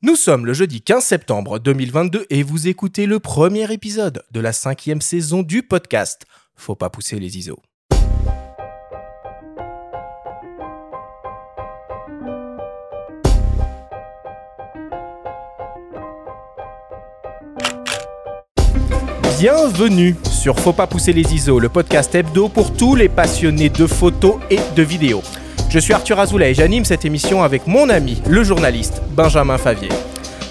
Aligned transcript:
Nous 0.00 0.14
sommes 0.14 0.46
le 0.46 0.52
jeudi 0.52 0.80
15 0.80 1.02
septembre 1.02 1.58
2022 1.58 2.26
et 2.30 2.44
vous 2.44 2.68
écoutez 2.68 3.04
le 3.04 3.18
premier 3.18 3.72
épisode 3.72 4.22
de 4.30 4.38
la 4.38 4.52
cinquième 4.52 5.00
saison 5.00 5.42
du 5.42 5.64
podcast. 5.64 6.22
Faut 6.54 6.76
pas 6.76 6.88
pousser 6.88 7.18
les 7.18 7.36
ISO. 7.36 7.58
Bienvenue 19.40 20.14
sur 20.30 20.60
Faut 20.60 20.72
pas 20.72 20.86
pousser 20.86 21.12
les 21.12 21.34
ISO, 21.34 21.58
le 21.58 21.68
podcast 21.68 22.14
hebdo 22.14 22.48
pour 22.48 22.72
tous 22.72 22.94
les 22.94 23.08
passionnés 23.08 23.68
de 23.68 23.88
photos 23.88 24.36
et 24.48 24.60
de 24.76 24.82
vidéos. 24.84 25.22
Je 25.70 25.78
suis 25.78 25.92
Arthur 25.92 26.18
Azoulay 26.18 26.52
et 26.52 26.54
j'anime 26.54 26.86
cette 26.86 27.04
émission 27.04 27.42
avec 27.42 27.66
mon 27.66 27.90
ami, 27.90 28.22
le 28.26 28.42
journaliste 28.42 29.02
Benjamin 29.10 29.58
Favier. 29.58 29.90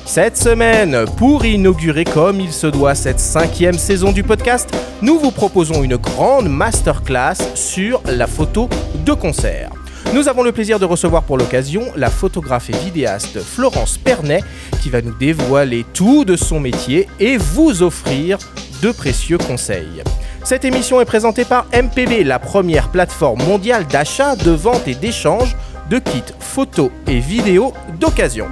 Cette 0.06 0.38
semaine, 0.38 1.06
pour 1.18 1.44
inaugurer 1.44 2.04
comme 2.04 2.40
il 2.40 2.52
se 2.52 2.68
doit 2.68 2.94
cette 2.94 3.20
cinquième 3.20 3.80
saison 3.80 4.12
du 4.12 4.22
podcast, 4.22 4.70
nous 5.02 5.18
vous 5.18 5.32
proposons 5.32 5.82
une 5.82 5.98
grande 5.98 6.48
masterclass 6.50 7.56
sur 7.56 8.00
la 8.06 8.28
photo 8.28 8.70
de 9.06 9.14
concert. 9.14 9.72
Nous 10.14 10.30
avons 10.30 10.44
le 10.44 10.52
plaisir 10.52 10.78
de 10.78 10.86
recevoir 10.86 11.24
pour 11.24 11.40
l'occasion 11.40 11.82
la 11.96 12.12
photographe 12.12 12.70
et 12.70 12.78
vidéaste 12.78 13.40
Florence 13.42 13.98
Pernet 13.98 14.44
qui 14.84 14.92
va 14.92 15.02
nous 15.02 15.16
dévoiler 15.16 15.84
tout 15.96 16.26
de 16.26 16.36
son 16.36 16.60
métier 16.60 17.08
et 17.20 17.38
vous 17.38 17.82
offrir 17.82 18.38
de 18.84 18.92
précieux 18.92 19.40
conseils. 19.40 20.04
Cette 20.48 20.64
émission 20.64 21.02
est 21.02 21.06
présentée 21.06 21.44
par 21.44 21.66
MPB, 21.74 22.24
la 22.24 22.40
première 22.40 22.90
plateforme 22.90 23.44
mondiale 23.44 23.86
d'achat, 23.86 24.38
de 24.38 24.52
vente 24.52 24.88
et 24.88 24.96
d'échange 24.96 25.58
de 25.90 26.00
kits 26.00 26.24
photos 26.40 26.90
et 27.06 27.20
vidéos 27.20 27.74
d'occasion. 28.00 28.48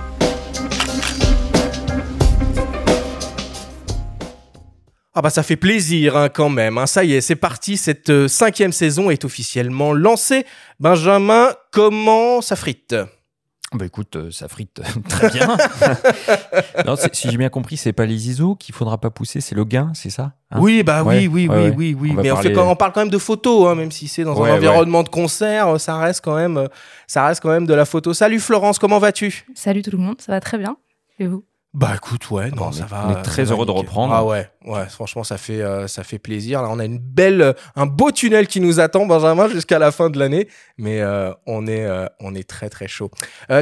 Ah 5.13 5.21
bah 5.21 5.29
ça 5.29 5.41
fait 5.41 5.55
plaisir 5.55 6.17
hein, 6.17 6.27
quand 6.27 6.49
même, 6.49 6.77
hein. 6.77 6.85
ça 6.85 7.05
y 7.05 7.13
est, 7.13 7.21
c'est 7.21 7.37
parti, 7.37 7.77
cette 7.77 8.09
euh, 8.09 8.27
cinquième 8.27 8.73
saison 8.73 9.09
est 9.09 9.23
officiellement 9.23 9.93
lancée. 9.93 10.45
Benjamin, 10.81 11.53
comment 11.71 12.41
ça 12.41 12.57
frite? 12.57 12.93
Bah 13.75 13.85
écoute, 13.85 14.15
euh, 14.15 14.31
ça 14.31 14.47
frite 14.47 14.81
très 15.09 15.29
bien. 15.29 15.47
non, 16.85 16.95
si 17.11 17.29
j'ai 17.29 17.37
bien 17.37 17.49
compris, 17.49 17.77
c'est 17.77 17.93
pas 17.93 18.05
les 18.05 18.29
ISO 18.29 18.55
qu'il 18.55 18.73
faudra 18.73 18.97
pas 18.99 19.09
pousser, 19.09 19.41
c'est 19.41 19.55
le 19.55 19.63
gain, 19.63 19.91
c'est 19.93 20.09
ça 20.09 20.33
hein? 20.51 20.59
Oui, 20.59 20.83
bah 20.83 21.03
oui, 21.03 21.27
oui, 21.27 21.47
oui, 21.49 21.73
oui, 21.75 21.97
oui. 21.99 22.13
Mais 22.15 22.31
on, 22.31 22.37
fait 22.37 22.57
on, 22.57 22.75
parle 22.75 22.91
quand 22.93 23.01
même 23.01 23.09
de 23.09 23.17
photos, 23.17 23.67
hein, 23.67 23.75
même 23.75 23.91
si 23.91 24.07
c'est 24.07 24.23
dans 24.23 24.41
un 24.43 24.55
environnement 24.55 25.03
de 25.03 25.09
concert, 25.09 25.79
ça 25.79 25.97
reste 25.97 26.23
quand 26.23 26.35
même, 26.35 26.67
ça 27.07 27.25
reste 27.27 27.41
quand 27.41 27.49
même 27.49 27.65
de 27.65 27.73
la 27.73 27.85
photo. 27.85 28.13
Salut 28.13 28.39
Florence, 28.39 28.79
comment 28.79 28.99
vas-tu? 28.99 29.45
Salut 29.53 29.81
tout 29.81 29.91
le 29.91 29.97
monde, 29.97 30.19
ça 30.19 30.31
va 30.31 30.39
très 30.39 30.57
bien. 30.57 30.77
Et 31.19 31.27
vous? 31.27 31.43
Bah 31.75 31.91
écoute, 31.93 32.31
ouais, 32.31 32.51
non, 32.51 32.71
ça 32.71 32.85
va. 32.85 33.05
On 33.05 33.11
est 33.11 33.21
très 33.21 33.51
heureux 33.51 33.65
de 33.65 33.71
reprendre. 33.71 34.13
Ah 34.13 34.23
ouais, 34.23 34.49
ouais, 34.65 34.85
franchement, 34.87 35.25
ça 35.25 35.37
fait, 35.37 35.61
euh, 35.61 35.89
ça 35.89 36.05
fait 36.05 36.19
plaisir. 36.19 36.61
Là, 36.61 36.69
on 36.71 36.79
a 36.79 36.85
une 36.85 36.99
belle, 36.99 37.41
euh, 37.41 37.53
un 37.75 37.85
beau 37.85 38.11
tunnel 38.11 38.47
qui 38.47 38.61
nous 38.61 38.79
attend, 38.79 39.05
Benjamin, 39.05 39.49
jusqu'à 39.49 39.77
la 39.77 39.91
fin 39.91 40.09
de 40.09 40.17
l'année. 40.17 40.47
Mais 40.77 41.01
euh, 41.01 41.33
on 41.45 41.67
est, 41.67 41.85
on 42.21 42.33
est 42.33 42.47
très 42.47 42.69
très 42.69 42.87
chaud. 42.87 43.11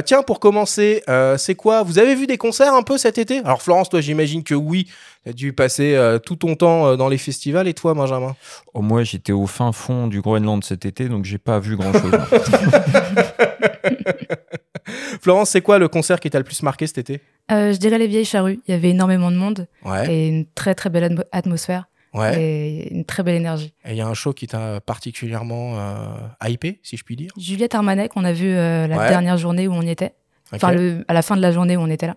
tiens, 0.04 0.22
pour 0.22 0.38
commencer, 0.38 1.02
c'est 1.38 1.56
quoi? 1.56 1.82
Vous 1.82 1.98
avez 1.98 2.14
vu 2.14 2.28
des 2.28 2.38
concerts 2.38 2.74
un 2.74 2.82
peu 2.82 2.98
cet 2.98 3.18
été? 3.18 3.38
Alors 3.40 3.62
Florence, 3.62 3.88
toi, 3.88 4.00
j'imagine 4.00 4.44
que 4.44 4.54
oui. 4.54 4.88
Tu 5.24 5.30
as 5.30 5.32
dû 5.32 5.52
passer 5.52 6.18
tout 6.24 6.36
ton 6.36 6.54
temps 6.54 6.96
dans 6.96 7.08
les 7.08 7.18
festivals. 7.18 7.66
Et 7.66 7.74
toi, 7.74 7.94
Benjamin? 7.94 8.36
Oh, 8.74 8.82
Moi, 8.82 9.02
j'étais 9.04 9.32
au 9.32 9.46
fin 9.46 9.72
fond 9.72 10.06
du 10.06 10.20
Groenland 10.20 10.62
cet 10.62 10.86
été, 10.86 11.08
donc 11.08 11.24
j'ai 11.24 11.38
pas 11.38 11.58
vu 11.58 11.76
grand 11.76 11.92
chose. 11.92 12.12
Florence, 15.20 15.50
c'est 15.50 15.60
quoi 15.60 15.78
le 15.78 15.88
concert 15.88 16.20
qui 16.20 16.30
t'a 16.30 16.38
le 16.38 16.44
plus 16.44 16.62
marqué 16.62 16.86
cet 16.86 16.98
été? 16.98 17.20
Euh, 17.50 17.72
Je 17.72 17.78
dirais 17.78 17.98
les 17.98 18.06
vieilles 18.06 18.24
charrues. 18.24 18.60
Il 18.66 18.72
y 18.72 18.74
avait 18.74 18.90
énormément 18.90 19.30
de 19.30 19.36
monde 19.36 19.66
et 20.08 20.28
une 20.28 20.46
très 20.46 20.74
très 20.74 20.90
belle 20.90 21.24
atmosphère. 21.32 21.88
Et 22.36 22.94
une 22.94 23.04
très 23.04 23.22
belle 23.24 23.34
énergie. 23.34 23.72
Et 23.84 23.90
il 23.90 23.96
y 23.96 24.00
a 24.00 24.06
un 24.06 24.14
show 24.14 24.32
qui 24.32 24.46
t'a 24.46 24.80
particulièrement 24.80 25.78
euh, 25.78 26.48
hypé, 26.48 26.78
si 26.82 26.96
je 26.96 27.02
puis 27.02 27.16
dire? 27.16 27.32
Juliette 27.36 27.74
Armanet, 27.74 28.08
qu'on 28.08 28.24
a 28.24 28.32
vu 28.32 28.48
euh, 28.48 28.86
la 28.86 29.08
dernière 29.08 29.36
journée 29.36 29.66
où 29.66 29.72
on 29.72 29.82
y 29.82 29.90
était. 29.90 30.14
Enfin, 30.52 30.76
à 31.08 31.12
la 31.12 31.22
fin 31.22 31.36
de 31.36 31.42
la 31.42 31.50
journée 31.50 31.76
où 31.76 31.80
on 31.80 31.90
était 31.90 32.06
là. 32.06 32.16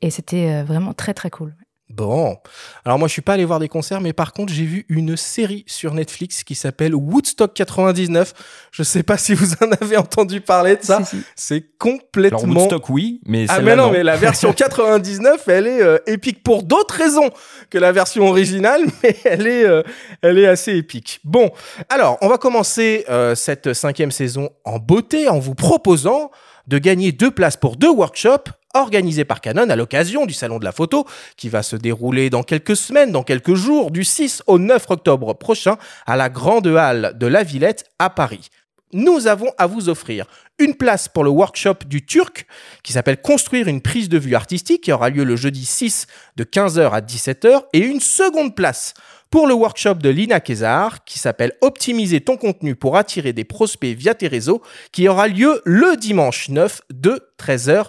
Et 0.00 0.10
c'était 0.10 0.50
euh, 0.50 0.64
vraiment 0.64 0.94
très 0.94 1.12
très 1.12 1.28
cool. 1.30 1.54
Bon, 1.90 2.38
alors 2.86 2.98
moi 2.98 3.08
je 3.08 3.12
suis 3.12 3.22
pas 3.22 3.34
allé 3.34 3.44
voir 3.44 3.60
des 3.60 3.68
concerts, 3.68 4.00
mais 4.00 4.14
par 4.14 4.32
contre 4.32 4.52
j'ai 4.52 4.64
vu 4.64 4.86
une 4.88 5.18
série 5.18 5.64
sur 5.66 5.92
Netflix 5.92 6.42
qui 6.42 6.54
s'appelle 6.54 6.94
Woodstock 6.94 7.52
99. 7.52 8.32
Je 8.72 8.82
sais 8.82 9.02
pas 9.02 9.18
si 9.18 9.34
vous 9.34 9.52
en 9.60 9.70
avez 9.80 9.98
entendu 9.98 10.40
parler 10.40 10.76
de 10.76 10.82
ça. 10.82 11.02
C'est 11.36 11.76
complètement. 11.78 12.38
Alors 12.38 12.56
Woodstock 12.56 12.88
oui, 12.88 13.20
mais 13.26 13.44
ah 13.50 13.60
mais 13.60 13.76
non, 13.76 13.90
mais 13.90 14.02
la 14.02 14.16
version 14.16 14.52
99, 14.54 15.46
elle 15.46 15.66
est 15.66 15.82
euh, 15.82 15.98
épique 16.06 16.42
pour 16.42 16.62
d'autres 16.62 16.94
raisons 16.94 17.30
que 17.68 17.76
la 17.76 17.92
version 17.92 18.26
originale, 18.28 18.80
mais 19.02 19.14
elle 19.24 19.46
est, 19.46 19.64
euh, 19.64 19.82
elle 20.22 20.38
est 20.38 20.46
assez 20.46 20.74
épique. 20.74 21.20
Bon, 21.22 21.50
alors 21.90 22.16
on 22.22 22.28
va 22.28 22.38
commencer 22.38 23.04
euh, 23.10 23.34
cette 23.34 23.74
cinquième 23.74 24.10
saison 24.10 24.48
en 24.64 24.78
beauté 24.78 25.28
en 25.28 25.38
vous 25.38 25.54
proposant 25.54 26.30
de 26.66 26.78
gagner 26.78 27.12
deux 27.12 27.30
places 27.30 27.58
pour 27.58 27.76
deux 27.76 27.90
workshops 27.90 28.48
organisé 28.74 29.24
par 29.24 29.40
Canon 29.40 29.70
à 29.70 29.76
l'occasion 29.76 30.26
du 30.26 30.34
Salon 30.34 30.58
de 30.58 30.64
la 30.64 30.72
Photo, 30.72 31.06
qui 31.36 31.48
va 31.48 31.62
se 31.62 31.76
dérouler 31.76 32.30
dans 32.30 32.42
quelques 32.42 32.76
semaines, 32.76 33.12
dans 33.12 33.22
quelques 33.22 33.54
jours, 33.54 33.90
du 33.90 34.04
6 34.04 34.42
au 34.46 34.58
9 34.58 34.84
octobre 34.90 35.32
prochain, 35.34 35.78
à 36.06 36.16
la 36.16 36.28
Grande 36.28 36.66
Halle 36.66 37.14
de 37.16 37.26
la 37.26 37.42
Villette 37.42 37.86
à 37.98 38.10
Paris. 38.10 38.50
Nous 38.92 39.26
avons 39.26 39.50
à 39.58 39.66
vous 39.66 39.88
offrir 39.88 40.26
une 40.60 40.76
place 40.76 41.08
pour 41.08 41.24
le 41.24 41.30
workshop 41.30 41.78
du 41.86 42.06
Turc, 42.06 42.46
qui 42.84 42.92
s'appelle 42.92 43.20
Construire 43.20 43.66
une 43.66 43.80
prise 43.80 44.08
de 44.08 44.18
vue 44.18 44.36
artistique, 44.36 44.82
qui 44.82 44.92
aura 44.92 45.10
lieu 45.10 45.24
le 45.24 45.34
jeudi 45.34 45.64
6 45.64 46.06
de 46.36 46.44
15h 46.44 46.90
à 46.90 47.00
17h, 47.00 47.64
et 47.72 47.80
une 47.80 47.98
seconde 47.98 48.54
place 48.54 48.94
pour 49.30 49.48
le 49.48 49.54
workshop 49.54 49.94
de 49.94 50.10
Lina 50.10 50.38
Kézar, 50.38 51.02
qui 51.04 51.18
s'appelle 51.18 51.54
Optimiser 51.60 52.20
ton 52.20 52.36
contenu 52.36 52.76
pour 52.76 52.96
attirer 52.96 53.32
des 53.32 53.42
prospects 53.42 53.96
via 53.96 54.14
tes 54.14 54.28
réseaux, 54.28 54.62
qui 54.92 55.08
aura 55.08 55.26
lieu 55.26 55.60
le 55.64 55.96
dimanche 55.96 56.48
9 56.48 56.82
de 56.92 57.20
13h 57.36 57.86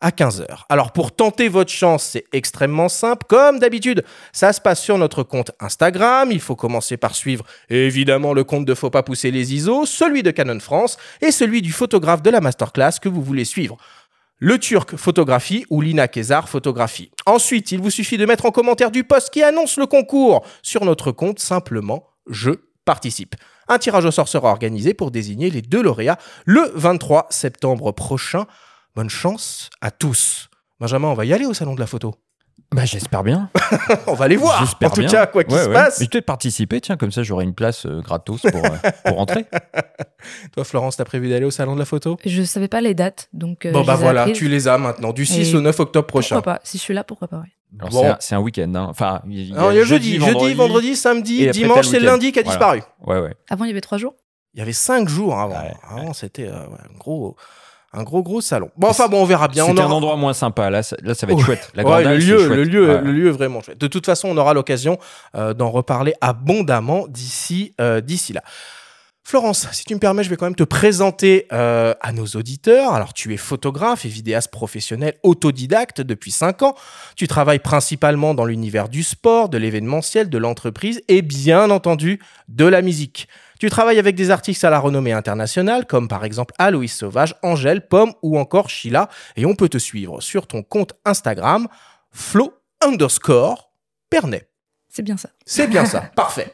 à 0.00 0.10
15h. 0.10 0.64
Alors 0.68 0.92
pour 0.92 1.14
tenter 1.14 1.48
votre 1.48 1.70
chance, 1.70 2.04
c'est 2.04 2.24
extrêmement 2.32 2.88
simple. 2.88 3.26
Comme 3.28 3.58
d'habitude, 3.58 4.04
ça 4.32 4.52
se 4.52 4.60
passe 4.60 4.82
sur 4.82 4.98
notre 4.98 5.22
compte 5.22 5.50
Instagram. 5.60 6.30
Il 6.32 6.40
faut 6.40 6.56
commencer 6.56 6.96
par 6.96 7.14
suivre 7.14 7.44
évidemment 7.68 8.32
le 8.32 8.44
compte 8.44 8.64
de 8.64 8.74
Faut 8.74 8.90
pas 8.90 9.02
pousser 9.02 9.30
les 9.30 9.54
ISO, 9.54 9.86
celui 9.86 10.22
de 10.22 10.30
Canon 10.30 10.60
France 10.60 10.96
et 11.20 11.30
celui 11.30 11.62
du 11.62 11.72
photographe 11.72 12.22
de 12.22 12.30
la 12.30 12.40
masterclass 12.40 13.00
que 13.00 13.08
vous 13.08 13.22
voulez 13.22 13.44
suivre. 13.44 13.76
Le 14.40 14.58
Turc 14.58 14.96
photographie 14.96 15.66
ou 15.68 15.80
Lina 15.80 16.06
Kézar 16.06 16.48
photographie. 16.48 17.10
Ensuite, 17.26 17.72
il 17.72 17.80
vous 17.80 17.90
suffit 17.90 18.18
de 18.18 18.24
mettre 18.24 18.46
en 18.46 18.52
commentaire 18.52 18.92
du 18.92 19.02
post 19.02 19.30
qui 19.30 19.42
annonce 19.42 19.76
le 19.78 19.86
concours 19.86 20.46
sur 20.62 20.84
notre 20.84 21.10
compte 21.10 21.40
simplement 21.40 22.04
je 22.30 22.52
participe. 22.84 23.34
Un 23.68 23.78
tirage 23.78 24.04
au 24.04 24.10
sort 24.10 24.28
sera 24.28 24.50
organisé 24.50 24.94
pour 24.94 25.10
désigner 25.10 25.50
les 25.50 25.60
deux 25.60 25.82
lauréats 25.82 26.18
le 26.46 26.70
23 26.74 27.26
septembre 27.30 27.92
prochain 27.92 28.46
Bonne 28.94 29.10
chance 29.10 29.70
à 29.80 29.90
tous. 29.90 30.48
Benjamin, 30.80 31.08
on 31.08 31.14
va 31.14 31.24
y 31.24 31.32
aller 31.32 31.46
au 31.46 31.54
salon 31.54 31.74
de 31.74 31.80
la 31.80 31.86
photo. 31.86 32.14
Bah, 32.74 32.84
j'espère 32.84 33.22
bien. 33.22 33.48
on 34.06 34.12
va 34.12 34.28
les 34.28 34.36
voir. 34.36 34.62
En 34.82 34.90
tout 34.90 35.06
cas, 35.06 35.26
quoi 35.26 35.42
qu'il 35.42 35.56
se 35.56 35.68
passe. 35.68 35.96
Je 35.96 36.00
vais 36.00 36.08
peut-être 36.08 36.26
participer, 36.26 36.80
tiens, 36.80 36.96
comme 36.96 37.10
ça 37.10 37.22
j'aurai 37.22 37.44
une 37.44 37.54
place 37.54 37.86
euh, 37.86 38.02
gratos 38.02 38.42
pour, 38.42 38.64
euh, 38.64 38.90
pour 39.06 39.18
entrer. 39.18 39.46
Toi, 40.52 40.64
Florence, 40.64 40.98
t'as 40.98 41.06
prévu 41.06 41.30
d'aller 41.30 41.46
au 41.46 41.50
salon 41.50 41.74
de 41.74 41.78
la 41.78 41.86
photo? 41.86 42.18
Je 42.26 42.42
savais 42.42 42.68
pas 42.68 42.82
les 42.82 42.94
dates, 42.94 43.30
donc. 43.32 43.64
Euh, 43.64 43.72
bon, 43.72 43.84
bah 43.84 43.94
voilà, 43.94 44.30
tu 44.32 44.48
les 44.48 44.68
as 44.68 44.76
maintenant, 44.76 45.12
du 45.12 45.24
6 45.24 45.54
au 45.54 45.62
9 45.62 45.80
octobre 45.80 46.06
prochain. 46.06 46.36
Pourquoi 46.36 46.54
pas 46.54 46.60
Si 46.62 46.76
je 46.76 46.82
suis 46.82 46.94
là, 46.94 47.04
pourquoi 47.04 47.28
pas, 47.28 47.42
oui. 47.42 47.50
C'est 48.20 48.34
un, 48.34 48.40
week-end. 48.40 48.72
Hein. 48.74 48.86
Enfin, 48.90 49.22
il 49.28 49.50
y, 49.50 49.54
a, 49.54 49.84
jeudi, 49.84 50.18
jeudi, 50.18 50.54
vendredi, 50.54 50.96
samedi, 50.96 51.48
dimanche, 51.50 51.86
c'est 51.86 52.00
lundi 52.00 52.32
qui 52.32 52.40
a 52.40 52.42
disparu. 52.42 52.82
Ouais, 53.06 53.18
ouais. 53.18 53.34
Avant, 53.48 53.64
il 53.64 53.68
y 53.68 53.70
avait 53.70 53.80
trois 53.80 53.98
jours? 53.98 54.14
Il 54.54 54.58
y 54.58 54.62
avait 54.62 54.72
cinq 54.72 55.08
jours 55.08 55.38
avant. 55.38 55.62
Avant, 55.88 56.12
c'était 56.12 56.48
un 56.48 56.68
gros 56.98 57.36
un 57.92 58.02
gros 58.02 58.22
gros 58.22 58.40
salon. 58.40 58.70
Bon 58.76 58.88
enfin 58.88 59.08
bon 59.08 59.22
on 59.22 59.24
verra 59.24 59.48
bien. 59.48 59.64
C'est 59.64 59.80
un 59.80 59.90
endroit 59.90 60.16
moins 60.16 60.34
sympa 60.34 60.68
là, 60.70 60.82
ça, 60.82 60.96
là 61.02 61.14
ça 61.14 61.26
va 61.26 61.32
être 61.32 61.44
chouette. 61.44 61.70
La 61.74 61.82
le 61.82 62.18
lieu, 62.18 62.48
le 62.48 62.64
lieu, 62.64 63.00
le 63.00 63.12
lieu 63.12 63.28
est 63.28 63.32
vraiment 63.32 63.62
chouette. 63.62 63.80
De 63.80 63.86
toute 63.86 64.06
façon 64.06 64.28
on 64.28 64.36
aura 64.36 64.54
l'occasion 64.54 64.98
euh, 65.34 65.54
d'en 65.54 65.70
reparler 65.70 66.14
abondamment 66.20 67.06
d'ici 67.08 67.74
euh, 67.80 68.00
d'ici 68.00 68.32
là. 68.32 68.42
Florence, 69.28 69.68
si 69.72 69.84
tu 69.84 69.94
me 69.94 70.00
permets, 70.00 70.24
je 70.24 70.30
vais 70.30 70.38
quand 70.38 70.46
même 70.46 70.54
te 70.54 70.64
présenter 70.64 71.48
euh, 71.52 71.92
à 72.00 72.12
nos 72.12 72.24
auditeurs. 72.24 72.94
Alors, 72.94 73.12
tu 73.12 73.34
es 73.34 73.36
photographe 73.36 74.06
et 74.06 74.08
vidéaste 74.08 74.50
professionnel 74.50 75.16
autodidacte 75.22 76.00
depuis 76.00 76.30
5 76.30 76.62
ans. 76.62 76.74
Tu 77.14 77.28
travailles 77.28 77.58
principalement 77.58 78.32
dans 78.32 78.46
l'univers 78.46 78.88
du 78.88 79.02
sport, 79.02 79.50
de 79.50 79.58
l'événementiel, 79.58 80.30
de 80.30 80.38
l'entreprise 80.38 81.02
et 81.08 81.20
bien 81.20 81.70
entendu 81.70 82.20
de 82.48 82.64
la 82.64 82.80
musique. 82.80 83.28
Tu 83.58 83.70
travailles 83.70 83.98
avec 83.98 84.14
des 84.14 84.30
artistes 84.30 84.62
à 84.62 84.70
la 84.70 84.78
renommée 84.78 85.12
internationale, 85.12 85.84
comme 85.86 86.06
par 86.06 86.24
exemple 86.24 86.54
Aloïs 86.58 86.94
Sauvage, 86.94 87.34
Angèle, 87.42 87.88
Pomme 87.88 88.12
ou 88.22 88.38
encore 88.38 88.70
Sheila, 88.70 89.08
et 89.36 89.46
on 89.46 89.54
peut 89.54 89.68
te 89.68 89.78
suivre 89.78 90.20
sur 90.20 90.46
ton 90.46 90.62
compte 90.62 90.92
Instagram, 91.04 91.66
Flo 92.12 92.54
underscore 92.80 93.72
Pernet. 94.10 94.48
C'est 94.88 95.02
bien 95.02 95.16
ça. 95.16 95.30
C'est 95.44 95.66
bien 95.66 95.84
ça, 95.84 96.00
parfait. 96.16 96.52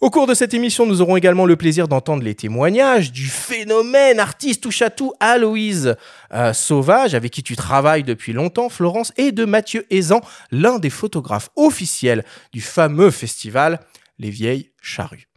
Au 0.00 0.10
cours 0.10 0.26
de 0.26 0.34
cette 0.34 0.52
émission, 0.54 0.86
nous 0.86 1.00
aurons 1.00 1.16
également 1.16 1.46
le 1.46 1.56
plaisir 1.56 1.88
d'entendre 1.88 2.22
les 2.22 2.34
témoignages 2.34 3.10
du 3.10 3.26
phénomène 3.26 4.20
artiste 4.20 4.62
touche 4.62 4.82
à 4.82 4.90
tout 4.90 5.14
Aloïse 5.20 5.96
euh, 6.32 6.52
Sauvage, 6.52 7.14
avec 7.14 7.32
qui 7.32 7.42
tu 7.42 7.56
travailles 7.56 8.04
depuis 8.04 8.34
longtemps, 8.34 8.68
Florence, 8.68 9.12
et 9.16 9.32
de 9.32 9.46
Mathieu 9.46 9.86
Aizan, 9.90 10.20
l'un 10.52 10.78
des 10.78 10.90
photographes 10.90 11.48
officiels 11.56 12.24
du 12.52 12.60
fameux 12.60 13.10
festival 13.10 13.80
Les 14.18 14.30
Vieilles 14.30 14.70
Charrues. 14.82 15.28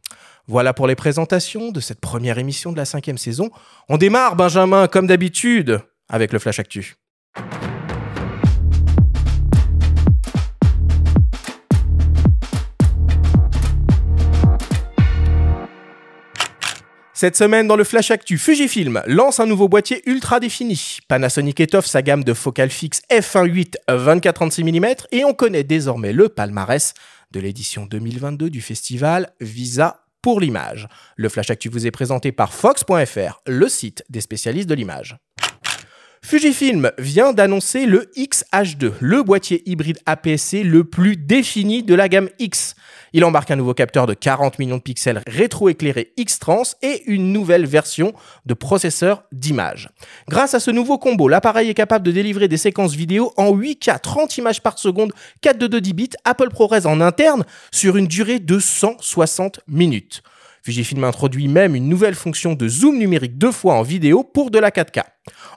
Voilà 0.50 0.74
pour 0.74 0.88
les 0.88 0.96
présentations 0.96 1.72
de 1.72 1.80
cette 1.80 2.01
première 2.01 2.40
émission 2.40 2.72
de 2.72 2.78
la 2.78 2.86
cinquième 2.86 3.19
saison. 3.19 3.51
On 3.88 3.98
démarre, 3.98 4.36
Benjamin, 4.36 4.88
comme 4.88 5.06
d'habitude, 5.06 5.80
avec 6.10 6.34
le 6.34 6.40
Flash 6.40 6.57
Actu. 6.57 6.96
Cette 17.13 17.36
semaine, 17.36 17.68
dans 17.68 17.75
le 17.75 17.84
Flash 17.84 18.10
Actu, 18.10 18.40
Fujifilm 18.40 19.04
lance 19.06 19.40
un 19.40 19.46
nouveau 19.46 19.69
boîtier 19.69 20.01
ultra 20.10 20.40
défini. 20.40 20.98
Panasonic 21.07 21.60
étoffe 21.60 21.86
sa 21.86 22.01
gamme 22.01 22.24
de 22.24 22.34
focale 22.34 22.72
fixe 22.72 23.04
f1.8 23.12 23.75
24-36 23.88 24.63
mm 24.63 24.96
et 25.12 25.25
on 25.25 25.36
connaît 25.36 25.63
désormais 25.63 26.12
le 26.12 26.28
palmarès 26.28 26.96
de 27.30 27.40
l'édition 27.40 27.86
2022 27.86 28.50
du 28.50 28.62
festival 28.62 29.31
Visa 29.40 30.09
pour 30.21 30.39
l'image. 30.39 30.88
Le 31.16 31.30
Flash 31.30 31.50
Actu 31.50 31.69
vous 31.69 31.88
est 31.88 31.92
présenté 31.92 32.31
par 32.31 32.54
Fox.fr, 32.54 33.42
le 33.45 33.68
site 33.68 34.04
des 34.10 34.21
spécialistes 34.21 34.69
de 34.69 34.75
l'image. 34.75 35.18
Fujifilm 36.21 36.92
vient 36.98 37.33
d'annoncer 37.33 37.86
le 37.86 38.12
X-H2, 38.16 38.92
le 39.00 39.24
boîtier 39.24 39.63
hybride 39.66 40.00
APS-C 40.06 40.63
le 40.63 40.83
plus 40.83 41.16
défini 41.16 41.81
de 41.81 41.95
la 41.95 42.10
gamme 42.10 42.30
X. 42.39 42.75
Il 43.13 43.24
embarque 43.24 43.50
un 43.51 43.56
nouveau 43.56 43.74
capteur 43.74 44.06
de 44.06 44.13
40 44.13 44.60
millions 44.60 44.77
de 44.77 44.81
pixels 44.81 45.24
rétroéclairé 45.25 46.13
X-Trans 46.18 46.63
et 46.81 47.04
une 47.07 47.31
nouvelle 47.31 47.66
version 47.66 48.13
de 48.45 48.54
processeur 48.54 49.24
d'image. 49.31 49.89
Grâce 50.27 50.54
à 50.54 50.60
ce 50.60 50.71
nouveau 50.71 50.98
combo, 50.98 51.27
l'appareil 51.27 51.69
est 51.69 51.74
capable 51.74 52.06
de 52.06 52.12
délivrer 52.12 52.48
des 52.48 52.57
séquences 52.57 52.94
vidéo 52.94 53.33
en 53.38 53.56
8K 53.56 54.00
30 54.00 54.38
images 54.38 54.62
par 54.62 54.77
seconde, 54.77 55.13
4 55.42 55.57
de 55.57 55.68
2 55.68 55.81
10 55.81 55.94
bits, 55.94 56.10
Apple 56.25 56.50
ProRes 56.50 56.86
en 56.86 57.01
interne 57.01 57.45
sur 57.72 57.98
une 57.98 58.07
durée 58.07 58.39
de 58.39 58.60
160 58.60 59.62
minutes. 59.68 60.22
Fujifilm 60.63 61.04
introduit 61.06 61.48
même 61.48 61.75
une 61.75 61.88
nouvelle 61.88 62.15
fonction 62.15 62.54
de 62.54 62.68
zoom 62.68 62.98
numérique 62.98 63.38
deux 63.38 63.51
fois 63.51 63.75
en 63.75 63.81
vidéo 63.81 64.24
pour 64.24 64.51
de 64.51 64.60
la 64.60 64.69
4K. 64.69 65.04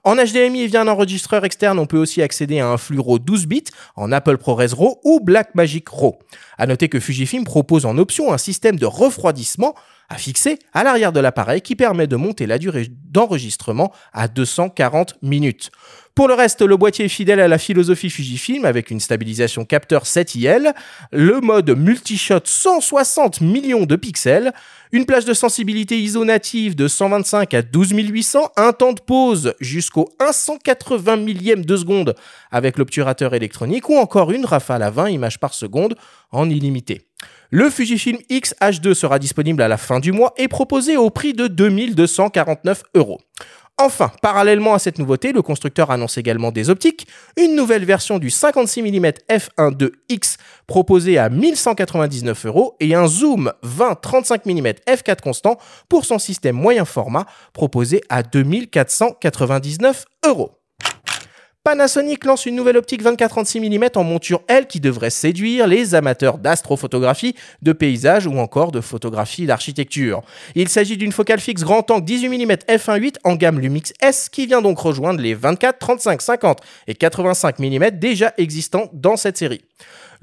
En 0.05 0.17
HDMI 0.17 0.63
et 0.63 0.67
via 0.67 0.81
un 0.81 0.89
enregistreur 0.89 1.45
externe, 1.45 1.79
on 1.79 1.87
peut 1.87 1.99
aussi 1.99 2.23
accéder 2.23 2.59
à 2.59 2.69
un 2.69 2.77
flux 2.77 2.99
RAW 2.99 3.19
12 3.19 3.47
bits 3.47 3.65
en 3.97 4.11
Apple 4.13 4.37
ProRes 4.37 4.73
RAW 4.73 5.01
ou 5.05 5.21
Blackmagic 5.21 5.89
RAW. 5.89 6.19
À 6.59 6.67
noter 6.67 6.89
que 6.89 7.01
Fujifilm 7.01 7.45
propose 7.45 7.87
en 7.87 7.97
option 7.99 8.33
un 8.33 8.39
système 8.39 8.77
de 8.77 8.87
refroidissement 8.87 9.75
à 10.09 10.17
fixer 10.17 10.59
à 10.75 10.85
l'arrière 10.85 11.13
de 11.13 11.21
l'appareil 11.21 11.63
qui 11.63 11.77
permet 11.77 12.07
de 12.07 12.17
monter 12.17 12.47
la 12.47 12.59
durée 12.59 12.89
d'enregistrement 12.91 13.93
à 14.13 14.29
240 14.29 15.17
minutes. 15.23 15.71
Pour 16.15 16.29
le 16.29 16.35
reste, 16.35 16.61
le 16.61 16.77
boîtier 16.77 17.07
est 17.07 17.09
fidèle 17.09 17.41
à 17.41 17.49
la 17.49 17.57
philosophie 17.57 18.11
Fujifilm 18.11 18.67
avec 18.67 18.91
une 18.91 19.01
stabilisation 19.01 19.65
capteur 19.65 20.05
7IL, 20.05 20.75
le 21.11 21.41
mode 21.41 21.71
multishot 21.71 22.41
160 22.45 23.41
millions 23.41 23.87
de 23.87 23.97
pixels, 23.97 24.53
une 24.93 25.07
plage 25.07 25.25
de 25.25 25.33
sensibilité 25.33 25.99
ISO 25.99 26.27
native 26.27 26.75
de 26.75 26.87
125 26.87 27.55
à 27.55 27.63
12800, 27.63 28.53
un 28.57 28.73
temps 28.75 28.93
de 28.93 29.01
pause 29.01 29.52
jusqu'au 29.61 30.09
180 30.21 31.17
millième 31.17 31.65
de 31.65 31.77
seconde 31.77 32.15
avec 32.51 32.79
l'obturateur 32.79 33.35
électronique 33.35 33.89
ou 33.89 33.97
encore 33.97 34.33
une 34.33 34.45
rafale 34.45 34.83
à 34.83 34.91
20 34.91 35.11
images 35.11 35.39
par 35.39 35.55
seconde 35.55 35.97
en 36.31 36.49
illimité. 36.49 37.09
Le 37.51 37.69
Fujifilm 37.69 38.19
X 38.31 38.55
H2 38.61 38.95
sera 38.95 39.19
disponible 39.19 39.63
à 39.63 39.69
la 39.69 39.77
fin 39.77 40.01
du 40.01 40.11
mois 40.11 40.33
et 40.37 40.49
proposé 40.49 40.97
au 40.97 41.11
prix 41.11 41.35
de 41.35 41.47
2249 41.47 42.83
euros. 42.95 43.21
Enfin, 43.79 44.13
parallèlement 44.21 44.75
à 44.75 44.79
cette 44.79 44.99
nouveauté, 44.99 45.33
le 45.33 45.43
constructeur 45.43 45.91
annonce 45.91 46.19
également 46.19 46.53
des 46.53 46.71
optiques, 46.71 47.07
une 47.37 47.57
nouvelle 47.57 47.85
version 47.85 48.19
du 48.19 48.31
56 48.31 48.83
mm 48.83 49.07
f1.2x 49.29 50.37
proposée 50.67 51.19
à 51.19 51.29
1199 51.29 52.47
euros 52.47 52.77
et 52.81 52.95
un 52.95 53.07
zoom 53.07 53.53
20-35 53.65 54.43
mm 54.47 54.75
f4 54.87 55.21
constant 55.21 55.59
pour 55.89 56.05
son 56.05 56.19
système 56.19 56.55
moyen 56.55 56.85
format 56.85 57.27
proposé 57.55 58.03
à 58.09 58.23
2499 58.23 60.05
euros. 60.27 60.62
Panasonic 61.65 62.25
lance 62.25 62.45
une 62.47 62.57
nouvelle 62.57 62.77
optique 62.77 63.05
24-36 63.05 63.61
mm 63.61 63.91
en 63.95 64.03
monture 64.03 64.41
L 64.49 64.67
qui 64.67 64.81
devrait 64.81 65.11
séduire 65.11 65.69
les 65.69 65.95
amateurs 65.95 66.39
d'astrophotographie, 66.39 67.37
de 67.63 67.73
paysage 67.73 68.27
ou 68.27 68.37
encore 68.39 68.73
de 68.73 68.81
photographie 68.81 69.47
d'architecture. 69.47 70.23
Il 70.57 70.69
s'agit 70.69 70.97
d'une 70.97 71.13
focale 71.13 71.39
fixe 71.39 71.63
grand 71.63 71.89
angle 71.93 72.05
18 72.05 72.29
mm 72.31 72.53
f1.8 72.69 73.15
en 73.23 73.37
gamme 73.37 73.61
Lumix 73.61 73.93
S 74.01 74.29
qui 74.29 74.47
vient 74.47 74.61
donc 74.61 74.77
rejoindre 74.81 75.21
les 75.21 75.35
24, 75.35 75.79
35, 75.79 76.23
50 76.23 76.59
et 76.89 76.97
85 76.97 77.61
mm 77.61 77.91
déjà 77.93 78.35
existants 78.39 78.91
dans 78.93 79.17
cette 79.17 79.37
série. 79.37 79.63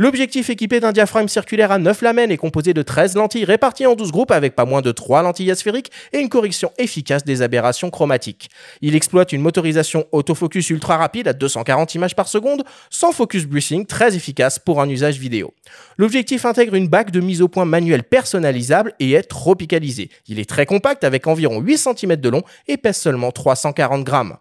L'objectif 0.01 0.50
équipé 0.50 0.80
d'un 0.80 0.94
diaphragme 0.94 1.28
circulaire 1.28 1.74
à 1.74 1.78
9 1.78 2.01
lamelles 2.04 2.31
est 2.31 2.38
composé 2.38 2.74
de 2.74 2.81
13 2.81 3.16
lentilles 3.16 3.44
réparties 3.44 3.86
en 3.86 3.96
12 3.96 4.13
groupes 4.13 4.31
avec 4.31 4.56
pas 4.56 4.63
moins 4.63 4.81
de 4.81 4.94
3 4.94 5.24
lentilles 5.24 5.51
asphériques 5.51 5.92
et 6.13 6.19
une 6.19 6.30
correction 6.30 6.72
efficace 6.78 7.25
des 7.25 7.42
aberrations 7.42 7.90
chromatiques. 7.90 8.50
Il 8.80 8.96
exploite 8.96 9.34
une 9.34 9.42
motorisation 9.42 10.06
autofocus 10.13 10.69
ultra 10.69 10.96
rapide 10.96 11.28
à 11.28 11.34
240 11.34 11.96
images 11.96 12.16
par 12.16 12.30
seconde, 12.30 12.63
sans 12.90 13.12
focus 13.12 13.46
brushing, 13.46 13.86
très 13.86 14.16
efficace 14.16 14.57
pour 14.57 14.81
un 14.81 14.88
usage 14.88 15.19
vidéo. 15.19 15.54
L'objectif 15.98 16.45
intègre 16.45 16.75
une 16.75 16.88
bague 16.88 17.12
de 17.12 17.19
mise 17.19 17.42
au 17.42 17.50
point 17.50 17.66
manuelle 17.66 18.04
personnalisable 18.04 18.94
et 19.02 19.12
est 19.12 19.24
tropicalisé. 19.24 20.12
Il 20.30 20.40
est 20.40 20.50
très 20.50 20.66
compact 20.66 21.04
avec 21.04 21.28
environ 21.28 21.60
8 21.60 21.78
cm 21.78 22.16
de 22.16 22.30
long 22.30 22.44
et 22.69 22.78
pèse 22.78 22.95
seulement 22.95 23.34
340 23.34 24.06
grammes. 24.06 24.38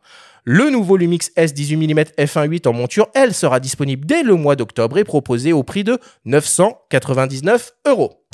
Le 0.50 0.70
nouveau 0.70 0.96
Lumix 0.96 1.30
S 1.36 1.52
18 1.52 1.76
mm 1.76 2.00
f1.8 2.16 2.66
en 2.68 2.72
monture, 2.72 3.08
elle, 3.14 3.34
sera 3.34 3.60
disponible 3.60 4.06
dès 4.06 4.22
le 4.22 4.34
mois 4.34 4.56
d'octobre 4.56 4.96
et 4.96 5.04
proposée 5.04 5.52
au 5.52 5.62
prix 5.62 5.84
de 5.84 5.98
999 6.24 7.72
euros. 7.86 8.24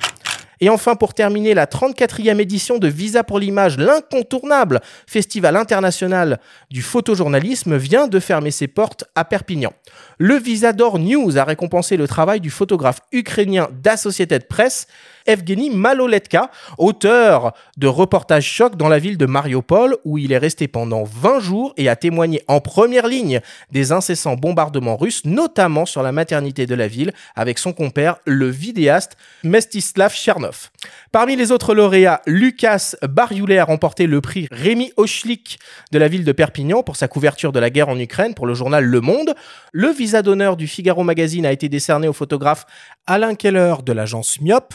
Et 0.61 0.69
enfin, 0.69 0.95
pour 0.95 1.15
terminer, 1.15 1.55
la 1.55 1.67
34e 1.67 2.41
édition 2.41 2.79
de 2.79 2.89
Visa 2.89 3.25
pour 3.25 3.39
l'image, 3.39 3.79
l'incontournable 3.79 4.81
festival 5.07 5.57
international 5.57 6.41
du 6.71 6.83
photojournalisme, 6.83 7.77
vient 7.77 8.09
de 8.09 8.21
fermer 8.21 8.51
ses 8.51 8.69
portes 8.69 9.05
à 9.15 9.25
Perpignan. 9.25 9.73
Le 10.19 10.37
Visador 10.37 10.99
News 10.99 11.39
a 11.39 11.45
récompensé 11.45 11.97
le 11.97 12.09
travail 12.09 12.41
du 12.41 12.51
photographe 12.51 13.01
ukrainien 13.13 13.69
d'Associated 13.83 14.47
Press 14.49 14.87
Evgeny 15.27 15.71
Maloletka, 15.71 16.51
auteur 16.79 17.55
de 17.77 17.87
reportages 17.87 18.45
choc 18.45 18.77
dans 18.77 18.89
la 18.89 18.99
ville 18.99 19.17
de 19.17 19.27
Mariupol, 19.27 19.97
où 20.05 20.19
il 20.19 20.33
est 20.33 20.39
resté 20.39 20.69
pendant 20.69 21.05
20 21.05 21.41
jours 21.41 21.73
et 21.77 21.89
a 21.89 21.97
témoigné 21.97 22.43
en 22.47 22.61
première 22.61 23.07
ligne 23.07 23.41
des 23.71 23.93
incessants 23.93 24.37
bombardements 24.37 24.97
russes, 24.97 25.25
notamment 25.25 25.87
sur 25.87 26.03
la 26.03 26.13
maternité 26.13 26.67
de 26.67 26.75
la 26.75 26.89
ville, 26.89 27.13
avec 27.35 27.59
son 27.59 27.73
compère, 27.73 28.17
le 28.27 28.49
vidéaste 28.49 29.17
Mestislav 29.43 30.13
Chernov. 30.13 30.44
Parmi 31.13 31.37
les 31.37 31.53
autres 31.53 31.75
lauréats, 31.75 32.21
Lucas 32.27 32.95
Barioulet 33.03 33.59
a 33.59 33.65
remporté 33.65 34.07
le 34.07 34.21
prix 34.21 34.49
Rémi 34.51 34.93
Ochlik 34.97 35.59
de 35.93 35.99
la 35.99 36.09
ville 36.09 36.25
de 36.25 36.33
Perpignan 36.33 36.83
pour 36.83 36.97
sa 36.97 37.09
couverture 37.09 37.53
de 37.53 37.61
la 37.61 37.71
guerre 37.71 37.89
en 37.89 37.99
Ukraine 37.99 38.35
pour 38.35 38.47
le 38.47 38.55
journal 38.55 38.85
Le 38.85 39.01
Monde. 39.01 39.35
Le 39.73 39.89
visa 39.89 40.23
d'honneur 40.23 40.57
du 40.57 40.67
Figaro 40.67 41.05
Magazine 41.05 41.47
a 41.47 41.53
été 41.53 41.69
décerné 41.69 42.09
au 42.09 42.13
photographe 42.13 42.67
Alain 43.07 43.35
Keller 43.35 43.77
de 43.85 43.93
l'agence 43.93 44.41
Myop. 44.41 44.75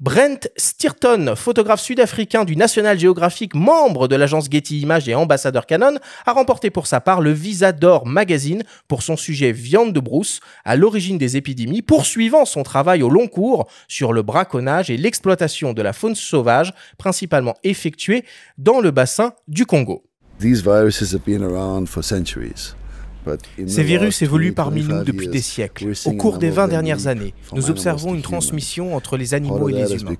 Brent 0.00 0.48
Stirton, 0.56 1.34
photographe 1.36 1.80
sud-africain 1.80 2.44
du 2.44 2.56
National 2.56 2.98
Geographic, 2.98 3.54
membre 3.54 4.08
de 4.08 4.16
l'agence 4.16 4.48
Getty 4.50 4.80
Images 4.80 5.08
et 5.08 5.14
ambassadeur 5.14 5.66
Canon, 5.66 5.98
a 6.26 6.32
remporté 6.32 6.70
pour 6.70 6.88
sa 6.88 7.00
part 7.00 7.20
le 7.20 7.30
Visa 7.30 7.70
d'Or 7.70 8.04
Magazine 8.04 8.64
pour 8.88 9.04
son 9.04 9.16
sujet 9.16 9.52
Viande 9.52 9.92
de 9.92 10.00
brousse, 10.00 10.40
à 10.64 10.74
l'origine 10.74 11.16
des 11.16 11.36
épidémies, 11.36 11.80
poursuivant 11.80 12.44
son 12.44 12.64
travail 12.64 13.04
au 13.04 13.08
long 13.08 13.28
cours 13.28 13.68
sur 13.86 14.12
le 14.12 14.22
braconnage 14.22 14.90
et 14.90 14.96
l'exploitation 14.96 15.72
de 15.72 15.82
la 15.82 15.92
faune 15.92 16.16
sauvage, 16.16 16.74
principalement 16.98 17.54
effectuée 17.62 18.24
dans 18.58 18.80
le 18.80 18.90
bassin 18.90 19.34
du 19.46 19.64
Congo. 19.64 20.02
Ces 23.66 23.82
virus 23.82 24.22
évoluent 24.22 24.52
parmi 24.52 24.82
nous 24.82 25.02
depuis 25.04 25.28
des 25.28 25.40
siècles. 25.40 25.92
Au 26.06 26.12
cours 26.12 26.38
des 26.38 26.50
20 26.50 26.68
dernières 26.68 27.06
années, 27.06 27.34
nous 27.52 27.70
observons 27.70 28.14
une 28.14 28.22
transmission 28.22 28.94
entre 28.96 29.16
les 29.16 29.34
animaux 29.34 29.68
et 29.68 29.72
les 29.72 29.94
humains. 29.94 30.16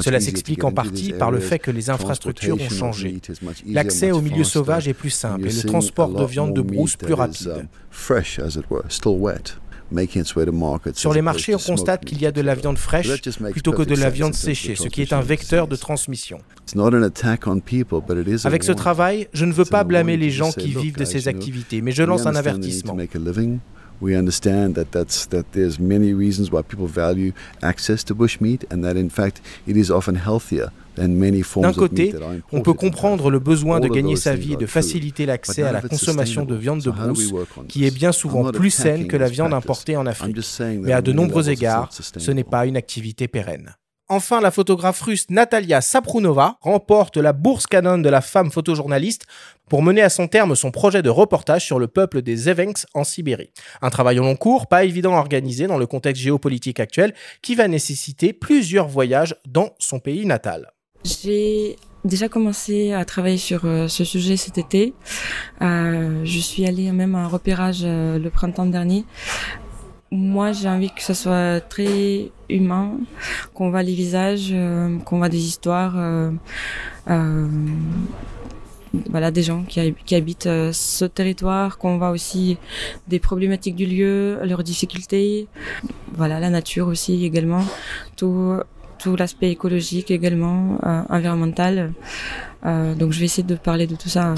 Cela 0.00 0.20
s'explique 0.20 0.64
en 0.64 0.72
partie 0.72 1.12
par 1.12 1.30
le 1.30 1.40
fait 1.40 1.58
que 1.58 1.70
les 1.70 1.90
infrastructures 1.90 2.60
ont 2.60 2.70
changé. 2.70 3.20
L'accès 3.66 4.10
au 4.10 4.20
milieu 4.20 4.44
sauvage 4.44 4.88
est 4.88 4.94
plus 4.94 5.10
simple 5.10 5.48
et 5.48 5.52
le 5.52 5.62
transport 5.62 6.12
de 6.12 6.24
viande 6.24 6.54
de 6.54 6.62
brousse 6.62 6.96
plus 6.96 7.14
rapide. 7.14 7.66
Sur 10.94 11.12
les 11.12 11.22
marchés, 11.22 11.54
on 11.54 11.58
constate 11.58 12.04
qu'il 12.04 12.20
y 12.20 12.26
a 12.26 12.32
de 12.32 12.40
la 12.40 12.54
viande 12.54 12.78
fraîche 12.78 13.10
plutôt 13.52 13.72
que 13.72 13.82
de 13.82 13.94
la 13.94 14.10
viande 14.10 14.34
séchée, 14.34 14.74
ce 14.74 14.88
qui 14.88 15.02
est 15.02 15.12
un 15.12 15.20
vecteur 15.20 15.68
de 15.68 15.76
transmission. 15.76 16.40
Avec 18.44 18.64
ce 18.64 18.72
travail, 18.72 19.28
je 19.32 19.44
ne 19.44 19.52
veux 19.52 19.64
pas 19.64 19.84
blâmer 19.84 20.16
les 20.16 20.30
gens 20.30 20.52
qui 20.52 20.74
vivent 20.74 20.96
de 20.96 21.04
ces 21.04 21.28
activités, 21.28 21.80
mais 21.80 21.92
je 21.92 22.02
lance 22.02 22.26
un 22.26 22.36
avertissement. 22.36 22.96
We 24.00 24.14
understand 24.14 24.74
that 24.74 24.92
that's 24.92 25.26
that 25.30 25.42
there's 25.50 25.80
many 25.80 26.14
reasons 26.14 26.52
why 26.52 26.62
people 26.62 26.86
value 26.86 27.32
access 27.62 28.04
to 28.04 28.14
bushmeat, 28.14 28.64
and 28.72 28.82
that 28.82 28.96
in 28.96 29.10
fact 29.10 29.42
it 29.66 29.76
is 29.76 29.90
often 29.90 30.14
healthier 30.14 30.70
D'un 30.98 31.72
côté, 31.72 32.14
on 32.52 32.60
peut 32.60 32.72
comprendre 32.72 33.30
le 33.30 33.38
besoin 33.38 33.80
de 33.80 33.88
gagner 33.88 34.16
sa 34.16 34.34
vie 34.34 34.54
et 34.54 34.56
de 34.56 34.66
faciliter 34.66 35.26
l'accès 35.26 35.62
à 35.62 35.72
la 35.72 35.82
consommation 35.82 36.44
de 36.44 36.54
viande 36.54 36.82
de 36.82 36.90
brousse, 36.90 37.32
qui 37.68 37.84
est 37.86 37.94
bien 37.94 38.12
souvent 38.12 38.50
plus 38.50 38.70
saine 38.70 39.06
que 39.06 39.16
la 39.16 39.28
viande 39.28 39.54
importée 39.54 39.96
en 39.96 40.06
Afrique. 40.06 40.36
Mais 40.80 40.92
à 40.92 41.02
de 41.02 41.12
nombreux 41.12 41.50
égards, 41.50 41.90
ce 41.90 42.30
n'est 42.30 42.44
pas 42.44 42.66
une 42.66 42.76
activité 42.76 43.28
pérenne. 43.28 43.74
Enfin, 44.10 44.40
la 44.40 44.50
photographe 44.50 45.02
russe 45.02 45.26
Natalia 45.28 45.82
Saprunova 45.82 46.56
remporte 46.62 47.18
la 47.18 47.34
bourse 47.34 47.66
Canon 47.66 47.98
de 47.98 48.08
la 48.08 48.22
femme 48.22 48.50
photojournaliste 48.50 49.26
pour 49.68 49.82
mener 49.82 50.00
à 50.00 50.08
son 50.08 50.28
terme 50.28 50.56
son 50.56 50.70
projet 50.70 51.02
de 51.02 51.10
reportage 51.10 51.66
sur 51.66 51.78
le 51.78 51.88
peuple 51.88 52.22
des 52.22 52.48
Evenks 52.48 52.86
en 52.94 53.04
Sibérie. 53.04 53.50
Un 53.82 53.90
travail 53.90 54.18
au 54.18 54.22
long 54.22 54.36
cours, 54.36 54.66
pas 54.66 54.84
évident 54.84 55.14
à 55.14 55.18
organiser 55.18 55.66
dans 55.66 55.76
le 55.76 55.86
contexte 55.86 56.22
géopolitique 56.22 56.80
actuel, 56.80 57.12
qui 57.42 57.54
va 57.54 57.68
nécessiter 57.68 58.32
plusieurs 58.32 58.88
voyages 58.88 59.36
dans 59.46 59.74
son 59.78 59.98
pays 59.98 60.24
natal. 60.24 60.72
J'ai 61.08 61.76
déjà 62.04 62.28
commencé 62.28 62.92
à 62.92 63.04
travailler 63.06 63.38
sur 63.38 63.64
euh, 63.64 63.88
ce 63.88 64.04
sujet 64.04 64.36
cet 64.36 64.58
été. 64.58 64.92
Euh, 65.62 66.20
je 66.24 66.38
suis 66.38 66.66
allée 66.66 66.92
même 66.92 67.14
à 67.14 67.20
un 67.20 67.28
repérage 67.28 67.80
euh, 67.82 68.18
le 68.18 68.28
printemps 68.30 68.66
dernier. 68.66 69.06
Moi, 70.10 70.52
j'ai 70.52 70.68
envie 70.68 70.90
que 70.90 71.02
ce 71.02 71.14
soit 71.14 71.60
très 71.60 72.30
humain, 72.50 72.98
qu'on 73.54 73.70
voit 73.70 73.82
les 73.82 73.94
visages, 73.94 74.54
qu'on 75.04 75.18
voit 75.18 75.28
des 75.28 75.44
histoires, 75.44 75.96
voilà, 79.10 79.30
des 79.30 79.42
gens 79.42 79.64
qui, 79.64 79.94
qui 80.06 80.14
habitent 80.14 80.48
ce 80.72 81.04
territoire, 81.04 81.76
qu'on 81.76 81.98
voit 81.98 82.08
aussi 82.08 82.56
des 83.06 83.18
problématiques 83.18 83.76
du 83.76 83.84
lieu, 83.84 84.38
leurs 84.44 84.62
difficultés, 84.62 85.46
voilà, 86.14 86.40
la 86.40 86.48
nature 86.48 86.88
aussi 86.88 87.26
également, 87.26 87.64
tout, 88.16 88.62
tout 88.98 89.16
l'aspect 89.16 89.50
écologique 89.50 90.10
également, 90.10 90.78
environnemental. 91.08 91.92
donc, 92.64 93.12
je 93.12 93.18
vais 93.18 93.26
essayer 93.26 93.46
de 93.46 93.54
parler 93.54 93.86
de 93.86 93.94
tout 93.96 94.08
ça 94.08 94.34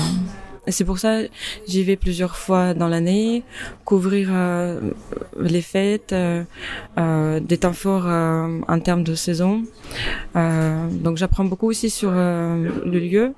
c'est 0.69 0.85
pour 0.85 0.99
ça 0.99 1.21
j'y 1.67 1.85
vais 1.85 1.97
plusieurs 1.97 2.37
fois 2.37 2.75
dans 2.75 2.89
l'année, 2.89 3.43
couvrir 3.85 4.29
euh, 4.31 4.81
les 5.39 5.63
fêtes, 5.63 6.13
euh, 6.13 6.43
euh, 6.99 7.41
des 7.41 7.59
temps 7.59 7.73
forts 7.73 8.07
en 8.07 8.81
termes 8.81 9.03
de 9.03 9.15
saison. 9.15 9.63
donc 10.35 11.17
j'apprends 11.17 11.45
beaucoup 11.45 11.69
aussi 11.69 11.91
sur 11.91 12.11
le 12.13 12.99
lieu. 12.99 13.33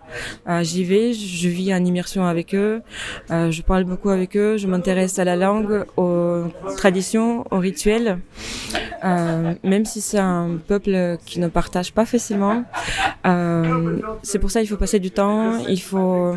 j'y 0.62 0.84
vais, 0.84 1.12
je 1.12 1.48
vis 1.48 1.74
en 1.74 1.84
immersion 1.84 2.24
avec 2.26 2.54
eux, 2.54 2.82
je 3.30 3.62
parle 3.62 3.84
beaucoup 3.84 4.10
avec 4.10 4.36
eux, 4.36 4.56
je 4.56 4.66
m'intéresse 4.66 5.18
à 5.18 5.24
la 5.24 5.36
langue, 5.36 5.84
aux 5.96 6.44
traditions, 6.76 7.44
aux 7.50 7.58
rituels. 7.58 8.18
même 9.02 9.84
si 9.84 10.00
c'est 10.00 10.18
un 10.18 10.58
peuple 10.66 11.18
qui 11.24 11.40
ne 11.40 11.48
partage 11.48 11.92
pas 11.92 12.04
facilement, 12.04 12.64
c'est 14.22 14.38
pour 14.38 14.50
ça 14.50 14.60
qu'il 14.60 14.68
faut 14.68 14.76
passer 14.76 15.00
du 15.00 15.10
temps, 15.10 15.58
il 15.68 15.80
faut 15.80 16.36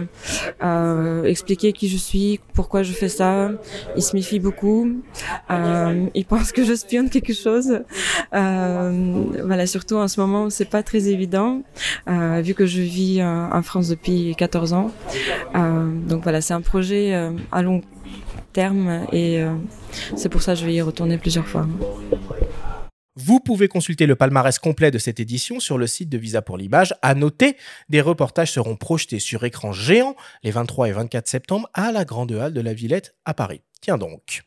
expliquer 1.25 1.73
qui 1.73 1.89
je 1.89 1.97
suis, 1.97 2.39
pourquoi 2.53 2.83
je 2.83 2.91
fais 2.93 3.09
ça. 3.09 3.51
Il 3.95 4.03
se 4.03 4.15
méfie 4.15 4.39
beaucoup. 4.39 4.89
Euh, 5.49 6.07
il 6.13 6.25
pense 6.25 6.51
que 6.51 6.63
je 6.63 6.73
spionne 6.73 7.09
quelque 7.09 7.33
chose. 7.33 7.81
Euh, 8.33 9.23
voilà, 9.43 9.67
surtout 9.67 9.95
en 9.95 10.07
ce 10.07 10.19
moment, 10.19 10.49
c'est 10.49 10.69
pas 10.69 10.83
très 10.83 11.07
évident, 11.07 11.61
euh, 12.07 12.41
vu 12.43 12.53
que 12.53 12.65
je 12.65 12.81
vis 12.81 13.23
en 13.23 13.61
France 13.61 13.89
depuis 13.89 14.35
14 14.37 14.73
ans. 14.73 14.91
Euh, 15.55 15.89
donc 16.07 16.23
voilà, 16.23 16.41
c'est 16.41 16.53
un 16.53 16.61
projet 16.61 17.13
à 17.51 17.61
long 17.61 17.81
terme 18.53 19.05
et 19.11 19.43
c'est 20.15 20.29
pour 20.29 20.41
ça 20.41 20.53
que 20.53 20.59
je 20.59 20.65
vais 20.65 20.73
y 20.73 20.81
retourner 20.81 21.17
plusieurs 21.17 21.47
fois. 21.47 21.67
Vous 23.17 23.39
pouvez 23.39 23.69
consulter 23.69 24.07
le 24.07 24.17
palmarès 24.17 24.59
complet 24.59 24.91
de 24.91 24.97
cette 24.97 25.21
édition 25.21 25.61
sur 25.61 25.77
le 25.77 25.87
site 25.87 26.09
de 26.09 26.17
Visa 26.17 26.41
pour 26.41 26.57
l'image. 26.57 26.93
À 27.01 27.15
noter, 27.15 27.55
des 27.87 28.01
reportages 28.01 28.51
seront 28.51 28.75
projetés 28.75 29.19
sur 29.19 29.45
écran 29.45 29.71
géant 29.71 30.17
les 30.43 30.51
23 30.51 30.89
et 30.89 30.91
24 30.91 31.25
septembre 31.25 31.69
à 31.73 31.93
la 31.93 32.03
Grande 32.03 32.33
Halle 32.33 32.51
de 32.51 32.59
la 32.59 32.73
Villette 32.73 33.15
à 33.23 33.33
Paris. 33.33 33.61
Tiens 33.79 33.97
donc. 33.97 34.43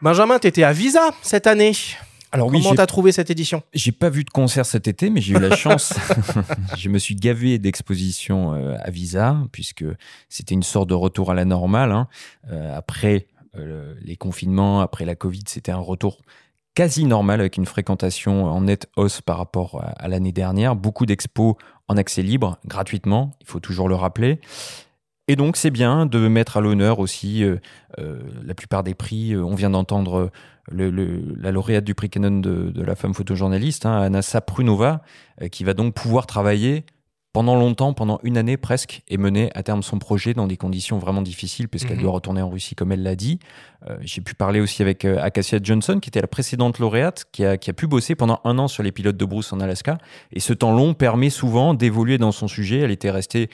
Benjamin, 0.00 0.38
t'étais 0.38 0.62
à 0.62 0.72
Visa 0.72 1.10
cette 1.20 1.46
année. 1.46 1.72
Alors 2.34 2.48
oui, 2.48 2.60
comment 2.60 2.74
t'as 2.74 2.86
trouvé 2.86 3.12
cette 3.12 3.30
édition? 3.30 3.62
J'ai 3.74 3.92
pas 3.92 4.10
vu 4.10 4.24
de 4.24 4.30
concert 4.30 4.66
cet 4.66 4.88
été, 4.88 5.08
mais 5.08 5.20
j'ai 5.20 5.34
eu 5.34 5.38
la 5.38 5.54
chance. 5.54 5.94
je 6.76 6.88
me 6.88 6.98
suis 6.98 7.14
gavé 7.14 7.60
d'expositions 7.60 8.54
euh, 8.54 8.76
à 8.82 8.90
Visa, 8.90 9.38
puisque 9.52 9.84
c'était 10.28 10.54
une 10.54 10.64
sorte 10.64 10.88
de 10.88 10.94
retour 10.94 11.30
à 11.30 11.34
la 11.34 11.44
normale. 11.44 11.92
Hein. 11.92 12.08
Euh, 12.50 12.76
après 12.76 13.28
euh, 13.56 13.94
les 14.02 14.16
confinements, 14.16 14.80
après 14.80 15.04
la 15.04 15.14
Covid, 15.14 15.44
c'était 15.46 15.70
un 15.70 15.78
retour 15.78 16.22
quasi 16.74 17.04
normal 17.04 17.38
avec 17.38 17.56
une 17.56 17.66
fréquentation 17.66 18.46
en 18.46 18.62
net 18.62 18.88
hausse 18.96 19.20
par 19.20 19.38
rapport 19.38 19.84
à, 19.96 20.08
l'année 20.08 20.32
dernière. 20.32 20.74
Beaucoup 20.74 21.06
d'expos 21.06 21.54
en 21.86 21.96
accès 21.96 22.22
libre, 22.22 22.58
gratuitement, 22.66 23.36
il 23.42 23.46
faut 23.46 23.60
toujours 23.60 23.88
le 23.88 23.94
rappeler. 23.94 24.40
Et 25.28 25.36
donc 25.36 25.56
c'est 25.56 25.70
bien 25.70 26.04
de 26.04 26.26
mettre 26.26 26.56
à 26.56 26.60
l'honneur 26.60 26.98
aussi 26.98 27.44
la 27.96 28.54
plupart 28.54 28.82
des 28.82 28.94
prix. 28.94 29.36
On 29.36 29.54
vient 29.54 29.70
d'entendre 29.70 30.32
la 30.70 31.52
lauréate 31.52 31.84
du 31.84 31.94
prix 31.94 32.10
Canon 32.10 32.40
de, 32.40 32.82
la 32.82 32.94
femme 32.94 33.14
photojournaliste, 33.14 33.86
hein, 33.86 34.00
Anna 34.00 34.22
Saprunova, 34.22 35.02
euh, 35.42 35.48
qui 35.48 35.64
va 35.64 35.74
donc 35.74 35.94
pouvoir 35.94 36.26
travailler 36.26 36.84
pendant 37.32 37.56
longtemps, 37.56 37.94
pendant 37.94 38.20
une 38.22 38.38
année 38.38 38.56
presque, 38.56 39.02
et 39.08 39.18
mener 39.18 39.50
à 39.56 39.64
terme 39.64 39.82
son 39.82 39.98
projet 39.98 40.34
dans 40.34 40.46
des 40.46 40.56
conditions 40.56 40.98
vraiment 41.00 41.20
difficiles, 41.20 41.68
puisqu'elle 41.68 41.96
mhm. 41.96 42.04
doit 42.04 42.12
retourner 42.12 42.40
en 42.42 42.48
Russie, 42.48 42.76
comme 42.76 42.92
elle 42.92 43.02
l'a 43.02 43.16
dit. 43.16 43.40
Euh, 43.90 43.96
j'ai 44.02 44.20
pu 44.20 44.34
parler 44.34 44.60
aussi 44.60 44.82
avec 44.82 45.04
euh, 45.04 45.18
Acacia 45.20 45.58
Johnson, 45.60 45.98
qui 46.00 46.10
était 46.10 46.20
la 46.20 46.28
précédente 46.28 46.78
lauréate, 46.78 47.24
qui 47.32 47.44
a, 47.44 47.56
qui 47.56 47.70
a 47.70 47.72
pu 47.72 47.88
bosser 47.88 48.14
pendant 48.14 48.40
un 48.44 48.56
an 48.58 48.68
sur 48.68 48.84
les 48.84 48.92
pilotes 48.92 49.16
de 49.16 49.24
Bruce 49.24 49.52
en 49.52 49.58
Alaska. 49.58 49.98
Et 50.30 50.38
ce 50.38 50.52
temps 50.52 50.72
long 50.72 50.94
permet 50.94 51.28
souvent 51.28 51.74
d'évoluer 51.74 52.18
dans 52.18 52.30
son 52.30 52.46
sujet. 52.46 52.78
Elle 52.78 52.92
était 52.92 53.10
restée 53.10 53.50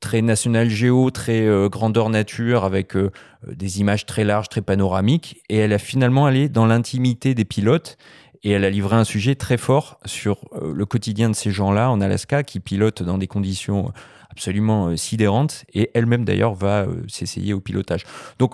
très 0.00 0.22
national 0.22 0.68
géo, 0.68 1.10
très 1.10 1.42
euh, 1.42 1.68
grandeur 1.68 2.10
nature, 2.10 2.64
avec 2.64 2.96
euh, 2.96 3.10
des 3.46 3.80
images 3.80 4.06
très 4.06 4.24
larges, 4.24 4.48
très 4.48 4.62
panoramiques. 4.62 5.42
Et 5.48 5.56
elle 5.56 5.72
a 5.72 5.78
finalement 5.78 6.26
allé 6.26 6.48
dans 6.48 6.66
l'intimité 6.66 7.34
des 7.34 7.44
pilotes 7.44 7.96
et 8.42 8.50
elle 8.50 8.64
a 8.64 8.70
livré 8.70 8.96
un 8.96 9.04
sujet 9.04 9.34
très 9.34 9.56
fort 9.56 9.98
sur 10.04 10.50
le 10.62 10.84
quotidien 10.84 11.30
de 11.30 11.34
ces 11.34 11.50
gens-là 11.50 11.90
en 11.90 12.02
Alaska 12.02 12.42
qui 12.42 12.60
pilotent 12.60 13.02
dans 13.02 13.16
des 13.16 13.26
conditions 13.26 13.90
absolument 14.28 14.94
sidérantes. 14.98 15.64
Et 15.72 15.90
elle-même 15.94 16.26
d'ailleurs 16.26 16.52
va 16.52 16.86
s'essayer 17.08 17.54
au 17.54 17.60
pilotage. 17.60 18.04
Donc 18.38 18.52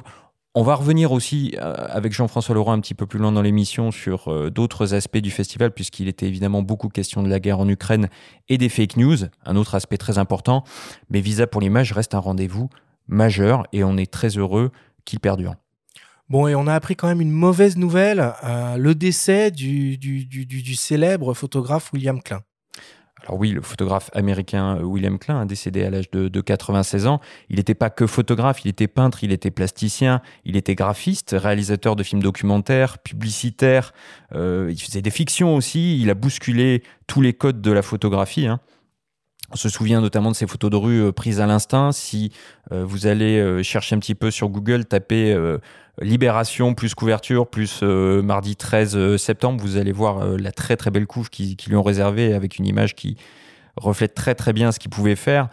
on 0.54 0.62
va 0.62 0.74
revenir 0.74 1.12
aussi 1.12 1.54
euh, 1.58 1.74
avec 1.88 2.12
Jean-François 2.12 2.54
Laurent 2.54 2.72
un 2.72 2.80
petit 2.80 2.94
peu 2.94 3.06
plus 3.06 3.18
loin 3.18 3.30
dans 3.30 3.42
l'émission 3.42 3.92
sur 3.92 4.28
euh, 4.28 4.50
d'autres 4.50 4.94
aspects 4.94 5.18
du 5.18 5.30
festival, 5.30 5.70
puisqu'il 5.70 6.08
était 6.08 6.26
évidemment 6.26 6.62
beaucoup 6.62 6.88
question 6.88 7.22
de 7.22 7.28
la 7.28 7.38
guerre 7.38 7.60
en 7.60 7.68
Ukraine 7.68 8.08
et 8.48 8.58
des 8.58 8.68
fake 8.68 8.96
news, 8.96 9.16
un 9.44 9.56
autre 9.56 9.76
aspect 9.76 9.96
très 9.96 10.18
important. 10.18 10.64
Mais 11.08 11.20
Visa 11.20 11.46
pour 11.46 11.60
l'image 11.60 11.92
reste 11.92 12.14
un 12.14 12.18
rendez-vous 12.18 12.68
majeur 13.06 13.64
et 13.72 13.84
on 13.84 13.96
est 13.96 14.10
très 14.10 14.38
heureux 14.38 14.70
qu'il 15.04 15.20
perdure. 15.20 15.54
Bon, 16.28 16.46
et 16.46 16.54
on 16.54 16.66
a 16.68 16.74
appris 16.74 16.94
quand 16.94 17.08
même 17.08 17.20
une 17.20 17.32
mauvaise 17.32 17.76
nouvelle, 17.76 18.32
euh, 18.44 18.76
le 18.76 18.94
décès 18.94 19.50
du, 19.50 19.98
du, 19.98 20.74
célèbre 20.76 21.34
photographe 21.34 21.92
William 21.92 22.22
Klein. 22.22 22.42
Alors 23.26 23.38
oui, 23.38 23.50
le 23.50 23.60
photographe 23.60 24.10
américain 24.14 24.76
euh, 24.76 24.82
William 24.82 25.18
Klein, 25.18 25.44
décédé 25.46 25.84
à 25.84 25.90
l'âge 25.90 26.10
de, 26.10 26.40
96 26.40 27.06
ans, 27.06 27.20
il 27.48 27.56
n'était 27.56 27.74
pas 27.74 27.90
que 27.90 28.06
photographe, 28.06 28.64
il 28.64 28.68
était 28.68 28.88
peintre, 28.88 29.22
il 29.22 29.32
était 29.32 29.50
plasticien, 29.50 30.22
il 30.44 30.56
était 30.56 30.74
graphiste, 30.74 31.36
réalisateur 31.38 31.96
de 31.96 32.02
films 32.02 32.22
documentaires, 32.22 32.98
publicitaire, 32.98 33.92
euh, 34.34 34.68
il 34.70 34.80
faisait 34.80 35.02
des 35.02 35.10
fictions 35.10 35.54
aussi, 35.54 36.00
il 36.00 36.08
a 36.10 36.14
bousculé 36.14 36.82
tous 37.06 37.20
les 37.20 37.32
codes 37.32 37.60
de 37.60 37.70
la 37.70 37.82
photographie. 37.82 38.46
Hein. 38.46 38.60
On 39.50 39.56
se 39.56 39.68
souvient 39.68 40.00
notamment 40.00 40.30
de 40.30 40.36
ces 40.36 40.46
photos 40.46 40.70
de 40.70 40.76
rue 40.76 41.02
euh, 41.02 41.12
prises 41.12 41.40
à 41.40 41.46
l'instinct. 41.46 41.92
Si 41.92 42.32
vous 42.70 43.08
allez 43.08 43.64
chercher 43.64 43.96
un 43.96 43.98
petit 43.98 44.14
peu 44.14 44.30
sur 44.30 44.48
Google, 44.48 44.84
tapez 44.84 45.34
Libération 46.00 46.72
plus 46.74 46.94
couverture 46.94 47.46
plus 47.46 47.80
euh, 47.82 48.22
mardi 48.22 48.56
13 48.56 48.96
euh, 48.96 49.18
septembre, 49.18 49.60
vous 49.60 49.76
allez 49.76 49.92
voir 49.92 50.20
euh, 50.20 50.38
la 50.38 50.50
très 50.50 50.76
très 50.76 50.90
belle 50.90 51.06
couve 51.06 51.28
qui, 51.28 51.56
lui 51.68 51.76
ont 51.76 51.82
réservée 51.82 52.32
avec 52.32 52.58
une 52.58 52.66
image 52.66 52.94
qui 52.94 53.18
reflète 53.76 54.14
très 54.14 54.34
très 54.34 54.54
bien 54.54 54.72
ce 54.72 54.78
qu'il 54.78 54.90
pouvait 54.90 55.16
faire. 55.16 55.48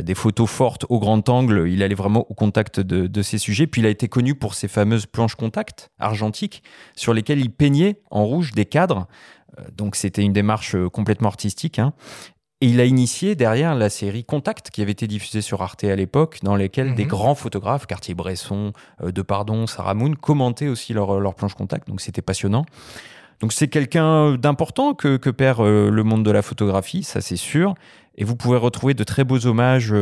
des 0.00 0.14
photos 0.14 0.48
fortes 0.48 0.84
au 0.88 0.98
grand 0.98 1.28
angle, 1.28 1.66
il 1.68 1.82
allait 1.82 1.94
vraiment 1.94 2.26
au 2.30 2.34
contact 2.34 2.80
de, 2.80 3.22
ces 3.22 3.38
sujets. 3.38 3.66
Puis 3.66 3.80
il 3.80 3.86
a 3.86 3.90
été 3.90 4.08
connu 4.08 4.34
pour 4.34 4.54
ses 4.54 4.68
fameuses 4.68 5.06
planches 5.06 5.34
contact 5.34 5.90
argentiques 5.98 6.62
sur 6.94 7.14
lesquelles 7.14 7.40
il 7.40 7.50
peignait 7.50 8.00
en 8.10 8.24
rouge 8.24 8.52
des 8.52 8.66
cadres. 8.66 9.08
Donc 9.74 9.96
c'était 9.96 10.22
une 10.22 10.34
démarche 10.34 10.76
complètement 10.92 11.28
artistique. 11.28 11.78
Hein. 11.78 11.94
Et 12.62 12.66
il 12.66 12.80
a 12.80 12.84
initié 12.84 13.34
derrière 13.34 13.74
la 13.74 13.90
série 13.90 14.22
Contact, 14.22 14.70
qui 14.70 14.82
avait 14.82 14.92
été 14.92 15.08
diffusée 15.08 15.40
sur 15.40 15.62
Arte 15.62 15.82
à 15.82 15.96
l'époque, 15.96 16.38
dans 16.44 16.54
lesquelles 16.54 16.94
des 16.94 17.02
mhm. 17.02 17.08
grands 17.08 17.34
photographes, 17.34 17.86
Cartier-Bresson, 17.86 18.72
euh, 19.02 19.10
Depardon, 19.10 19.66
Sarah 19.66 19.94
Moon, 19.94 20.14
commentaient 20.14 20.68
aussi 20.68 20.92
leurs 20.92 21.18
leur 21.18 21.34
planche 21.34 21.54
Contact. 21.54 21.88
Donc 21.88 22.00
c'était 22.00 22.22
passionnant. 22.22 22.64
Donc 23.40 23.52
c'est 23.52 23.66
quelqu'un 23.66 24.36
d'important 24.36 24.94
que, 24.94 25.16
que 25.16 25.28
perd 25.28 25.66
le 25.66 26.02
monde 26.04 26.24
de 26.24 26.30
la 26.30 26.40
photographie, 26.42 27.02
ça 27.02 27.20
c'est 27.20 27.34
sûr. 27.34 27.74
Et 28.16 28.22
vous 28.22 28.36
pouvez 28.36 28.58
retrouver 28.58 28.94
de 28.94 29.02
très 29.02 29.24
beaux 29.24 29.44
hommages 29.44 29.92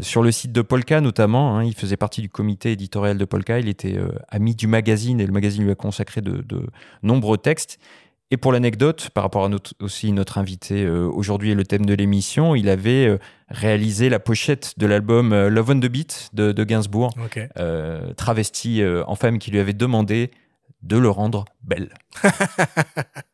sur 0.00 0.22
le 0.22 0.32
site 0.32 0.52
de 0.52 0.60
Polka 0.60 1.00
notamment. 1.00 1.56
Hein. 1.56 1.64
Il 1.64 1.74
faisait 1.74 1.96
partie 1.96 2.20
du 2.20 2.28
comité 2.28 2.72
éditorial 2.72 3.16
de 3.16 3.24
Polka. 3.24 3.58
Il 3.58 3.68
était 3.70 3.98
ami 4.28 4.54
du 4.54 4.66
magazine 4.66 5.18
et 5.18 5.26
le 5.26 5.32
magazine 5.32 5.64
lui 5.64 5.70
a 5.70 5.74
consacré 5.74 6.20
de, 6.20 6.42
de 6.42 6.66
nombreux 7.02 7.38
textes. 7.38 7.78
Et 8.32 8.38
pour 8.38 8.50
l'anecdote, 8.50 9.10
par 9.10 9.24
rapport 9.24 9.44
à 9.44 9.50
notre, 9.50 9.74
aussi 9.78 10.10
notre 10.10 10.38
invité 10.38 10.84
euh, 10.84 11.06
aujourd'hui 11.06 11.50
et 11.50 11.54
le 11.54 11.64
thème 11.64 11.84
de 11.84 11.92
l'émission, 11.92 12.54
il 12.54 12.70
avait 12.70 13.06
euh, 13.06 13.18
réalisé 13.50 14.08
la 14.08 14.20
pochette 14.20 14.72
de 14.78 14.86
l'album 14.86 15.34
euh, 15.34 15.50
Love 15.50 15.72
on 15.72 15.80
the 15.80 15.86
Beat 15.86 16.30
de, 16.32 16.50
de 16.50 16.64
Gainsbourg, 16.64 17.14
travesti 18.16 18.82
en 19.06 19.14
femme 19.16 19.38
qui 19.38 19.50
lui 19.50 19.58
avait 19.58 19.74
demandé 19.74 20.30
de 20.82 20.96
le 20.96 21.10
rendre 21.10 21.44
belle. 21.62 21.90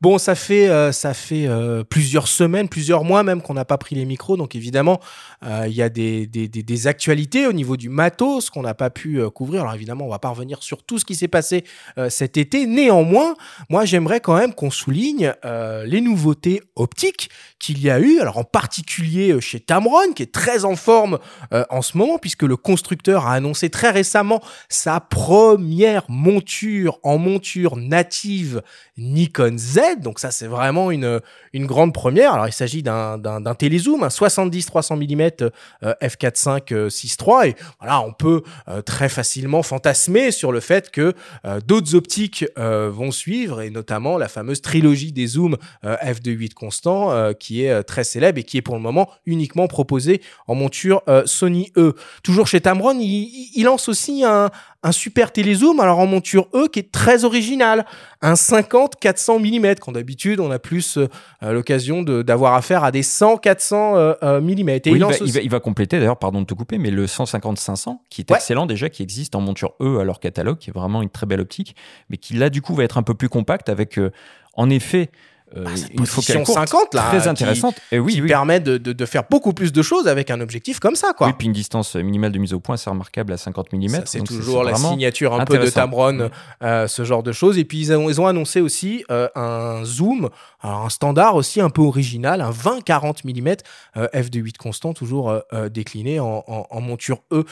bon, 0.00 0.18
ça 0.18 0.34
fait, 0.34 0.68
euh, 0.68 0.92
ça 0.92 1.14
fait 1.14 1.46
euh, 1.46 1.84
plusieurs 1.84 2.28
semaines, 2.28 2.68
plusieurs 2.68 3.04
mois 3.04 3.22
même 3.22 3.42
qu'on 3.42 3.54
n'a 3.54 3.64
pas 3.64 3.78
pris 3.78 3.94
les 3.94 4.04
micros. 4.04 4.36
Donc 4.36 4.54
évidemment, 4.54 5.00
euh, 5.44 5.64
il 5.66 5.74
y 5.74 5.82
a 5.82 5.88
des, 5.88 6.26
des, 6.26 6.48
des, 6.48 6.86
actualités 6.86 7.46
au 7.46 7.52
niveau 7.52 7.76
du 7.76 7.88
matos 7.88 8.50
qu'on 8.50 8.62
n'a 8.62 8.74
pas 8.74 8.90
pu 8.90 9.20
couvrir. 9.30 9.62
Alors 9.62 9.74
évidemment, 9.74 10.06
on 10.06 10.10
va 10.10 10.18
pas 10.18 10.28
revenir 10.28 10.62
sur 10.62 10.82
tout 10.82 10.98
ce 10.98 11.04
qui 11.04 11.14
s'est 11.14 11.28
passé 11.28 11.64
cet 12.08 12.36
été. 12.36 12.66
Néanmoins, 12.66 13.34
moi 13.70 13.84
j'aimerais 13.84 14.20
quand 14.20 14.36
même 14.36 14.54
qu'on 14.54 14.70
souligne 14.70 15.32
les 15.42 16.00
nouveautés 16.00 16.62
optiques 16.76 17.30
qu'il 17.58 17.80
y 17.80 17.90
a 17.90 17.98
eu. 17.98 18.20
Alors 18.20 18.38
en 18.38 18.44
particulier 18.44 19.40
chez 19.40 19.58
Tamron, 19.58 20.12
qui 20.14 20.22
est 20.22 20.32
très 20.32 20.64
en 20.64 20.76
forme 20.76 21.18
en 21.70 21.82
ce 21.82 21.96
moment, 21.96 22.18
puisque 22.18 22.42
le 22.42 22.56
constructeur 22.56 23.26
a 23.26 23.32
annoncé 23.32 23.70
très 23.70 23.90
récemment 23.90 24.40
sa 24.68 25.00
première 25.00 26.04
monture 26.08 26.98
en 27.02 27.18
monture 27.18 27.76
native 27.76 28.62
Nikon 28.96 29.45
Z. 29.56 30.00
Donc 30.00 30.18
ça, 30.18 30.30
c'est 30.30 30.46
vraiment 30.46 30.90
une, 30.90 31.20
une 31.52 31.66
grande 31.66 31.92
première. 31.94 32.34
Alors 32.34 32.48
il 32.48 32.52
s'agit 32.52 32.82
d'un, 32.82 33.18
d'un, 33.18 33.54
télézoom, 33.54 34.02
un 34.02 34.08
70-300 34.08 34.96
mm 34.96 35.50
f4.5 35.82 36.88
6.3. 36.88 37.48
Et 37.48 37.56
voilà, 37.80 38.00
on 38.00 38.12
peut 38.12 38.42
euh, 38.68 38.82
très 38.82 39.08
facilement 39.08 39.62
fantasmer 39.62 40.30
sur 40.30 40.52
le 40.52 40.60
fait 40.60 40.90
que 40.90 41.14
euh, 41.44 41.60
d'autres 41.60 41.94
optiques 41.94 42.44
euh, 42.58 42.90
vont 42.90 43.10
suivre, 43.10 43.60
et 43.62 43.70
notamment 43.70 44.18
la 44.18 44.28
fameuse 44.28 44.62
trilogie 44.62 45.12
des 45.12 45.26
zooms 45.26 45.56
f2.8 45.84 46.54
constant, 46.54 47.32
qui 47.34 47.64
est 47.64 47.82
très 47.84 48.04
célèbre 48.04 48.38
et 48.38 48.44
qui 48.44 48.56
est 48.58 48.62
pour 48.62 48.74
le 48.74 48.80
moment 48.80 49.10
uniquement 49.24 49.66
proposée 49.66 50.20
en 50.46 50.54
monture 50.54 51.02
Sony 51.24 51.72
E. 51.76 51.94
Toujours 52.22 52.46
chez 52.46 52.60
Tamron, 52.60 52.98
il 52.98 53.62
lance 53.64 53.88
aussi 53.88 54.24
un, 54.24 54.50
un 54.82 54.92
super 54.92 55.32
télézoom, 55.32 55.80
alors 55.80 55.98
en 55.98 56.06
monture 56.06 56.48
E, 56.54 56.68
qui 56.68 56.80
est 56.80 56.92
très 56.92 57.24
original. 57.24 57.86
Un 58.22 58.34
50-400 58.34 59.40
mm, 59.40 59.74
quand 59.80 59.92
d'habitude 59.92 60.40
on 60.40 60.50
a 60.50 60.58
plus 60.58 60.98
euh, 60.98 61.52
l'occasion 61.52 62.02
d'avoir 62.02 62.54
affaire 62.54 62.84
à 62.84 62.90
des 62.90 63.02
100-400 63.02 64.40
mm. 64.40 64.68
Et 64.68 64.80
il, 64.86 65.04
va, 65.04 65.40
il, 65.42 65.50
va, 65.50 65.60
compléter 65.60 65.98
d'ailleurs, 65.98 66.18
pardon 66.18 66.40
de 66.40 66.46
te 66.46 66.54
couper, 66.54 66.78
mais 66.78 66.90
le 66.90 67.06
150-500, 67.06 67.98
qui 68.10 68.20
est 68.22 68.30
excellent 68.30 68.66
déjà, 68.66 68.88
qui 68.88 69.02
existe 69.02 69.34
en 69.34 69.40
monture 69.40 69.74
E 69.80 69.98
à 69.98 70.04
leur 70.04 70.20
catalogue, 70.20 70.58
qui 70.58 70.70
est 70.70 70.72
vraiment 70.72 71.02
une 71.02 71.10
très 71.10 71.26
belle 71.26 71.40
optique, 71.40 71.76
mais 72.10 72.16
qui 72.16 72.34
là 72.34 72.50
du 72.50 72.62
coup 72.62 72.74
va 72.74 72.84
être 72.84 72.98
un 72.98 73.02
peu 73.02 73.14
plus 73.14 73.28
compact 73.28 73.68
avec, 73.68 73.98
euh, 73.98 74.12
en 74.54 74.70
effet, 74.70 75.10
euh, 75.56 75.64
une 75.92 76.06
focale 76.06 76.44
50 76.44 76.94
là, 76.94 77.02
très 77.02 77.28
intéressante, 77.28 77.76
et 77.92 77.98
oui, 77.98 78.14
qui 78.14 78.22
permet 78.22 78.58
de, 78.58 78.78
de, 78.78 78.92
de, 78.92 79.06
faire 79.06 79.22
beaucoup 79.30 79.52
plus 79.52 79.72
de 79.72 79.80
choses 79.80 80.08
avec 80.08 80.30
un 80.30 80.40
objectif 80.40 80.80
comme 80.80 80.96
ça, 80.96 81.12
quoi. 81.16 81.28
Oui, 81.28 81.34
puis 81.38 81.46
une 81.46 81.52
distance 81.52 81.94
minimale 81.94 82.32
de 82.32 82.38
mise 82.38 82.52
au 82.52 82.58
point, 82.58 82.76
c'est 82.76 82.90
remarquable 82.90 83.32
à 83.32 83.36
50 83.36 83.72
mm. 83.72 84.02
C'est 84.06 84.24
toujours 84.24 84.64
la 84.64 84.74
signature 84.74 85.34
un 85.34 85.44
peu 85.44 85.58
de 85.58 85.70
Tamron, 85.70 86.30
euh, 86.62 86.88
ce 86.88 87.04
genre 87.04 87.22
de 87.22 87.32
choses. 87.32 87.58
Et 87.58 87.64
puis 87.64 87.78
ils 87.78 87.92
ont, 87.92 88.10
ils 88.10 88.20
ont 88.20 88.26
annoncé 88.26 88.60
aussi 88.60 89.04
euh, 89.10 89.28
un 89.34 89.84
zoom, 89.84 90.30
un 90.62 90.88
standard 90.88 91.36
aussi 91.36 91.60
un 91.60 91.70
peu 91.70 91.82
original, 91.82 92.40
un 92.40 92.50
20-40 92.50 93.24
mm 93.24 93.56
f2.8 93.96 94.56
constant, 94.56 94.94
toujours 94.94 95.30
euh, 95.30 95.68
décliné 95.68 96.18
en, 96.18 96.44
en, 96.46 96.66
en, 96.68 96.80
monture 96.80 97.18
E. 97.32 97.44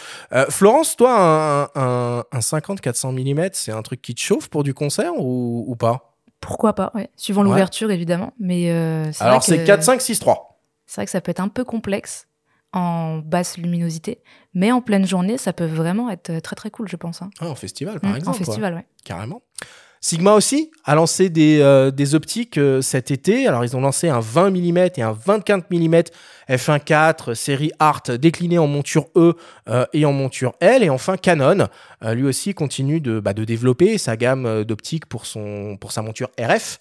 Florence, 0.50 0.96
toi, 0.96 1.70
un, 1.74 1.80
un, 1.80 2.24
un 2.32 2.38
50-400 2.38 3.12
mm, 3.12 3.50
c'est 3.52 3.72
un 3.72 3.82
truc 3.82 4.02
qui 4.02 4.14
te 4.14 4.20
chauffe 4.20 4.48
pour 4.48 4.64
du 4.64 4.74
concert 4.74 5.12
ou, 5.16 5.64
ou 5.68 5.76
pas? 5.76 6.13
Pourquoi 6.44 6.74
pas, 6.74 6.90
ouais. 6.94 7.08
Suivant 7.16 7.42
l'ouverture, 7.42 7.90
évidemment. 7.90 8.34
Mais 8.38 8.70
euh, 8.70 9.10
Alors, 9.20 9.42
c'est 9.42 9.64
4, 9.64 9.82
5, 9.82 10.00
6, 10.00 10.18
3. 10.18 10.60
C'est 10.86 10.96
vrai 10.96 11.06
que 11.06 11.10
ça 11.10 11.20
peut 11.20 11.30
être 11.30 11.40
un 11.40 11.48
peu 11.48 11.64
complexe 11.64 12.28
en 12.72 13.18
basse 13.18 13.56
luminosité, 13.56 14.22
mais 14.52 14.72
en 14.72 14.82
pleine 14.82 15.06
journée, 15.06 15.38
ça 15.38 15.52
peut 15.52 15.64
vraiment 15.64 16.10
être 16.10 16.40
très 16.40 16.56
très 16.56 16.70
cool, 16.70 16.88
je 16.88 16.96
pense. 16.96 17.22
Hein. 17.22 17.30
Ah, 17.40 17.46
en 17.46 17.54
festival, 17.54 18.00
par 18.00 18.12
mmh, 18.12 18.16
exemple. 18.16 18.36
En 18.36 18.44
festival, 18.44 18.74
ouais. 18.74 18.86
Carrément. 19.04 19.42
Sigma 20.04 20.34
aussi 20.34 20.70
a 20.84 20.94
lancé 20.94 21.30
des, 21.30 21.60
euh, 21.62 21.90
optiques 22.12 22.58
euh, 22.58 22.82
cet 22.82 23.10
été. 23.10 23.46
Alors, 23.46 23.64
ils 23.64 23.74
ont 23.74 23.80
lancé 23.80 24.10
un 24.10 24.20
20 24.20 24.50
mm 24.50 24.78
et 24.98 25.02
un 25.02 25.12
24 25.12 25.70
mm 25.70 26.02
f1.4 26.50 27.32
série 27.32 27.72
Art 27.78 28.02
décliné 28.20 28.58
en 28.58 28.66
monture 28.66 29.06
E 29.16 29.32
euh, 29.70 29.86
et 29.94 30.04
en 30.04 30.12
monture 30.12 30.56
L. 30.60 30.82
Et 30.82 30.90
enfin, 30.90 31.16
Canon, 31.16 31.68
lui 32.02 32.24
aussi, 32.24 32.52
continue 32.52 33.00
de, 33.00 33.18
bah, 33.18 33.32
développer 33.32 33.96
sa 33.96 34.18
gamme 34.18 34.64
d'optiques 34.64 35.06
pour, 35.06 35.24
pour 35.80 35.92
sa 35.92 36.02
monture 36.02 36.28
RF 36.38 36.80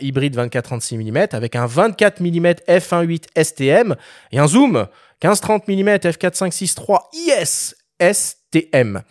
hybride 0.00 0.36
24-36 0.36 0.96
mm 0.96 1.26
avec 1.32 1.56
un 1.56 1.66
24 1.66 2.20
mm 2.20 2.46
f1.8 2.68 3.42
STM 3.42 3.96
et 4.30 4.38
un 4.38 4.46
zoom 4.46 4.86
15-30 5.20 5.62
mm 5.66 5.96
f4.5.6.3 6.08 7.00
IS 7.14 7.74
STM. 8.00 9.02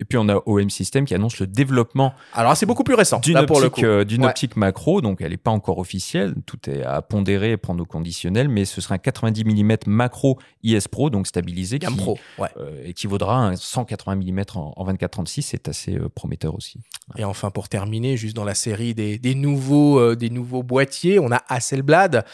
Et 0.00 0.04
puis 0.04 0.18
on 0.18 0.28
a 0.28 0.42
OM 0.46 0.70
System 0.70 1.04
qui 1.04 1.14
annonce 1.14 1.38
le 1.38 1.46
développement. 1.46 2.14
Alors 2.32 2.56
c'est 2.56 2.66
beaucoup 2.66 2.82
plus 2.82 2.96
récent. 2.96 3.20
D'une 3.20 3.38
optique, 3.38 3.84
euh, 3.84 4.04
optique 4.22 4.56
macro, 4.56 5.00
donc 5.00 5.20
elle 5.20 5.30
n'est 5.30 5.36
pas 5.36 5.52
encore 5.52 5.78
officielle. 5.78 6.34
Tout 6.46 6.68
est 6.68 6.82
à 6.82 7.00
pondérer 7.00 7.52
et 7.52 7.56
prendre 7.56 7.80
au 7.80 7.86
conditionnel, 7.86 8.48
mais 8.48 8.64
ce 8.64 8.80
sera 8.80 8.96
un 8.96 8.98
90 8.98 9.44
mm 9.44 9.76
macro 9.86 10.38
IS 10.64 10.88
Pro, 10.90 11.10
donc 11.10 11.28
stabilisé, 11.28 11.78
qui, 11.78 11.94
Pro, 11.94 12.18
euh, 12.40 12.82
et 12.84 12.92
qui 12.92 13.06
vaudra 13.06 13.38
un 13.38 13.54
180 13.54 14.16
mm 14.16 14.42
en, 14.56 14.84
24-36. 14.84 15.42
C'est 15.42 15.68
assez 15.68 15.94
euh, 15.94 16.08
prometteur 16.08 16.56
aussi. 16.56 16.80
Et 17.16 17.24
enfin 17.24 17.50
pour 17.50 17.68
terminer, 17.68 18.16
juste 18.16 18.34
dans 18.34 18.44
la 18.44 18.54
série 18.54 18.94
des, 18.94 19.18
des 19.18 19.36
nouveaux, 19.36 20.16
des 20.16 20.30
nouveaux 20.30 20.64
boîtiers, 20.64 21.20
on 21.20 21.30
a 21.30 21.42
Hasselblad 21.48 22.24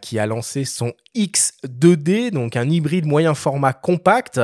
qui 0.00 0.18
a 0.18 0.26
lancé 0.26 0.64
son 0.64 0.92
X2D, 1.14 2.30
donc 2.30 2.56
un 2.56 2.68
hybride 2.68 3.06
moyen 3.06 3.34
format 3.34 3.72
compact, 3.72 4.40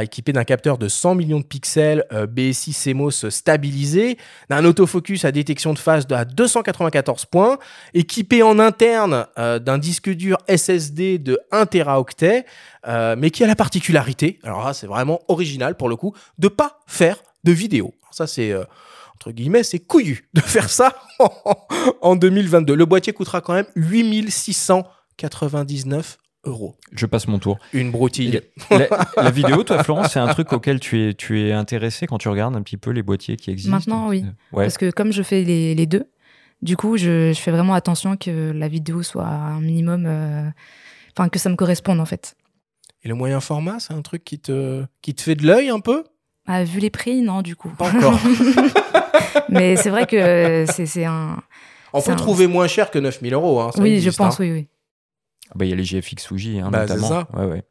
équipé 0.00 0.32
d'un 0.32 0.44
capteur 0.44 0.78
de 0.78 0.88
100 0.88 1.14
millions 1.16 1.40
de 1.40 1.44
pixels 1.44 1.97
euh, 2.12 2.26
BSI 2.26 2.72
CMOS 2.72 3.30
stabilisé, 3.30 4.18
d'un 4.48 4.64
autofocus 4.64 5.24
à 5.24 5.32
détection 5.32 5.72
de 5.72 5.78
phase 5.78 6.06
à 6.10 6.24
294 6.24 7.26
points, 7.26 7.58
équipé 7.94 8.42
en 8.42 8.58
interne 8.58 9.26
euh, 9.38 9.58
d'un 9.58 9.78
disque 9.78 10.10
dur 10.10 10.38
SSD 10.48 11.18
de 11.18 11.38
1 11.52 11.66
Teraoctet, 11.66 12.46
euh, 12.86 13.16
mais 13.18 13.30
qui 13.30 13.44
a 13.44 13.46
la 13.46 13.56
particularité, 13.56 14.38
alors 14.42 14.64
là 14.64 14.72
c'est 14.72 14.86
vraiment 14.86 15.20
original 15.28 15.76
pour 15.76 15.88
le 15.88 15.96
coup, 15.96 16.14
de 16.38 16.48
pas 16.48 16.80
faire 16.86 17.22
de 17.44 17.52
vidéo. 17.52 17.94
ça 18.10 18.26
c'est 18.26 18.54
entre 19.14 19.32
guillemets, 19.32 19.64
c'est 19.64 19.80
couillu 19.80 20.28
de 20.34 20.40
faire 20.40 20.70
ça 20.70 20.94
en 22.00 22.16
2022. 22.16 22.74
Le 22.74 22.86
boîtier 22.86 23.12
coûtera 23.12 23.40
quand 23.40 23.54
même 23.54 23.66
8699 23.74 26.18
je 26.92 27.06
passe 27.06 27.28
mon 27.28 27.38
tour. 27.38 27.58
Une 27.72 27.90
broutille. 27.90 28.40
La, 29.16 29.30
vidéo, 29.30 29.64
toi, 29.64 29.82
Florence, 29.82 30.12
c'est 30.12 30.18
un 30.18 30.28
truc 30.28 30.52
auquel 30.52 30.80
tu 30.80 31.08
es, 31.08 31.14
tu 31.14 31.40
es 31.40 31.52
intéressé 31.52 32.06
quand 32.06 32.18
tu 32.18 32.28
regardes 32.28 32.56
un 32.56 32.62
petit 32.62 32.76
peu 32.76 32.90
les 32.90 33.02
boîtiers 33.02 33.36
qui 33.36 33.50
existent? 33.50 33.72
Maintenant, 33.72 34.08
oui. 34.08 34.24
Parce 34.52 34.78
que 34.78 34.90
comme 34.90 35.12
je 35.12 35.22
fais 35.22 35.42
les, 35.42 35.86
deux, 35.86 36.04
du 36.62 36.76
coup, 36.76 36.96
je, 36.96 37.32
fais 37.34 37.50
vraiment 37.50 37.74
attention 37.74 38.16
que 38.16 38.52
la 38.52 38.68
vidéo 38.68 39.02
soit 39.02 39.26
un 39.26 39.60
minimum. 39.60 40.04
Euh, 40.06 40.48
enfin, 41.16 41.28
que 41.28 41.38
ça 41.38 41.48
me 41.48 41.56
corresponde, 41.56 42.00
en 42.00 42.06
fait. 42.06 42.36
Et 43.04 43.08
le 43.08 43.14
moyen 43.14 43.40
format, 43.40 43.78
c'est 43.78 43.94
un 43.94 44.02
truc 44.02 44.24
qui 44.24 44.38
te, 44.38 44.84
qui 45.02 45.14
te 45.14 45.22
fait 45.22 45.34
de 45.34 45.46
l'œil 45.46 45.68
un 45.68 45.80
peu? 45.80 46.04
Ah, 46.46 46.64
Vu 46.64 46.80
les 46.80 46.90
prix, 46.90 47.20
non, 47.20 47.42
du 47.42 47.56
coup. 47.56 47.68
Pas 47.68 47.90
encore. 47.94 48.18
Mais 49.50 49.76
c'est 49.76 49.90
vrai 49.90 50.06
que 50.06 50.64
c'est 50.66 51.04
un. 51.04 51.42
On 51.92 52.02
peut 52.02 52.16
trouver 52.16 52.46
moins 52.46 52.66
cher 52.66 52.90
que 52.90 52.98
9000 52.98 53.34
euros. 53.34 53.60
Hein, 53.60 53.70
oui, 53.78 54.00
je 54.00 54.10
pense, 54.10 54.34
hein. 54.34 54.36
oui, 54.40 54.52
oui. 54.52 54.68
Ah 55.50 55.54
bah, 55.56 55.64
il 55.64 55.70
y 55.70 55.72
a 55.72 55.76
les 55.76 55.84
GFX 55.84 56.26
Fuji, 56.26 56.60
hein, 56.60 56.70
bah, 56.70 56.82
notamment. 56.82 57.08
Ça. 57.08 57.28
Ouais, 57.34 57.46
ouais. 57.46 57.64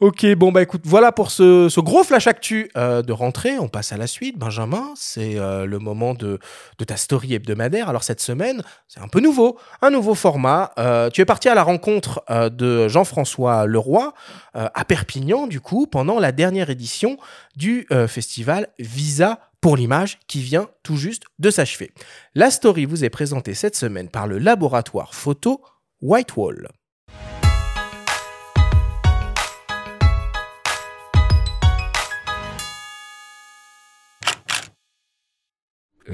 Ok, 0.00 0.24
bon 0.34 0.50
bah 0.50 0.62
écoute, 0.62 0.80
voilà 0.86 1.12
pour 1.12 1.30
ce, 1.30 1.68
ce 1.68 1.78
gros 1.78 2.02
flash 2.04 2.26
actu 2.26 2.70
euh, 2.74 3.02
de 3.02 3.12
rentrée. 3.12 3.58
On 3.58 3.68
passe 3.68 3.92
à 3.92 3.98
la 3.98 4.06
suite, 4.06 4.38
Benjamin. 4.38 4.94
C'est 4.96 5.36
euh, 5.36 5.66
le 5.66 5.78
moment 5.78 6.14
de, 6.14 6.38
de, 6.78 6.84
ta 6.86 6.96
story 6.96 7.34
hebdomadaire. 7.34 7.86
Alors 7.90 8.02
cette 8.02 8.22
semaine, 8.22 8.62
c'est 8.88 9.00
un 9.00 9.08
peu 9.08 9.20
nouveau, 9.20 9.58
un 9.82 9.90
nouveau 9.90 10.14
format. 10.14 10.72
Euh, 10.78 11.10
tu 11.10 11.20
es 11.20 11.26
parti 11.26 11.50
à 11.50 11.54
la 11.54 11.62
rencontre 11.62 12.24
de 12.30 12.88
Jean-François 12.88 13.66
Leroy 13.66 14.14
à 14.54 14.84
Perpignan, 14.86 15.46
du 15.46 15.60
coup, 15.60 15.86
pendant 15.86 16.18
la 16.18 16.32
dernière 16.32 16.70
édition 16.70 17.18
du 17.54 17.86
festival 18.08 18.68
Visa 18.78 19.38
pour 19.60 19.76
l'image 19.76 20.18
qui 20.26 20.40
vient 20.40 20.70
tout 20.82 20.96
juste 20.96 21.24
de 21.38 21.50
s'achever. 21.50 21.92
La 22.34 22.50
story 22.50 22.86
vous 22.86 23.04
est 23.04 23.10
présentée 23.10 23.52
cette 23.52 23.76
semaine 23.76 24.08
par 24.08 24.26
le 24.26 24.38
laboratoire 24.38 25.14
photo 25.14 25.60
Whitewall. 26.00 26.68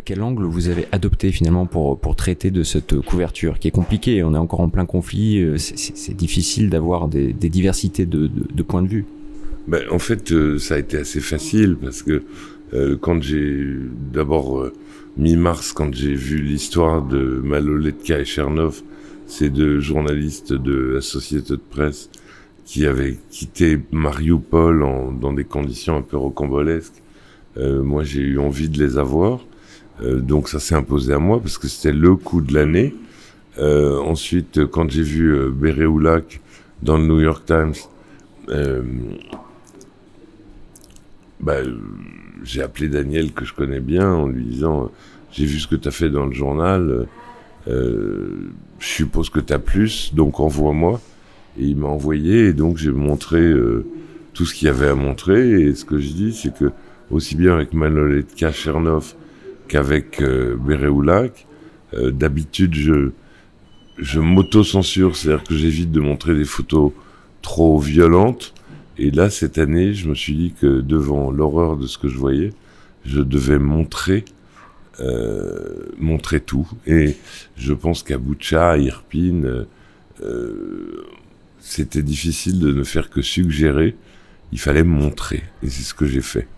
Quel 0.05 0.23
angle 0.23 0.45
vous 0.45 0.69
avez 0.69 0.87
adopté 0.93 1.33
finalement 1.33 1.67
pour, 1.67 1.99
pour 1.99 2.17
traiter 2.17 2.51
de 2.51 2.63
cette 2.63 3.01
couverture 3.01 3.59
qui 3.59 3.69
est 3.69 3.73
compliquée 3.73 4.23
On 4.23 4.35
est 4.35 4.39
encore 4.39 4.61
en 4.61 4.69
plein 4.69 4.87
conflit, 4.87 5.39
euh, 5.41 5.57
c'est 5.59 6.17
difficile 6.17 6.71
d'avoir 6.71 7.09
des, 7.09 7.33
diversités 7.33 8.07
de, 8.07 8.29
points 8.63 8.83
de 8.83 8.89
vue? 8.89 9.05
Ben, 9.69 9.83
en 9.91 9.99
fait, 9.99 10.31
euh, 10.33 10.59
ça 10.59 10.75
a 10.75 10.79
été 10.79 10.97
assez 10.97 11.21
facile 11.21 11.77
parce 11.81 12.03
que 12.03 12.23
euh, 12.75 12.97
quand 13.01 13.23
j'ai 13.23 13.77
d'abord 14.13 14.59
euh, 14.59 14.73
mi-mars, 15.17 15.73
quand 15.73 15.95
j'ai 15.95 16.15
vu 16.15 16.39
l'histoire 16.39 17.03
de 17.03 17.41
Maloletka 17.45 18.19
et 18.21 18.25
Chernov, 18.25 18.83
ces 19.27 19.51
deux 19.51 19.81
journalistes 19.81 20.53
de 20.53 20.95
la 20.95 21.01
société 21.01 21.55
de 21.55 21.61
presse 21.71 22.11
qui 22.65 22.87
avaient 22.87 23.17
quitté 23.31 23.79
Mariupol 23.93 24.81
dans 25.21 25.33
des 25.33 25.45
conditions 25.45 25.97
un 25.97 26.03
peu 26.03 26.17
rocambolesques, 26.17 27.03
euh, 27.57 27.83
moi 27.83 28.03
j'ai 28.03 28.21
eu 28.21 28.39
envie 28.39 28.69
de 28.69 28.85
les 28.85 28.99
avoir. 28.99 29.45
Euh, 30.03 30.21
donc 30.21 30.49
ça 30.49 30.59
s'est 30.59 30.75
imposé 30.75 31.13
à 31.13 31.19
moi 31.19 31.41
parce 31.41 31.59
que 31.59 31.69
c'était 31.69 31.97
le 31.97 32.17
coup 32.17 32.41
de 32.41 32.53
l'année. 32.53 32.95
Euh, 33.59 33.99
ensuite, 34.01 34.67
quand 34.67 34.91
j'ai 34.91 35.03
vu 35.03 35.35
euh, 35.35 35.51
Béréoulac 35.51 36.41
dans 36.83 36.99
le 36.99 37.07
New 37.07 37.21
York 37.21 37.45
Times, 37.47 37.75
euh, 38.51 38.83
bah, 41.41 41.57
j'ai 42.45 42.63
appelé 42.63 42.89
Daniel 42.89 43.33
que 43.33 43.45
je 43.45 43.55
connais 43.55 43.81
bien 43.81 44.11
en 44.11 44.27
lui 44.27 44.45
disant 44.45 44.91
j'ai 45.33 45.47
vu 45.47 45.59
ce 45.59 45.67
que 45.67 45.77
tu 45.77 45.89
as 45.89 45.91
fait 45.91 46.11
dans 46.11 46.27
le 46.27 46.33
journal, 46.33 47.07
euh, 47.69 48.51
je 48.79 48.87
suppose 48.87 49.31
que 49.31 49.41
tu 49.41 49.53
as 49.53 49.59
plus, 49.59 50.15
donc 50.15 50.41
envoie-moi. 50.41 51.01
Et 51.59 51.65
il 51.65 51.77
m'a 51.77 51.89
envoyé 51.89 52.49
et 52.49 52.53
donc 52.53 52.77
j'ai 52.77 52.91
montré 52.91 53.51
tout 54.35 54.45
ce 54.45 54.53
qu'il 54.53 54.67
y 54.67 54.69
avait 54.69 54.89
à 54.89 54.95
montrer. 54.95 55.63
Et 55.63 55.75
ce 55.75 55.87
que 55.87 55.99
je 55.99 56.09
dis, 56.09 56.35
c'est 56.35 56.55
que 56.55 56.71
aussi 57.11 57.35
bien 57.35 57.55
avec 57.55 57.73
Maloletka 57.73 58.53
Chernov 58.53 59.15
qu'avec 59.67 60.21
euh, 60.21 60.57
Béréoulac, 60.57 61.47
euh, 61.95 62.11
d'habitude 62.11 62.75
je, 62.75 63.11
je 63.99 64.21
m'auto-censure, 64.21 65.17
c'est-à-dire 65.17 65.45
que 65.45 65.55
j'évite 65.55 65.93
de 65.93 66.01
montrer 66.01 66.35
des 66.35 66.45
photos 66.45 66.93
trop 67.43 67.79
violentes. 67.79 68.55
Et 68.99 69.11
là, 69.11 69.31
cette 69.31 69.59
année, 69.59 69.95
je 69.95 70.09
me 70.09 70.15
suis 70.15 70.35
dit 70.35 70.55
que 70.59 70.81
devant 70.81 71.31
l'horreur 71.31 71.77
de 71.77 71.87
ce 71.87 71.99
que 71.99 72.09
je 72.09 72.17
voyais, 72.17 72.53
je 73.05 73.21
devais 73.21 73.59
montrer, 73.59 74.25
euh, 75.01 75.87
montrer 75.99 76.41
tout. 76.41 76.69
Et 76.87 77.17
je 77.57 77.73
pense 77.73 78.03
qu'à 78.03 78.19
Boucha, 78.19 78.73
à 78.73 78.79
Irpine, 78.79 79.67
euh, 80.23 81.05
c'était 81.61 82.03
difficile 82.03 82.59
de 82.59 82.73
ne 82.73 82.85
faire 82.85 83.11
que 83.11 83.23
suggérer. 83.23 83.97
Il 84.53 84.59
fallait 84.59 84.85
montrer. 84.85 85.43
Et 85.63 85.69
c'est 85.69 85.83
ce 85.83 85.95
que 85.95 86.07
j'ai 86.07 86.23
fait. 86.23 86.49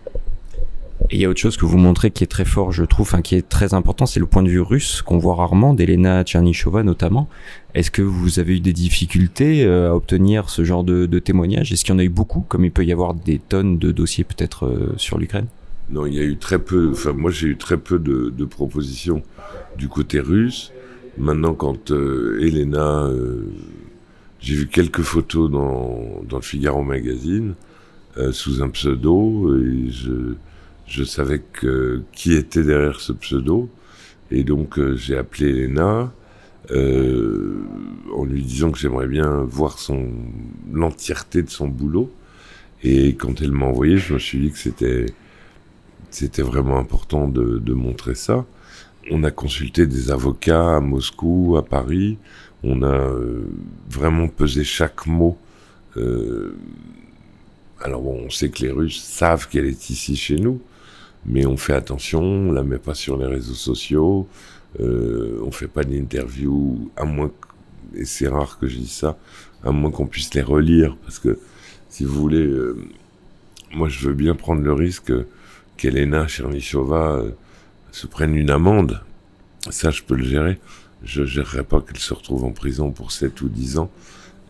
Et 1.09 1.15
il 1.15 1.21
y 1.21 1.25
a 1.25 1.29
autre 1.29 1.39
chose 1.39 1.57
que 1.57 1.65
vous 1.65 1.77
montrez 1.77 2.11
qui 2.11 2.23
est 2.23 2.27
très 2.27 2.45
fort, 2.45 2.71
je 2.71 2.83
trouve, 2.83 3.07
enfin, 3.07 3.21
qui 3.21 3.35
est 3.35 3.47
très 3.47 3.73
important, 3.73 4.05
c'est 4.05 4.19
le 4.19 4.25
point 4.25 4.43
de 4.43 4.49
vue 4.49 4.61
russe 4.61 5.01
qu'on 5.01 5.17
voit 5.17 5.35
rarement, 5.35 5.73
d'Elena 5.73 6.23
Tchernyshova 6.23 6.83
notamment. 6.83 7.29
Est-ce 7.73 7.89
que 7.89 8.01
vous 8.01 8.39
avez 8.39 8.57
eu 8.57 8.59
des 8.59 8.73
difficultés 8.73 9.63
euh, 9.63 9.91
à 9.91 9.95
obtenir 9.95 10.49
ce 10.49 10.63
genre 10.63 10.83
de, 10.83 11.05
de 11.05 11.19
témoignages 11.19 11.71
Est-ce 11.71 11.85
qu'il 11.85 11.93
y 11.93 11.95
en 11.95 11.99
a 11.99 12.03
eu 12.03 12.09
beaucoup, 12.09 12.41
comme 12.41 12.65
il 12.65 12.71
peut 12.71 12.85
y 12.85 12.91
avoir 12.91 13.13
des 13.13 13.39
tonnes 13.39 13.77
de 13.77 13.91
dossiers 13.91 14.23
peut-être 14.23 14.65
euh, 14.65 14.93
sur 14.97 15.17
l'Ukraine? 15.17 15.47
Non, 15.89 16.05
il 16.05 16.13
y 16.13 16.19
a 16.19 16.23
eu 16.23 16.37
très 16.37 16.59
peu, 16.59 16.91
enfin 16.91 17.13
moi 17.13 17.31
j'ai 17.31 17.47
eu 17.47 17.57
très 17.57 17.77
peu 17.77 17.97
de, 17.97 18.45
propositions 18.45 19.23
du 19.77 19.87
côté 19.87 20.19
russe. 20.19 20.71
Maintenant, 21.17 21.53
quand 21.53 21.91
euh, 21.91 22.39
Elena, 22.41 23.05
euh, 23.05 23.47
j'ai 24.39 24.53
vu 24.53 24.67
quelques 24.67 25.01
photos 25.01 25.49
dans, 25.49 26.21
dans 26.29 26.37
le 26.37 26.43
Figaro 26.43 26.83
magazine, 26.83 27.55
sous 28.31 28.61
un 28.61 28.67
pseudo, 28.69 29.55
et 29.55 29.89
je 29.89 30.35
je 30.89 31.03
savais 31.03 31.41
qui 32.11 32.33
était 32.33 32.63
derrière 32.63 32.99
ce 32.99 33.13
pseudo. 33.13 33.69
Et 34.31 34.43
donc 34.43 34.77
euh, 34.77 34.95
j'ai 34.95 35.17
appelé 35.17 35.49
Elena 35.49 36.11
euh, 36.71 37.63
en 38.13 38.25
lui 38.25 38.43
disant 38.43 38.71
que 38.71 38.77
j'aimerais 38.77 39.07
bien 39.07 39.41
voir 39.43 39.77
l'entièreté 40.71 41.41
de 41.41 41.49
son 41.49 41.67
boulot. 41.67 42.11
Et 42.83 43.15
quand 43.15 43.41
elle 43.41 43.51
m'a 43.51 43.65
envoyé 43.65 43.97
je 43.97 44.13
me 44.13 44.19
suis 44.19 44.39
dit 44.39 44.51
que 44.51 44.57
c'était 46.09 46.41
vraiment 46.41 46.77
important 46.79 47.27
de, 47.27 47.73
montrer 47.73 48.15
ça. 48.15 48.45
On 49.11 49.23
a 49.23 49.31
consulté 49.31 49.87
des 49.87 50.11
avocats 50.11 50.77
à 50.77 50.79
Moscou 50.79 51.55
à 51.57 51.65
Paris. 51.65 52.17
On 52.63 52.83
a 52.83 52.87
euh, 52.87 53.47
vraiment 53.89 54.27
pesé 54.27 54.63
chaque 54.63 55.05
mot 55.07 55.37
alors 57.81 58.01
bon, 58.01 58.23
on 58.25 58.29
sait 58.29 58.49
que 58.49 58.61
les 58.63 58.71
Russes 58.71 59.01
savent 59.01 59.47
qu'elle 59.47 59.65
est 59.65 59.89
ici 59.89 60.15
chez 60.15 60.35
nous, 60.35 60.61
mais 61.25 61.45
on 61.45 61.57
fait 61.57 61.73
attention, 61.73 62.21
on 62.21 62.51
la 62.51 62.63
met 62.63 62.77
pas 62.77 62.93
sur 62.93 63.17
les 63.17 63.25
réseaux 63.25 63.53
sociaux, 63.53 64.27
euh, 64.79 65.39
on 65.43 65.51
fait 65.51 65.67
pas 65.67 65.83
d'interviews, 65.83 66.91
à 66.95 67.05
moins, 67.05 67.31
et 67.95 68.05
c'est 68.05 68.27
rare 68.27 68.59
que 68.59 68.67
je 68.67 68.77
dise 68.77 68.91
ça, 68.91 69.17
à 69.63 69.71
moins 69.71 69.91
qu'on 69.91 70.07
puisse 70.07 70.33
les 70.33 70.41
relire, 70.41 70.95
parce 71.03 71.19
que, 71.19 71.39
si 71.89 72.03
vous 72.03 72.19
voulez, 72.19 72.45
euh, 72.45 72.77
moi 73.73 73.89
je 73.89 74.07
veux 74.07 74.13
bien 74.13 74.35
prendre 74.35 74.61
le 74.61 74.73
risque 74.73 75.11
qu'Elena 75.77 76.27
Chernyshova 76.27 77.17
euh, 77.17 77.31
se 77.91 78.07
prenne 78.07 78.35
une 78.35 78.49
amende, 78.49 79.01
ça 79.69 79.91
je 79.91 80.03
peux 80.03 80.15
le 80.15 80.23
gérer, 80.23 80.59
je 81.03 81.25
gérerai 81.25 81.63
pas 81.63 81.81
qu'elle 81.81 81.97
se 81.97 82.13
retrouve 82.13 82.43
en 82.43 82.51
prison 82.51 82.91
pour 82.91 83.11
7 83.11 83.41
ou 83.41 83.49
10 83.49 83.79
ans, 83.79 83.91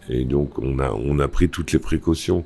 et 0.10 0.26
donc 0.26 0.60
on 0.60 0.80
a, 0.80 0.92
on 0.92 1.20
a 1.20 1.28
pris 1.28 1.50
toutes 1.50 1.72
les 1.72 1.80
précautions. 1.80 2.44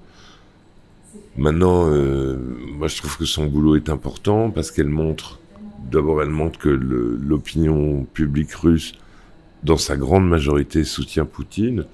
Maintenant, 1.36 1.90
euh, 1.90 2.38
moi 2.78 2.88
je 2.88 2.98
trouve 2.98 3.18
que 3.18 3.26
son 3.26 3.48
boulot 3.48 3.76
est 3.76 3.90
important 3.90 4.52
parce 4.52 4.70
qu'elle 4.70 4.90
montre, 4.90 5.40
d'abord 5.92 6.22
elle 6.22 6.30
montre 6.30 6.60
que 6.60 6.70
l'opinion 6.70 8.06
publique 8.14 8.54
russe, 8.54 8.94
dans 9.64 9.78
sa 9.78 9.96
grande 9.96 10.28
majorité, 10.28 10.84
soutient 10.84 11.26
Poutine, 11.26 11.86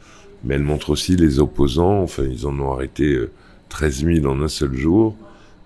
mais 0.43 0.56
elle 0.56 0.63
montre 0.63 0.89
aussi 0.89 1.15
les 1.15 1.39
opposants, 1.39 2.02
enfin 2.02 2.23
ils 2.23 2.45
en 2.47 2.60
ont 2.60 2.73
arrêté 2.73 3.13
euh, 3.13 3.32
13 3.69 4.06
000 4.21 4.25
en 4.25 4.41
un 4.41 4.47
seul 4.47 4.75
jour, 4.75 5.15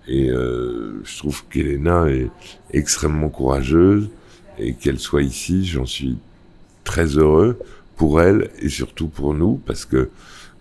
et 0.08 0.30
euh, 0.30 1.02
je 1.04 1.18
trouve 1.18 1.44
qu'Elena 1.50 2.08
est 2.10 2.30
extrêmement 2.72 3.30
courageuse, 3.30 4.10
et 4.60 4.74
qu'elle 4.74 5.00
soit 5.00 5.24
ici, 5.24 5.66
j'en 5.66 5.86
suis 5.86 6.18
très 6.84 7.18
heureux 7.18 7.58
pour 7.96 8.22
elle 8.22 8.50
et 8.60 8.70
surtout 8.70 9.08
pour 9.08 9.34
nous, 9.34 9.62
parce 9.66 9.86
que 9.86 10.10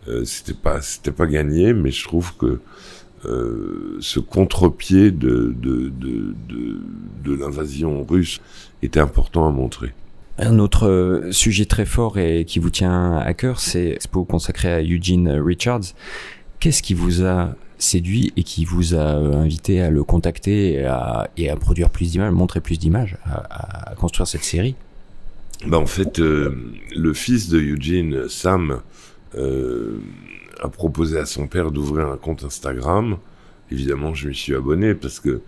euh, 0.09 0.25
c'était 0.25 0.55
pas 0.55 0.81
c'était 0.81 1.13
pas 1.13 1.27
gagné, 1.27 1.73
mais 1.73 1.91
je 1.91 2.05
trouve 2.05 2.37
que 2.37 2.61
euh, 3.25 3.97
ce 4.01 4.21
contre-pied 4.21 5.11
de, 5.11 5.55
de, 5.61 5.89
de, 5.89 6.35
de, 6.49 6.81
de 7.25 7.35
l'invasion 7.35 8.05
russe 8.05 8.41
était 8.83 9.01
important 9.01 9.47
à 9.47 9.51
montrer. 9.51 9.93
Un 10.39 10.59
autre 10.59 10.89
euh, 10.89 11.31
sujet 11.31 11.67
très 11.67 11.85
fort 11.85 12.19
et 12.19 12.45
qui 12.45 12.59
vous 12.59 12.71
tient 12.71 13.17
à 13.17 13.35
cœur, 13.35 13.61
c'est 13.61 13.91
l'expo 13.91 14.25
consacré 14.25 14.73
à 14.73 14.83
Eugene 14.83 15.29
Richards. 15.29 15.95
Qu'est-ce 16.59 16.83
qui 16.83 16.95
vous 16.95 17.25
a 17.25 17.55
séduit 17.79 18.33
et 18.37 18.43
qui 18.45 18.65
vous 18.65 18.95
a 18.95 19.05
invité 19.05 19.83
à 19.83 19.91
le 19.91 20.05
contacter 20.05 20.75
et 20.75 20.85
à, 20.85 21.29
et 21.37 21.51
à 21.51 21.57
produire 21.57 21.91
plus 21.91 22.13
d'images, 22.13 22.33
montrer 22.33 22.61
plus 22.61 22.79
d'images, 22.79 23.17
à, 23.25 23.91
à, 23.91 23.95
construire 23.95 24.27
cette 24.27 24.45
série? 24.45 24.75
Bah 25.67 25.79
En 25.79 25.87
fait, 25.87 26.19
euh, 26.19 26.57
le 26.97 27.13
fils 27.13 27.49
de 27.49 27.59
Eugene, 27.59 28.29
Sam, 28.29 28.81
euh, 29.37 29.99
a 30.61 30.69
proposé 30.69 31.19
à 31.19 31.27
son 31.27 31.47
père 31.47 31.71
d'ouvrir 31.71 32.09
un 32.09 32.17
compte 32.17 32.45
Instagram. 32.45 33.19
Évidemment, 33.71 34.15
je 34.15 34.29
m'y 34.29 34.35
suis 34.35 34.55
abonné 34.55 34.95
parce 34.95 35.21
que 35.21 35.41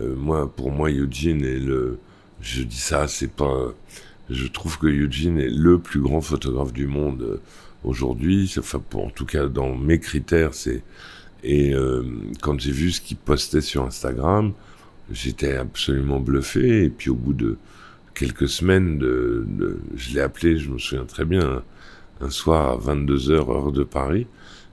euh, 0.00 0.14
moi, 0.16 0.50
pour 0.52 0.70
moi, 0.70 0.90
Eugene 0.90 1.44
est 1.44 1.58
le. 1.58 1.98
Je 2.40 2.62
dis 2.62 2.78
ça, 2.78 3.08
c'est 3.08 3.30
pas. 3.30 3.74
Je 4.28 4.46
trouve 4.46 4.78
que 4.78 4.86
Eugene 4.86 5.38
est 5.38 5.50
le 5.50 5.78
plus 5.78 6.00
grand 6.00 6.20
photographe 6.20 6.72
du 6.72 6.86
monde 6.86 7.22
euh, 7.22 7.40
aujourd'hui. 7.84 8.52
Enfin, 8.58 8.82
en 8.94 9.10
tout 9.10 9.26
cas, 9.26 9.46
dans 9.46 9.74
mes 9.74 9.98
critères, 9.98 10.54
c'est. 10.54 10.82
Et 11.42 11.74
euh, 11.74 12.02
quand 12.42 12.60
j'ai 12.60 12.72
vu 12.72 12.92
ce 12.92 13.00
qu'il 13.00 13.16
postait 13.16 13.62
sur 13.62 13.84
Instagram, 13.84 14.52
j'étais 15.10 15.56
absolument 15.56 16.20
bluffé. 16.20 16.84
Et 16.84 16.90
puis, 16.90 17.10
au 17.10 17.14
bout 17.14 17.32
de 17.32 17.56
quelques 18.14 18.48
semaines, 18.48 19.00
je 19.00 20.14
l'ai 20.14 20.20
appelé, 20.20 20.58
je 20.58 20.70
me 20.70 20.78
souviens 20.78 21.06
très 21.06 21.24
bien, 21.24 21.62
un 22.20 22.30
soir 22.30 22.72
à 22.72 22.94
22h, 22.94 23.32
heure 23.32 23.72
de 23.72 23.84
Paris. 23.84 24.26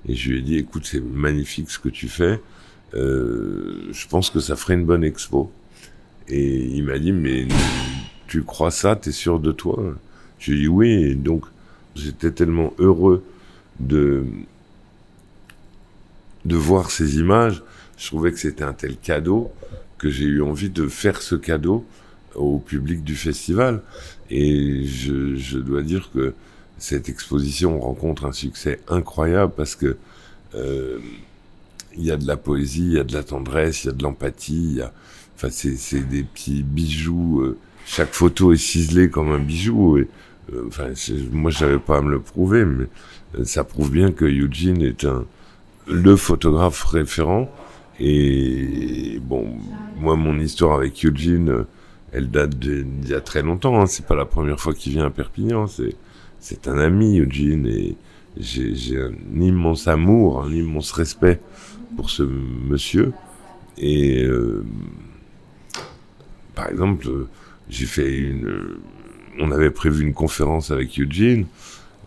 Et 0.07 0.15
je 0.15 0.31
lui 0.31 0.39
ai 0.39 0.41
dit, 0.41 0.57
écoute, 0.57 0.85
c'est 0.85 1.03
magnifique 1.03 1.69
ce 1.69 1.79
que 1.79 1.89
tu 1.89 2.07
fais. 2.07 2.39
Euh, 2.93 3.89
je 3.91 4.07
pense 4.07 4.29
que 4.29 4.39
ça 4.39 4.55
ferait 4.55 4.75
une 4.75 4.85
bonne 4.85 5.03
expo. 5.03 5.51
Et 6.29 6.65
il 6.65 6.83
m'a 6.83 6.99
dit, 6.99 7.11
mais 7.11 7.47
tu 8.27 8.43
crois 8.43 8.71
ça? 8.71 8.95
T'es 8.95 9.11
sûr 9.11 9.39
de 9.39 9.51
toi? 9.51 9.95
Je 10.39 10.51
lui 10.51 10.57
ai 10.57 10.61
dit 10.61 10.67
oui. 10.67 10.91
Et 10.91 11.15
donc, 11.15 11.45
j'étais 11.95 12.31
tellement 12.31 12.73
heureux 12.79 13.23
de 13.79 14.25
de 16.45 16.55
voir 16.55 16.91
ces 16.91 17.17
images. 17.17 17.61
Je 17.97 18.07
trouvais 18.07 18.31
que 18.31 18.39
c'était 18.39 18.63
un 18.63 18.73
tel 18.73 18.95
cadeau 18.95 19.51
que 19.97 20.09
j'ai 20.09 20.25
eu 20.25 20.41
envie 20.41 20.69
de 20.69 20.87
faire 20.87 21.21
ce 21.21 21.35
cadeau 21.35 21.85
au 22.35 22.59
public 22.59 23.03
du 23.03 23.15
festival. 23.15 23.81
Et 24.29 24.85
je, 24.85 25.35
je 25.35 25.57
dois 25.57 25.81
dire 25.81 26.09
que 26.13 26.33
cette 26.77 27.09
exposition 27.09 27.79
rencontre 27.79 28.25
un 28.25 28.31
succès 28.31 28.79
incroyable 28.87 29.53
parce 29.55 29.75
que 29.75 29.97
euh, 30.55 30.99
il 31.95 32.03
y 32.03 32.11
a 32.11 32.17
de 32.17 32.27
la 32.27 32.37
poésie, 32.37 32.85
il 32.85 32.93
y 32.93 32.99
a 32.99 33.03
de 33.03 33.13
la 33.13 33.23
tendresse, 33.23 33.83
il 33.83 33.87
y 33.87 33.89
a 33.89 33.93
de 33.93 34.03
l'empathie, 34.03 34.81
Enfin, 35.35 35.49
c'est 35.51 36.07
des 36.09 36.23
petits 36.23 36.63
bijoux. 36.63 37.41
euh, 37.41 37.57
chaque 37.85 38.11
photo 38.13 38.53
est 38.53 38.57
ciselée 38.57 39.09
comme 39.09 39.31
un 39.31 39.39
bijou. 39.39 39.97
Et, 39.99 40.07
euh, 40.53 40.63
enfin, 40.67 40.89
moi, 41.31 41.51
j'avais 41.51 41.77
pas 41.79 41.97
à 41.97 42.01
me 42.01 42.09
le 42.09 42.19
prouver, 42.19 42.65
mais 42.65 42.85
euh, 43.37 43.45
ça 43.45 43.63
prouve 43.63 43.91
bien 43.91 44.11
que 44.11 44.25
Eugene 44.25 44.81
est 44.81 45.05
un 45.05 45.25
le 45.87 46.15
photographe 46.15 46.83
référent. 46.83 47.49
Et 47.99 49.19
bon, 49.21 49.47
moi, 49.97 50.15
mon 50.15 50.39
histoire 50.39 50.77
avec 50.79 51.03
Eugene, 51.05 51.49
euh, 51.49 51.67
elle 52.11 52.29
date 52.29 52.57
d'il 52.59 53.09
y 53.09 53.13
a 53.13 53.21
très 53.21 53.41
longtemps. 53.41 53.81
Hein. 53.81 53.85
C'est 53.85 54.05
pas 54.05 54.15
la 54.15 54.25
première 54.25 54.59
fois 54.59 54.73
qu'il 54.73 54.93
vient 54.93 55.05
à 55.05 55.09
Perpignan. 55.09 55.67
C'est 55.67 55.95
c'est 56.39 56.67
un 56.67 56.77
ami, 56.77 57.19
Eugene, 57.19 57.65
et 57.67 57.95
j'ai 58.39 59.01
un 59.01 59.41
immense 59.41 59.87
amour, 59.87 60.43
un 60.43 60.51
immense 60.51 60.91
respect 60.91 61.39
pour 61.95 62.09
ce 62.09 62.23
monsieur. 62.23 63.11
Et 63.77 64.23
euh, 64.23 64.63
par 66.55 66.69
exemple, 66.69 67.07
j'ai 67.69 67.85
fait 67.85 68.17
une. 68.17 68.45
euh, 68.47 68.79
On 69.39 69.51
avait 69.51 69.69
prévu 69.71 70.03
une 70.03 70.13
conférence 70.13 70.71
avec 70.71 70.99
Eugene. 70.99 71.45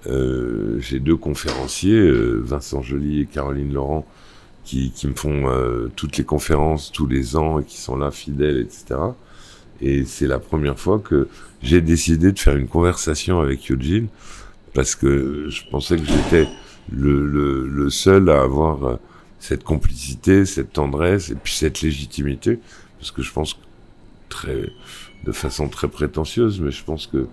Euh, 0.06 0.78
j'ai 0.80 0.98
deux 0.98 1.16
conférenciers, 1.16 1.98
euh, 1.98 2.40
Vincent 2.42 2.82
Joly 2.82 3.20
et 3.20 3.26
Caroline 3.26 3.72
Laurent, 3.72 4.06
qui, 4.64 4.90
qui 4.92 5.06
me 5.06 5.14
font 5.14 5.48
euh, 5.48 5.90
toutes 5.94 6.16
les 6.16 6.24
conférences 6.24 6.90
tous 6.90 7.06
les 7.06 7.36
ans 7.36 7.60
et 7.60 7.64
qui 7.64 7.76
sont 7.78 7.96
là 7.96 8.10
fidèles, 8.10 8.58
etc. 8.58 8.98
Et 9.80 10.04
c'est 10.04 10.26
la 10.26 10.38
première 10.38 10.78
fois 10.78 10.98
que 10.98 11.28
j'ai 11.62 11.80
décidé 11.80 12.32
de 12.32 12.38
faire 12.38 12.56
une 12.56 12.68
conversation 12.68 13.40
avec 13.40 13.70
Eugene 13.70 14.08
parce 14.74 14.94
que 14.94 15.46
je 15.48 15.62
pensais 15.70 15.96
que 15.96 16.04
j'étais 16.04 16.48
le, 16.92 17.26
le, 17.26 17.66
le 17.68 17.90
seul 17.90 18.28
à 18.30 18.42
avoir 18.42 18.84
euh, 18.84 18.96
cette 19.38 19.64
complicité, 19.64 20.44
cette 20.46 20.72
tendresse 20.72 21.30
et 21.30 21.34
puis 21.34 21.52
cette 21.52 21.82
légitimité 21.82 22.58
parce 22.98 23.10
que 23.10 23.22
je 23.22 23.32
pense 23.32 23.58
très 24.28 24.70
de 25.24 25.32
façon 25.32 25.68
très 25.68 25.88
prétentieuse 25.88 26.60
mais 26.60 26.70
je 26.70 26.82
pense 26.82 27.06
que 27.06 27.26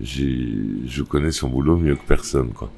j'ai 0.00 0.48
je 0.86 1.02
connais 1.02 1.32
son 1.32 1.48
boulot 1.48 1.76
mieux 1.76 1.96
que 1.96 2.06
personne 2.06 2.52
quoi. 2.52 2.70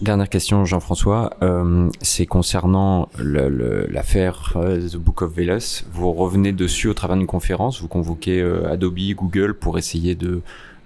Dernière 0.00 0.28
question, 0.28 0.64
Jean-François. 0.64 1.30
Euh, 1.42 1.88
c'est 2.02 2.26
concernant 2.26 3.08
l'affaire 3.18 4.52
euh, 4.56 4.88
The 4.88 4.96
Book 4.96 5.22
of 5.22 5.32
Velas. 5.34 5.84
Vous 5.92 6.12
revenez 6.12 6.52
dessus 6.52 6.88
au 6.88 6.94
travers 6.94 7.16
d'une 7.16 7.26
conférence. 7.28 7.80
Vous 7.80 7.88
convoquez 7.88 8.40
euh, 8.40 8.70
Adobe, 8.70 8.98
Google 9.14 9.54
pour 9.54 9.78
essayer 9.78 10.14
de 10.14 10.42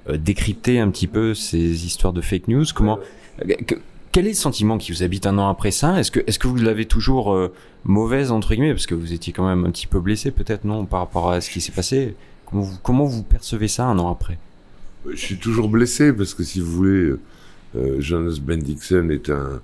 euh, 0.08 0.18
décrypter 0.18 0.78
un 0.78 0.90
petit 0.90 1.06
peu 1.06 1.34
ces 1.34 1.86
histoires 1.86 2.12
de 2.12 2.20
fake 2.20 2.48
news. 2.48 2.64
Comment 2.74 2.98
que- 3.66 3.76
Quel 4.12 4.26
est 4.26 4.30
le 4.30 4.34
sentiment 4.34 4.76
qui 4.76 4.92
vous 4.92 5.02
habite 5.02 5.26
un 5.26 5.38
an 5.38 5.48
après 5.48 5.70
ça? 5.70 5.98
Est-ce 5.98 6.10
que, 6.10 6.20
est-ce 6.26 6.38
que 6.38 6.46
vous 6.46 6.56
l'avez 6.56 6.84
toujours 6.84 7.36
mauvaise 7.84 8.30
entre 8.30 8.50
guillemets? 8.54 8.72
Parce 8.74 8.86
que 8.86 8.94
vous 8.94 9.12
étiez 9.14 9.32
quand 9.32 9.46
même 9.48 9.64
un 9.64 9.70
petit 9.70 9.86
peu 9.86 10.00
blessé 10.00 10.30
peut-être 10.30 10.64
non 10.64 10.84
par 10.84 11.00
rapport 11.00 11.30
à 11.30 11.40
ce 11.40 11.50
qui 11.50 11.60
s'est 11.60 11.72
passé 11.72 12.14
Comment 12.46 12.62
vous, 12.62 12.76
comment 12.82 13.04
vous 13.04 13.22
percevez 13.22 13.68
ça 13.68 13.84
un 13.86 13.98
an 13.98 14.10
après? 14.10 14.38
Je 15.10 15.16
suis 15.16 15.36
toujours 15.38 15.68
blessé 15.68 16.12
parce 16.12 16.32
que 16.34 16.42
si 16.42 16.60
vous 16.60 16.70
voulez, 16.72 17.12
Jonas 17.74 18.38
Bendixen 18.40 19.10
est 19.10 19.30
un, 19.30 19.60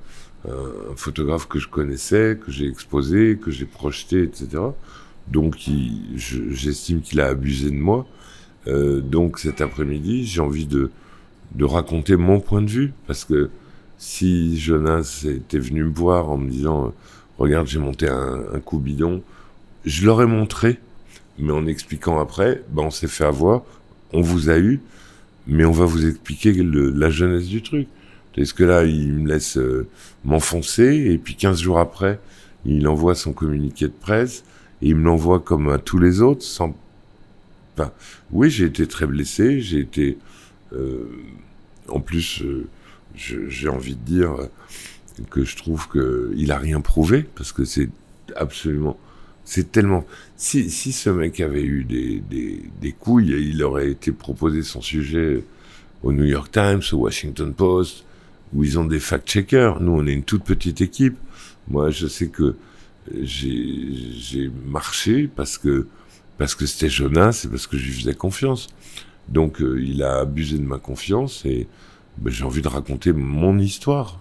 photographe 0.97 1.49
que 1.49 1.59
je 1.59 1.69
connaissais, 1.69 2.39
que 2.39 2.53
j'ai 2.53 2.69
exposé, 2.69 3.39
que 3.41 3.51
j'ai 3.51 3.65
projeté, 3.65 4.23
etc. 4.23 4.63
Donc 5.29 5.57
j'estime 6.17 7.01
qu'il 7.01 7.21
a 7.21 7.29
abusé 7.29 7.71
de 7.71 7.77
moi. 7.77 8.07
Euh, 8.67 9.01
donc 9.01 9.39
cet 9.39 9.61
après-midi, 9.61 10.25
j'ai 10.25 10.41
envie 10.41 10.67
de, 10.67 10.91
raconter 11.61 12.17
mon 12.17 12.41
point 12.41 12.63
de 12.63 12.71
vue 12.71 12.93
parce 13.07 13.25
que 13.25 13.49
si 13.97 14.59
Jonas 14.59 15.25
était 15.27 15.59
venu 15.59 15.85
me 15.85 15.95
voir 15.95 16.31
en 16.31 16.37
me 16.37 16.51
disant 16.51 16.87
euh, 16.87 16.91
regarde 17.39 17.69
j'ai 17.69 17.79
monté 17.79 18.09
un, 18.09 18.43
un 18.53 18.61
coup 18.61 18.79
bidon, 18.79 19.23
je 19.85 20.05
l'aurais 20.05 20.27
montré, 20.27 20.79
mais 21.39 21.53
en 21.53 21.67
expliquant 21.67 22.21
après, 22.21 22.63
ben 22.71 22.83
on 22.83 22.91
s'est 22.91 23.09
fait 23.09 23.25
avoir, 23.25 23.63
on 24.13 24.21
vous 24.21 24.51
a 24.51 24.59
eu, 24.59 24.81
mais 25.47 25.65
on 25.65 25.73
va 25.73 25.85
vous 25.85 26.07
expliquer 26.07 26.53
le- 26.53 26.91
la 26.91 27.11
jeunesse 27.11 27.47
du 27.47 27.63
truc. 27.63 27.89
Est-ce 28.37 28.55
que 28.55 28.65
là, 28.65 28.85
il 28.85 29.13
me 29.13 29.29
laisse 29.29 29.57
euh, 29.59 29.87
m'enfoncer, 30.25 31.07
et 31.13 31.19
puis 31.19 31.37
15 31.37 31.61
jours 31.61 31.79
après, 31.79 32.19
il 32.65 32.89
envoie 32.89 33.15
son 33.15 33.33
communiqué 33.33 33.87
de 33.87 33.93
presse, 33.93 34.45
et 34.83 34.89
il 34.89 34.97
me 34.97 35.05
l'envoie 35.05 35.39
comme 35.41 35.69
à 35.71 35.79
tous 35.79 35.99
les 35.99 36.21
autres, 36.21 36.43
sans... 36.43 36.77
Enfin, 37.77 37.93
oui, 38.33 38.51
j'ai 38.51 38.65
été 38.65 38.87
très 38.87 39.07
blessé, 39.07 39.61
j'ai 39.61 39.79
été... 39.81 40.19
euh, 40.73 41.07
en 41.89 42.01
plus, 42.01 42.43
euh, 42.43 42.67
j'ai 43.17 43.69
envie 43.69 43.95
de 43.95 44.05
dire 44.05 44.35
que 45.31 45.45
je 45.45 45.57
trouve 45.57 45.89
qu'il 45.89 46.51
a 46.51 46.59
rien 46.59 46.81
prouvé, 46.81 47.25
parce 47.37 47.53
que 47.53 47.65
c'est 47.65 47.91
absolument... 48.37 48.99
C'est 49.45 49.71
tellement... 49.71 50.05
Si, 50.45 50.69
si 50.69 50.93
ce 50.93 51.09
mec 51.09 51.41
avait 51.41 51.63
eu 51.63 51.85
des, 51.85 52.21
des, 52.21 52.61
des 52.79 52.93
couilles, 52.93 53.31
il 53.31 53.63
aurait 53.63 53.91
été 53.91 54.13
proposé 54.13 54.61
son 54.61 54.83
sujet 54.83 55.43
au 56.03 56.13
New 56.13 56.27
York 56.27 56.53
Times, 56.53 56.83
au 56.93 56.97
Washington 56.97 57.55
Post, 57.55 58.05
où 58.53 58.63
ils 58.63 58.79
ont 58.79 58.85
des 58.85 59.01
fact-checkers. 59.01 59.81
Nous, 59.81 59.93
on 59.93 60.07
est 60.07 60.13
une 60.13 60.23
toute 60.23 60.45
petite 60.45 60.83
équipe. 60.83 61.17
Moi, 61.67 61.89
je 61.89 62.07
sais 62.07 62.29
que 62.29 62.57
j'ai 63.23 64.51
marché 64.67 65.31
parce 65.35 65.57
que 65.57 65.87
parce 66.37 66.55
que 66.55 66.67
c'était 66.67 66.91
Jonas 66.91 67.47
et 67.47 67.49
parce 67.49 67.67
que 67.67 67.79
je 67.79 67.87
lui 67.87 67.93
faisais 67.95 68.13
confiance. 68.13 68.69
Donc, 69.31 69.63
euh, 69.63 69.83
il 69.83 70.03
a 70.03 70.19
abusé 70.19 70.59
de 70.59 70.67
ma 70.67 70.77
confiance 70.77 71.47
et 71.47 71.67
ben, 72.19 72.31
j'ai 72.31 72.45
envie 72.45 72.61
de 72.61 72.69
raconter 72.69 73.15
mon 73.15 73.59
histoire. 73.59 74.21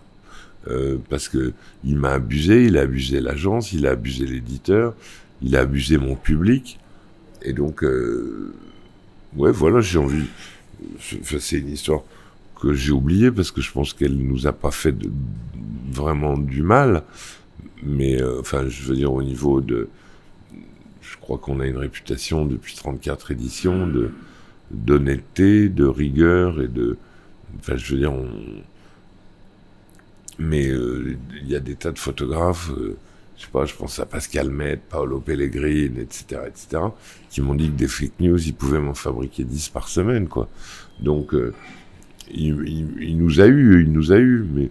Euh, 0.70 0.98
parce 1.10 1.28
que 1.28 1.52
il 1.84 1.98
m'a 1.98 2.12
abusé, 2.12 2.64
il 2.64 2.78
a 2.78 2.82
abusé 2.84 3.20
l'agence, 3.20 3.74
il 3.74 3.86
a 3.86 3.92
abusé 3.92 4.26
l'éditeur, 4.26 4.96
il 5.44 5.56
a 5.56 5.60
abusé 5.60 5.98
mon 5.98 6.16
public. 6.16 6.80
Et 7.44 7.54
donc, 7.54 7.84
euh, 7.84 8.54
ouais, 9.36 9.52
voilà, 9.52 9.82
j'ai 9.82 10.00
envie. 10.00 10.26
C'est 11.00 11.60
une 11.60 11.70
histoire 11.70 12.02
que 12.60 12.74
j'ai 12.74 12.92
oubliée 12.92 13.32
parce 13.32 13.52
que 13.52 13.62
je 13.62 13.72
pense 13.72 13.94
qu'elle 13.94 14.18
nous 14.18 14.48
a 14.48 14.54
pas 14.54 14.72
fait 14.72 14.96
vraiment 15.92 16.38
du 16.38 16.64
mal. 16.64 17.04
Mais, 17.84 18.22
euh, 18.22 18.40
enfin, 18.40 18.68
je 18.68 18.84
veux 18.84 18.96
dire, 18.96 19.14
au 19.14 19.22
niveau 19.22 19.62
de. 19.62 19.90
Je 21.02 21.18
crois 21.18 21.38
qu'on 21.38 21.60
a 21.60 21.68
une 21.68 21.78
réputation 21.78 22.46
depuis 22.46 22.76
34 22.76 23.32
éditions 23.32 23.90
d'honnêteté, 24.72 25.68
de 25.70 25.86
rigueur 25.86 26.62
et 26.62 26.70
de. 26.70 26.98
Enfin, 27.60 27.76
je 27.76 27.94
veux 27.94 28.00
dire, 28.00 28.14
on. 28.14 28.30
Mais 30.40 30.68
euh, 30.68 31.18
il 31.42 31.50
y 31.50 31.56
a 31.56 31.60
des 31.60 31.76
tas 31.76 31.92
de 31.92 32.00
photographes, 32.00 32.72
je 33.44 33.48
sais 33.48 33.52
pas, 33.52 33.66
je 33.66 33.76
pense 33.76 34.00
à 34.00 34.06
Pascal 34.06 34.50
Met, 34.50 34.78
Paolo 34.78 35.20
Pellegrini, 35.20 36.00
etc., 36.00 36.44
etc., 36.48 36.82
qui 37.30 37.42
m'ont 37.42 37.56
dit 37.56 37.68
que 37.68 37.76
des 37.76 37.90
fake 37.90 38.22
news, 38.22 38.42
ils 38.42 38.54
pouvaient 38.54 38.80
m'en 38.80 38.94
fabriquer 38.94 39.44
10 39.44 39.68
par 39.70 39.90
semaine, 39.90 40.30
quoi. 40.30 40.48
Donc, 41.02 41.34
euh, 41.34 41.54
il, 42.32 43.18
nous 43.18 43.42
a 43.42 43.48
eu, 43.48 43.84
il 43.84 43.92
nous 43.92 44.14
a 44.14 44.18
eu, 44.18 44.46
mais 44.50 44.70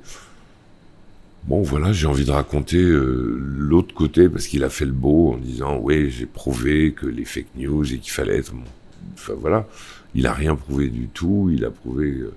bon, 1.44 1.60
voilà, 1.60 1.92
j'ai 1.92 2.06
envie 2.06 2.24
de 2.24 2.30
raconter 2.30 2.82
euh, 2.82 3.38
l'autre 3.38 3.94
côté 3.94 4.30
parce 4.30 4.46
qu'il 4.46 4.64
a 4.64 4.70
fait 4.70 4.86
le 4.86 4.92
beau 4.92 5.34
en 5.34 5.36
disant, 5.36 5.76
ouais, 5.76 6.08
j'ai 6.08 6.24
prouvé 6.24 6.92
que 6.92 7.06
les 7.06 7.26
fake 7.26 7.54
news 7.56 7.92
et 7.92 7.98
qu'il 7.98 8.12
fallait 8.12 8.38
être, 8.38 8.54
enfin 9.12 9.34
voilà, 9.36 9.68
il 10.14 10.26
a 10.26 10.32
rien 10.32 10.56
prouvé 10.56 10.88
du 10.88 11.08
tout, 11.08 11.50
il 11.52 11.66
a 11.66 11.70
prouvé, 11.70 12.06
euh, 12.08 12.32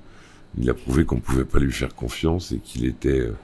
il 0.59 0.73
prouvé 0.73 1.05
qu'on 1.05 1.21
pouvait 1.21 1.45
pas 1.45 1.59
lui 1.59 1.71
faire 1.71 1.95
confiance 1.95 2.51
et 2.51 2.57
qu'il 2.57 2.83
était 2.85 3.21
euh, 3.21 3.35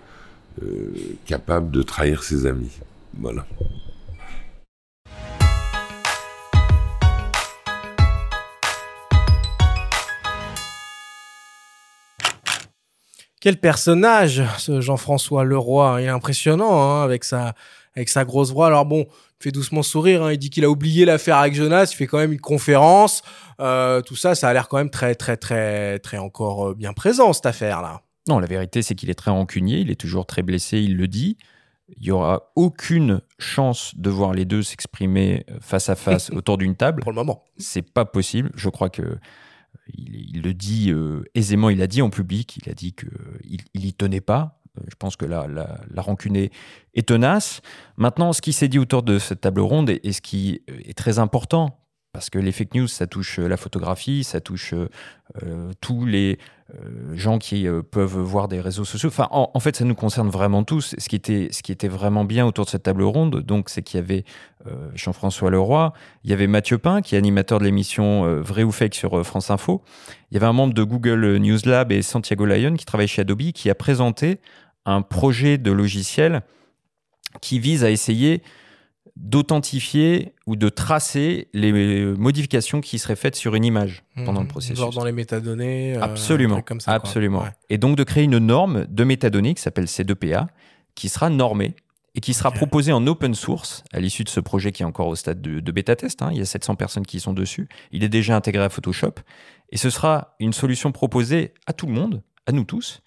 capable 1.25 1.71
de 1.71 1.81
trahir 1.81 2.23
ses 2.23 2.45
amis, 2.45 2.71
voilà. 3.17 3.45
Quel 13.39 13.57
personnage, 13.57 14.43
ce 14.59 14.81
Jean-François 14.81 15.43
Leroy? 15.43 16.01
Il 16.01 16.05
est 16.05 16.09
impressionnant 16.09 16.79
hein, 16.79 17.03
avec, 17.03 17.23
sa, 17.23 17.55
avec 17.95 18.07
sa 18.07 18.23
grosse 18.23 18.51
voix. 18.51 18.67
Alors 18.67 18.85
bon, 18.85 19.07
il 19.09 19.43
fait 19.43 19.51
doucement 19.51 19.81
sourire. 19.81 20.21
hein. 20.21 20.31
Il 20.31 20.37
dit 20.37 20.51
qu'il 20.51 20.63
a 20.63 20.69
oublié 20.69 21.05
l'affaire 21.05 21.37
avec 21.37 21.55
Jonas. 21.55 21.89
Il 21.91 21.95
fait 21.95 22.05
quand 22.05 22.19
même 22.19 22.33
une 22.33 22.39
conférence. 22.39 23.23
Euh, 23.59 24.01
tout 24.01 24.15
ça, 24.15 24.35
ça 24.35 24.49
a 24.49 24.53
l'air 24.53 24.67
quand 24.67 24.77
même 24.77 24.91
très, 24.91 25.15
très, 25.15 25.37
très, 25.37 25.97
très 25.97 26.19
encore 26.19 26.69
euh, 26.69 26.73
bien 26.75 26.93
présent, 26.93 27.33
cette 27.33 27.47
affaire-là. 27.47 28.03
Non, 28.27 28.39
la 28.39 28.47
vérité, 28.47 28.81
c'est 28.81 28.95
qu'il 28.95 29.09
est 29.09 29.15
très 29.15 29.31
rancunier, 29.31 29.79
il 29.79 29.89
est 29.89 29.99
toujours 29.99 30.25
très 30.25 30.43
blessé, 30.43 30.79
il 30.79 30.97
le 30.97 31.07
dit. 31.07 31.37
Il 31.97 32.03
n'y 32.03 32.11
aura 32.11 32.51
aucune 32.55 33.21
chance 33.37 33.93
de 33.95 34.09
voir 34.09 34.33
les 34.33 34.45
deux 34.45 34.63
s'exprimer 34.63 35.45
euh, 35.49 35.57
face 35.59 35.89
à 35.89 35.95
face 35.95 36.29
autour 36.33 36.57
d'une 36.57 36.75
table. 36.75 37.01
Pour 37.01 37.11
le 37.11 37.15
moment. 37.15 37.43
C'est 37.57 37.81
pas 37.81 38.05
possible. 38.05 38.51
Je 38.55 38.69
crois 38.69 38.89
que 38.89 39.01
euh, 39.01 39.19
il, 39.93 40.35
il 40.35 40.41
le 40.41 40.53
dit 40.53 40.91
euh, 40.91 41.23
aisément. 41.35 41.69
Il 41.69 41.81
a 41.81 41.87
dit 41.87 42.01
en 42.01 42.09
public. 42.09 42.57
Il 42.63 42.69
a 42.69 42.73
dit 42.73 42.93
que 42.93 43.07
il, 43.43 43.85
y 43.85 43.93
tenait 43.93 44.21
pas. 44.21 44.61
Je 44.87 44.95
pense 44.95 45.17
que 45.17 45.25
la, 45.25 45.47
la, 45.47 45.81
la 45.89 46.01
rancune 46.01 46.37
est, 46.37 46.53
est 46.93 47.07
tenace. 47.07 47.61
Maintenant, 47.97 48.31
ce 48.31 48.41
qui 48.41 48.53
s'est 48.53 48.69
dit 48.69 48.79
autour 48.79 49.03
de 49.03 49.19
cette 49.19 49.41
table 49.41 49.59
ronde 49.59 49.89
et, 49.89 49.99
et 50.03 50.13
ce 50.13 50.21
qui 50.21 50.61
est 50.67 50.97
très 50.97 51.19
important 51.19 51.81
parce 52.13 52.29
que 52.29 52.39
les 52.39 52.51
fake 52.51 52.75
news, 52.75 52.87
ça 52.87 53.07
touche 53.07 53.39
la 53.39 53.57
photographie, 53.57 54.23
ça 54.23 54.41
touche 54.41 54.73
euh, 54.73 55.71
tous 55.79 56.05
les 56.05 56.39
gens 57.13 57.37
qui 57.37 57.67
euh, 57.67 57.81
peuvent 57.81 58.17
voir 58.17 58.47
des 58.47 58.61
réseaux 58.61 58.85
sociaux. 58.85 59.09
Enfin, 59.09 59.27
en, 59.31 59.59
fait, 59.59 59.75
ça 59.75 59.85
nous 59.85 59.95
concerne 59.95 60.29
vraiment 60.29 60.63
tous. 60.63 60.95
Ce 60.97 61.09
qui 61.09 61.15
était, 61.15 61.49
ce 61.51 61.63
qui 61.63 61.71
était 61.71 61.87
vraiment 61.87 62.23
bien 62.23 62.45
autour 62.45 62.65
de 62.65 62.69
cette 62.69 62.83
table 62.83 63.03
ronde, 63.03 63.41
donc, 63.41 63.69
c'est 63.69 63.81
qu'il 63.81 63.99
y 63.99 64.03
avait 64.03 64.23
Jean-François 64.93 65.49
Leroy, 65.49 65.91
il 66.23 66.29
y 66.29 66.33
avait 66.33 66.45
Mathieu 66.45 66.77
Pain, 66.77 67.01
qui 67.01 67.15
est 67.15 67.17
animateur 67.17 67.57
de 67.57 67.63
l'émission 67.63 68.41
Vrai 68.41 68.61
ou 68.61 68.71
Fake 68.71 68.93
sur 68.93 69.25
France 69.25 69.49
Info. 69.49 69.81
Il 70.29 70.35
y 70.35 70.37
avait 70.37 70.45
un 70.45 70.53
membre 70.53 70.75
de 70.75 70.83
Google 70.83 71.37
News 71.37 71.57
Lab 71.65 71.91
et 71.91 72.03
Santiago 72.03 72.45
Lyon, 72.45 72.75
qui 72.75 72.85
travaille 72.85 73.07
chez 73.07 73.23
Adobe, 73.23 73.51
qui 73.53 73.71
a 73.71 73.75
présenté 73.75 74.39
un 74.85 75.01
projet 75.01 75.57
de 75.57 75.71
logiciel 75.71 76.43
qui 77.41 77.57
vise 77.57 77.83
à 77.83 77.89
essayer 77.89 78.43
d'authentifier 79.15 80.33
ou 80.47 80.55
de 80.55 80.69
tracer 80.69 81.49
les 81.53 82.05
modifications 82.17 82.81
qui 82.81 82.99
seraient 82.99 83.15
faites 83.15 83.35
sur 83.35 83.55
une 83.55 83.65
image 83.65 84.03
pendant 84.15 84.41
le 84.41 84.45
mhm. 84.45 84.47
processus. 84.47 84.77
Genre 84.77 84.93
dans 84.93 85.05
les 85.05 85.11
métadonnées. 85.11 85.95
Euh, 85.95 86.01
absolument. 86.01 86.61
Comme 86.61 86.79
ça, 86.79 86.91
absolument. 86.91 87.45
Et 87.69 87.77
donc 87.77 87.97
de 87.97 88.03
créer 88.03 88.23
une 88.23 88.39
norme 88.39 88.85
de 88.87 89.03
métadonnées 89.03 89.53
qui 89.53 89.61
s'appelle 89.61 89.85
C2PA, 89.85 90.47
qui 90.95 91.09
sera 91.09 91.29
normée 91.29 91.75
et 92.15 92.19
qui 92.19 92.33
sera 92.33 92.51
proposée 92.51 92.91
en 92.91 93.05
open 93.07 93.33
source 93.33 93.83
à 93.93 93.99
l'issue 93.99 94.23
de 94.23 94.29
ce 94.29 94.39
projet 94.39 94.71
qui 94.71 94.83
est 94.83 94.85
encore 94.85 95.07
au 95.07 95.15
stade 95.15 95.41
de, 95.41 95.71
bêta 95.71 95.95
test. 95.95 96.21
Hein. 96.21 96.29
Il 96.31 96.39
y 96.39 96.41
a 96.41 96.45
700 96.45 96.75
personnes 96.75 97.05
qui 97.05 97.19
sont 97.19 97.33
dessus. 97.33 97.69
Il 97.91 98.03
est 98.03 98.09
déjà 98.09 98.35
intégré 98.35 98.63
à 98.63 98.69
Photoshop. 98.69 99.15
Et 99.69 99.77
ce 99.77 99.89
sera 99.89 100.35
une 100.39 100.51
solution 100.51 100.91
proposée 100.91 101.53
à 101.65 101.73
tout 101.73 101.85
le 101.85 101.93
monde, 101.93 102.21
à 102.45 102.51
nous 102.51 102.65
tous, 102.65 103.01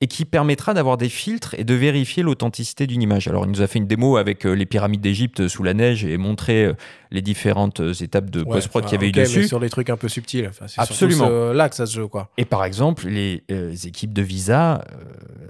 et 0.00 0.06
qui 0.06 0.24
permettra 0.24 0.74
d'avoir 0.74 0.96
des 0.96 1.08
filtres 1.08 1.54
et 1.58 1.64
de 1.64 1.74
vérifier 1.74 2.22
l'authenticité 2.22 2.86
d'une 2.86 3.02
image. 3.02 3.26
Alors, 3.26 3.44
il 3.46 3.50
nous 3.50 3.62
a 3.62 3.66
fait 3.66 3.80
une 3.80 3.88
démo 3.88 4.16
avec 4.16 4.46
euh, 4.46 4.52
les 4.52 4.64
pyramides 4.64 5.00
d'Égypte 5.00 5.48
sous 5.48 5.64
la 5.64 5.74
neige 5.74 6.04
et 6.04 6.16
montré 6.18 6.66
euh, 6.66 6.74
les 7.10 7.20
différentes 7.20 7.80
euh, 7.80 7.92
étapes 7.92 8.30
de 8.30 8.44
post-prod 8.44 8.84
qu'il 8.84 8.92
y 8.92 8.94
avait 8.96 9.08
eu 9.08 9.12
dessus. 9.12 9.48
sur 9.48 9.58
les 9.58 9.70
trucs 9.70 9.90
un 9.90 9.96
peu 9.96 10.08
subtils. 10.08 10.50
Absolument. 10.76 11.52
là 11.52 11.68
que 11.68 11.74
ça 11.74 11.86
se 11.86 11.96
joue, 11.96 12.08
quoi. 12.08 12.30
Et 12.36 12.44
par 12.44 12.64
exemple, 12.64 13.08
les, 13.08 13.42
équipes 13.86 14.12
de 14.12 14.22
Visa 14.22 14.84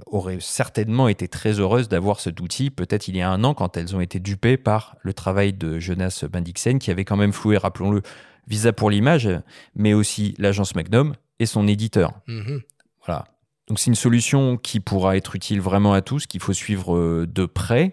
auraient 0.06 0.38
certainement 0.40 1.08
été 1.08 1.28
très 1.28 1.60
heureuses 1.60 1.88
d'avoir 1.88 2.20
cet 2.20 2.40
outil, 2.40 2.70
peut-être 2.70 3.08
il 3.08 3.16
y 3.16 3.20
a 3.20 3.30
un 3.30 3.44
an, 3.44 3.54
quand 3.54 3.76
elles 3.76 3.94
ont 3.94 4.00
été 4.00 4.18
dupées 4.18 4.56
par 4.56 4.96
le 5.02 5.12
travail 5.12 5.52
de 5.52 5.78
Jonas 5.78 6.24
Bendixen, 6.30 6.78
qui 6.78 6.90
avait 6.90 7.04
quand 7.04 7.16
même 7.16 7.32
floué, 7.32 7.56
rappelons-le, 7.58 8.02
Visa 8.46 8.72
pour 8.72 8.90
l'image, 8.90 9.28
mais 9.76 9.92
aussi 9.92 10.34
l'agence 10.38 10.74
Magnum 10.74 11.14
et 11.38 11.44
son 11.44 11.68
éditeur. 11.68 12.12
Mhm. 12.26 12.62
Voilà. 13.04 13.26
Donc 13.68 13.78
c'est 13.78 13.90
une 13.90 13.94
solution 13.94 14.56
qui 14.56 14.80
pourra 14.80 15.16
être 15.16 15.36
utile 15.36 15.60
vraiment 15.60 15.92
à 15.92 16.00
tous, 16.00 16.26
qu'il 16.26 16.40
faut 16.40 16.54
suivre 16.54 16.96
euh, 16.96 17.26
de 17.26 17.44
près, 17.44 17.92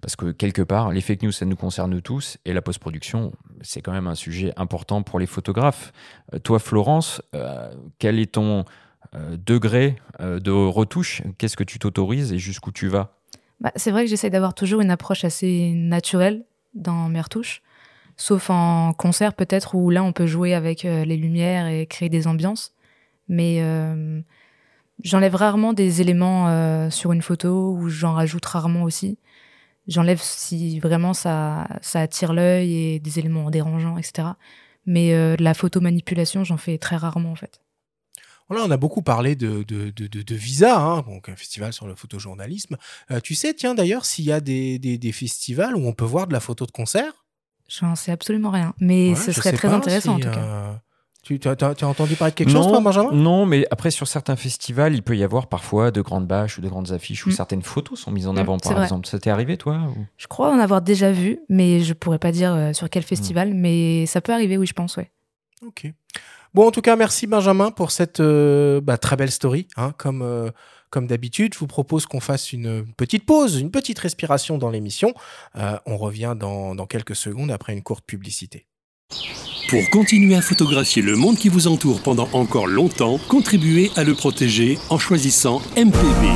parce 0.00 0.16
que 0.16 0.32
quelque 0.32 0.62
part, 0.62 0.90
les 0.90 1.00
fake 1.00 1.22
news, 1.22 1.32
ça 1.32 1.44
nous 1.44 1.54
concerne 1.54 2.00
tous, 2.02 2.38
et 2.44 2.52
la 2.52 2.60
post-production, 2.60 3.32
c'est 3.60 3.82
quand 3.82 3.92
même 3.92 4.08
un 4.08 4.16
sujet 4.16 4.52
important 4.56 5.02
pour 5.02 5.20
les 5.20 5.26
photographes. 5.26 5.92
Euh, 6.34 6.40
toi, 6.40 6.58
Florence, 6.58 7.22
euh, 7.34 7.72
quel 7.98 8.18
est 8.18 8.32
ton 8.32 8.64
degré 9.44 9.96
de 10.20 10.50
retouche? 10.50 11.22
Qu'est-ce 11.36 11.56
que 11.56 11.64
tu 11.64 11.78
t'autorises 11.78 12.32
et 12.32 12.38
jusqu'où 12.38 12.72
tu 12.72 12.88
vas? 12.88 13.18
Bah, 13.60 13.70
C'est 13.76 13.90
vrai 13.90 14.04
que 14.04 14.08
j'essaie 14.08 14.30
d'avoir 14.30 14.54
toujours 14.54 14.80
une 14.80 14.90
approche 14.90 15.24
assez 15.24 15.72
naturelle 15.74 16.44
dans 16.72 17.10
mes 17.10 17.20
retouches, 17.20 17.62
sauf 18.16 18.48
en 18.48 18.94
concert 18.94 19.34
peut-être, 19.34 19.74
où 19.74 19.90
là, 19.90 20.02
on 20.02 20.12
peut 20.12 20.26
jouer 20.26 20.54
avec 20.54 20.84
les 20.84 21.16
lumières 21.18 21.66
et 21.66 21.84
créer 21.86 22.08
des 22.08 22.26
ambiances. 22.26 22.72
Mais 23.28 23.60
J'enlève 25.02 25.34
rarement 25.34 25.72
des 25.72 26.00
éléments 26.00 26.48
euh, 26.48 26.90
sur 26.90 27.12
une 27.12 27.22
photo 27.22 27.72
ou 27.72 27.88
j'en 27.88 28.14
rajoute 28.14 28.44
rarement 28.46 28.84
aussi. 28.84 29.18
J'enlève 29.88 30.20
si 30.20 30.78
vraiment 30.78 31.12
ça, 31.12 31.66
ça 31.80 32.00
attire 32.00 32.32
l'œil 32.32 32.74
et 32.74 33.00
des 33.00 33.18
éléments 33.18 33.50
dérangeants, 33.50 33.98
etc. 33.98 34.28
Mais 34.86 35.12
euh, 35.14 35.34
la 35.38 35.54
photo 35.54 35.80
manipulation, 35.80 36.44
j'en 36.44 36.56
fais 36.56 36.78
très 36.78 36.96
rarement 36.96 37.32
en 37.32 37.36
fait. 37.36 37.60
Voilà, 38.48 38.64
on 38.64 38.70
a 38.70 38.76
beaucoup 38.76 39.02
parlé 39.02 39.34
de, 39.34 39.62
de, 39.62 39.90
de, 39.90 40.06
de 40.06 40.34
Visa, 40.34 40.78
hein, 40.78 41.02
donc 41.02 41.28
un 41.28 41.36
festival 41.36 41.72
sur 41.72 41.86
le 41.86 41.94
photojournalisme. 41.94 42.76
Euh, 43.10 43.20
tu 43.20 43.34
sais, 43.34 43.54
tiens 43.54 43.74
d'ailleurs, 43.74 44.04
s'il 44.04 44.24
y 44.24 44.32
a 44.32 44.40
des, 44.40 44.78
des, 44.78 44.98
des, 44.98 45.12
festivals 45.12 45.74
où 45.74 45.86
on 45.86 45.92
peut 45.92 46.04
voir 46.04 46.26
de 46.26 46.32
la 46.32 46.40
photo 46.40 46.66
de 46.66 46.70
concert? 46.70 47.24
J'en 47.68 47.94
sais 47.94 48.12
absolument 48.12 48.50
rien, 48.50 48.74
mais 48.78 49.14
ce 49.14 49.32
serait 49.32 49.52
très 49.52 49.68
intéressant 49.68 50.16
en 50.16 50.20
tout 50.20 50.30
cas. 50.30 50.82
Tu 51.22 51.38
as, 51.44 51.84
entendu 51.84 52.16
parler 52.16 52.32
de 52.32 52.36
quelque 52.36 52.50
chose, 52.50 52.66
toi, 52.66 52.80
Benjamin? 52.80 53.12
Non, 53.12 53.46
mais 53.46 53.64
après, 53.70 53.92
sur 53.92 54.08
certains 54.08 54.34
festivals, 54.34 54.92
il 54.92 55.02
peut 55.02 55.16
y 55.16 55.22
avoir 55.22 55.46
parfois 55.46 55.92
de 55.92 56.00
grandes 56.00 56.26
bâches 56.26 56.58
ou 56.58 56.60
de 56.60 56.68
grandes 56.68 56.90
affiches 56.90 57.24
où 57.24 57.28
mm. 57.28 57.32
certaines 57.32 57.62
photos 57.62 58.00
sont 58.00 58.10
mises 58.10 58.26
en 58.26 58.32
mm, 58.32 58.38
avant, 58.38 58.58
par 58.58 58.82
exemple. 58.82 59.06
Ça 59.06 59.20
t'est 59.20 59.30
arrivé, 59.30 59.56
toi 59.56 59.82
Je 60.16 60.26
crois 60.26 60.52
en 60.52 60.58
avoir 60.58 60.82
déjà 60.82 61.12
vu, 61.12 61.38
mais 61.48 61.78
je 61.80 61.92
pourrais 61.92 62.18
pas 62.18 62.32
dire 62.32 62.52
euh, 62.52 62.72
sur 62.72 62.90
quel 62.90 63.04
festival, 63.04 63.54
mm. 63.54 63.56
mais 63.56 64.06
ça 64.06 64.20
peut 64.20 64.32
arriver, 64.32 64.58
oui, 64.58 64.66
je 64.66 64.72
pense, 64.72 64.96
ouais. 64.96 65.12
Ok. 65.64 65.86
Bon, 66.54 66.66
en 66.66 66.72
tout 66.72 66.82
cas, 66.82 66.96
merci, 66.96 67.28
Benjamin, 67.28 67.70
pour 67.70 67.92
cette 67.92 68.18
euh, 68.18 68.80
bah, 68.80 68.98
très 68.98 69.14
belle 69.14 69.30
story. 69.30 69.68
Hein, 69.76 69.92
comme. 69.96 70.22
Euh, 70.22 70.50
comme 70.90 71.06
d'habitude, 71.06 71.54
je 71.54 71.58
vous 71.58 71.66
propose 71.66 72.04
qu'on 72.04 72.20
fasse 72.20 72.52
une 72.52 72.84
petite 72.98 73.24
pause, 73.24 73.58
une 73.58 73.70
petite 73.70 73.98
respiration 73.98 74.58
dans 74.58 74.68
l'émission. 74.68 75.14
on 75.86 75.96
revient 75.96 76.36
dans, 76.38 76.74
dans 76.74 76.84
quelques 76.84 77.16
secondes 77.16 77.50
après 77.50 77.72
une 77.72 77.82
courte 77.82 78.04
publicité. 78.04 78.66
Pour 79.72 79.88
continuer 79.88 80.34
à 80.34 80.42
photographier 80.42 81.00
le 81.00 81.16
monde 81.16 81.38
qui 81.38 81.48
vous 81.48 81.66
entoure 81.66 82.02
pendant 82.02 82.28
encore 82.34 82.66
longtemps, 82.66 83.18
contribuez 83.26 83.90
à 83.96 84.04
le 84.04 84.12
protéger 84.12 84.76
en 84.90 84.98
choisissant 84.98 85.62
MPB. 85.78 86.28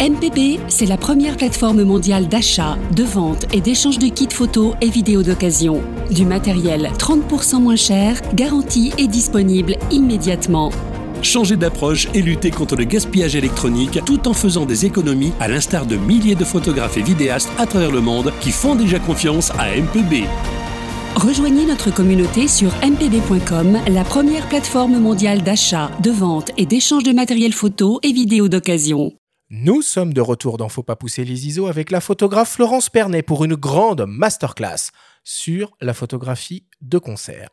MPB, 0.00 0.60
c'est 0.68 0.86
la 0.86 0.96
première 0.96 1.36
plateforme 1.36 1.82
mondiale 1.82 2.28
d'achat, 2.28 2.78
de 2.94 3.02
vente 3.02 3.52
et 3.52 3.60
d'échange 3.60 3.98
de 3.98 4.06
kits 4.06 4.28
photos 4.30 4.76
et 4.80 4.90
vidéos 4.90 5.24
d'occasion. 5.24 5.82
Du 6.12 6.24
matériel 6.24 6.92
30% 6.96 7.60
moins 7.60 7.74
cher, 7.74 8.20
garanti 8.34 8.92
et 8.96 9.08
disponible 9.08 9.74
immédiatement. 9.90 10.70
Changez 11.20 11.56
d'approche 11.56 12.06
et 12.14 12.22
luttez 12.22 12.52
contre 12.52 12.76
le 12.76 12.84
gaspillage 12.84 13.34
électronique 13.34 13.98
tout 14.06 14.28
en 14.28 14.34
faisant 14.34 14.66
des 14.66 14.86
économies 14.86 15.32
à 15.40 15.48
l'instar 15.48 15.84
de 15.84 15.96
milliers 15.96 16.36
de 16.36 16.44
photographes 16.44 16.96
et 16.96 17.02
vidéastes 17.02 17.50
à 17.58 17.66
travers 17.66 17.90
le 17.90 18.00
monde 18.00 18.32
qui 18.40 18.52
font 18.52 18.76
déjà 18.76 19.00
confiance 19.00 19.50
à 19.58 19.66
MPB. 19.76 20.28
Rejoignez 21.18 21.66
notre 21.66 21.92
communauté 21.92 22.46
sur 22.46 22.70
mpb.com, 22.76 23.76
la 23.88 24.04
première 24.04 24.48
plateforme 24.48 25.00
mondiale 25.00 25.42
d'achat, 25.42 25.90
de 26.00 26.12
vente 26.12 26.52
et 26.56 26.64
d'échange 26.64 27.02
de 27.02 27.10
matériel 27.10 27.52
photo 27.52 27.98
et 28.04 28.12
vidéo 28.12 28.48
d'occasion. 28.48 29.10
Nous 29.50 29.82
sommes 29.82 30.14
de 30.14 30.20
retour 30.20 30.58
dans 30.58 30.68
Faut 30.68 30.84
pas 30.84 30.94
pousser 30.94 31.24
les 31.24 31.48
ISO 31.48 31.66
avec 31.66 31.90
la 31.90 32.00
photographe 32.00 32.52
Florence 32.52 32.88
Pernet 32.88 33.22
pour 33.22 33.44
une 33.44 33.56
grande 33.56 34.04
masterclass 34.06 34.92
sur 35.24 35.72
la 35.80 35.92
photographie 35.92 36.66
de 36.82 36.98
concert. 36.98 37.48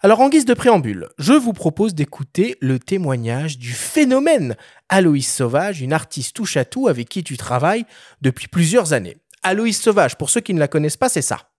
Alors 0.00 0.20
en 0.20 0.30
guise 0.30 0.46
de 0.46 0.54
préambule, 0.54 1.10
je 1.18 1.34
vous 1.34 1.52
propose 1.52 1.94
d'écouter 1.94 2.56
le 2.62 2.78
témoignage 2.78 3.58
du 3.58 3.72
phénomène 3.72 4.56
Aloïs 4.88 5.30
Sauvage, 5.30 5.82
une 5.82 5.92
artiste 5.92 6.36
touche 6.36 6.56
à 6.56 6.64
tout 6.64 6.88
avec 6.88 7.10
qui 7.10 7.22
tu 7.22 7.36
travailles 7.36 7.84
depuis 8.22 8.48
plusieurs 8.48 8.94
années. 8.94 9.18
Aloïs 9.42 9.78
Sauvage, 9.78 10.16
pour 10.16 10.30
ceux 10.30 10.40
qui 10.40 10.54
ne 10.54 10.58
la 10.58 10.68
connaissent 10.68 10.96
pas, 10.96 11.10
c'est 11.10 11.20
ça 11.20 11.50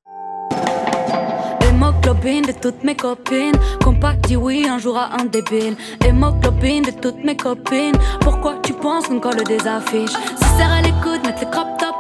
Hémoglobine 2.06 2.46
de 2.46 2.52
toutes 2.52 2.84
mes 2.84 2.96
copines 2.96 3.58
pas 4.00 4.14
dit 4.14 4.36
oui 4.36 4.68
un 4.70 4.78
jour 4.78 4.96
à 4.96 5.10
un 5.20 5.26
débile. 5.26 5.76
Hémoglobine 6.06 6.84
de 6.84 6.92
toutes 6.92 7.24
mes 7.24 7.36
copines 7.36 7.98
Pourquoi 8.22 8.58
tu 8.62 8.74
penses 8.74 9.08
qu'on 9.08 9.20
colle 9.20 9.44
des 9.44 9.68
affiches? 9.68 10.12
Si 10.12 10.46
serre 10.56 10.72
à 10.72 10.82
l'écoute, 10.84 11.26
mettre 11.26 11.44
le 11.44 11.50
crop 11.50 11.68
top. 11.80 11.96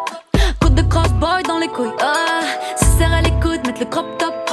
Coup 0.61 0.69
de 0.69 0.83
crossboy 0.83 1.41
dans 1.47 1.57
les 1.57 1.69
couilles 1.69 1.89
ah. 2.03 2.41
Si 2.75 2.85
serre 2.99 3.13
à 3.13 3.21
l'écoute, 3.21 3.65
mettre 3.65 3.79
le 3.79 3.85
crop 3.87 4.05
top 4.19 4.44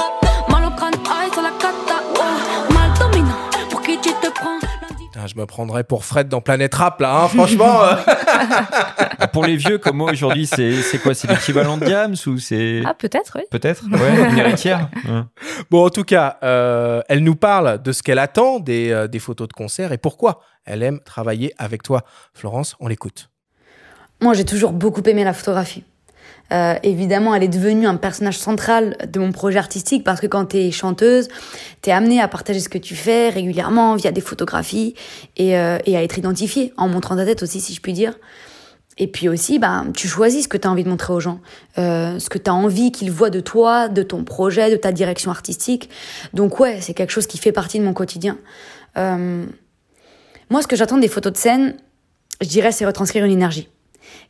je 5.27 5.35
me 5.35 5.45
prendrais 5.45 5.83
pour 5.83 6.05
Fred 6.05 6.27
dans 6.27 6.41
Planète 6.41 6.73
Rap, 6.75 6.99
là, 7.01 7.23
hein, 7.23 7.27
franchement. 7.27 7.83
Euh. 7.83 7.95
pour 9.33 9.45
les 9.45 9.55
vieux 9.55 9.77
comme 9.77 9.97
moi 9.97 10.11
aujourd'hui, 10.11 10.47
c'est, 10.47 11.01
quoi? 11.01 11.13
C'est 11.13 11.29
l'équivalent 11.29 11.77
de 11.77 11.85
Diams 11.85 12.15
ou 12.27 12.37
c'est... 12.37 12.81
Ah, 12.85 12.93
peut-être, 12.93 13.33
oui. 13.35 13.43
Peut-être, 13.51 13.83
ouais, 13.89 14.29
une 14.31 14.37
héritière. 14.37 14.89
Bon, 15.69 15.85
en 15.85 15.89
tout 15.89 16.03
cas, 16.03 16.37
euh, 16.43 17.01
elle 17.09 17.23
nous 17.23 17.35
parle 17.35 17.81
de 17.81 17.91
ce 17.91 18.03
qu'elle 18.03 18.19
attend 18.19 18.59
des, 18.59 18.91
euh, 18.91 19.07
des 19.07 19.19
photos 19.19 19.47
de 19.47 19.53
concert 19.53 19.91
et 19.91 19.97
pourquoi 19.97 20.41
elle 20.65 20.83
aime 20.83 20.99
travailler 21.01 21.53
avec 21.57 21.83
toi. 21.83 22.03
Florence, 22.33 22.75
on 22.79 22.87
l'écoute. 22.87 23.29
Moi, 24.21 24.33
j'ai 24.33 24.45
toujours 24.45 24.71
beaucoup 24.71 25.01
aimé 25.03 25.23
la 25.23 25.33
photographie. 25.33 25.83
Euh, 26.51 26.75
évidemment, 26.83 27.33
elle 27.33 27.43
est 27.43 27.47
devenue 27.47 27.87
un 27.87 27.95
personnage 27.95 28.37
central 28.37 28.97
de 29.07 29.19
mon 29.19 29.31
projet 29.31 29.57
artistique 29.57 30.03
parce 30.03 30.19
que 30.19 30.27
quand 30.27 30.45
tu 30.47 30.57
es 30.57 30.71
chanteuse, 30.71 31.27
tu 31.81 31.89
es 31.89 31.93
amenée 31.93 32.21
à 32.21 32.27
partager 32.27 32.59
ce 32.59 32.69
que 32.69 32.77
tu 32.77 32.95
fais 32.95 33.29
régulièrement 33.29 33.95
via 33.95 34.11
des 34.11 34.21
photographies 34.21 34.93
et, 35.37 35.57
euh, 35.57 35.79
et 35.85 35.97
à 35.97 36.03
être 36.03 36.17
identifiée 36.17 36.73
en 36.77 36.87
montrant 36.87 37.15
ta 37.15 37.25
tête 37.25 37.41
aussi, 37.41 37.59
si 37.59 37.73
je 37.73 37.81
puis 37.81 37.93
dire. 37.93 38.13
Et 38.97 39.07
puis 39.07 39.27
aussi, 39.27 39.57
bah, 39.57 39.85
tu 39.95 40.07
choisis 40.07 40.43
ce 40.43 40.47
que 40.47 40.57
tu 40.57 40.67
as 40.67 40.71
envie 40.71 40.83
de 40.83 40.89
montrer 40.89 41.13
aux 41.13 41.19
gens, 41.19 41.39
euh, 41.77 42.19
ce 42.19 42.29
que 42.29 42.37
tu 42.37 42.49
as 42.49 42.53
envie 42.53 42.91
qu'ils 42.91 43.11
voient 43.11 43.31
de 43.31 43.39
toi, 43.39 43.87
de 43.87 44.03
ton 44.03 44.23
projet, 44.23 44.69
de 44.69 44.75
ta 44.75 44.91
direction 44.91 45.31
artistique. 45.31 45.89
Donc 46.33 46.59
ouais, 46.59 46.79
c'est 46.81 46.93
quelque 46.93 47.11
chose 47.11 47.25
qui 47.25 47.37
fait 47.37 47.51
partie 47.51 47.79
de 47.79 47.83
mon 47.83 47.93
quotidien. 47.93 48.37
Euh, 48.97 49.45
moi, 50.51 50.61
ce 50.61 50.67
que 50.67 50.75
j'attends 50.75 50.99
des 50.99 51.07
photos 51.07 51.33
de 51.33 51.37
scène, 51.37 51.75
je 52.41 52.47
dirais, 52.47 52.71
c'est 52.71 52.85
retranscrire 52.85 53.25
une 53.25 53.31
énergie. 53.31 53.67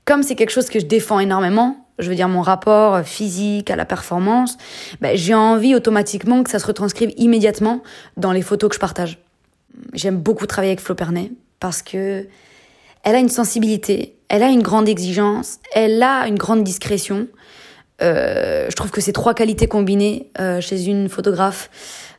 Comme 0.05 0.24
c'est 0.24 0.36
quelque 0.36 0.51
chose 0.51 0.70
que 0.70 0.80
je 0.80 0.86
défends 0.86 1.20
énormément, 1.20 1.82
je 1.99 2.09
veux 2.09 2.15
dire 2.15 2.27
mon 2.27 2.41
rapport 2.41 3.01
physique 3.01 3.69
à 3.69 3.75
la 3.75 3.85
performance, 3.85 4.57
ben, 5.01 5.15
j'ai 5.15 5.33
envie 5.33 5.75
automatiquement 5.75 6.43
que 6.43 6.49
ça 6.49 6.59
se 6.59 6.65
retranscrive 6.65 7.13
immédiatement 7.17 7.83
dans 8.17 8.31
les 8.31 8.41
photos 8.41 8.69
que 8.69 8.75
je 8.75 8.79
partage. 8.79 9.19
J'aime 9.93 10.17
beaucoup 10.17 10.47
travailler 10.47 10.71
avec 10.71 10.81
Flo 10.81 10.95
Pernet 10.95 11.31
parce 11.59 11.81
que 11.81 12.27
elle 13.03 13.15
a 13.15 13.19
une 13.19 13.29
sensibilité, 13.29 14.15
elle 14.29 14.43
a 14.43 14.49
une 14.49 14.63
grande 14.63 14.87
exigence, 14.87 15.59
elle 15.73 16.01
a 16.01 16.27
une 16.27 16.37
grande 16.37 16.63
discrétion. 16.63 17.27
Euh, 18.01 18.67
je 18.69 18.75
trouve 18.75 18.91
que 18.91 19.01
ces 19.01 19.13
trois 19.13 19.33
qualités 19.33 19.67
combinées 19.67 20.31
euh, 20.39 20.61
chez 20.61 20.85
une 20.85 21.09
photographe 21.09 21.69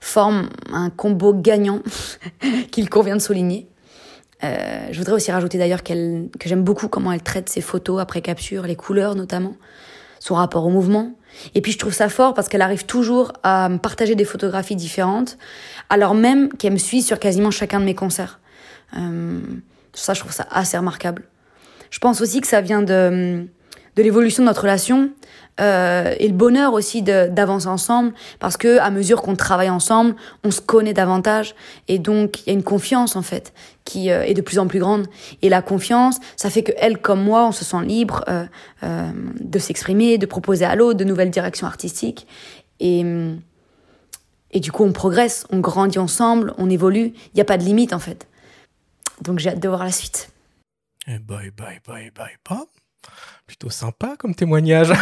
forment 0.01 0.49
un 0.73 0.91
combo 0.91 1.35
gagnant 1.35 1.83
qu'il 2.71 2.89
convient 2.91 3.17
de 3.17 3.23
souligner. 3.23 3.67
Euh, 4.43 4.89
je 4.91 4.99
voudrais 4.99 5.15
aussi 5.15 5.31
rajouter 5.31 5.59
d'ailleurs 5.59 5.83
que 5.83 5.95
j'aime 6.45 6.65
beaucoup 6.65 6.89
comment 6.89 7.13
elle 7.13 7.23
traite 7.23 7.49
ses 7.49 7.61
photos 7.61 8.01
après 8.01 8.21
capture, 8.21 8.65
les 8.65 8.77
couleurs 8.77 9.15
notamment, 9.15 9.57
son 10.19 10.35
rapport 10.35 10.67
au 10.67 10.71
mouvement. 10.71 11.15
Et 11.55 11.61
puis 11.61 11.73
je 11.73 11.79
trouve 11.79 11.93
ça 11.93 12.09
fort 12.09 12.35
parce 12.35 12.49
qu'elle 12.49 12.63
arrive 12.63 12.85
toujours 12.85 13.33
à 13.43 13.69
me 13.69 13.79
partager 13.79 14.15
des 14.15 14.25
photographies 14.25 14.77
différentes, 14.77 15.39
alors 15.89 16.15
même 16.15 16.53
qu'elle 16.53 16.73
me 16.73 16.79
suit 16.79 17.03
sur 17.03 17.19
quasiment 17.19 17.51
chacun 17.51 17.81
de 17.81 17.85
mes 17.85 17.95
concerts. 17.95 18.41
Euh, 18.97 19.41
ça, 19.93 20.15
je 20.15 20.21
trouve 20.21 20.33
ça 20.33 20.47
assez 20.51 20.77
remarquable. 20.77 21.23
Je 21.91 21.99
pense 21.99 22.21
aussi 22.21 22.41
que 22.41 22.47
ça 22.47 22.61
vient 22.61 22.83
de, 22.83 23.47
de 23.97 24.03
l'évolution 24.03 24.43
de 24.43 24.49
notre 24.49 24.63
relation 24.63 25.11
euh, 25.61 26.15
et 26.19 26.27
le 26.27 26.35
bonheur 26.35 26.73
aussi 26.73 27.03
d'avancer 27.03 27.69
ensemble 27.69 28.13
parce 28.41 28.57
que 28.57 28.79
à 28.79 28.91
mesure 28.91 29.23
qu'on 29.23 29.37
travaille 29.37 29.71
ensemble, 29.71 30.17
on 30.43 30.51
se 30.51 30.61
connaît 30.61 30.95
davantage 30.95 31.55
et 31.87 31.99
donc 32.01 32.41
il 32.41 32.47
y 32.49 32.51
a 32.51 32.53
une 32.55 32.65
confiance 32.65 33.15
en 33.15 33.23
fait 33.23 33.53
qui 33.85 34.11
euh, 34.11 34.23
est 34.23 34.35
de 34.35 34.41
plus 34.41 34.59
en 34.59 34.67
plus 34.67 34.79
grande 34.79 35.07
et 35.43 35.49
la 35.49 35.63
confiance, 35.63 36.19
ça 36.37 36.51
fait 36.51 36.63
que 36.63 36.73
elle 36.79 36.99
comme 36.99 37.23
moi, 37.23 37.47
on 37.47 37.53
se 37.53 37.65
sent 37.65 37.83
libre 37.85 38.25
euh, 38.29 38.45
euh 38.83 39.11
de 39.41 39.59
s'exprimer, 39.59 40.19
de 40.19 40.27
proposer 40.27 40.65
à 40.65 40.75
l'autre 40.75 40.99
de 40.99 41.05
nouvelles 41.05 41.31
directions 41.31 41.67
artistiques 41.67 42.27
et 42.81 43.05
et 44.51 44.61
du 44.61 44.73
coup 44.73 44.85
on 44.85 44.93
progresse, 44.93 45.47
on 45.51 45.59
grandit 45.59 45.99
ensemble, 45.99 46.55
on 46.59 46.71
évolue, 46.71 47.13
il 47.15 47.35
n'y 47.35 47.41
a 47.41 47.45
pas 47.45 47.59
de 47.59 47.65
limite 47.65 47.93
en 47.93 47.99
fait. 47.99 48.29
Donc 49.23 49.39
j'ai 49.39 49.51
hâte 49.51 49.61
de 49.61 49.69
voir 49.69 49.85
la 49.85 49.93
suite. 49.93 50.31
Et 51.07 51.19
bye 51.19 51.51
bye 51.51 51.81
bye 51.87 52.11
bye 52.11 52.37
bye. 52.49 52.84
Plutôt 53.47 53.69
sympa 53.69 54.15
comme 54.19 54.35
témoignage. 54.35 54.91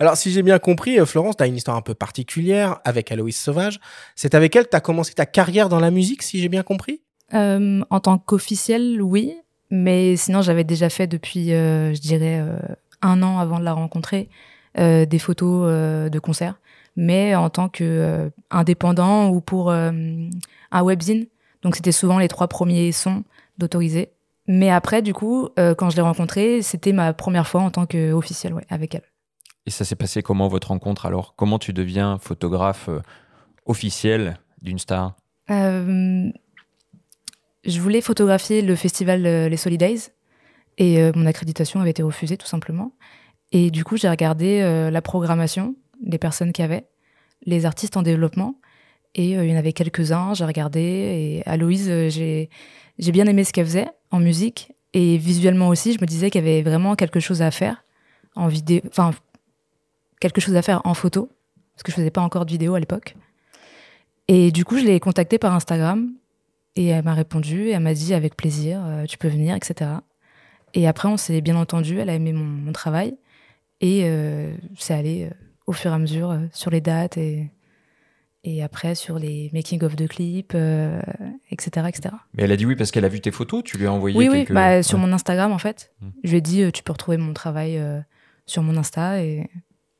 Alors, 0.00 0.16
si 0.16 0.32
j'ai 0.32 0.42
bien 0.42 0.58
compris, 0.58 0.98
euh, 0.98 1.06
Florence, 1.06 1.36
tu 1.36 1.44
as 1.44 1.46
une 1.46 1.56
histoire 1.56 1.76
un 1.76 1.82
peu 1.82 1.94
particulière 1.94 2.80
avec 2.84 3.12
Aloïs 3.12 3.40
Sauvage. 3.40 3.78
C'est 4.16 4.34
avec 4.34 4.56
elle 4.56 4.64
que 4.64 4.70
tu 4.70 4.76
as 4.76 4.80
commencé 4.80 5.14
ta 5.14 5.26
carrière 5.26 5.68
dans 5.68 5.78
la 5.78 5.90
musique, 5.92 6.22
si 6.22 6.40
j'ai 6.40 6.48
bien 6.48 6.62
compris? 6.62 7.02
Euh, 7.34 7.82
En 7.90 8.00
tant 8.00 8.18
qu'officielle, 8.18 9.00
oui. 9.00 9.36
Mais 9.70 10.16
sinon, 10.16 10.42
j'avais 10.42 10.64
déjà 10.64 10.88
fait 10.90 11.06
depuis, 11.06 11.52
euh, 11.52 11.94
je 11.94 12.00
dirais, 12.00 12.42
un 13.00 13.22
an 13.22 13.38
avant 13.38 13.58
de 13.58 13.64
la 13.64 13.72
rencontrer, 13.72 14.28
des 14.76 15.18
photos 15.20 16.10
de 16.10 16.18
concerts. 16.18 16.58
Mais 16.96 17.34
en 17.34 17.48
tant 17.48 17.68
qu'indépendant 17.68 19.28
ou 19.28 19.40
pour 19.40 19.70
un 19.70 20.30
webzine. 20.72 21.26
Donc, 21.62 21.76
c'était 21.76 21.92
souvent 21.92 22.18
les 22.18 22.28
trois 22.28 22.48
premiers 22.48 22.90
sons 22.92 23.24
d'autoriser. 23.58 24.10
Mais 24.46 24.70
après, 24.70 25.00
du 25.02 25.14
coup, 25.14 25.48
euh, 25.58 25.74
quand 25.74 25.90
je 25.90 25.96
l'ai 25.96 26.02
rencontrée, 26.02 26.60
c'était 26.62 26.92
ma 26.92 27.12
première 27.12 27.46
fois 27.46 27.62
en 27.62 27.70
tant 27.70 27.86
qu'officielle 27.86 28.52
ouais, 28.54 28.66
avec 28.68 28.94
elle. 28.94 29.04
Et 29.66 29.70
ça 29.70 29.84
s'est 29.84 29.96
passé 29.96 30.22
comment 30.22 30.48
votre 30.48 30.68
rencontre? 30.68 31.06
Alors 31.06 31.34
Comment 31.36 31.58
tu 31.58 31.72
deviens 31.72 32.18
photographe 32.18 32.88
euh, 32.90 33.00
officiel 33.64 34.38
d'une 34.60 34.78
star? 34.78 35.16
Euh, 35.50 36.30
Je 37.64 37.80
voulais 37.80 38.02
photographier 38.02 38.60
le 38.60 38.76
festival 38.76 39.22
Les 39.22 39.56
Solidays 39.56 40.12
et 40.76 41.10
mon 41.14 41.24
accréditation 41.26 41.80
avait 41.80 41.90
été 41.90 42.02
refusée 42.02 42.36
tout 42.36 42.46
simplement. 42.46 42.92
Et 43.52 43.70
du 43.70 43.84
coup, 43.84 43.96
j'ai 43.96 44.08
regardé 44.08 44.60
la 44.90 45.02
programmation 45.02 45.76
des 46.02 46.18
personnes 46.18 46.52
qui 46.52 46.62
avaient, 46.62 46.88
les 47.46 47.64
artistes 47.64 47.96
en 47.96 48.02
développement. 48.02 48.56
Et 49.14 49.30
il 49.30 49.44
y 49.48 49.54
en 49.54 49.56
avait 49.56 49.72
quelques-uns, 49.72 50.34
j'ai 50.34 50.44
regardé. 50.44 50.80
Et 50.80 51.42
Aloïse, 51.46 51.86
j'ai 52.08 52.50
j'ai 52.98 53.12
bien 53.12 53.26
aimé 53.26 53.44
ce 53.44 53.52
qu'elle 53.52 53.66
faisait 53.66 53.88
en 54.10 54.20
musique 54.20 54.72
et 54.92 55.18
visuellement 55.18 55.68
aussi, 55.68 55.92
je 55.92 56.00
me 56.00 56.06
disais 56.06 56.30
qu'il 56.30 56.44
y 56.44 56.48
avait 56.48 56.62
vraiment 56.62 56.94
quelque 56.94 57.20
chose 57.20 57.42
à 57.42 57.50
faire 57.50 57.84
en 58.36 58.48
vidéo, 58.48 58.80
enfin 58.88 59.12
quelque 60.20 60.40
chose 60.40 60.56
à 60.56 60.62
faire 60.62 60.80
en 60.84 60.94
photo 60.94 61.28
parce 61.74 61.82
que 61.82 61.90
je 61.90 61.96
faisais 61.96 62.10
pas 62.10 62.20
encore 62.20 62.46
de 62.46 62.50
vidéo 62.50 62.74
à 62.74 62.80
l'époque. 62.80 63.16
Et 64.28 64.52
du 64.52 64.64
coup, 64.64 64.78
je 64.78 64.84
l'ai 64.84 65.00
contactée 65.00 65.38
par 65.38 65.52
Instagram 65.52 66.12
et 66.76 66.86
elle 66.86 67.04
m'a 67.04 67.14
répondu 67.14 67.66
et 67.66 67.70
elle 67.70 67.82
m'a 67.82 67.94
dit 67.94 68.14
avec 68.14 68.36
plaisir, 68.36 68.80
euh, 68.84 69.04
tu 69.04 69.18
peux 69.18 69.28
venir, 69.28 69.54
etc. 69.54 69.90
Et 70.72 70.86
après, 70.86 71.08
on 71.08 71.16
s'est 71.16 71.40
bien 71.40 71.56
entendu, 71.56 71.98
elle 71.98 72.08
a 72.08 72.14
aimé 72.14 72.32
mon, 72.32 72.72
travail 72.72 73.16
et 73.80 74.02
euh, 74.04 74.54
c'est 74.78 74.94
allé 74.94 75.24
euh, 75.24 75.34
au 75.66 75.72
fur 75.72 75.90
et 75.90 75.94
à 75.94 75.98
mesure 75.98 76.38
sur 76.52 76.70
les 76.70 76.80
dates 76.80 77.16
et 77.16 77.50
et 78.44 78.62
après 78.62 78.94
sur 78.94 79.18
les 79.18 79.50
making 79.52 79.82
of 79.82 79.96
de 79.96 80.06
clips, 80.06 80.54
etc., 81.50 81.86
etc. 81.88 82.14
Mais 82.34 82.44
elle 82.44 82.52
a 82.52 82.56
dit 82.56 82.66
oui 82.66 82.76
parce 82.76 82.90
qu'elle 82.90 83.04
a 83.04 83.08
vu 83.08 83.20
tes 83.20 83.30
photos, 83.30 83.62
tu 83.64 83.78
lui 83.78 83.86
as 83.86 83.92
envoyé 83.92 84.16
Oui, 84.16 84.28
oui, 84.30 84.46
bah, 84.50 84.82
sur 84.82 84.98
mon 84.98 85.12
Instagram 85.12 85.52
en 85.52 85.58
fait. 85.58 85.92
Mmh. 86.00 86.06
Je 86.24 86.30
lui 86.30 86.36
ai 86.36 86.40
dit, 86.40 86.62
euh, 86.62 86.70
tu 86.70 86.82
peux 86.82 86.92
retrouver 86.92 87.16
mon 87.16 87.32
travail 87.32 87.78
euh, 87.78 88.00
sur 88.46 88.62
mon 88.62 88.76
Insta 88.76 89.22
et, 89.22 89.48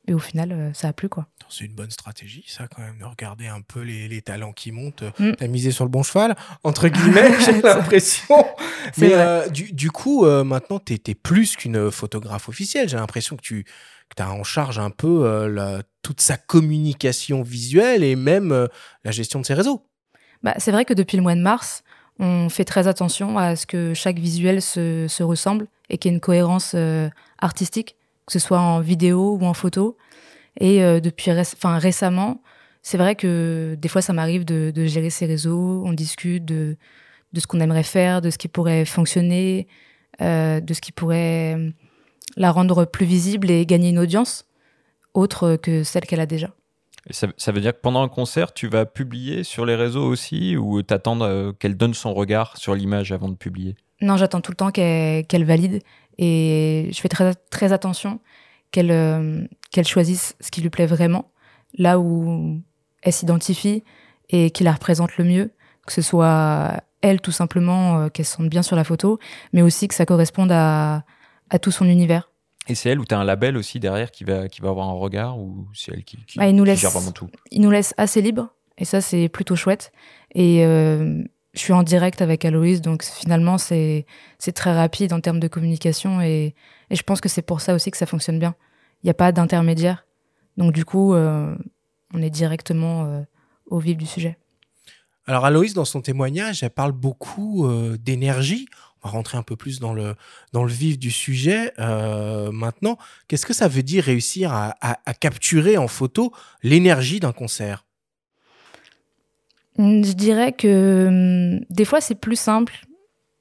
et 0.07 0.13
au 0.13 0.19
final, 0.19 0.51
euh, 0.51 0.73
ça 0.73 0.89
a 0.89 0.93
plu 0.93 1.09
quoi. 1.09 1.27
C'est 1.49 1.65
une 1.65 1.75
bonne 1.75 1.91
stratégie, 1.91 2.43
ça, 2.47 2.67
quand 2.67 2.81
même, 2.81 2.97
de 2.97 3.05
regarder 3.05 3.45
un 3.47 3.61
peu 3.61 3.81
les, 3.81 4.07
les 4.07 4.21
talents 4.21 4.51
qui 4.51 4.71
montent. 4.71 5.03
Mmh. 5.19 5.33
T'as 5.33 5.47
misé 5.47 5.71
sur 5.71 5.83
le 5.83 5.91
bon 5.91 6.01
cheval, 6.01 6.35
entre 6.63 6.87
guillemets, 6.89 7.39
j'ai 7.39 7.61
l'impression. 7.61 8.45
Mais 8.97 9.49
du, 9.51 9.71
du, 9.71 9.91
coup, 9.91 10.25
maintenant, 10.25 10.79
t'es 10.79 10.99
es 11.07 11.13
plus 11.13 11.55
qu'une 11.55 11.91
photographe 11.91 12.49
officielle. 12.49 12.89
J'ai 12.89 12.97
l'impression 12.97 13.35
que 13.35 13.43
tu 13.43 13.65
que 14.09 14.15
tu 14.15 14.23
as 14.23 14.31
en 14.31 14.43
charge 14.43 14.79
un 14.79 14.89
peu 14.89 15.25
euh, 15.25 15.81
toute 16.01 16.21
sa 16.21 16.37
communication 16.37 17.41
visuelle 17.41 18.03
et 18.03 18.15
même 18.15 18.51
euh, 18.51 18.67
la 19.03 19.11
gestion 19.11 19.39
de 19.39 19.45
ses 19.45 19.53
réseaux. 19.53 19.85
Bah, 20.43 20.53
c'est 20.57 20.71
vrai 20.71 20.85
que 20.85 20.93
depuis 20.93 21.17
le 21.17 21.23
mois 21.23 21.35
de 21.35 21.41
mars, 21.41 21.83
on 22.19 22.49
fait 22.49 22.65
très 22.65 22.87
attention 22.87 23.37
à 23.37 23.55
ce 23.55 23.65
que 23.65 23.93
chaque 23.93 24.19
visuel 24.19 24.61
se, 24.61 25.07
se 25.07 25.23
ressemble 25.23 25.67
et 25.89 25.97
qu'il 25.97 26.11
y 26.11 26.13
ait 26.13 26.15
une 26.15 26.21
cohérence 26.21 26.73
euh, 26.75 27.09
artistique, 27.39 27.95
que 28.25 28.33
ce 28.33 28.39
soit 28.39 28.59
en 28.59 28.79
vidéo 28.79 29.37
ou 29.39 29.45
en 29.45 29.53
photo. 29.53 29.97
Et 30.59 30.79
depuis 31.01 31.31
récemment, 31.31 32.41
c'est 32.81 32.97
vrai 32.97 33.15
que 33.15 33.75
des 33.77 33.89
fois, 33.89 34.01
ça 34.01 34.13
m'arrive 34.13 34.45
de, 34.45 34.85
gérer 34.85 35.09
ces 35.09 35.25
réseaux, 35.25 35.83
on 35.85 35.91
discute 35.91 36.45
de 36.45 36.77
ce 37.37 37.45
qu'on 37.45 37.59
aimerait 37.59 37.83
faire, 37.83 38.21
de 38.21 38.29
ce 38.29 38.37
qui 38.37 38.47
pourrait 38.47 38.85
fonctionner, 38.85 39.67
de 40.21 40.73
ce 40.73 40.79
qui 40.79 40.93
pourrait 40.93 41.73
la 42.37 42.51
rendre 42.51 42.85
plus 42.85 43.05
visible 43.05 43.49
et 43.49 43.65
gagner 43.65 43.89
une 43.89 43.99
audience 43.99 44.45
autre 45.13 45.55
que 45.55 45.83
celle 45.83 46.05
qu'elle 46.05 46.19
a 46.19 46.25
déjà. 46.25 46.49
ça, 47.09 47.51
veut 47.51 47.61
dire 47.61 47.73
que 47.73 47.79
pendant 47.81 48.03
un 48.03 48.09
concert, 48.09 48.53
tu 48.53 48.67
vas 48.67 48.85
publier 48.85 49.43
sur 49.43 49.65
les 49.65 49.75
réseaux 49.75 50.05
aussi 50.05 50.57
ou 50.57 50.81
t'attends 50.81 51.21
euh, 51.21 51.51
qu'elle 51.53 51.77
donne 51.77 51.93
son 51.93 52.13
regard 52.13 52.57
sur 52.57 52.75
l'image 52.75 53.11
avant 53.11 53.29
de 53.29 53.35
publier? 53.35 53.75
Non, 54.01 54.17
j'attends 54.17 54.41
tout 54.41 54.51
le 54.51 54.57
temps 54.57 54.71
qu'elle 54.71 55.45
valide 55.45 55.81
et 56.17 56.89
je 56.91 56.99
fais 56.99 57.07
très, 57.07 57.33
très 57.49 57.71
attention 57.71 58.19
qu'elle 58.71 58.91
euh, 58.91 59.45
qu'elle 59.71 59.87
choisisse 59.87 60.35
ce 60.41 60.51
qui 60.51 60.61
lui 60.61 60.69
plaît 60.69 60.85
vraiment, 60.85 61.31
là 61.77 61.99
où 61.99 62.61
elle 63.01 63.13
s'identifie 63.13 63.83
et 64.29 64.51
qui 64.51 64.63
la 64.63 64.73
représente 64.73 65.17
le 65.17 65.23
mieux, 65.23 65.51
que 65.85 65.93
ce 65.93 66.01
soit 66.01 66.81
elle 67.01 67.21
tout 67.21 67.31
simplement, 67.31 67.99
euh, 67.99 68.09
qu'elle 68.09 68.25
se 68.25 68.35
sente 68.35 68.49
bien 68.49 68.63
sur 68.63 68.75
la 68.75 68.83
photo, 68.83 69.19
mais 69.53 69.61
aussi 69.61 69.87
que 69.87 69.95
ça 69.95 70.05
corresponde 70.05 70.51
à, 70.51 71.03
à 71.49 71.59
tout 71.59 71.71
son 71.71 71.85
univers. 71.85 72.31
Et 72.67 72.73
c'est 72.73 72.89
elle 72.89 72.99
ou 72.99 73.05
tu 73.05 73.13
as 73.13 73.19
un 73.19 73.23
label 73.23 73.57
aussi 73.57 73.79
derrière 73.79 74.09
qui 74.09 74.23
va, 74.23 74.47
qui 74.47 74.61
va 74.61 74.69
avoir 74.69 74.89
un 74.89 74.93
regard 74.93 75.37
ou 75.37 75.67
c'est 75.73 75.93
elle 75.93 76.03
qui, 76.03 76.17
bah, 76.35 76.47
il 76.47 76.55
nous 76.55 76.63
laisse, 76.63 76.79
gère 76.79 76.89
vraiment 76.89 77.11
tout? 77.11 77.29
Il 77.51 77.61
nous 77.61 77.69
laisse 77.69 77.93
assez 77.97 78.21
libre 78.21 78.49
et 78.77 78.85
ça 78.85 79.01
c'est 79.01 79.29
plutôt 79.29 79.55
chouette. 79.55 79.91
Et 80.33 80.65
euh, 80.65 81.21
je 81.53 81.59
suis 81.59 81.73
en 81.73 81.83
direct 81.83 82.23
avec 82.23 82.43
Aloïse 82.43 82.81
donc 82.81 83.03
finalement 83.03 83.59
c'est 83.59 84.05
très 84.55 84.75
rapide 84.75 85.13
en 85.13 85.19
termes 85.19 85.39
de 85.39 85.47
communication 85.47 86.21
et, 86.21 86.55
et 86.89 86.95
je 86.95 87.03
pense 87.03 87.21
que 87.21 87.29
c'est 87.29 87.43
pour 87.43 87.61
ça 87.61 87.75
aussi 87.75 87.91
que 87.91 87.97
ça 87.97 88.07
fonctionne 88.07 88.39
bien. 88.39 88.55
Il 89.03 89.05
n'y 89.05 89.11
a 89.11 89.15
pas 89.15 89.31
d'intermédiaire. 89.31 90.07
Donc 90.57 90.73
du 90.73 90.85
coup 90.85 91.13
euh, 91.13 91.55
on 92.15 92.21
est 92.23 92.31
directement 92.31 93.05
euh, 93.05 93.21
au 93.67 93.77
vif 93.77 93.95
du 93.95 94.07
sujet. 94.07 94.39
Alors 95.27 95.45
Aloïse, 95.45 95.75
dans 95.75 95.85
son 95.85 96.01
témoignage, 96.01 96.63
elle 96.63 96.69
parle 96.69 96.91
beaucoup 96.91 97.67
d'énergie 97.99 98.67
rentrer 99.09 99.37
un 99.37 99.43
peu 99.43 99.55
plus 99.55 99.79
dans 99.79 99.93
le, 99.93 100.15
dans 100.53 100.65
vif 100.65 100.99
du 100.99 101.11
sujet 101.11 101.73
euh, 101.79 102.51
maintenant. 102.51 102.97
Qu'est-ce 103.27 103.45
que 103.45 103.53
ça 103.53 103.67
veut 103.67 103.83
dire 103.83 104.03
réussir 104.03 104.51
à, 104.53 104.75
capturer 105.19 105.77
en 105.77 105.87
photo 105.87 106.31
l'énergie 106.63 107.19
d'un 107.19 107.31
concert? 107.31 107.85
Je 109.77 110.13
dirais 110.13 110.53
que 110.53 111.07
hum, 111.59 111.65
des 111.69 111.85
fois, 111.85 112.01
c'est 112.01 112.15
plus 112.15 112.39
simple 112.39 112.85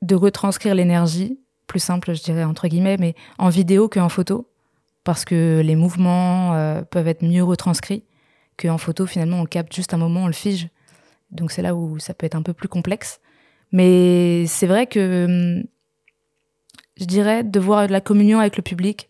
de 0.02 0.14
retranscrire 0.14 0.74
l'énergie, 0.74 1.38
plus 1.66 1.80
simple, 1.80 2.14
je 2.14 2.22
dirais, 2.22 2.44
entre 2.44 2.68
guillemets, 2.68 2.96
mais 2.98 3.14
en 3.38 3.48
vidéo 3.48 3.88
qu'en 3.88 4.08
photo, 4.08 4.50
parce 5.04 5.24
que 5.24 5.62
les 5.64 5.76
mouvements 5.76 6.54
euh, 6.54 6.82
peuvent 6.82 7.08
être 7.08 7.22
mieux 7.22 7.44
retranscrits 7.44 8.04
qu'en 8.58 8.78
photo. 8.78 9.06
Finalement, 9.06 9.40
on 9.40 9.46
capte 9.46 9.74
juste 9.74 9.94
un 9.94 9.98
moment, 9.98 10.24
on 10.24 10.26
le 10.26 10.32
fige. 10.32 10.68
Donc 11.30 11.52
c'est 11.52 11.62
là 11.62 11.74
où 11.74 11.98
ça 11.98 12.14
peut 12.14 12.26
être 12.26 12.34
un 12.34 12.42
peu 12.42 12.52
plus 12.52 12.68
complexe. 12.68 13.20
Mais 13.74 14.46
c'est 14.46 14.68
vrai 14.68 14.86
que 14.86 15.24
hum, 15.24 15.64
je 16.96 17.06
dirais 17.06 17.42
de 17.42 17.58
voir 17.58 17.88
la 17.88 18.00
communion 18.00 18.38
avec 18.38 18.56
le 18.56 18.62
public 18.62 19.08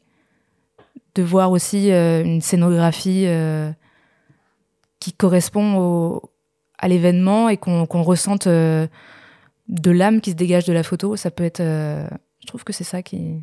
de 1.15 1.23
voir 1.23 1.51
aussi 1.51 1.93
euh, 1.93 2.25
une 2.25 2.41
scénographie 2.41 3.25
euh, 3.27 3.71
qui 5.01 5.13
correspond 5.13 5.77
au, 5.77 6.31
à 6.79 6.89
l'événement 6.89 7.51
et 7.51 7.59
qu'on 7.59 8.03
ressente 8.03 8.47
euh, 8.47 8.87
de 9.69 9.91
l'âme 9.91 10.23
qui 10.23 10.31
se 10.31 10.37
dégage 10.37 10.65
de 10.65 10.73
la 10.73 10.83
photo. 10.83 11.15
Ça 11.15 11.31
peut 11.31 11.45
être. 11.45 11.63
je 11.63 12.47
trouve 12.47 12.65
que 12.65 12.73
c'est 12.73 12.85
ça 12.85 13.03
qui. 13.03 13.43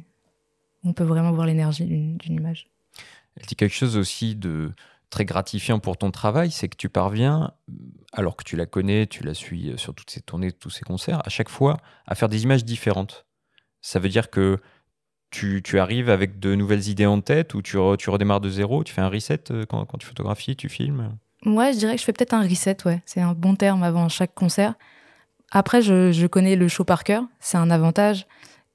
On 0.83 0.93
peut 0.93 1.03
vraiment 1.03 1.31
voir 1.31 1.45
l'énergie 1.45 1.85
d'une 1.85 2.33
image. 2.33 2.67
Elle 3.37 3.45
dit 3.45 3.55
quelque 3.55 3.75
chose 3.75 3.95
aussi 3.95 4.35
de 4.35 4.71
très 5.11 5.25
gratifiant 5.25 5.77
pour 5.77 5.97
ton 5.97 6.09
travail, 6.09 6.49
c'est 6.49 6.67
que 6.67 6.77
tu 6.77 6.89
parviens, 6.89 7.51
alors 8.13 8.35
que 8.35 8.43
tu 8.43 8.55
la 8.55 8.65
connais, 8.65 9.05
tu 9.05 9.23
la 9.23 9.35
suis 9.35 9.73
sur 9.77 9.93
toutes 9.93 10.09
ses 10.09 10.21
tournées, 10.21 10.51
tous 10.51 10.71
ses 10.71 10.83
concerts, 10.83 11.21
à 11.25 11.29
chaque 11.29 11.49
fois 11.49 11.77
à 12.07 12.15
faire 12.15 12.29
des 12.29 12.43
images 12.43 12.65
différentes. 12.65 13.27
Ça 13.81 13.99
veut 13.99 14.09
dire 14.09 14.31
que 14.31 14.59
tu, 15.31 15.79
arrives 15.79 16.09
avec 16.09 16.39
de 16.39 16.55
nouvelles 16.55 16.89
idées 16.89 17.05
en 17.05 17.21
tête 17.21 17.53
ou 17.53 17.61
tu, 17.61 17.77
re- 17.77 17.97
tu 17.97 18.09
redémarres 18.09 18.41
de 18.41 18.49
zéro, 18.49 18.83
tu 18.83 18.93
fais 18.93 19.01
un 19.01 19.09
reset 19.09 19.51
euh, 19.51 19.65
quand, 19.65 19.85
tu 19.97 20.05
photographies, 20.05 20.55
tu 20.55 20.69
filmes? 20.69 21.17
Ouais, 21.45 21.73
je 21.73 21.79
dirais 21.79 21.93
que 21.93 21.99
je 21.99 22.05
fais 22.05 22.13
peut-être 22.13 22.33
un 22.33 22.47
reset, 22.47 22.77
ouais. 22.85 23.01
C'est 23.05 23.21
un 23.21 23.33
bon 23.33 23.55
terme 23.55 23.83
avant 23.83 24.09
chaque 24.09 24.33
concert. 24.33 24.75
Après, 25.51 25.81
je, 25.81 26.11
je 26.11 26.27
connais 26.27 26.55
le 26.55 26.67
show 26.67 26.83
par 26.83 27.03
cœur, 27.03 27.23
c'est 27.39 27.57
un 27.57 27.71
avantage. 27.71 28.27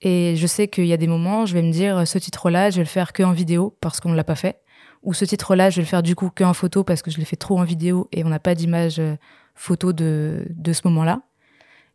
Et 0.03 0.35
je 0.37 0.47
sais 0.47 0.69
qu'il 0.69 0.87
y 0.87 0.93
a 0.93 0.99
des 0.99 1.07
moments, 1.07 1.47
je 1.47 1.55
vais 1.55 1.63
me 1.63 1.73
dire, 1.73 2.07
ce 2.07 2.19
titre-là, 2.19 2.71
je 2.71 2.77
vais 2.77 2.83
le 2.83 2.89
faire 2.89 3.13
que 3.13 3.23
en 3.23 3.33
vidéo 3.33 3.77
parce 3.81 4.01
qu'on 4.01 4.11
ne 4.11 4.17
l'a 4.17 4.25
pas 4.25 4.35
fait. 4.35 4.61
Ou 5.03 5.15
ce 5.15 5.25
titre-là, 5.25 5.71
je 5.71 5.77
vais 5.77 5.83
le 5.83 5.87
faire 5.89 6.03
du 6.03 6.15
coup 6.15 6.31
que 6.35 6.43
en 6.45 6.55
photo 6.55 6.83
parce 6.85 7.03
que 7.03 7.11
je 7.11 7.19
l'ai 7.19 7.25
fait 7.25 7.37
trop 7.37 7.59
en 7.59 7.65
vidéo 7.65 8.09
et 8.13 8.25
on 8.25 8.29
n'a 8.29 8.39
pas 8.41 8.55
d'image 8.55 8.99
euh, 8.99 9.15
photo 9.55 9.93
de, 9.93 10.45
de 10.51 10.73
ce 10.73 10.83
moment-là. 10.85 11.21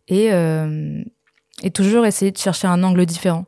Et, 0.08 0.32
euh, 0.34 1.02
et 1.64 1.72
toujours 1.72 2.06
essayer 2.06 2.32
de 2.32 2.38
chercher 2.38 2.68
un 2.68 2.84
angle 2.84 3.06
différent. 3.06 3.46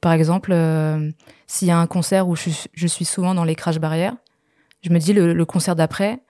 Par 0.00 0.12
exemple, 0.12 0.52
euh, 0.52 1.10
s'il 1.46 1.68
y 1.68 1.70
a 1.70 1.78
un 1.78 1.86
concert 1.86 2.28
où 2.28 2.36
je, 2.36 2.42
suis- 2.50 2.68
je 2.72 2.86
suis 2.86 3.04
souvent 3.04 3.34
dans 3.34 3.44
les 3.44 3.54
crash 3.54 3.78
barrières, 3.78 4.14
je 4.82 4.90
me 4.90 4.98
dis 4.98 5.12
le, 5.12 5.32
le 5.32 5.44
concert 5.46 5.74
d'après, 5.74 6.20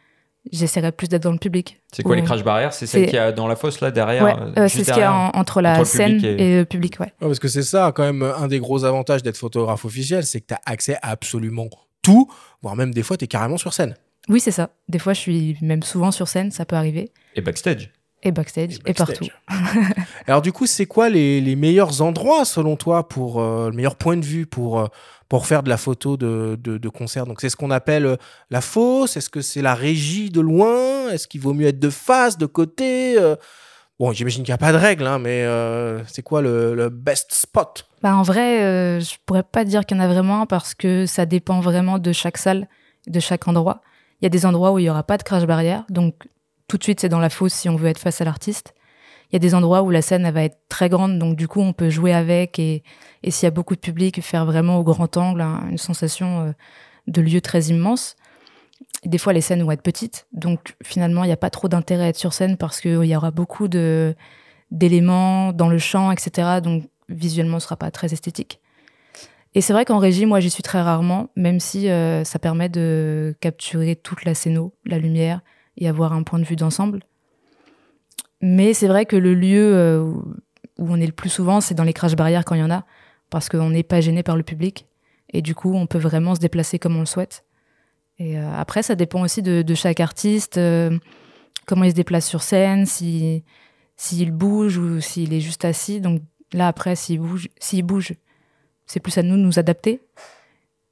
j'essaierai 0.52 0.92
plus 0.92 1.08
d'être 1.08 1.24
dans 1.24 1.32
le 1.32 1.38
public. 1.38 1.82
C'est 1.92 2.02
quoi 2.04 2.14
les 2.16 2.22
crash 2.22 2.44
barrières? 2.44 2.72
C'est 2.72 2.86
celle 2.86 3.06
qu'il 3.06 3.16
y 3.16 3.18
a 3.18 3.32
dans 3.32 3.48
la 3.48 3.56
fosse 3.56 3.80
là 3.80 3.90
derrière 3.90 4.24
Ouais, 4.24 4.34
euh, 4.58 4.68
c'est 4.68 4.84
ce 4.84 4.92
qu'il 4.92 5.00
y 5.00 5.04
a 5.04 5.12
en- 5.12 5.30
entre 5.34 5.60
la 5.60 5.80
entre 5.80 5.86
scène 5.86 6.16
public 6.18 6.24
et... 6.40 6.58
le 6.60 6.64
public, 6.64 7.00
ouais. 7.00 7.06
Ouais, 7.20 7.28
parce 7.28 7.40
que 7.40 7.48
c'est 7.48 7.64
ça, 7.64 7.92
quand 7.94 8.04
même, 8.04 8.22
un 8.22 8.46
des 8.46 8.60
gros 8.60 8.84
avantages 8.84 9.22
d'être 9.22 9.36
photographe 9.36 9.84
officiel, 9.84 10.24
c'est 10.24 10.40
que 10.40 10.46
tu 10.46 10.54
as 10.54 10.60
accès 10.64 10.94
à 11.02 11.10
absolument 11.10 11.68
tout, 12.06 12.30
voire 12.62 12.76
même 12.76 12.94
des 12.94 13.02
fois, 13.02 13.16
tu 13.16 13.24
es 13.24 13.28
carrément 13.28 13.58
sur 13.58 13.72
scène. 13.74 13.94
Oui, 14.28 14.40
c'est 14.40 14.50
ça. 14.50 14.70
Des 14.88 14.98
fois, 14.98 15.12
je 15.12 15.20
suis 15.20 15.56
même 15.60 15.82
souvent 15.82 16.10
sur 16.10 16.28
scène, 16.28 16.50
ça 16.50 16.64
peut 16.64 16.76
arriver. 16.76 17.10
Et 17.34 17.40
backstage. 17.40 17.90
Et 18.22 18.32
backstage, 18.32 18.74
et, 18.74 18.78
backstage. 18.78 19.18
partout. 19.18 19.26
Alors, 20.26 20.42
du 20.42 20.50
coup, 20.52 20.66
c'est 20.66 20.86
quoi 20.86 21.08
les, 21.08 21.40
les 21.40 21.54
meilleurs 21.54 22.00
endroits, 22.02 22.44
selon 22.44 22.76
toi, 22.76 23.08
pour 23.08 23.40
euh, 23.40 23.70
le 23.70 23.76
meilleur 23.76 23.94
point 23.96 24.16
de 24.16 24.24
vue 24.24 24.46
pour, 24.46 24.80
euh, 24.80 24.86
pour 25.28 25.46
faire 25.46 25.62
de 25.62 25.68
la 25.68 25.76
photo 25.76 26.16
de, 26.16 26.58
de, 26.60 26.78
de 26.78 26.88
concert? 26.88 27.26
Donc, 27.26 27.40
c'est 27.40 27.50
ce 27.50 27.56
qu'on 27.56 27.70
appelle 27.70 28.06
euh, 28.06 28.16
la 28.50 28.60
fosse 28.60 29.16
Est-ce 29.16 29.30
que 29.30 29.42
c'est 29.42 29.62
la 29.62 29.74
régie 29.74 30.30
de 30.30 30.40
loin? 30.40 31.10
Est-ce 31.10 31.28
qu'il 31.28 31.40
vaut 31.40 31.54
mieux 31.54 31.66
être 31.68 31.78
de 31.78 31.90
face, 31.90 32.36
de 32.38 32.46
côté 32.46 33.16
Euh, 33.18 33.36
Bon, 33.98 34.12
j'imagine 34.12 34.42
qu'il 34.42 34.50
n'y 34.50 34.54
a 34.54 34.58
pas 34.58 34.72
de 34.72 34.76
règle, 34.76 35.06
hein, 35.06 35.18
mais 35.18 35.42
euh, 35.42 36.04
c'est 36.04 36.22
quoi 36.22 36.42
le, 36.42 36.74
le 36.74 36.90
best 36.90 37.32
spot? 37.32 37.88
Bah, 38.02 38.14
en 38.14 38.22
vrai, 38.22 38.62
euh, 38.62 39.00
je 39.00 39.16
pourrais 39.24 39.42
pas 39.42 39.64
dire 39.64 39.86
qu'il 39.86 39.96
y 39.96 40.00
en 40.00 40.02
a 40.02 40.08
vraiment 40.08 40.44
parce 40.44 40.74
que 40.74 41.06
ça 41.06 41.24
dépend 41.24 41.60
vraiment 41.60 41.98
de 41.98 42.12
chaque 42.12 42.36
salle, 42.36 42.68
de 43.06 43.20
chaque 43.20 43.48
endroit. 43.48 43.80
Il 44.20 44.24
y 44.24 44.26
a 44.26 44.30
des 44.30 44.44
endroits 44.44 44.72
où 44.72 44.78
il 44.78 44.84
y 44.84 44.90
aura 44.90 45.02
pas 45.02 45.16
de 45.16 45.22
crash 45.22 45.44
barrière, 45.44 45.84
donc 45.88 46.14
tout 46.68 46.76
de 46.76 46.82
suite 46.82 47.00
c'est 47.00 47.08
dans 47.08 47.20
la 47.20 47.30
fosse 47.30 47.54
si 47.54 47.68
on 47.68 47.76
veut 47.76 47.88
être 47.88 47.98
face 47.98 48.20
à 48.20 48.24
l'artiste. 48.24 48.74
Il 49.30 49.34
y 49.34 49.36
a 49.36 49.40
des 49.40 49.54
endroits 49.54 49.82
où 49.82 49.90
la 49.90 50.02
scène 50.02 50.24
elle 50.26 50.34
va 50.34 50.44
être 50.44 50.58
très 50.68 50.88
grande, 50.88 51.18
donc 51.18 51.36
du 51.36 51.48
coup 51.48 51.60
on 51.60 51.72
peut 51.72 51.90
jouer 51.90 52.12
avec 52.12 52.58
et, 52.58 52.82
et 53.22 53.30
s'il 53.30 53.46
y 53.46 53.48
a 53.48 53.50
beaucoup 53.50 53.74
de 53.74 53.80
public, 53.80 54.22
faire 54.22 54.44
vraiment 54.46 54.78
au 54.78 54.84
grand 54.84 55.16
angle 55.16 55.40
hein, 55.40 55.66
une 55.70 55.78
sensation 55.78 56.48
euh, 56.48 56.52
de 57.06 57.20
lieu 57.22 57.40
très 57.40 57.64
immense. 57.64 58.16
Des 59.04 59.18
fois 59.18 59.32
les 59.32 59.40
scènes 59.40 59.62
vont 59.62 59.70
être 59.70 59.82
petites, 59.82 60.26
donc 60.32 60.74
finalement 60.82 61.22
il 61.22 61.28
n'y 61.28 61.32
a 61.32 61.36
pas 61.36 61.50
trop 61.50 61.68
d'intérêt 61.68 62.04
à 62.04 62.08
être 62.08 62.16
sur 62.16 62.32
scène 62.32 62.56
parce 62.56 62.80
qu'il 62.80 63.04
y 63.04 63.16
aura 63.16 63.30
beaucoup 63.30 63.68
d'éléments 63.68 65.52
dans 65.52 65.68
le 65.68 65.78
champ, 65.78 66.10
etc. 66.10 66.60
Donc 66.62 66.84
visuellement, 67.08 67.60
ce 67.60 67.64
sera 67.64 67.76
pas 67.76 67.90
très 67.90 68.12
esthétique. 68.12 68.60
Et 69.56 69.62
c'est 69.62 69.72
vrai 69.72 69.86
qu'en 69.86 69.96
régie, 69.96 70.26
moi, 70.26 70.38
j'y 70.38 70.50
suis 70.50 70.62
très 70.62 70.82
rarement, 70.82 71.30
même 71.34 71.60
si 71.60 71.88
euh, 71.88 72.24
ça 72.24 72.38
permet 72.38 72.68
de 72.68 73.34
capturer 73.40 73.96
toute 73.96 74.26
la 74.26 74.34
scéno, 74.34 74.74
la 74.84 74.98
lumière, 74.98 75.40
et 75.78 75.88
avoir 75.88 76.12
un 76.12 76.24
point 76.24 76.38
de 76.38 76.44
vue 76.44 76.56
d'ensemble. 76.56 77.00
Mais 78.42 78.74
c'est 78.74 78.86
vrai 78.86 79.06
que 79.06 79.16
le 79.16 79.32
lieu 79.32 79.74
euh, 79.74 80.12
où 80.78 80.92
on 80.92 81.00
est 81.00 81.06
le 81.06 81.12
plus 81.12 81.30
souvent, 81.30 81.62
c'est 81.62 81.74
dans 81.74 81.84
les 81.84 81.94
crash 81.94 82.16
barrières 82.16 82.44
quand 82.44 82.54
il 82.54 82.60
y 82.60 82.64
en 82.64 82.70
a, 82.70 82.84
parce 83.30 83.48
qu'on 83.48 83.70
n'est 83.70 83.82
pas 83.82 84.02
gêné 84.02 84.22
par 84.22 84.36
le 84.36 84.42
public, 84.42 84.86
et 85.32 85.40
du 85.40 85.54
coup, 85.54 85.74
on 85.74 85.86
peut 85.86 85.98
vraiment 85.98 86.34
se 86.34 86.40
déplacer 86.40 86.78
comme 86.78 86.96
on 86.96 87.00
le 87.00 87.06
souhaite. 87.06 87.45
Et 88.18 88.38
euh, 88.38 88.50
après, 88.54 88.82
ça 88.82 88.94
dépend 88.94 89.22
aussi 89.22 89.42
de, 89.42 89.62
de 89.62 89.74
chaque 89.74 90.00
artiste, 90.00 90.56
euh, 90.58 90.96
comment 91.66 91.84
il 91.84 91.90
se 91.90 91.96
déplace 91.96 92.26
sur 92.26 92.42
scène, 92.42 92.86
si 92.86 93.44
s'il 93.98 94.30
bouge 94.30 94.76
ou 94.78 95.00
s'il 95.00 95.32
est 95.32 95.40
juste 95.40 95.64
assis. 95.64 96.00
Donc 96.00 96.22
là, 96.52 96.68
après, 96.68 96.96
s'il 96.96 97.20
bouge, 97.20 97.48
s'il 97.58 97.82
bouge, 97.82 98.14
c'est 98.86 99.00
plus 99.00 99.16
à 99.18 99.22
nous 99.22 99.36
de 99.36 99.42
nous 99.42 99.58
adapter 99.58 100.00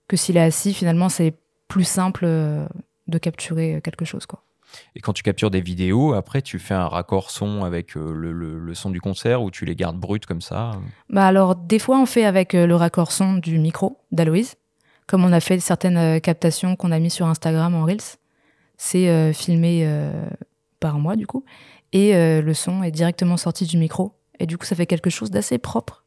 que 0.09 0.17
s'il 0.17 0.37
est 0.37 0.43
assis. 0.43 0.75
Finalement, 0.75 1.09
c'est 1.09 1.35
plus 1.69 1.85
simple 1.85 2.25
euh, 2.25 2.67
de 3.07 3.19
capturer 3.19 3.81
quelque 3.83 4.05
chose, 4.05 4.27
quoi. 4.27 4.43
Et 4.97 5.01
quand 5.01 5.13
tu 5.13 5.23
captures 5.23 5.51
des 5.53 5.61
vidéos, 5.61 6.15
après 6.15 6.43
tu 6.43 6.59
fais 6.59 6.75
un 6.75 6.89
raccord 6.89 7.31
son 7.31 7.63
avec 7.63 7.95
le, 7.95 8.13
le- 8.33 8.59
le 8.59 8.75
son 8.75 8.91
du 8.91 9.01
concert 9.01 9.41
ou 9.43 9.51
tu 9.53 9.65
les 9.65 9.77
gardes 9.77 9.99
brutes 9.99 10.27
comme 10.27 10.41
ça? 10.41 10.73
Bah 11.09 11.27
alors, 11.29 11.55
des 11.55 11.79
fois, 11.79 11.99
on 12.01 12.07
fait 12.07 12.25
avec 12.25 12.55
le 12.55 12.75
raccord 12.75 13.13
son 13.13 13.35
du 13.35 13.59
micro 13.59 13.99
d'Aloïse, 14.11 14.57
comme 15.07 15.25
on 15.25 15.33
a 15.33 15.41
fait 15.41 15.61
certaines 15.61 15.97
euh, 15.97 16.19
captations 16.19 16.77
qu'on 16.77 16.91
a 16.91 16.99
mis 16.99 17.11
sur 17.11 17.27
Instagram 17.27 17.75
en 17.75 17.85
Reels. 17.85 18.19
C'est 18.77 19.09
euh, 19.09 19.33
filmé 19.33 19.83
euh, 19.85 20.29
par 20.81 20.99
moi, 20.99 21.17
du 21.17 21.27
coup, 21.27 21.45
et 21.93 22.13
le 22.13 22.55
son 22.55 22.83
est 22.83 22.91
directement 22.91 23.37
sorti 23.37 23.67
du 23.67 23.79
micro. 23.79 24.13
Et 24.41 24.47
du 24.47 24.59
coup, 24.59 24.67
ça 24.67 24.75
fait 24.75 24.85
quelque 24.85 25.11
chose 25.11 25.31
d'assez 25.31 25.59
propre 25.59 26.03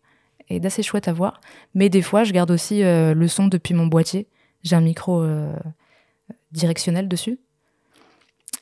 et 0.50 0.60
d'assez 0.60 0.84
chouette 0.84 1.08
à 1.08 1.14
voir. 1.14 1.40
Mais 1.76 1.88
des 1.88 2.02
fois, 2.02 2.26
je 2.26 2.34
garde 2.34 2.52
aussi 2.52 2.82
le 2.84 3.28
son 3.28 3.48
depuis 3.48 3.74
mon 3.74 3.88
boîtier. 3.88 4.28
J'ai 4.64 4.76
un 4.76 4.82
micro 4.82 5.26
directionnel 6.52 7.08
dessus. 7.08 7.40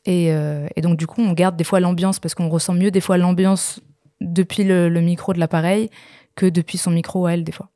Et, 0.06 0.28
et 0.28 0.82
donc, 0.82 0.98
du 0.98 1.08
coup, 1.08 1.22
on 1.22 1.34
garde 1.34 1.58
des 1.58 1.64
fois 1.64 1.80
l'ambiance 1.80 2.20
parce 2.20 2.36
qu'on 2.36 2.48
ressent 2.48 2.76
mieux 2.76 2.92
des 2.92 3.02
fois 3.02 3.18
l'ambiance 3.18 3.82
depuis 4.22 4.64
le, 4.64 4.88
le 4.88 5.02
micro 5.02 5.34
de 5.34 5.40
l'appareil 5.40 5.90
que 6.36 6.46
depuis 6.46 6.78
son 6.78 6.92
micro 6.92 7.26
à 7.26 7.34
elle, 7.34 7.44
des 7.44 7.52
fois. 7.52 7.72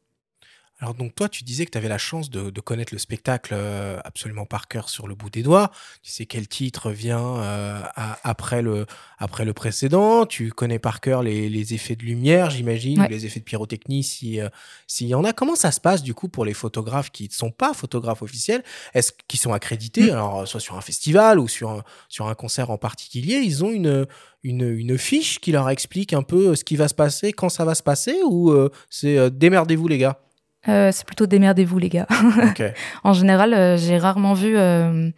Alors 0.81 0.93
donc 0.93 1.13
toi, 1.13 1.27
tu 1.27 1.43
disais 1.43 1.65
que 1.65 1.71
tu 1.71 1.77
avais 1.77 1.89
la 1.89 1.97
chance 1.97 2.29
de, 2.29 2.49
de 2.51 2.61
connaître 2.61 2.93
le 2.93 2.99
spectacle 2.99 3.53
euh, 3.53 3.99
absolument 4.05 4.45
par 4.45 4.69
cœur 4.69 4.87
sur 4.87 5.07
le 5.07 5.15
bout 5.15 5.29
des 5.29 5.43
doigts. 5.43 5.71
Tu 6.03 6.11
sais 6.11 6.25
quel 6.25 6.47
titre 6.47 6.89
vient 6.91 7.19
euh, 7.41 7.81
à- 7.97 8.17
après, 8.23 8.61
le, 8.61 8.85
après 9.17 9.43
le 9.43 9.51
précédent. 9.51 10.25
Tu 10.25 10.51
connais 10.53 10.79
par 10.79 11.01
cœur 11.01 11.21
les, 11.21 11.49
les 11.49 11.73
effets 11.73 11.97
de 11.97 12.03
lumière, 12.03 12.49
j'imagine, 12.49 13.01
Ouais. 13.01 13.07
ou 13.07 13.09
les 13.09 13.25
effets 13.25 13.41
de 13.41 13.45
pyrotechnie 13.45 14.03
si, 14.03 14.39
euh, 14.39 14.47
s'il 14.87 15.07
y 15.07 15.15
en 15.15 15.25
a. 15.25 15.33
Comment 15.33 15.55
ça 15.55 15.71
se 15.73 15.81
passe 15.81 16.01
du 16.01 16.13
coup 16.13 16.29
pour 16.29 16.45
les 16.45 16.53
photographes 16.53 17.11
qui 17.11 17.25
ne 17.25 17.33
sont 17.33 17.51
pas 17.51 17.73
photographes 17.73 18.21
officiels? 18.21 18.63
Est-ce 18.93 19.11
qu'ils 19.27 19.39
sont 19.41 19.51
accrédités 19.51 20.03
Mm. 20.03 20.11
Alors 20.11 20.47
soit 20.47 20.61
sur 20.61 20.77
un 20.77 20.81
festival 20.81 21.39
ou 21.39 21.49
sur 21.49 21.71
un, 21.71 21.83
sur 22.07 22.27
un 22.27 22.35
concert 22.35 22.69
en 22.69 22.77
particulier, 22.77 23.41
ils 23.43 23.65
ont 23.65 23.71
une, 23.71 24.07
une, 24.43 24.61
une 24.69 24.97
fiche 24.97 25.39
qui 25.41 25.51
leur 25.51 25.69
explique 25.69 26.13
un 26.13 26.23
peu 26.23 26.55
ce 26.55 26.63
qui 26.63 26.77
va 26.77 26.87
se 26.87 26.93
passer, 26.93 27.33
quand 27.33 27.49
ça 27.49 27.65
va 27.65 27.75
se 27.75 27.83
passer, 27.83 28.15
ou 28.25 28.51
euh, 28.51 28.69
c'est 28.89 29.17
euh, 29.17 29.29
démerdez-vous 29.29 29.89
les 29.89 29.97
gars? 29.97 30.21
Euh, 30.67 30.91
c'est 30.91 31.05
plutôt 31.05 31.25
démerdez-vous, 31.25 31.77
les 31.79 31.89
gars. 31.89 32.07
En 33.03 33.13
général, 33.13 33.53
euh, 33.53 33.77
j'ai 33.77 33.97
rarement 33.97 34.33
vu 34.33 34.57
euh, 34.57 35.09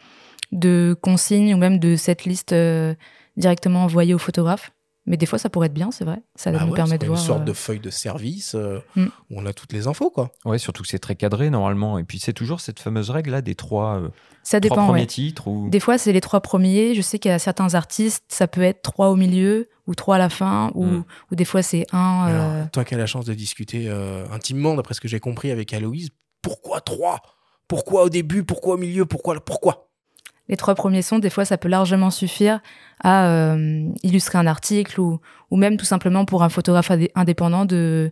de 0.51 0.95
consignes 1.01 1.53
ou 1.53 1.57
même 1.57 1.79
de 1.79 1.95
cette 1.95 2.25
liste 2.25 2.53
directement 3.37 3.83
envoyées 3.83 4.13
au 4.13 4.19
photographe. 4.19 4.71
Mais 5.07 5.17
des 5.17 5.25
fois, 5.25 5.39
ça 5.39 5.49
pourrait 5.49 5.65
être 5.65 5.73
bien, 5.73 5.89
c'est 5.89 6.05
vrai. 6.05 6.21
Ça 6.35 6.51
Bah 6.51 6.59
nous 6.63 6.67
ouais, 6.71 6.75
permet 6.75 6.91
c'est 6.91 6.97
de 6.99 7.05
une 7.05 7.13
voir. 7.13 7.19
sorte 7.19 7.41
euh, 7.41 7.45
de 7.45 7.53
feuille 7.53 7.79
de 7.79 7.89
service 7.89 8.53
euh, 8.53 8.79
Mm. 8.95 9.05
où 9.05 9.09
on 9.41 9.45
a 9.47 9.53
toutes 9.53 9.73
les 9.73 9.87
infos, 9.87 10.11
quoi. 10.11 10.29
Ouais, 10.45 10.59
surtout 10.59 10.83
que 10.83 10.89
c'est 10.89 10.99
très 10.99 11.15
cadré 11.15 11.49
normalement. 11.49 11.97
Et 11.97 12.03
puis 12.03 12.19
c'est 12.19 12.33
toujours 12.33 12.59
cette 12.61 12.79
fameuse 12.79 13.09
règle 13.09 13.31
là 13.31 13.41
des 13.41 13.55
trois, 13.55 13.95
euh, 13.99 14.09
Ça 14.43 14.59
trois 14.59 14.75
dépend, 14.75 14.85
premiers 14.87 15.01
ouais. 15.01 15.05
titres. 15.07 15.47
Ou... 15.47 15.69
Des 15.69 15.79
fois, 15.79 15.97
c'est 15.97 16.13
les 16.13 16.21
trois 16.21 16.41
premiers. 16.41 16.93
Je 16.93 17.01
sais 17.01 17.17
qu'il 17.17 17.29
y 17.31 17.33
a 17.33 17.39
certains 17.39 17.73
artistes, 17.73 18.23
ça 18.27 18.47
peut 18.47 18.61
être 18.61 18.83
trois 18.83 19.09
au 19.09 19.15
milieu 19.15 19.69
ou 19.87 19.95
trois 19.95 20.17
à 20.17 20.19
la 20.19 20.29
fin, 20.29 20.71
ou, 20.75 20.85
Mm. 20.85 21.03
ou 21.31 21.35
des 21.35 21.45
fois, 21.45 21.63
c'est 21.63 21.85
un. 21.93 22.23
Alors, 22.25 22.69
toi 22.69 22.83
qui 22.85 22.93
as 22.93 22.97
la 22.97 23.07
chance 23.07 23.25
de 23.25 23.33
discuter 23.33 23.85
euh, 23.89 24.25
intimement, 24.31 24.75
d'après 24.75 24.93
ce 24.93 25.01
que 25.01 25.07
j'ai 25.07 25.19
compris 25.19 25.49
avec 25.49 25.73
Aloïse, 25.73 26.09
pourquoi 26.43 26.79
trois? 26.79 27.21
Pourquoi 27.67 28.03
au 28.03 28.09
début? 28.09 28.43
Pourquoi 28.43 28.75
au 28.75 28.77
milieu? 28.77 29.05
Pourquoi 29.05 29.39
Pourquoi? 29.43 29.90
Les 30.51 30.57
trois 30.57 30.75
premiers 30.75 31.01
sons, 31.01 31.17
des 31.17 31.29
fois, 31.31 31.45
ça 31.45 31.57
peut 31.57 31.69
largement 31.69 32.11
suffire 32.11 32.59
à 33.03 33.25
euh, 33.29 33.87
illustrer 34.03 34.37
un 34.37 34.45
article 34.45 34.99
ou, 35.01 35.19
ou 35.49 35.57
même 35.57 35.77
tout 35.77 35.85
simplement 35.85 36.25
pour 36.25 36.43
un 36.43 36.49
photographe 36.49 36.91
indé- 36.91 37.09
indépendant 37.15 37.65
de 37.65 38.11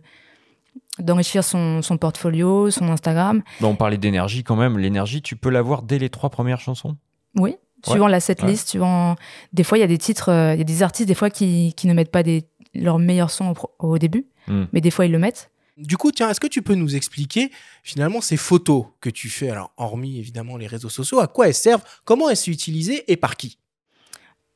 d'enrichir 0.98 1.44
son, 1.44 1.82
son 1.82 1.96
portfolio, 1.96 2.70
son 2.70 2.88
Instagram. 2.88 3.42
Bah, 3.60 3.68
on 3.68 3.76
parlait 3.76 3.96
d'énergie 3.96 4.42
quand 4.44 4.56
même. 4.56 4.78
L'énergie, 4.78 5.22
tu 5.22 5.36
peux 5.36 5.48
l'avoir 5.50 5.82
dès 5.82 5.98
les 5.98 6.10
trois 6.10 6.30
premières 6.30 6.60
chansons? 6.60 6.96
Oui, 7.36 7.56
suivant 7.86 8.08
la 8.08 8.20
setlist, 8.20 8.68
suivant. 8.70 9.16
Des 9.52 9.62
fois, 9.64 9.78
il 9.78 9.80
y 9.80 9.84
a 9.84 9.86
des 9.86 9.98
titres, 9.98 10.30
euh, 10.30 10.54
il 10.54 10.58
y 10.58 10.60
a 10.60 10.64
des 10.64 10.82
artistes 10.82 11.08
des 11.08 11.14
fois 11.14 11.30
qui, 11.30 11.72
qui 11.76 11.86
ne 11.86 11.94
mettent 11.94 12.10
pas 12.10 12.22
des, 12.22 12.44
leurs 12.74 12.98
meilleurs 12.98 13.30
sons 13.30 13.54
au, 13.78 13.98
début, 13.98 14.26
Mm. 14.46 14.64
mais 14.72 14.80
des 14.80 14.90
fois 14.90 15.04
ils 15.06 15.12
le 15.12 15.18
mettent. 15.18 15.50
Du 15.76 15.96
coup, 15.96 16.10
tiens, 16.12 16.28
est-ce 16.30 16.40
que 16.40 16.46
tu 16.46 16.62
peux 16.62 16.74
nous 16.74 16.96
expliquer 16.96 17.50
finalement 17.82 18.20
ces 18.20 18.36
photos 18.36 18.86
que 19.00 19.08
tu 19.10 19.28
fais, 19.28 19.50
alors 19.50 19.72
hormis 19.76 20.18
évidemment 20.18 20.56
les 20.56 20.66
réseaux 20.66 20.88
sociaux, 20.88 21.20
à 21.20 21.26
quoi 21.26 21.48
elles 21.48 21.54
servent, 21.54 21.82
comment 22.04 22.28
elles 22.28 22.36
sont 22.36 22.50
utilisées 22.50 23.10
et 23.10 23.16
par 23.16 23.36
qui? 23.36 23.58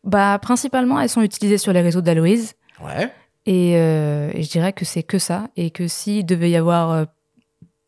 Bah, 0.02 0.38
principalement, 0.40 1.00
elles 1.00 1.08
sont 1.08 1.22
utilisées 1.22 1.56
sur 1.58 1.72
les 1.72 1.80
réseaux 1.80 2.02
d'Aloïse. 2.02 2.54
Ouais. 2.82 3.10
Et, 3.46 3.76
euh, 3.76 4.30
et 4.34 4.42
je 4.42 4.50
dirais 4.50 4.72
que 4.72 4.84
c'est 4.84 5.02
que 5.02 5.18
ça. 5.18 5.48
Et 5.56 5.70
que 5.70 5.88
s'il 5.88 6.26
devait 6.26 6.50
y 6.50 6.56
avoir 6.56 6.90
euh, 6.90 7.04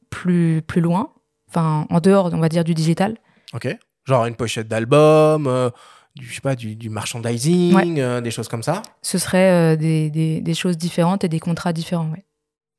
plus, 0.08 0.62
plus 0.62 0.80
loin, 0.80 1.12
enfin, 1.48 1.86
en 1.90 2.00
dehors, 2.00 2.30
on 2.32 2.38
va 2.38 2.48
dire, 2.48 2.64
du 2.64 2.74
digital, 2.74 3.16
Ok. 3.52 3.68
Genre 4.04 4.26
une 4.26 4.34
pochette 4.36 4.68
d'album, 4.68 5.46
euh, 5.46 5.70
du, 6.14 6.26
je 6.26 6.34
sais 6.34 6.40
pas, 6.40 6.54
du, 6.56 6.74
du 6.76 6.90
merchandising, 6.90 8.20
des 8.22 8.30
choses 8.30 8.48
comme 8.48 8.62
ça? 8.62 8.82
ce 9.02 9.18
serait 9.18 9.76
des, 9.76 10.10
des, 10.10 10.40
des 10.40 10.54
choses 10.54 10.76
différentes 10.76 11.22
et 11.24 11.28
des 11.28 11.40
contrats 11.40 11.72
différents. 11.72 12.10
ouais. 12.10 12.24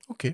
Ok. 0.09 0.33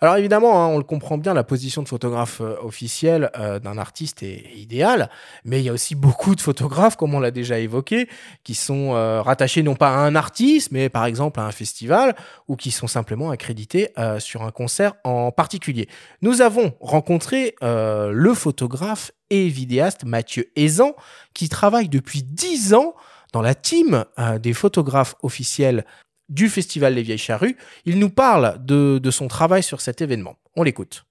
Alors 0.00 0.16
évidemment, 0.16 0.62
hein, 0.62 0.68
on 0.68 0.78
le 0.78 0.84
comprend 0.84 1.18
bien, 1.18 1.34
la 1.34 1.44
position 1.44 1.82
de 1.82 1.88
photographe 1.88 2.40
euh, 2.40 2.56
officiel 2.62 3.30
euh, 3.38 3.58
d'un 3.58 3.76
artiste 3.76 4.22
est, 4.22 4.44
idéale, 4.54 5.10
mais 5.44 5.60
il 5.60 5.64
y 5.64 5.68
a 5.68 5.72
aussi 5.72 5.94
beaucoup 5.94 6.34
de 6.34 6.40
photographes, 6.40 6.96
comme 6.96 7.14
on 7.14 7.20
l'a 7.20 7.32
déjà 7.32 7.58
évoqué, 7.58 8.08
qui 8.44 8.54
sont 8.54 8.94
euh, 8.94 9.20
rattachés 9.20 9.62
non 9.62 9.74
pas 9.74 9.88
à 9.88 9.98
un 9.98 10.14
artiste, 10.14 10.70
mais 10.70 10.88
par 10.88 11.04
exemple 11.04 11.40
à 11.40 11.44
un 11.44 11.52
festival, 11.52 12.14
ou 12.46 12.56
qui 12.56 12.70
sont 12.70 12.86
simplement 12.86 13.30
accrédités 13.30 13.90
euh, 13.98 14.20
sur 14.20 14.42
un 14.42 14.52
concert 14.52 14.94
en 15.04 15.32
particulier. 15.32 15.88
Nous 16.22 16.40
avons 16.40 16.72
rencontré 16.80 17.54
le 17.60 18.34
photographe 18.34 19.10
et 19.30 19.48
vidéaste 19.48 20.04
Mathieu 20.04 20.50
Aizan, 20.56 20.94
qui 21.34 21.48
travaille 21.48 21.88
depuis 21.88 22.22
10 22.22 22.74
ans 22.74 22.94
dans 23.32 23.42
la 23.42 23.54
team 23.54 24.04
des 24.40 24.54
photographes 24.54 25.14
officiels 25.22 25.84
du 26.28 26.48
Festival 26.48 26.94
Les 26.94 27.02
Vieilles 27.02 27.18
Charrues. 27.18 27.56
Il 27.84 27.98
nous 27.98 28.10
parle 28.10 28.64
de, 28.64 28.98
de 28.98 29.10
son 29.10 29.28
travail 29.28 29.62
sur 29.62 29.80
cet 29.80 30.00
événement. 30.00 30.36
On 30.56 30.62
l'écoute. 30.62 31.04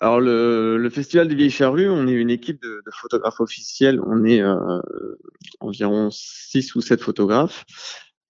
Alors 0.00 0.20
le, 0.20 0.76
le 0.76 0.90
Festival 0.90 1.26
des 1.26 1.34
Vieilles 1.34 1.50
Charrues, 1.50 1.88
on 1.88 2.06
est 2.06 2.12
une 2.12 2.30
équipe 2.30 2.62
de, 2.62 2.82
photographes 2.92 3.40
officiels. 3.40 4.00
On 4.06 4.24
est 4.24 4.40
euh, 4.40 4.80
environ 5.60 6.08
six 6.12 6.74
ou 6.76 6.80
sept 6.80 7.00
photographes. 7.00 7.64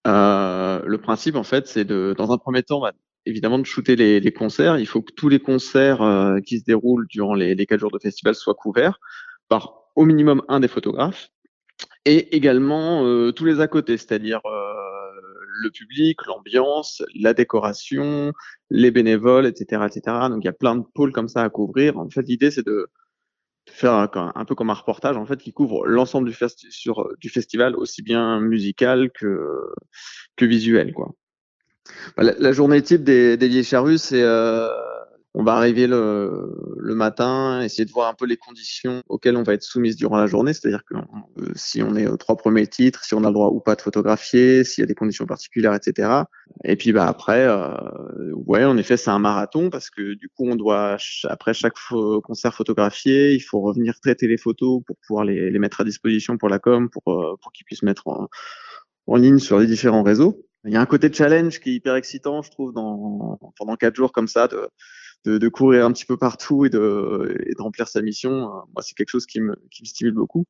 Euh, 0.07 0.81
le 0.85 0.97
principe, 0.97 1.35
en 1.35 1.43
fait, 1.43 1.67
c'est 1.67 1.85
de, 1.85 2.15
dans 2.17 2.31
un 2.31 2.37
premier 2.39 2.63
temps, 2.63 2.81
bah, 2.81 2.93
évidemment, 3.25 3.59
de 3.59 3.65
shooter 3.65 3.95
les, 3.95 4.31
concerts. 4.31 4.79
Il 4.79 4.87
faut 4.87 5.03
que 5.03 5.13
tous 5.13 5.29
les 5.29 5.39
concerts 5.39 6.01
euh, 6.01 6.39
qui 6.39 6.59
se 6.59 6.63
déroulent 6.63 7.07
durant 7.07 7.35
les, 7.35 7.53
les 7.53 7.65
quatre 7.67 7.79
jours 7.79 7.91
de 7.91 7.99
festival 7.99 8.33
soient 8.33 8.55
couverts 8.55 8.99
par 9.47 9.91
au 9.95 10.05
minimum 10.05 10.41
un 10.47 10.59
des 10.59 10.67
photographes. 10.67 11.29
Et 12.05 12.35
également 12.35 13.03
tous 13.33 13.45
les 13.45 13.59
à 13.59 13.67
côté, 13.67 13.97
c'est-à-dire 13.97 14.41
le 15.59 15.71
public, 15.71 16.25
l'ambiance, 16.25 17.03
la 17.15 17.33
décoration, 17.33 18.33
les 18.69 18.91
bénévoles, 18.91 19.45
etc., 19.45 19.83
etc. 19.85 20.17
Donc 20.29 20.39
il 20.41 20.45
y 20.45 20.49
a 20.49 20.53
plein 20.53 20.75
de 20.75 20.83
pôles 20.93 21.11
comme 21.11 21.27
ça 21.27 21.43
à 21.43 21.49
couvrir. 21.49 21.97
En 21.97 22.09
fait, 22.09 22.23
l'idée 22.23 22.51
c'est 22.51 22.65
de 22.65 22.87
faire 23.69 23.93
un, 23.93 24.45
peu 24.45 24.55
comme 24.55 24.71
un 24.71 24.73
reportage 24.73 25.15
en 25.15 25.25
fait 25.25 25.37
qui 25.37 25.53
couvre 25.53 25.85
l'ensemble 25.85 26.27
du, 26.27 27.29
festival, 27.29 27.75
aussi 27.75 28.01
bien 28.01 28.39
musical 28.39 29.11
que 29.11 29.37
que 30.35 30.45
visuel, 30.45 30.93
quoi. 30.93 31.13
Bah, 32.17 32.23
la, 32.23 32.51
journée 32.51 32.81
type 32.81 33.03
des, 33.03 33.37
des 33.37 33.63
charrues, 33.63 33.97
c'est 33.97 34.21
euh, 34.21 34.67
on 35.39 35.43
va 35.43 35.53
arriver 35.53 35.87
le, 35.87 36.93
matin, 36.95 37.61
essayer 37.61 37.85
de 37.85 37.91
voir 37.91 38.09
un 38.09 38.13
peu 38.13 38.25
les 38.25 38.35
conditions 38.35 39.03
auxquelles 39.07 39.37
on 39.37 39.43
va 39.43 39.53
être 39.53 39.63
soumise 39.63 39.95
durant 39.95 40.17
la 40.17 40.27
journée, 40.27 40.51
c'est-à-dire 40.51 40.83
que 40.83 40.95
euh, 40.95 41.51
si 41.55 41.81
on 41.81 41.95
est 41.95 42.07
aux 42.07 42.17
trois 42.17 42.35
premiers 42.35 42.67
titres, 42.67 43.05
si 43.05 43.13
on 43.13 43.23
a 43.23 43.27
le 43.27 43.33
droit 43.33 43.47
ou 43.47 43.61
pas 43.61 43.75
de 43.75 43.81
photographier, 43.81 44.65
s'il 44.65 44.81
y 44.81 44.83
a 44.83 44.85
des 44.85 44.95
conditions 44.95 45.25
particulières, 45.25 45.73
etc. 45.73 46.23
Et 46.65 46.75
puis 46.75 46.91
bah 46.91 47.07
après, 47.07 47.45
euh, 47.47 47.73
ouais, 48.33 48.65
en 48.65 48.75
effet, 48.75 48.97
c'est 48.97 49.11
un 49.11 49.19
marathon 49.19 49.69
parce 49.69 49.89
que 49.89 50.13
du 50.15 50.27
coup, 50.27 50.45
on 50.45 50.57
doit 50.57 50.97
après 51.29 51.53
chaque 51.53 51.75
concert 52.25 52.53
photographier, 52.53 53.31
il 53.31 53.39
faut 53.39 53.61
revenir 53.61 53.97
traiter 54.01 54.27
les 54.27 54.37
photos 54.37 54.81
pour 54.85 54.97
pouvoir 55.07 55.23
les, 55.23 55.57
mettre 55.57 55.79
à 55.79 55.85
disposition 55.85 56.37
pour 56.37 56.49
la 56.49 56.59
com, 56.59 56.89
pour 56.89 57.13
euh, 57.13 57.35
qu'ils 57.53 57.65
puissent 57.65 57.83
mettre 57.83 58.09
en, 58.09 58.27
ligne 59.15 59.39
sur 59.39 59.57
les 59.57 59.67
différents 59.67 60.03
réseaux. 60.03 60.45
Il 60.65 60.73
y 60.73 60.75
a 60.75 60.81
un 60.81 60.85
côté 60.85 61.13
challenge 61.13 61.61
qui 61.61 61.69
est 61.69 61.73
hyper 61.75 61.95
excitant, 61.95 62.41
je 62.41 62.51
trouve, 62.51 62.73
pendant 62.73 63.75
quatre 63.79 63.95
jours 63.95 64.11
comme 64.11 64.27
ça, 64.27 64.49
de, 65.25 65.37
de 65.37 65.49
courir 65.49 65.85
un 65.85 65.91
petit 65.91 66.05
peu 66.05 66.17
partout 66.17 66.65
et 66.65 66.69
de, 66.69 67.37
et 67.45 67.53
de 67.53 67.61
remplir 67.61 67.87
sa 67.87 68.01
mission. 68.01 68.31
Euh, 68.31 68.61
Moi, 68.73 68.81
c'est 68.81 68.95
quelque 68.95 69.09
chose 69.09 69.25
qui 69.25 69.39
me, 69.41 69.55
qui 69.71 69.83
me 69.83 69.87
stimule 69.87 70.13
beaucoup. 70.13 70.45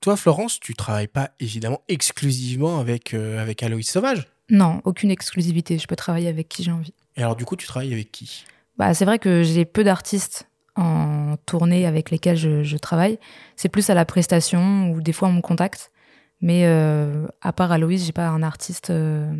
Toi, 0.00 0.16
Florence, 0.16 0.60
tu 0.60 0.74
travailles 0.74 1.08
pas 1.08 1.30
évidemment 1.40 1.82
exclusivement 1.88 2.78
avec, 2.80 3.14
euh, 3.14 3.40
avec 3.40 3.62
Aloïs 3.62 3.90
Sauvage? 3.90 4.28
Non, 4.50 4.80
aucune 4.84 5.10
exclusivité. 5.10 5.78
Je 5.78 5.86
peux 5.86 5.96
travailler 5.96 6.28
avec 6.28 6.48
qui 6.48 6.62
j'ai 6.62 6.70
envie. 6.70 6.94
Et 7.16 7.22
alors, 7.22 7.34
du 7.34 7.44
coup, 7.44 7.56
tu 7.56 7.66
travailles 7.66 7.92
avec 7.92 8.12
qui? 8.12 8.44
Bah, 8.76 8.92
c'est 8.94 9.04
vrai 9.04 9.18
que 9.18 9.42
j'ai 9.42 9.64
peu 9.64 9.82
d'artistes 9.84 10.48
en 10.76 11.36
tournée 11.46 11.86
avec 11.86 12.10
lesquels 12.10 12.36
je, 12.36 12.62
je 12.62 12.76
travaille. 12.76 13.18
C'est 13.56 13.70
plus 13.70 13.88
à 13.88 13.94
la 13.94 14.04
prestation 14.04 14.90
ou 14.90 15.00
des 15.00 15.12
fois 15.12 15.28
on 15.28 15.32
me 15.32 15.40
contacte. 15.40 15.90
Mais 16.42 16.66
euh, 16.66 17.26
à 17.40 17.54
part 17.54 17.72
Aloïs, 17.72 18.04
j'ai 18.04 18.12
pas 18.12 18.28
un 18.28 18.42
artiste 18.42 18.90
euh, 18.90 19.32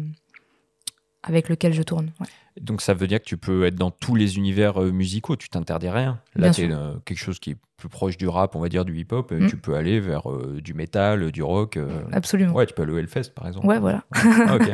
avec 1.23 1.51
lequel 1.51 1.75
je 1.75 1.83
tourne. 1.83 2.13
ouais. 2.21 2.27
Donc 2.61 2.81
ça 2.81 2.95
veut 2.95 3.07
dire 3.07 3.19
que 3.21 3.25
tu 3.27 3.37
peux 3.37 3.65
être 3.67 3.75
dans 3.75 3.91
tous 3.91 4.15
les 4.15 4.37
univers 4.39 4.83
euh, 4.83 4.91
musicaux, 4.91 5.37
tu 5.37 5.49
t'interdis 5.49 5.89
rien. 5.91 6.21
Là, 6.35 6.51
tu 6.51 6.63
es 6.65 6.69
sûr. 6.69 7.01
quelque 7.05 7.19
chose 7.19 7.39
qui 7.39 7.51
est 7.51 7.57
plus 7.77 7.89
proche 7.91 8.17
du 8.17 8.27
rap, 8.29 8.57
on 8.57 8.61
va 8.61 8.69
dire 8.71 8.85
du 8.87 8.97
hip-hop, 8.99 9.31
et 9.33 9.37
Mm. 9.37 9.47
tu 9.49 9.57
peux 9.59 9.75
aller 9.75 10.01
vers 10.01 10.31
euh, 10.31 10.61
du 10.63 10.73
métal, 10.73 11.31
du 11.31 11.43
rock. 11.43 11.77
euh, 11.77 11.89
Absolument. 12.13 12.55
Ouais, 12.55 12.65
tu 12.65 12.73
peux 12.73 12.83
aller 12.83 12.93
au 12.93 12.99
Hellfest, 12.99 13.33
par 13.35 13.47
exemple. 13.47 13.67
Ouais, 13.67 13.79
voilà. 13.79 14.03
Ah, 14.13 14.57
ok. 14.57 14.71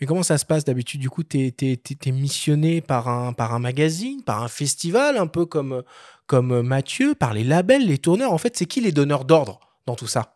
Mais 0.00 0.06
comment 0.06 0.22
ça 0.22 0.36
se 0.38 0.44
passe 0.44 0.64
d'habitude? 0.64 1.00
Du 1.00 1.08
coup, 1.10 1.24
tu 1.24 1.38
es, 1.58 2.12
missionné 2.12 2.80
par 2.82 3.08
un, 3.08 3.32
par 3.32 3.54
un 3.54 3.58
magazine, 3.58 4.22
par 4.22 4.42
un 4.42 4.48
festival, 4.48 5.16
un 5.16 5.26
peu 5.26 5.46
comme, 5.46 5.82
comme 6.26 6.60
Mathieu, 6.62 7.14
par 7.14 7.32
les 7.34 7.42
labels, 7.44 7.86
les 7.86 7.98
tourneurs. 7.98 8.32
En 8.32 8.38
fait, 8.38 8.56
c'est 8.56 8.66
qui 8.66 8.80
les 8.80 8.92
donneurs 8.92 9.24
d'ordre 9.24 9.58
dans 9.86 9.96
tout 9.96 10.06
ça? 10.06 10.34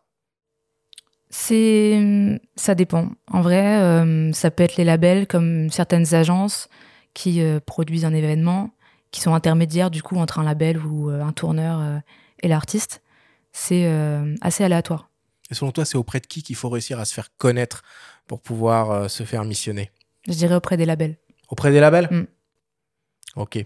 C'est, 1.35 2.39
ça 2.55 2.75
dépend. 2.75 3.09
En 3.31 3.41
vrai, 3.41 3.81
euh, 3.81 4.31
ça 4.33 4.51
peut 4.51 4.61
être 4.61 4.77
les 4.77 4.83
labels 4.83 5.25
comme 5.25 5.71
certaines 5.71 6.13
agences 6.13 6.69
qui 7.15 7.41
euh, 7.41 7.59
produisent 7.59 8.05
un 8.05 8.13
événement, 8.13 8.69
qui 9.09 9.19
sont 9.19 9.33
intermédiaires 9.33 9.89
du 9.89 10.03
coup 10.03 10.15
entre 10.17 10.37
un 10.37 10.43
label 10.43 10.77
ou 10.77 11.09
euh, 11.09 11.23
un 11.23 11.31
tourneur 11.31 12.01
et 12.43 12.47
l'artiste. 12.47 13.01
C'est 13.51 13.91
assez 14.41 14.63
aléatoire. 14.63 15.09
Et 15.49 15.55
selon 15.55 15.71
toi, 15.71 15.85
c'est 15.85 15.97
auprès 15.97 16.19
de 16.19 16.27
qui 16.27 16.43
qu'il 16.43 16.55
faut 16.55 16.69
réussir 16.69 16.99
à 16.99 17.05
se 17.05 17.15
faire 17.15 17.35
connaître 17.37 17.81
pour 18.27 18.39
pouvoir 18.39 19.09
se 19.09 19.23
faire 19.23 19.43
missionner? 19.43 19.89
Je 20.27 20.33
dirais 20.33 20.55
auprès 20.55 20.77
des 20.77 20.85
labels. 20.85 21.17
Auprès 21.49 21.71
des 21.71 21.79
labels? 21.79 22.09
Mm. 22.11 22.27
Ok. 23.37 23.65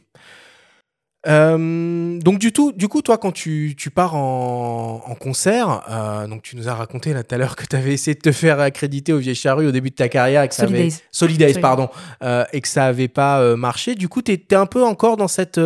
Euh, 1.27 2.19
donc 2.19 2.39
du, 2.39 2.53
tout, 2.53 2.71
du 2.71 2.87
coup, 2.87 3.01
toi, 3.01 3.17
quand 3.17 3.31
tu, 3.31 3.75
tu 3.77 3.89
pars 3.89 4.15
en, 4.15 5.03
en 5.05 5.15
concert, 5.15 5.83
euh, 5.89 6.27
donc 6.27 6.41
tu 6.41 6.55
nous 6.55 6.69
as 6.69 6.73
raconté 6.73 7.13
là 7.13 7.23
tout 7.23 7.35
à 7.35 7.37
l'heure 7.37 7.55
que 7.55 7.65
tu 7.65 7.75
avais 7.75 7.93
essayé 7.93 8.15
de 8.15 8.21
te 8.21 8.31
faire 8.31 8.59
accréditer 8.59 9.11
au 9.11 9.17
Vieille 9.17 9.35
Charrue 9.35 9.67
au 9.67 9.71
début 9.71 9.89
de 9.89 9.95
ta 9.95 10.07
carrière 10.07 10.43
et 10.43 10.47
que 10.47 10.55
ça 10.55 10.63
avait 10.63 10.89
pardon, 11.59 11.89
euh, 12.23 12.45
et 12.53 12.61
que 12.61 12.67
ça 12.67 12.85
avait 12.85 13.09
pas 13.09 13.55
marché. 13.57 13.95
Du 13.95 14.07
coup, 14.07 14.21
tu 14.21 14.31
es, 14.31 14.55
un 14.55 14.65
peu 14.65 14.83
encore 14.83 15.17
dans 15.17 15.27
cette 15.27 15.59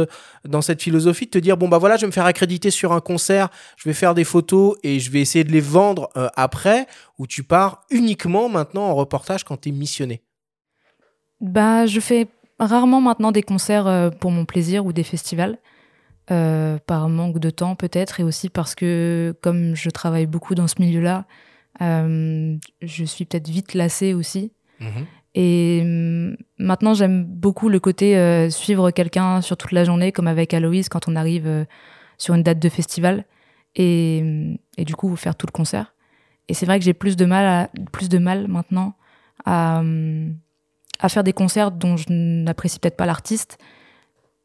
dans 0.43 0.62
cette 0.62 0.82
philosophie 0.82 1.26
de 1.26 1.32
te 1.32 1.38
dire 1.38 1.55
bon 1.55 1.70
bah 1.70 1.78
voilà, 1.78 1.97
je 1.97 2.01
vais 2.01 2.07
me 2.07 2.12
faire 2.12 2.26
accréditer 2.26 2.72
sur 2.72 2.93
un 2.93 2.99
concert, 2.99 3.49
je 3.78 3.88
vais 3.88 3.93
faire 3.93 4.16
des 4.16 4.24
photos 4.24 4.76
et 4.84 4.99
je 4.99 5.12
vais 5.12 5.22
essayer 5.22 5.43
de 5.43 5.51
les 5.51 5.62
vendre 5.62 6.09
après, 6.36 6.88
ou 7.20 7.28
tu 7.28 7.43
pars 7.43 7.86
uniquement 7.91 8.49
maintenant 8.49 8.86
en 8.86 8.95
reportage 8.95 9.43
quand 9.43 9.57
tu 9.57 9.70
es 9.70 9.72
missionné? 9.72 10.24
Bah, 11.39 11.86
je 11.86 11.99
fais 11.99 12.28
rarement 12.66 13.01
maintenant 13.01 13.32
des 13.32 13.43
concerts 13.43 13.88
euh, 13.88 14.09
pour 14.09 14.32
mon 14.32 14.45
plaisir 14.45 14.86
ou 14.86 14.93
des 14.93 15.03
festivals, 15.03 15.57
euh, 16.30 16.78
par 16.86 17.09
manque 17.09 17.39
de 17.39 17.49
temps 17.49 17.76
peut-être, 17.76 18.20
et 18.20 18.24
aussi 18.24 18.49
parce 18.49 18.76
que 18.76 19.36
comme 19.41 19.76
je 19.76 19.89
travaille 19.89 20.28
beaucoup 20.28 20.55
dans 20.55 20.68
ce 20.68 20.76
milieu-là, 20.80 21.26
euh, 21.82 22.55
je 22.82 23.03
suis 23.05 23.26
peut-être 23.26 23.49
vite 23.49 23.74
lassée 23.74 24.14
aussi. 24.14 24.53
Mhm. 24.80 25.05
Et 25.34 25.80
hum, 25.82 26.38
maintenant, 26.59 26.93
j'aime 26.93 27.24
beaucoup 27.24 27.70
le 27.70 27.80
côté 27.80 28.49
suivre 28.49 28.91
quelqu'un 28.91 29.41
sur 29.41 29.57
toute 29.57 29.72
la 29.72 29.84
journée, 29.84 30.12
comme 30.12 30.28
avec 30.28 30.53
Aloïse 30.53 30.89
quand 30.89 31.07
on 31.07 31.16
arrive 31.16 31.66
sur 32.18 32.36
une 32.36 32.43
date 32.43 32.59
de 32.59 32.70
festival, 32.70 33.26
et, 33.76 34.20
hum, 34.22 34.57
et 34.78 34.86
du 34.86 34.95
coup 34.95 35.16
faire 35.16 35.36
tout 35.36 35.47
le 35.47 35.51
concert. 35.51 35.95
Et 36.49 36.53
c'est 36.53 36.66
vrai 36.66 36.80
que 36.80 36.86
j'ai 36.86 36.93
plus 36.93 37.16
de 37.16 37.26
mal, 37.26 37.45
à, 37.45 37.70
plus 37.91 38.09
de 38.09 38.18
mal 38.18 38.47
maintenant 38.47 38.93
à, 39.45 39.80
hum, 39.80 40.36
à 41.02 41.10
faire 41.10 41.24
des 41.24 41.34
concerts 41.34 41.72
dont 41.72 41.97
je 41.97 42.06
n'apprécie 42.10 42.80
peut-être 42.80 42.95
pas 42.95 43.06
l'artiste 43.06 43.58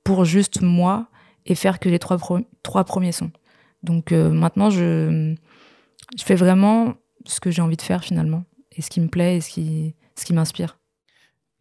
pour 0.03 0.25
juste 0.25 0.63
moi 0.63 1.09
et 1.45 1.55
faire 1.55 1.79
que 1.79 1.89
les 1.89 1.99
trois, 1.99 2.19
trois 2.63 2.85
premiers 2.85 3.13
sons. 3.13 3.31
Donc 3.83 4.11
euh, 4.11 4.31
maintenant, 4.31 4.71
je, 4.71 5.35
je 6.17 6.25
fais 6.25 6.35
vraiment 6.35 6.95
ce 7.25 7.41
que 7.41 7.51
j'ai 7.51 7.63
envie 7.63 7.77
de 7.77 7.83
faire 7.83 8.03
finalement, 8.03 8.45
et 8.73 8.83
ce 8.83 8.91
qui 8.91 9.01
me 9.01 9.09
plaît 9.09 9.37
et 9.37 9.41
ce 9.41 9.51
qui, 9.51 9.95
ce 10.19 10.25
qui 10.25 10.33
m'inspire. 10.33 10.79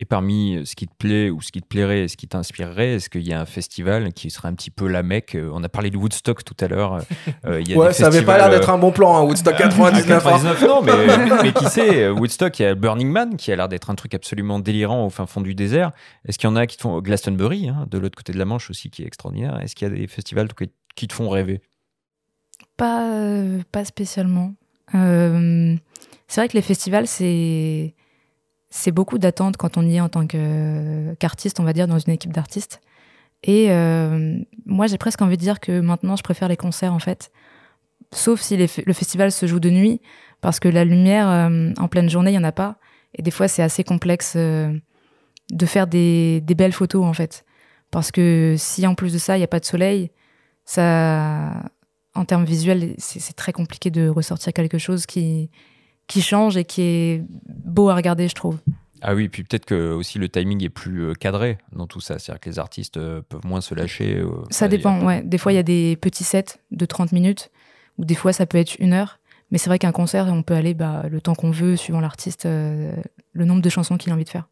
Et 0.01 0.05
parmi 0.05 0.59
ce 0.65 0.75
qui 0.75 0.87
te 0.87 0.93
plaît 0.93 1.29
ou 1.29 1.41
ce 1.41 1.53
qui 1.53 1.61
te 1.61 1.67
plairait 1.67 2.01
et 2.01 2.07
ce 2.09 2.17
qui 2.17 2.27
t'inspirerait, 2.27 2.95
est-ce 2.95 3.09
qu'il 3.09 3.25
y 3.25 3.31
a 3.31 3.39
un 3.39 3.45
festival 3.45 4.11
qui 4.11 4.29
serait 4.29 4.49
un 4.49 4.53
petit 4.53 4.69
peu 4.69 4.87
la 4.87 5.03
mecque? 5.03 5.37
On 5.53 5.63
a 5.63 5.69
parlé 5.69 5.89
de 5.89 5.95
Woodstock 5.95 6.43
tout 6.43 6.55
à 6.59 6.67
l'heure. 6.67 6.99
Euh, 7.45 7.63
ouais, 7.63 7.93
ça 7.93 8.07
avait 8.07 8.21
pas 8.21 8.37
l'air 8.37 8.49
d'être 8.49 8.69
un 8.69 8.77
bon 8.77 8.91
plan, 8.91 9.15
hein, 9.15 9.21
Woodstock 9.21 9.55
99. 9.57 10.05
99 10.05 10.61
non, 10.63 10.81
mais, 10.81 10.91
mais, 11.43 11.53
qui 11.53 11.65
sait 11.67 12.09
Woodstock, 12.09 12.59
il 12.59 12.63
y 12.63 12.65
a 12.65 12.75
Burning 12.75 13.09
Man 13.09 13.37
qui 13.37 13.53
a 13.53 13.55
l'air 13.55 13.69
d'être 13.69 13.89
un 13.89 13.95
truc 13.95 14.13
absolument 14.13 14.59
délirant 14.59 15.05
au 15.05 15.09
fin 15.09 15.25
fond 15.27 15.39
du 15.39 15.55
désert. 15.55 15.91
Est-ce 16.27 16.37
qu'il 16.37 16.49
y 16.49 16.51
en 16.51 16.57
a 16.57 16.67
qui 16.67 16.75
te 16.75 16.81
font 16.81 16.99
Glastonbury, 16.99 17.69
hein, 17.69 17.87
de 17.89 17.97
l'autre 17.97 18.17
côté 18.17 18.33
de 18.33 18.37
la 18.37 18.45
Manche 18.45 18.69
aussi, 18.69 18.89
qui 18.89 19.03
est 19.03 19.07
extraordinaire 19.07 19.61
Est-ce 19.61 19.75
qu'il 19.75 19.87
y 19.87 19.91
a 19.91 19.95
des 19.95 20.07
festivals 20.07 20.49
qui 20.95 21.07
te 21.07 21.13
font 21.13 21.29
rêver? 21.29 21.61
Pas, 22.77 23.09
euh, 23.09 23.61
pas 23.71 23.85
spécialement. 23.85 24.53
Euh, 24.93 25.75
c'est 26.27 26.41
vrai 26.41 26.49
que 26.49 26.57
les 26.57 26.61
festivals, 26.61 27.07
c'est 27.07 27.93
c'est 28.75 28.91
beaucoup 28.91 29.17
d'attentes 29.17 29.55
quand 29.55 29.77
on 29.77 29.83
y 29.83 29.95
est 29.95 30.01
en 30.01 30.09
tant 30.09 30.27
qu'artiste, 30.27 31.61
on 31.61 31.63
va 31.63 31.71
dire, 31.71 31.87
dans 31.87 31.97
une 31.97 32.11
équipe 32.11 32.33
d'artistes. 32.33 32.81
Et 33.41 33.71
euh, 33.71 34.37
moi, 34.65 34.87
j'ai 34.87 34.97
presque 34.97 35.21
envie 35.21 35.37
de 35.37 35.41
dire 35.41 35.61
que 35.61 35.79
maintenant, 35.79 36.17
je 36.17 36.23
préfère 36.23 36.49
les 36.49 36.57
concerts, 36.57 36.93
en 36.93 36.99
fait. 36.99 37.31
Sauf 38.11 38.41
si 38.41 38.57
le 38.57 38.93
festival 38.93 39.31
se 39.31 39.45
joue 39.45 39.61
de 39.61 39.69
nuit, 39.69 40.01
parce 40.41 40.59
que 40.59 40.67
la 40.67 40.83
lumière, 40.83 41.29
euh, 41.29 41.71
en 41.77 41.87
pleine 41.87 42.09
journée, 42.09 42.31
il 42.31 42.33
n'y 42.33 42.39
en 42.39 42.43
a 42.43 42.51
pas. 42.51 42.77
Et 43.13 43.21
des 43.21 43.31
fois, 43.31 43.47
c'est 43.47 43.63
assez 43.63 43.85
complexe 43.85 44.33
euh, 44.35 44.77
de 45.51 45.65
faire 45.65 45.87
des, 45.87 46.41
des, 46.41 46.53
belles 46.53 46.73
photos, 46.73 47.05
en 47.05 47.13
fait. 47.13 47.45
Parce 47.91 48.11
que 48.11 48.55
si, 48.57 48.85
en 48.85 48.93
plus 48.93 49.13
de 49.13 49.17
ça, 49.17 49.37
il 49.37 49.39
n'y 49.39 49.45
a 49.45 49.47
pas 49.47 49.61
de 49.61 49.65
soleil, 49.65 50.11
ça, 50.65 51.63
en 52.13 52.25
termes 52.25 52.45
visuels, 52.45 52.93
c'est 52.97 53.35
très 53.37 53.53
compliqué 53.53 53.89
de 53.89 54.09
ressortir 54.09 54.51
quelque 54.51 54.79
chose 54.79 55.05
qui, 55.05 55.49
qui 56.07 56.21
change 56.21 56.57
et 56.57 56.65
qui 56.65 56.81
est 56.81 57.23
beau 57.47 57.89
à 57.89 57.95
regarder, 57.95 58.27
je 58.27 58.35
trouve. 58.35 58.57
Ah 59.01 59.13
oui, 59.13 59.29
puis 59.29 59.43
peut-être 59.43 59.65
que 59.65 59.91
aussi 59.91 60.17
le 60.17 60.29
timing 60.29 60.63
est 60.63 60.69
plus 60.69 61.03
euh, 61.03 61.13
cadré 61.13 61.57
dans 61.73 61.85
tout 61.85 61.99
ça, 61.99 62.17
c'est-à-dire 62.17 62.39
que 62.39 62.49
les 62.49 62.59
artistes 62.59 62.97
euh, 62.97 63.21
peuvent 63.27 63.45
moins 63.45 63.61
se 63.61 63.75
lâcher. 63.75 64.15
Euh, 64.15 64.31
ça 64.49 64.67
dépend, 64.67 65.03
ouais. 65.05 65.21
Des 65.21 65.37
fois, 65.37 65.51
il 65.51 65.55
y 65.55 65.59
a 65.59 65.63
des 65.63 65.95
petits 65.95 66.23
sets 66.23 66.59
de 66.71 66.85
30 66.85 67.11
minutes, 67.11 67.51
ou 67.97 68.05
des 68.05 68.15
fois, 68.15 68.33
ça 68.33 68.45
peut 68.45 68.57
être 68.57 68.75
une 68.79 68.93
heure. 68.93 69.19
Mais 69.51 69.59
c'est 69.59 69.69
vrai 69.69 69.77
qu'un 69.77 69.91
concert, 69.91 70.25
on 70.27 70.41
peut 70.41 70.55
aller 70.55 70.73
bah, 70.73 71.03
le 71.09 71.21
temps 71.21 71.35
qu'on 71.35 71.51
veut, 71.51 71.75
suivant 71.75 71.99
l'artiste, 71.99 72.45
le 72.45 73.45
nombre 73.45 73.61
de 73.61 73.69
chansons 73.69 73.95
qu'il 73.97 74.11
a 74.11 74.15
envie 74.15 74.23
de 74.23 74.29
faire 74.29 74.47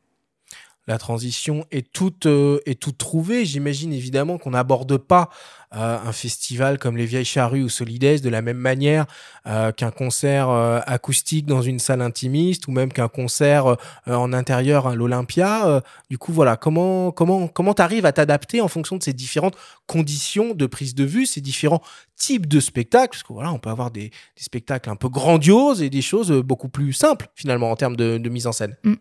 la 0.87 0.97
transition 0.97 1.65
est 1.71 1.91
toute, 1.91 2.25
euh, 2.25 2.59
est 2.65 2.79
toute 2.79 2.97
trouvée. 2.97 3.45
J'imagine 3.45 3.93
évidemment 3.93 4.37
qu'on 4.37 4.51
n'aborde 4.51 4.97
pas 4.97 5.29
euh, 5.75 5.97
un 6.05 6.11
festival 6.11 6.77
comme 6.77 6.97
les 6.97 7.05
Vieilles 7.05 7.25
Charrues 7.25 7.63
ou 7.63 7.69
Solides 7.69 8.21
de 8.21 8.29
la 8.29 8.41
même 8.41 8.57
manière 8.57 9.05
euh, 9.47 9.71
qu'un 9.71 9.91
concert 9.91 10.49
acoustique 10.49 11.45
dans 11.45 11.61
une 11.61 11.79
salle 11.79 12.01
intimiste 12.01 12.67
ou 12.67 12.71
même 12.71 12.91
qu'un 12.91 13.07
concert 13.07 13.77
en 14.07 14.33
intérieur 14.33 14.87
à 14.87 14.95
l'Olympia. 14.95 15.81
du 16.09 16.17
coup, 16.17 16.33
voilà, 16.33 16.57
comment 16.57 17.11
comment 17.11 17.47
comment 17.47 17.73
t'arrives 17.73 18.05
à 18.05 18.11
t'adapter 18.11 18.61
en 18.61 18.67
fonction 18.67 18.97
de 18.97 19.03
ces 19.03 19.13
différentes 19.13 19.55
conditions 19.87 20.53
de 20.53 20.65
prise 20.65 20.95
de 20.95 21.03
vue, 21.03 21.25
ces 21.25 21.41
différents 21.41 21.81
types 22.15 22.47
de 22.47 22.59
spectacles, 22.59 23.09
parce 23.09 23.23
que 23.23 23.33
voilà, 23.33 23.51
on 23.51 23.59
peut 23.59 23.69
avoir 23.69 23.91
des, 23.91 24.11
spectacles 24.35 24.89
un 24.89 24.95
peu 24.95 25.09
grandioses 25.09 25.81
et 25.81 25.89
des 25.89 26.01
choses 26.01 26.31
beaucoup 26.31 26.69
plus 26.69 26.93
simples 26.93 27.27
finalement 27.35 27.71
en 27.71 27.75
termes 27.75 27.95
de, 27.95 28.29
mise 28.29 28.47
en 28.47 28.51
scène. 28.51 28.75
Mm 28.83 28.93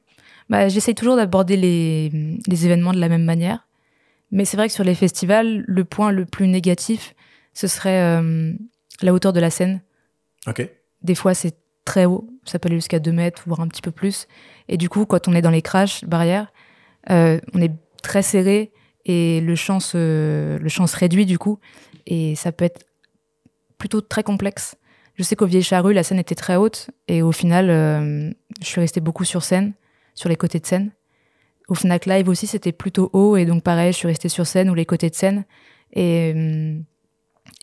bah, 0.49 0.68
J'essaye 0.68 0.95
toujours 0.95 1.16
d'aborder 1.16 1.57
les, 1.57 2.64
événements 2.64 2.93
de 2.93 3.01
la 3.01 3.09
même 3.09 3.25
manière. 3.25 3.66
Mais 4.33 4.45
c'est 4.45 4.57
vrai 4.57 4.66
que 4.68 4.74
sur 4.74 4.83
les 4.83 4.95
festivals, 4.95 5.62
le 5.66 5.85
point 5.85 6.11
le 6.11 6.24
plus 6.24 6.49
négatif, 6.49 7.14
ce 7.53 7.66
serait 7.66 8.03
euh, 8.03 8.53
la 9.03 9.12
hauteur 9.12 9.33
de 9.33 9.41
la 9.41 9.51
scène. 9.51 9.83
Ok. 10.47 10.68
Des 11.03 11.14
fois, 11.14 11.35
c'est 11.35 11.55
très 11.85 12.07
haut. 12.07 12.28
Ça 12.45 12.59
peut 12.59 12.68
aller 12.68 12.76
jusqu'à 12.76 12.99
2 12.99 13.12
mètres, 13.12 13.43
voire 13.47 13.61
un 13.61 13.68
petit 13.68 13.83
peu 13.83 13.91
plus. 13.91 14.26
Et 14.68 14.78
du 14.78 14.89
coup, 14.89 15.05
quand 15.05 15.28
on 15.28 15.35
est 15.35 15.43
dans 15.43 15.51
les 15.51 15.62
crashs 15.62 16.05
barrières, 16.05 16.53
euh, 17.11 17.41
on 17.53 17.61
est 17.61 17.72
très 18.03 18.22
serré 18.22 18.72
et 19.05 19.41
le 19.41 19.55
champ, 19.55 19.80
se, 19.80 20.57
le 20.57 20.68
champ 20.68 20.87
se 20.87 20.97
réduit 20.97 21.26
du 21.26 21.39
coup. 21.39 21.59
Et 22.07 22.35
ça 22.35 22.53
peut 22.53 22.64
être 22.64 22.87
plutôt 23.76 24.01
très 24.01 24.22
complexe. 24.22 24.76
Je 25.14 25.24
sais 25.24 25.37
qu'au 25.37 25.47
Vieille 25.47 25.62
Charrue, 25.62 25.93
la 25.93 26.03
scène 26.03 26.18
était 26.18 26.35
très 26.35 26.57
haute. 26.57 26.91
Et 27.07 27.20
au 27.20 27.33
final, 27.33 27.68
euh, 27.68 28.30
je 28.61 28.66
suis 28.66 28.80
restée 28.80 29.01
beaucoup 29.01 29.24
sur 29.24 29.43
scène 29.43 29.74
sur 30.14 30.28
les 30.28 30.37
côtés 30.37 30.59
de 30.59 30.66
scène. 30.66 30.91
Au 31.73 31.75
Fnac 31.75 32.05
Live 32.05 32.29
aussi, 32.29 32.47
c'était 32.47 32.70
plutôt 32.70 33.09
haut, 33.14 33.39
et 33.39 33.47
donc 33.47 33.62
pareil, 33.62 33.95
je 33.95 33.97
suis 33.97 34.07
restée 34.07 34.29
sur 34.29 34.47
scène 34.47 34.68
ou 34.68 34.75
les 34.75 34.85
côtés 34.85 35.09
de 35.09 35.14
scène. 35.14 35.47
Et, 35.95 36.31
euh, 36.37 36.79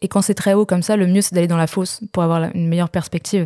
et 0.02 0.08
quand 0.08 0.24
c'est 0.24 0.34
très 0.34 0.56
haut 0.56 0.66
comme 0.66 0.82
ça, 0.82 0.98
le 0.98 1.06
mieux, 1.06 1.22
c'est 1.22 1.36
d'aller 1.36 1.46
dans 1.46 1.58
la 1.58 1.68
fosse 1.68 2.02
pour 2.12 2.24
avoir 2.24 2.50
une 2.56 2.68
meilleure 2.68 2.90
perspective. 2.90 3.46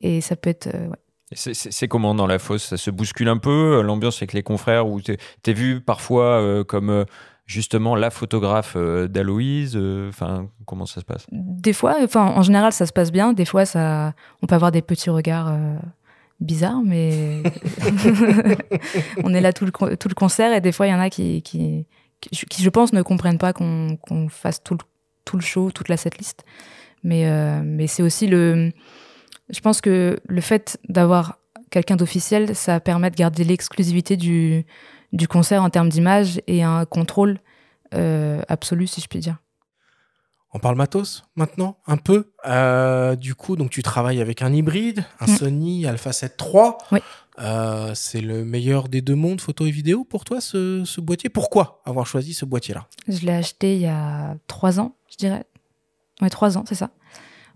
Et 0.00 0.20
ça 0.20 0.36
peut 0.36 0.50
être. 0.50 0.68
Euh, 0.72 0.88
c'est 1.34 1.88
comment 1.88 2.14
dans 2.14 2.28
la 2.28 2.38
fosse? 2.38 2.62
Ça 2.62 2.76
se 2.76 2.92
bouscule 2.92 3.26
un 3.26 3.38
peu 3.38 3.82
L'ambiance 3.82 4.18
avec 4.18 4.34
les 4.34 4.44
confrères 4.44 4.86
Ou 4.88 5.00
t'es 5.00 5.18
es 5.46 5.52
vu 5.52 5.80
parfois 5.80 6.40
euh, 6.40 6.62
comme 6.62 7.04
justement 7.44 7.96
la 7.96 8.10
photographe 8.10 8.76
d'Aloïse 8.76 9.76
Enfin, 10.08 10.48
comment 10.64 10.86
ça 10.86 11.00
se 11.00 11.04
passe? 11.04 11.26
Des 11.32 11.72
fois, 11.72 11.96
enfin, 12.04 12.24
en 12.36 12.42
général, 12.42 12.72
ça 12.72 12.86
se 12.86 12.92
passe 12.92 13.10
bien. 13.10 13.32
Des 13.32 13.44
fois, 13.44 13.64
ça, 13.64 14.14
on 14.42 14.46
peut 14.46 14.54
avoir 14.54 14.70
des 14.70 14.80
petits 14.80 15.10
regards 15.10 15.52
bizarre, 16.40 16.82
mais 16.84 17.42
on 19.24 19.34
est 19.34 19.40
là 19.40 19.52
tout 19.52 19.64
le, 19.64 19.96
tout 19.96 20.08
le 20.08 20.14
concert 20.14 20.52
et 20.52 20.60
des 20.60 20.72
fois 20.72 20.86
il 20.86 20.90
y 20.90 20.94
en 20.94 21.00
a 21.00 21.10
qui, 21.10 21.42
qui, 21.42 21.86
qui, 22.20 22.62
je 22.62 22.70
pense, 22.70 22.92
ne 22.92 23.02
comprennent 23.02 23.38
pas 23.38 23.52
qu'on 23.52 24.28
fasse 24.28 24.62
tout 24.62 24.74
le, 24.74 24.80
tout 25.24 25.36
le 25.36 25.42
show, 25.42 25.70
toute 25.70 25.88
la 25.88 25.96
setlist. 25.96 26.44
Mais, 27.04 27.26
euh, 27.26 27.60
mais 27.64 27.86
c'est 27.86 28.02
aussi 28.02 28.26
le. 28.26 28.72
Je 29.50 29.60
pense 29.60 29.80
que 29.80 30.18
le 30.26 30.40
fait 30.40 30.78
d'avoir 30.88 31.38
quelqu'un 31.70 31.96
d'officiel, 31.96 32.54
ça 32.54 32.80
permet 32.80 33.10
de 33.10 33.16
garder 33.16 33.44
l'exclusivité 33.44 34.16
du, 34.16 34.66
du 35.12 35.28
concert 35.28 35.62
en 35.62 35.70
termes 35.70 35.88
d'image 35.88 36.40
et 36.46 36.62
un 36.62 36.84
contrôle 36.84 37.38
euh, 37.94 38.42
absolu, 38.48 38.86
si 38.86 39.00
je 39.00 39.06
puis 39.06 39.20
dire. 39.20 39.38
On 40.54 40.60
parle 40.60 40.76
matos 40.76 41.24
maintenant, 41.36 41.76
un 41.86 41.98
peu. 41.98 42.32
Euh, 42.46 43.16
du 43.16 43.34
coup, 43.34 43.56
donc 43.56 43.70
tu 43.70 43.82
travailles 43.82 44.20
avec 44.20 44.40
un 44.40 44.52
hybride, 44.52 45.04
un 45.20 45.26
mm. 45.26 45.36
Sony 45.36 45.86
Alpha 45.86 46.12
7 46.12 46.40
III. 46.40 46.62
Oui. 46.90 47.00
Euh, 47.38 47.92
c'est 47.94 48.22
le 48.22 48.44
meilleur 48.44 48.88
des 48.88 49.02
deux 49.02 49.14
mondes, 49.14 49.40
photo 49.40 49.66
et 49.66 49.70
vidéo, 49.70 50.04
pour 50.04 50.24
toi, 50.24 50.40
ce, 50.40 51.00
boîtier? 51.00 51.28
Pourquoi 51.28 51.82
avoir 51.84 52.06
choisi 52.06 52.32
ce 52.32 52.46
boîtier-là? 52.46 52.86
Je 53.06 53.26
l'ai 53.26 53.32
acheté 53.32 53.74
il 53.74 53.82
y 53.82 53.86
a 53.86 54.36
trois 54.46 54.80
ans, 54.80 54.96
je 55.10 55.16
dirais. 55.16 55.44
Oui, 56.22 56.30
trois 56.30 56.56
ans, 56.56 56.64
c'est 56.66 56.74
ça. 56.74 56.90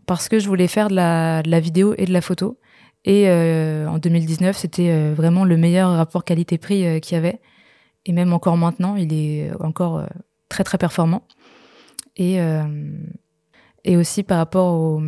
Parce 0.06 0.28
que 0.28 0.38
je 0.38 0.46
voulais 0.46 0.68
faire 0.68 0.88
de 0.88 0.94
la, 0.94 1.60
vidéo 1.60 1.94
et 1.96 2.04
de 2.04 2.12
la 2.12 2.20
photo. 2.20 2.58
Et 3.04 3.28
euh, 3.28 3.88
en 3.88 3.98
2019, 3.98 4.56
c'était 4.56 5.12
vraiment 5.12 5.44
le 5.44 5.56
meilleur 5.56 5.90
rapport 5.96 6.24
qualité-prix 6.24 7.00
qu'il 7.00 7.14
y 7.14 7.18
avait. 7.18 7.40
Et 8.04 8.12
même 8.12 8.32
encore 8.32 8.56
maintenant, 8.56 8.96
il 8.96 9.12
est 9.14 9.50
encore 9.60 10.04
très 10.48 10.62
très 10.62 10.76
performant 10.76 11.22
et, 12.16 12.40
euh, 12.40 12.64
et 13.84 13.96
aussi 13.96 14.22
par 14.22 14.38
rapport 14.38 14.74
au, 14.74 15.02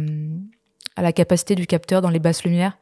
à 0.97 1.03
la 1.03 1.13
capacité 1.13 1.55
du 1.55 1.67
capteur 1.67 2.03
dans 2.03 2.11
les 2.11 2.19
basses 2.19 2.45
lumières. 2.45 2.79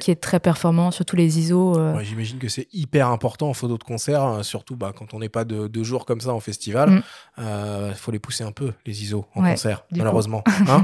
qui 0.00 0.10
est 0.10 0.20
très 0.20 0.40
performant, 0.40 0.90
surtout 0.90 1.16
les 1.16 1.38
ISO. 1.38 1.78
Euh. 1.78 2.00
J'imagine 2.02 2.38
que 2.38 2.48
c'est 2.48 2.66
hyper 2.72 3.08
important 3.08 3.48
en 3.50 3.54
photo 3.54 3.78
de 3.78 3.84
concert, 3.84 4.22
hein, 4.22 4.42
surtout 4.42 4.74
bah, 4.74 4.92
quand 4.96 5.14
on 5.14 5.20
n'est 5.20 5.28
pas 5.28 5.44
de 5.44 5.68
deux 5.68 5.84
jours 5.84 6.06
comme 6.06 6.20
ça 6.20 6.32
en 6.32 6.40
festival. 6.40 6.88
Il 6.90 6.94
mm. 6.96 7.02
euh, 7.38 7.94
faut 7.94 8.10
les 8.10 8.18
pousser 8.18 8.42
un 8.42 8.52
peu, 8.52 8.72
les 8.84 9.04
ISO, 9.04 9.26
en 9.34 9.42
concert, 9.42 9.84
malheureusement. 9.92 10.42
Hein 10.68 10.82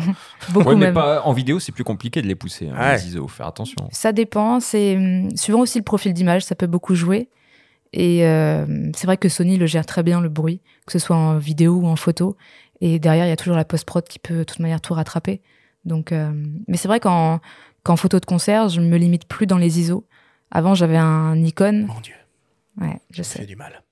Beaucoup 0.51 0.77
mais 0.77 0.93
Pas, 0.93 1.23
en 1.23 1.33
vidéo, 1.33 1.59
c'est 1.59 1.73
plus 1.73 1.85
compliqué 1.85 2.23
de 2.23 2.29
les 2.29 2.37
pousser, 2.37 2.69
hein, 2.69 2.95
les 2.95 3.09
ISO, 3.09 3.27
faire 3.27 3.47
attention. 3.47 3.89
Ça 3.91 4.13
dépend, 4.13 4.61
c'est 4.61 4.97
hum, 4.97 5.35
suivant 5.37 5.61
aussi 5.61 5.79
le 5.79 5.85
profil 5.85 6.13
d'image, 6.13 6.45
ça 6.45 6.55
peut 6.55 6.69
beaucoup 6.69 6.95
jouer. 6.95 7.29
Et 7.93 8.21
c'est 8.95 9.07
vrai 9.07 9.17
que 9.19 9.29
Sony 9.29 9.59
le 9.59 9.67
gère 9.67 9.85
très 9.85 10.03
bien, 10.03 10.21
le 10.21 10.29
bruit, 10.29 10.61
que 10.87 10.93
ce 10.93 10.99
soit 10.99 11.17
en 11.17 11.39
vidéo 11.39 11.75
ou 11.75 11.87
en 11.87 11.97
photo. 11.97 12.37
Et 12.81 12.99
derrière, 12.99 13.27
il 13.27 13.29
y 13.29 13.33
a 13.33 13.37
toujours 13.37 13.57
la 13.57 13.65
post-prod 13.65 14.03
qui 14.09 14.19
peut 14.19 14.39
de 14.39 14.45
toute 14.45 14.59
manière 14.59 14.81
tout 14.81 14.95
rattraper. 14.95 15.41
Donc, 15.85 16.11
euh, 16.11 16.33
mais 16.67 16.77
c'est 16.77 16.89
vrai 16.89 17.01
qu'en, 17.01 17.41
qu'en 17.85 17.97
photo 17.97 18.19
de 18.19 18.25
concert, 18.25 18.69
je 18.69 18.81
me 18.81 18.97
limite 18.97 19.27
plus 19.27 19.47
dans 19.47 19.59
les 19.59 19.79
ISO. 19.79 20.07
Avant, 20.51 20.75
j'avais 20.75 20.97
un 20.97 21.37
Nikon. 21.37 21.87
Mon 21.87 22.01
Dieu. 22.01 22.15
Ouais, 22.81 23.01
je 23.11 23.23
sais. 23.23 23.41
fait 23.41 23.47
du 23.47 23.57
mal. 23.57 23.83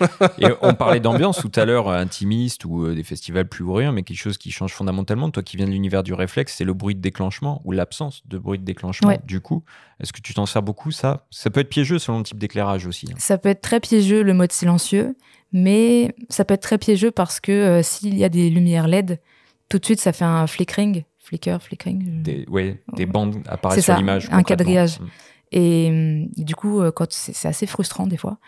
Et 0.38 0.46
on 0.62 0.74
parlait 0.74 1.00
d'ambiance 1.00 1.38
tout 1.38 1.52
à 1.54 1.64
l'heure, 1.64 1.88
euh, 1.88 1.98
intimiste 1.98 2.64
ou 2.64 2.84
euh, 2.84 2.94
des 2.94 3.02
festivals 3.02 3.48
plus 3.48 3.64
bruyants, 3.64 3.92
mais 3.92 4.02
quelque 4.02 4.18
chose 4.18 4.38
qui 4.38 4.50
change 4.50 4.72
fondamentalement. 4.72 5.30
Toi 5.30 5.42
qui 5.42 5.56
viens 5.56 5.66
de 5.66 5.70
l'univers 5.70 6.02
du 6.02 6.14
réflexe, 6.14 6.54
c'est 6.56 6.64
le 6.64 6.74
bruit 6.74 6.94
de 6.94 7.00
déclenchement 7.00 7.60
ou 7.64 7.72
l'absence 7.72 8.22
de 8.26 8.38
bruit 8.38 8.58
de 8.58 8.64
déclenchement. 8.64 9.12
Du 9.24 9.40
coup, 9.40 9.64
est-ce 10.00 10.12
que 10.12 10.20
tu 10.20 10.34
t'en 10.34 10.46
sers 10.46 10.62
beaucoup 10.62 10.90
ça? 10.90 11.26
Ça 11.30 11.50
peut 11.50 11.60
être 11.60 11.68
piégeux 11.68 11.98
selon 11.98 12.18
le 12.18 12.24
type 12.24 12.38
d'éclairage 12.38 12.86
aussi. 12.86 13.06
Hein. 13.10 13.16
Ça 13.18 13.38
peut 13.38 13.48
être 13.48 13.62
très 13.62 13.80
piégeux 13.80 14.22
le 14.22 14.34
mode 14.34 14.52
silencieux, 14.52 15.16
mais 15.52 16.14
ça 16.28 16.44
peut 16.44 16.54
être 16.54 16.62
très 16.62 16.78
piégeux 16.78 17.10
parce 17.10 17.40
que 17.40 17.52
euh, 17.52 17.82
s'il 17.82 18.16
y 18.16 18.24
a 18.24 18.28
des 18.28 18.50
lumières 18.50 18.88
LED, 18.88 19.20
tout 19.68 19.78
de 19.78 19.84
suite 19.84 20.00
ça 20.00 20.12
fait 20.12 20.24
un 20.24 20.46
flickering, 20.46 21.04
flicker, 21.18 21.62
flickering. 21.62 22.22
Des, 22.22 22.44
ouais, 22.48 22.82
des 22.94 23.06
bandes 23.06 23.42
apparaissent 23.48 23.84
sur 23.84 23.96
l'image. 23.96 24.28
Un 24.30 24.42
quadrillage. 24.42 25.00
Mm. 25.00 25.06
Et, 25.52 26.28
du 26.36 26.56
coup, 26.56 26.82
quand 26.94 27.12
c'est 27.12 27.46
assez 27.46 27.66
frustrant 27.66 28.06
des 28.06 28.16
fois. 28.16 28.38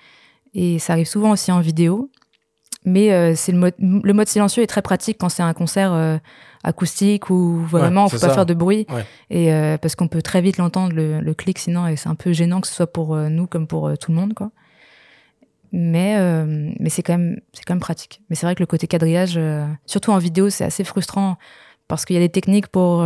Et 0.54 0.78
ça 0.78 0.94
arrive 0.94 1.06
souvent 1.06 1.30
aussi 1.32 1.52
en 1.52 1.60
vidéo. 1.60 2.10
mais 2.84 3.12
euh, 3.12 3.34
c'est 3.36 3.52
le 3.52 3.58
mode, 3.58 3.74
le 3.78 4.12
mode 4.12 4.28
silencieux 4.28 4.62
est 4.62 4.66
très 4.68 4.82
pratique 4.82 5.18
quand 5.18 5.28
c'est 5.28 5.42
un 5.42 5.52
concert 5.52 5.92
euh, 5.92 6.16
acoustique 6.64 7.28
où 7.30 7.58
vraiment 7.64 8.04
Ouais, 8.04 8.10
c'est 8.12 8.20
pas 8.20 8.28
ça. 8.28 8.34
faire 8.34 8.46
de 8.46 8.54
bruit. 8.54 8.86
Ouais. 8.90 9.04
Et 9.30 9.52
euh, 9.52 9.76
parce 9.78 9.94
qu'on 9.94 10.08
peut 10.08 10.22
très 10.22 10.40
vite 10.40 10.56
l'entendre, 10.56 10.92
le, 10.94 11.20
le 11.20 11.34
clic, 11.34 11.58
sinon, 11.58 11.86
et 11.86 11.96
c'est 11.96 12.08
un 12.08 12.14
peu 12.14 12.32
gênant 12.32 12.60
que 12.60 12.66
ce 12.68 12.74
soit 12.74 12.92
pour 12.92 13.14
nous 13.16 13.46
comme 13.46 13.66
pour 13.66 13.90
tout 13.98 14.10
le 14.12 14.16
monde, 14.16 14.34
quoi. 14.34 14.50
Mais, 15.70 16.16
mais 16.80 16.88
c'est 16.88 17.02
quand 17.02 17.18
même, 17.18 17.40
c'est 17.52 17.62
quand 17.64 17.74
même 17.74 17.80
pratique. 17.80 18.22
Mais 18.30 18.36
c'est 18.36 18.46
vrai 18.46 18.54
que 18.54 18.62
le 18.62 18.66
côté 18.66 18.86
quadrillage, 18.86 19.38
surtout 19.84 20.12
en 20.12 20.18
vidéo, 20.18 20.48
c'est 20.48 20.64
assez 20.64 20.82
frustrant 20.82 21.36
parce 21.88 22.06
qu'il 22.06 22.14
y 22.14 22.18
a 22.18 22.22
des 22.22 22.30
techniques 22.30 22.68
pour, 22.68 23.04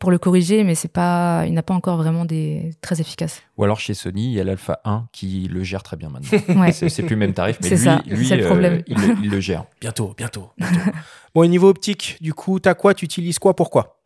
pour 0.00 0.10
le 0.10 0.18
corriger, 0.18 0.64
mais 0.64 0.74
c'est 0.74 0.88
pas, 0.92 1.44
il 1.46 1.52
n'a 1.54 1.62
pas 1.62 1.74
encore 1.74 1.96
vraiment 1.98 2.24
des 2.24 2.70
très 2.80 3.00
efficaces. 3.00 3.42
Ou 3.58 3.62
alors 3.64 3.78
chez 3.78 3.94
Sony, 3.94 4.24
il 4.24 4.32
y 4.32 4.40
a 4.40 4.44
l'Alpha 4.44 4.80
1 4.84 5.06
qui 5.12 5.46
le 5.48 5.62
gère 5.62 5.82
très 5.84 5.96
bien 5.96 6.08
maintenant. 6.08 6.38
Ouais. 6.60 6.72
C'est 6.72 6.88
plus 7.02 7.10
le 7.14 7.16
même 7.20 7.34
tarif, 7.34 7.58
mais 7.62 7.68
lui, 7.68 7.78
ça, 7.78 8.02
lui 8.06 8.26
c'est 8.26 8.36
le 8.36 8.44
euh, 8.44 8.46
problème. 8.48 8.82
il, 8.88 8.96
le- 8.96 9.16
il 9.22 9.30
le 9.30 9.38
gère. 9.40 9.64
Bientôt, 9.80 10.12
bientôt. 10.16 10.50
bientôt. 10.58 10.90
bon, 11.34 11.42
au 11.42 11.46
niveau 11.46 11.68
optique, 11.68 12.16
du 12.20 12.34
coup, 12.34 12.58
t'as 12.58 12.74
quoi? 12.74 12.94
Tu 12.94 13.04
utilises 13.04 13.38
quoi? 13.38 13.54
Pourquoi? 13.54 14.00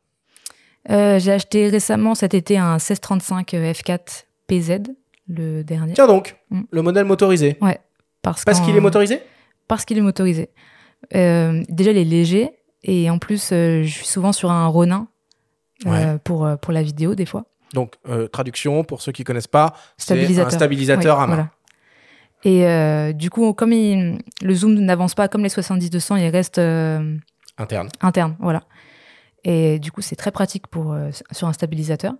Euh, 0.91 1.19
j'ai 1.19 1.33
acheté 1.33 1.69
récemment 1.71 2.15
cet 2.15 2.35
été 2.35 2.59
un 2.59 2.73
1635 2.75 3.53
F4 3.55 4.25
PZ, 4.49 4.81
le 5.29 5.63
dernier. 5.65 5.95
Tiens 5.95 6.07
donc, 6.07 6.37
Mm. 6.51 6.63
le 6.71 6.83
modèle 6.83 7.05
motorisé. 7.07 7.57
Ouais. 7.63 7.79
Parce, 8.21 8.45
Parce 8.45 8.61
qu'il 8.61 8.77
est 8.77 8.81
motorisé? 8.81 9.21
Parce 9.69 9.85
qu'il 9.85 9.97
est 9.97 10.03
motorisé. 10.03 10.51
Euh, 11.15 11.63
déjà, 11.69 11.91
il 11.93 11.99
est 11.99 12.05
léger. 12.05 12.51
Et 12.83 13.09
en 13.11 13.19
plus, 13.19 13.51
euh, 13.53 13.83
je 13.83 13.89
suis 13.89 14.07
souvent 14.07 14.33
sur 14.33 14.51
un 14.51 14.67
Ronin 14.67 15.09
Ouais. 15.91 16.19
pour, 16.25 16.45
euh, 16.47 16.57
pour 16.57 16.73
la 16.73 16.83
vidéo, 16.83 17.15
des 17.15 17.27
fois. 17.27 17.45
Donc, 17.73 17.95
euh, 18.09 18.29
traduction, 18.29 18.85
pour 18.85 19.03
ceux 19.03 19.13
qui 19.13 19.25
connaissent 19.25 19.47
pas, 19.49 19.75
c'est 19.97 20.13
un 20.15 20.51
Stabilisateur. 20.51 21.21
à 21.21 21.27
main. 21.27 21.35
voilà. 21.35 21.51
Et 22.45 22.67
euh, 22.67 23.13
du 23.13 23.31
coup, 23.31 23.53
comme 23.55 23.73
il- 23.73 24.19
le 24.43 24.55
zoom 24.55 24.75
n'avance 24.75 25.15
pas 25.15 25.29
comme 25.29 25.43
les 25.43 25.49
70-200, 25.49 26.17
il 26.17 26.29
reste 26.29 26.59
euh, 26.59 27.17
Interne. 27.59 27.89
interne. 28.01 28.37
Voilà. 28.39 28.63
Et 29.45 29.79
du 29.79 29.91
coup, 29.93 30.03
c'est 30.03 30.17
très 30.17 30.31
pratique 30.31 30.67
pour, 30.67 30.93
euh, 30.93 31.11
sur 31.33 31.49
un 31.49 31.53
stabilisateur. 31.53 32.15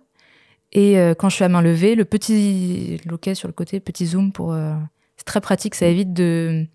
Et 0.71 0.97
euh, 0.99 1.13
quand 1.13 1.29
je 1.29 1.35
suis 1.35 1.43
à 1.43 1.49
main 1.49 1.61
levée, 1.61 1.95
le 1.95 2.05
petit 2.05 2.99
loquet 3.05 3.35
sur 3.35 3.47
le 3.47 3.53
côté, 3.53 3.79
petit 3.79 4.05
zoom, 4.07 4.31
pour, 4.31 4.51
euh, 4.53 4.73
c'est 5.15 5.25
très 5.25 5.41
pratique. 5.41 5.75
Ça 5.75 5.85
évite 5.85 6.11
de, 6.13 6.65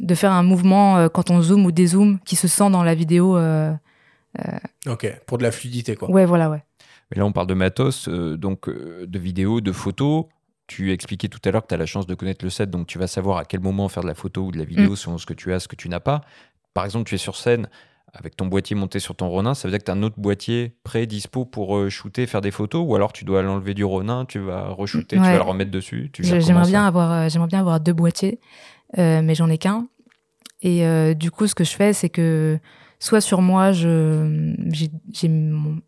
de 0.00 0.14
faire 0.14 0.32
un 0.32 0.42
mouvement 0.42 0.96
euh, 0.98 1.08
quand 1.08 1.30
on 1.30 1.40
zoome 1.42 1.64
ou 1.66 1.72
dézoome 1.72 2.18
qui 2.24 2.34
se 2.36 2.48
sent 2.48 2.70
dans 2.70 2.82
la 2.82 2.94
vidéo. 2.94 3.36
Euh, 4.40 4.92
Ok, 4.92 5.06
pour 5.26 5.38
de 5.38 5.42
la 5.42 5.50
fluidité, 5.52 5.96
quoi. 5.96 6.10
Ouais, 6.10 6.24
voilà, 6.26 6.50
ouais. 6.50 6.62
Mais 7.10 7.18
là, 7.18 7.26
on 7.26 7.32
parle 7.32 7.46
de 7.46 7.54
matos, 7.54 8.08
euh, 8.08 8.36
donc 8.36 8.68
euh, 8.68 9.06
de 9.06 9.18
vidéos, 9.18 9.60
de 9.60 9.72
photos. 9.72 10.24
Tu 10.66 10.92
expliquais 10.92 11.28
tout 11.28 11.40
à 11.44 11.50
l'heure 11.50 11.62
que 11.62 11.68
tu 11.68 11.74
as 11.74 11.78
la 11.78 11.86
chance 11.86 12.06
de 12.06 12.14
connaître 12.14 12.44
le 12.44 12.50
set, 12.50 12.70
donc 12.70 12.86
tu 12.86 12.98
vas 12.98 13.06
savoir 13.06 13.36
à 13.38 13.44
quel 13.44 13.60
moment 13.60 13.88
faire 13.88 14.02
de 14.02 14.08
la 14.08 14.14
photo 14.14 14.46
ou 14.46 14.50
de 14.50 14.56
la 14.58 14.64
vidéo 14.64 14.92
Mm. 14.92 14.96
selon 14.96 15.18
ce 15.18 15.26
que 15.26 15.34
tu 15.34 15.52
as, 15.52 15.60
ce 15.60 15.68
que 15.68 15.76
tu 15.76 15.88
n'as 15.90 16.00
pas. 16.00 16.22
Par 16.72 16.84
exemple, 16.86 17.04
tu 17.08 17.14
es 17.14 17.18
sur 17.18 17.36
scène 17.36 17.68
avec 18.16 18.36
ton 18.36 18.46
boîtier 18.46 18.76
monté 18.76 19.00
sur 19.00 19.16
ton 19.16 19.28
Ronin, 19.28 19.54
ça 19.54 19.66
veut 19.66 19.72
dire 19.72 19.80
que 19.80 19.84
tu 19.84 19.90
as 19.90 19.94
un 19.94 20.02
autre 20.04 20.18
boîtier 20.18 20.76
prêt, 20.84 21.04
dispo 21.04 21.44
pour 21.44 21.76
euh, 21.76 21.90
shooter, 21.90 22.26
faire 22.26 22.40
des 22.40 22.52
photos, 22.52 22.84
ou 22.86 22.94
alors 22.94 23.12
tu 23.12 23.24
dois 23.24 23.42
l'enlever 23.42 23.74
du 23.74 23.84
Ronin, 23.84 24.24
tu 24.24 24.38
vas 24.38 24.68
re-shooter, 24.68 25.16
tu 25.16 25.22
vas 25.22 25.34
le 25.34 25.42
remettre 25.42 25.72
dessus. 25.72 26.10
J'aimerais 26.20 26.66
bien 26.68 26.86
avoir, 26.86 27.10
euh, 27.12 27.28
j'aimerais 27.28 27.48
bien 27.48 27.58
avoir 27.60 27.80
deux 27.80 27.92
boîtiers, 27.92 28.38
euh, 28.98 29.20
mais 29.20 29.34
j'en 29.34 29.50
ai 29.50 29.58
qu'un. 29.58 29.88
Et 30.62 30.86
euh, 30.86 31.12
du 31.14 31.30
coup, 31.32 31.46
ce 31.48 31.54
que 31.56 31.64
je 31.64 31.72
fais, 31.74 31.92
c'est 31.92 32.08
que 32.08 32.58
soit 32.98 33.20
sur 33.20 33.40
moi, 33.42 33.72
je, 33.72 34.54
j'ai, 34.72 34.90
j'ai 35.12 35.28
mon- 35.28 35.80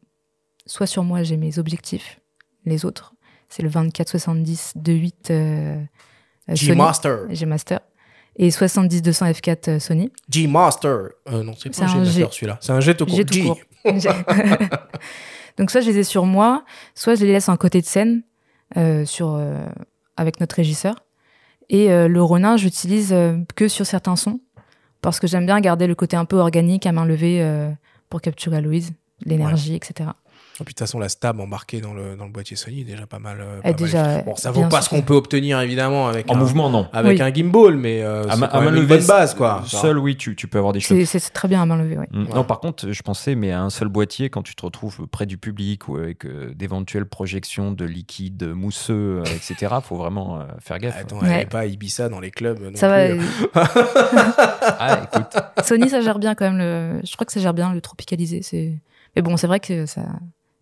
soit 0.67 0.87
sur 0.87 1.05
moi, 1.05 1.23
j'ai 1.23 1.37
mes 1.37 1.59
objectifs, 1.59 2.21
les 2.65 2.85
autres, 2.85 3.15
c'est 3.49 3.63
le 3.63 3.69
24-70 3.69 4.73
2.8 4.77 5.13
euh, 5.31 5.35
euh, 5.35 5.85
Sony. 6.49 6.57
G-Master. 6.57 7.19
G-Master. 7.31 7.81
Et 8.39 8.51
70-200 8.51 9.33
F4 9.33 9.71
euh, 9.71 9.79
Sony. 9.79 10.13
G-Master. 10.29 10.91
Euh, 11.29 11.43
non, 11.43 11.55
c'est 11.57 11.75
C'est 11.75 11.85
pas 11.85 11.91
un 11.93 12.05
G. 12.05 12.27
celui-là. 12.31 12.59
C'est 12.61 12.73
un 12.73 12.81
G 12.81 12.95
tout 12.95 13.07
court. 13.07 13.19
Tout 13.25 13.33
G. 13.33 13.43
court. 13.45 13.59
Donc 15.59 15.71
soit 15.71 15.81
je 15.81 15.91
les 15.91 15.99
ai 15.99 16.05
sur 16.05 16.27
moi, 16.27 16.65
soit 16.95 17.15
je 17.15 17.25
les 17.25 17.33
laisse 17.33 17.49
en 17.49 17.57
côté 17.57 17.81
de 17.81 17.87
scène 17.87 18.23
euh, 18.77 19.05
sur, 19.07 19.41
avec 20.17 20.41
notre 20.41 20.57
régisseur. 20.57 20.97
Et 21.69 21.89
le 21.89 22.23
Ronin, 22.23 22.57
j'utilise 22.57 23.15
que 23.57 23.69
sur 23.69 23.87
certains 23.87 24.17
sons 24.17 24.41
parce 25.07 25.21
que 25.21 25.29
j'aime 25.29 25.47
bien 25.47 25.61
garder 25.61 25.87
le 25.87 25.95
côté 25.95 26.17
un 26.17 26.25
peu 26.25 26.39
organique 26.39 26.85
à 26.85 26.91
main 26.91 27.05
levée 27.05 27.41
euh, 27.41 27.71
pour 28.11 28.21
capturer 28.21 28.57
Aloïse, 28.57 28.93
l'énergie, 29.25 29.77
etc. 29.77 30.11
Et 30.63 30.65
puis 30.65 30.73
de 30.73 30.79
toute 30.79 30.87
façon, 30.87 30.99
la 30.99 31.09
stab 31.09 31.39
embarquée 31.39 31.81
dans 31.81 31.93
le, 31.93 32.17
dans 32.17 32.25
le 32.25 32.31
boîtier 32.31 32.57
Sony 32.57 32.81
est 32.81 32.85
déjà 32.85 33.07
pas 33.07 33.19
mal. 33.19 33.39
euh, 33.41 33.61
pas 33.61 33.69
mal 33.69 33.75
déjà, 33.77 34.05
efficace. 34.07 34.25
bon, 34.25 34.37
ça 34.37 34.51
vaut 34.51 34.67
pas 34.69 34.81
ce 34.81 34.89
qu'on 34.89 35.03
peut 35.03 35.15
obtenir 35.15 35.61
évidemment 35.61 36.09
avec 36.09 36.31
En 36.31 36.35
un, 36.35 36.39
mouvement, 36.39 36.71
non. 36.71 36.89
avec 36.93 37.19
Oui. 37.19 37.23
un 37.23 37.33
gimbal, 37.33 37.77
mais 37.77 38.03
euh, 38.03 38.25
À 38.29 38.33
c'est 38.35 38.39
ma- 38.41 38.49
quand 38.49 38.59
à 38.59 38.61
main 38.63 38.69
une 38.71 38.75
levée, 38.77 38.97
bonne 38.99 39.07
base, 39.07 39.35
quoi. 39.35 39.63
Seul, 39.67 39.99
oui, 39.99 40.17
tu, 40.17 40.35
tu 40.35 40.49
peux 40.49 40.59
avoir 40.59 40.73
des 40.73 40.81
choses. 40.81 41.03
C'est 41.05 41.21
très 41.33 41.47
bien 41.49 41.61
à 41.63 41.67
main 41.67 41.77
levée, 41.77 41.99
oui. 41.99 42.07
Mm. 42.11 42.35
Non, 42.35 42.45
par 42.45 42.61
contre, 42.61 42.91
je 42.91 43.03
pensais, 43.03 43.35
mais 43.35 43.53
à 43.53 43.61
un 43.61 43.71
seul 43.71 43.89
boîtier, 43.89 44.31
quand 44.31 44.43
tu 44.43 44.55
te 44.55 44.65
retrouves 44.65 45.07
près 45.09 45.27
du 45.27 45.37
public 45.39 45.89
ou 45.89 45.97
avec 45.97 46.25
euh, 46.25 46.53
d'éventuelles 46.55 47.07
projections 47.07 47.71
de 47.73 47.85
liquide 47.85 48.45
mousseux, 48.55 49.23
euh, 49.23 49.25
etc., 49.25 49.75
faut 49.83 49.97
vraiment 49.97 50.41
euh, 50.41 50.45
faire 50.61 50.79
gaffe. 50.79 50.97
Attends, 50.99 51.19
Ouais. 51.21 51.29
elle 51.31 51.41
est 51.43 51.47
pas 51.47 51.67
Ibiza 51.67 52.09
dans 52.09 52.21
les 52.21 52.31
clubs. 52.31 52.61
non 52.61 52.71
Ça 52.77 52.89
va. 52.89 52.97
Ah, 54.79 55.03
écoute, 55.05 55.37
Sony, 55.65 55.89
ça 55.89 56.01
gère 56.01 56.19
bien 56.19 56.35
quand 56.35 56.45
même. 56.51 56.59
Le... 56.59 57.01
Je 57.05 57.13
crois 57.15 57.25
que 57.27 57.33
ça 57.33 57.41
gère 57.41 57.55
bien 57.55 57.73
le 57.73 57.81
tropicalisé. 57.81 58.43
C'est. 58.43 58.79
Mais 59.15 59.23
bon, 59.23 59.37
c'est 59.37 59.47
vrai 59.47 59.61
que 59.61 59.87
ça. 59.87 60.03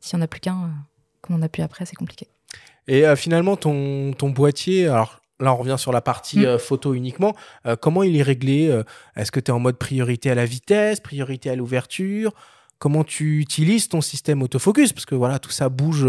S'il 0.04 0.18
n'y 0.18 0.22
en 0.22 0.24
a 0.24 0.28
plus 0.28 0.40
qu'un, 0.40 0.54
euh, 0.64 0.68
comme 1.22 1.36
on 1.36 1.42
a 1.42 1.48
pu 1.48 1.62
après, 1.62 1.86
c'est 1.86 1.96
compliqué. 1.96 2.28
Et 2.88 3.06
euh, 3.06 3.16
finalement, 3.16 3.56
ton, 3.56 4.12
ton 4.12 4.28
boîtier, 4.28 4.86
alors 4.86 5.20
là, 5.40 5.54
on 5.54 5.56
revient 5.56 5.76
sur 5.78 5.92
la 5.92 6.02
partie 6.02 6.40
Mm. 6.40 6.44
euh, 6.44 6.58
photo 6.58 6.92
uniquement. 6.92 7.34
Euh, 7.66 7.76
comment 7.76 8.02
il 8.02 8.14
est 8.16 8.22
réglé 8.22 8.82
Est-ce 9.16 9.32
que 9.32 9.40
tu 9.40 9.50
es 9.50 9.54
en 9.54 9.58
mode 9.60 9.78
priorité 9.78 10.30
à 10.30 10.34
la 10.34 10.44
vitesse, 10.44 11.00
priorité 11.00 11.48
à 11.48 11.56
l'ouverture? 11.56 12.32
Comment 12.78 13.02
tu 13.04 13.40
utilises 13.40 13.88
ton 13.88 14.02
système 14.02 14.42
autofocus? 14.42 14.92
Parce 14.92 15.06
que 15.06 15.14
voilà, 15.14 15.38
tout 15.38 15.50
ça 15.50 15.70
bouge 15.70 16.06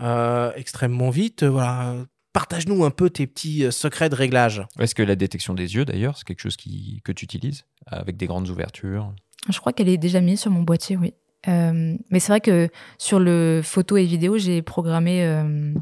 euh, 0.00 0.52
extrêmement 0.56 1.10
vite. 1.10 1.44
Voilà. 1.44 1.94
Partage-nous 2.32 2.84
un 2.84 2.90
peu 2.90 3.08
tes 3.10 3.26
petits 3.28 3.70
secrets 3.70 4.08
de 4.10 4.16
réglage. 4.16 4.62
est-ce 4.80 4.94
que 4.96 5.02
la 5.04 5.14
détection 5.14 5.54
des 5.54 5.76
yeux, 5.76 5.84
d'ailleurs, 5.84 6.18
c'est 6.18 6.24
quelque 6.24 6.40
chose 6.40 6.56
qui, 6.56 7.00
que 7.04 7.12
tu 7.12 7.24
utilises 7.24 7.64
avec 7.86 8.16
des 8.16 8.26
grandes 8.26 8.48
ouvertures? 8.48 9.12
Je 9.48 9.58
crois 9.60 9.72
qu'elle 9.72 9.88
est 9.88 9.96
déjà 9.98 10.20
mise 10.20 10.40
sur 10.40 10.50
mon 10.50 10.62
boîtier, 10.62 10.96
oui. 10.96 11.14
Euh, 11.48 11.96
mais 12.10 12.20
c'est 12.20 12.32
vrai 12.32 12.40
que 12.40 12.68
sur 12.98 13.18
le 13.18 13.60
photo 13.62 13.96
et 13.96 14.04
vidéo, 14.04 14.38
j'ai 14.38 14.62
programmé 14.62 15.24
euh, 15.24 15.72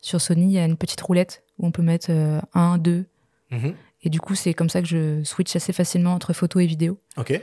sur 0.00 0.20
Sony, 0.20 0.46
il 0.46 0.52
y 0.52 0.58
a 0.58 0.64
une 0.64 0.76
petite 0.76 1.00
roulette 1.00 1.42
où 1.58 1.66
on 1.66 1.70
peut 1.70 1.82
mettre 1.82 2.08
euh, 2.10 2.40
un, 2.54 2.78
deux. 2.78 3.06
Mhm. 3.50 3.74
Et 4.02 4.10
du 4.10 4.20
coup, 4.20 4.34
c'est 4.34 4.54
comme 4.54 4.68
ça 4.68 4.80
que 4.80 4.86
je 4.86 5.24
switch 5.24 5.54
assez 5.56 5.72
facilement 5.72 6.14
entre 6.14 6.32
photo 6.32 6.60
et 6.60 6.66
vidéo. 6.66 7.00
Ok. 7.16 7.40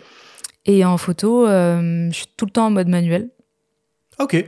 Et 0.65 0.85
en 0.85 0.97
photo, 0.97 1.47
euh, 1.47 2.09
je 2.09 2.15
suis 2.15 2.27
tout 2.37 2.45
le 2.45 2.51
temps 2.51 2.67
en 2.67 2.71
mode 2.71 2.87
manuel. 2.87 3.29
Ok. 4.19 4.45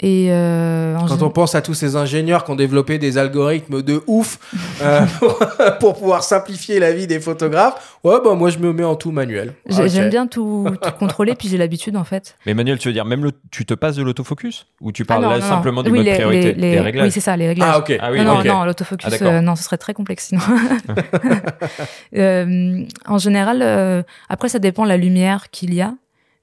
Et 0.00 0.26
euh, 0.30 0.94
Quand 1.08 1.22
on 1.22 1.30
pense 1.30 1.54
à 1.54 1.62
tous 1.62 1.72
ces 1.72 1.96
ingénieurs 1.96 2.44
qui 2.44 2.50
ont 2.50 2.54
développé 2.54 2.98
des 2.98 3.16
algorithmes 3.16 3.80
de 3.80 4.02
ouf 4.06 4.38
euh, 4.82 5.06
pour, 5.18 5.38
pour 5.80 5.94
pouvoir 5.98 6.22
simplifier 6.22 6.78
la 6.78 6.92
vie 6.92 7.06
des 7.06 7.18
photographes, 7.18 7.96
ouais, 8.04 8.16
bah 8.22 8.34
moi 8.34 8.50
je 8.50 8.58
me 8.58 8.74
mets 8.74 8.84
en 8.84 8.94
tout 8.96 9.10
manuel. 9.10 9.54
j'aime 9.70 10.10
bien 10.10 10.26
tout, 10.26 10.66
tout 10.82 10.90
contrôler, 10.98 11.34
puis 11.34 11.48
j'ai 11.48 11.56
l'habitude 11.56 11.96
en 11.96 12.04
fait. 12.04 12.36
Mais 12.44 12.52
Manuel, 12.52 12.76
tu 12.78 12.88
veux 12.88 12.92
dire, 12.92 13.06
même 13.06 13.24
le, 13.24 13.32
tu 13.50 13.64
te 13.64 13.72
passes 13.72 13.96
de 13.96 14.02
l'autofocus 14.02 14.66
Ou 14.82 14.92
tu 14.92 15.06
parles 15.06 15.24
Ah 15.24 15.28
non, 15.28 15.32
là 15.32 15.38
non, 15.40 15.48
simplement 15.48 15.82
non. 15.82 15.86
du 15.88 15.92
Oui, 15.92 15.98
mode 16.00 16.06
les- 16.08 16.12
priorité 16.14 16.52
les- 16.52 16.60
les- 16.60 16.70
des 16.72 16.80
réglages 16.80 17.06
Oui, 17.06 17.10
c'est 17.10 17.20
ça, 17.20 17.34
les 17.38 17.48
réglages. 17.48 17.70
Ah, 17.72 17.78
ok. 17.78 17.96
Ah 17.98 18.10
oui, 18.12 18.22
non, 18.22 18.44
non, 18.44 18.64
l'autofocus, 18.64 19.08
Ah, 19.18 19.24
euh, 19.24 19.40
non, 19.40 19.56
ce 19.56 19.62
serait 19.62 19.78
très 19.78 19.94
complexe 19.94 20.26
sinon. 20.26 20.42
Euh, 22.16 22.84
en 23.06 23.18
général, 23.18 23.60
euh, 23.62 24.02
après, 24.28 24.48
ça 24.48 24.58
dépend 24.58 24.84
de 24.84 24.88
la 24.88 24.96
lumière 24.96 25.50
qu'il 25.50 25.74
y 25.74 25.80
a, 25.80 25.94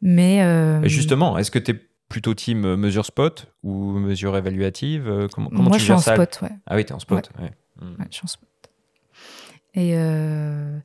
mais. 0.02 0.42
euh, 0.42 0.80
Justement, 0.88 1.38
est-ce 1.38 1.52
que 1.52 1.60
tu 1.60 1.72
es 1.72 1.80
plutôt 2.14 2.36
team 2.36 2.64
euh, 2.64 2.78
mesure 2.78 3.06
spot 3.08 3.48
ou 3.64 3.94
mesure 3.94 4.38
évaluative 4.38 5.08
Euh, 5.10 5.28
Comment, 5.34 5.50
comment 5.50 5.64
moi, 5.64 5.74
tu 5.74 5.80
je 5.80 5.84
suis 5.86 5.94
en 5.94 5.98
ça 5.98 6.14
spot, 6.14 6.40
ouais. 6.44 6.52
Ah 6.68 6.76
oui, 6.76 6.86
tu 6.86 6.92
es 6.92 6.96
en 6.96 7.00
spot. 7.00 7.32
ouais. 7.42 7.52
Mm. 7.82 7.90
Ouais, 8.00 8.06
je 8.12 8.16
suis 8.16 8.24
en 8.26 8.28
spot. 8.28 8.48
Et 9.74 9.94
euh, 9.96 10.78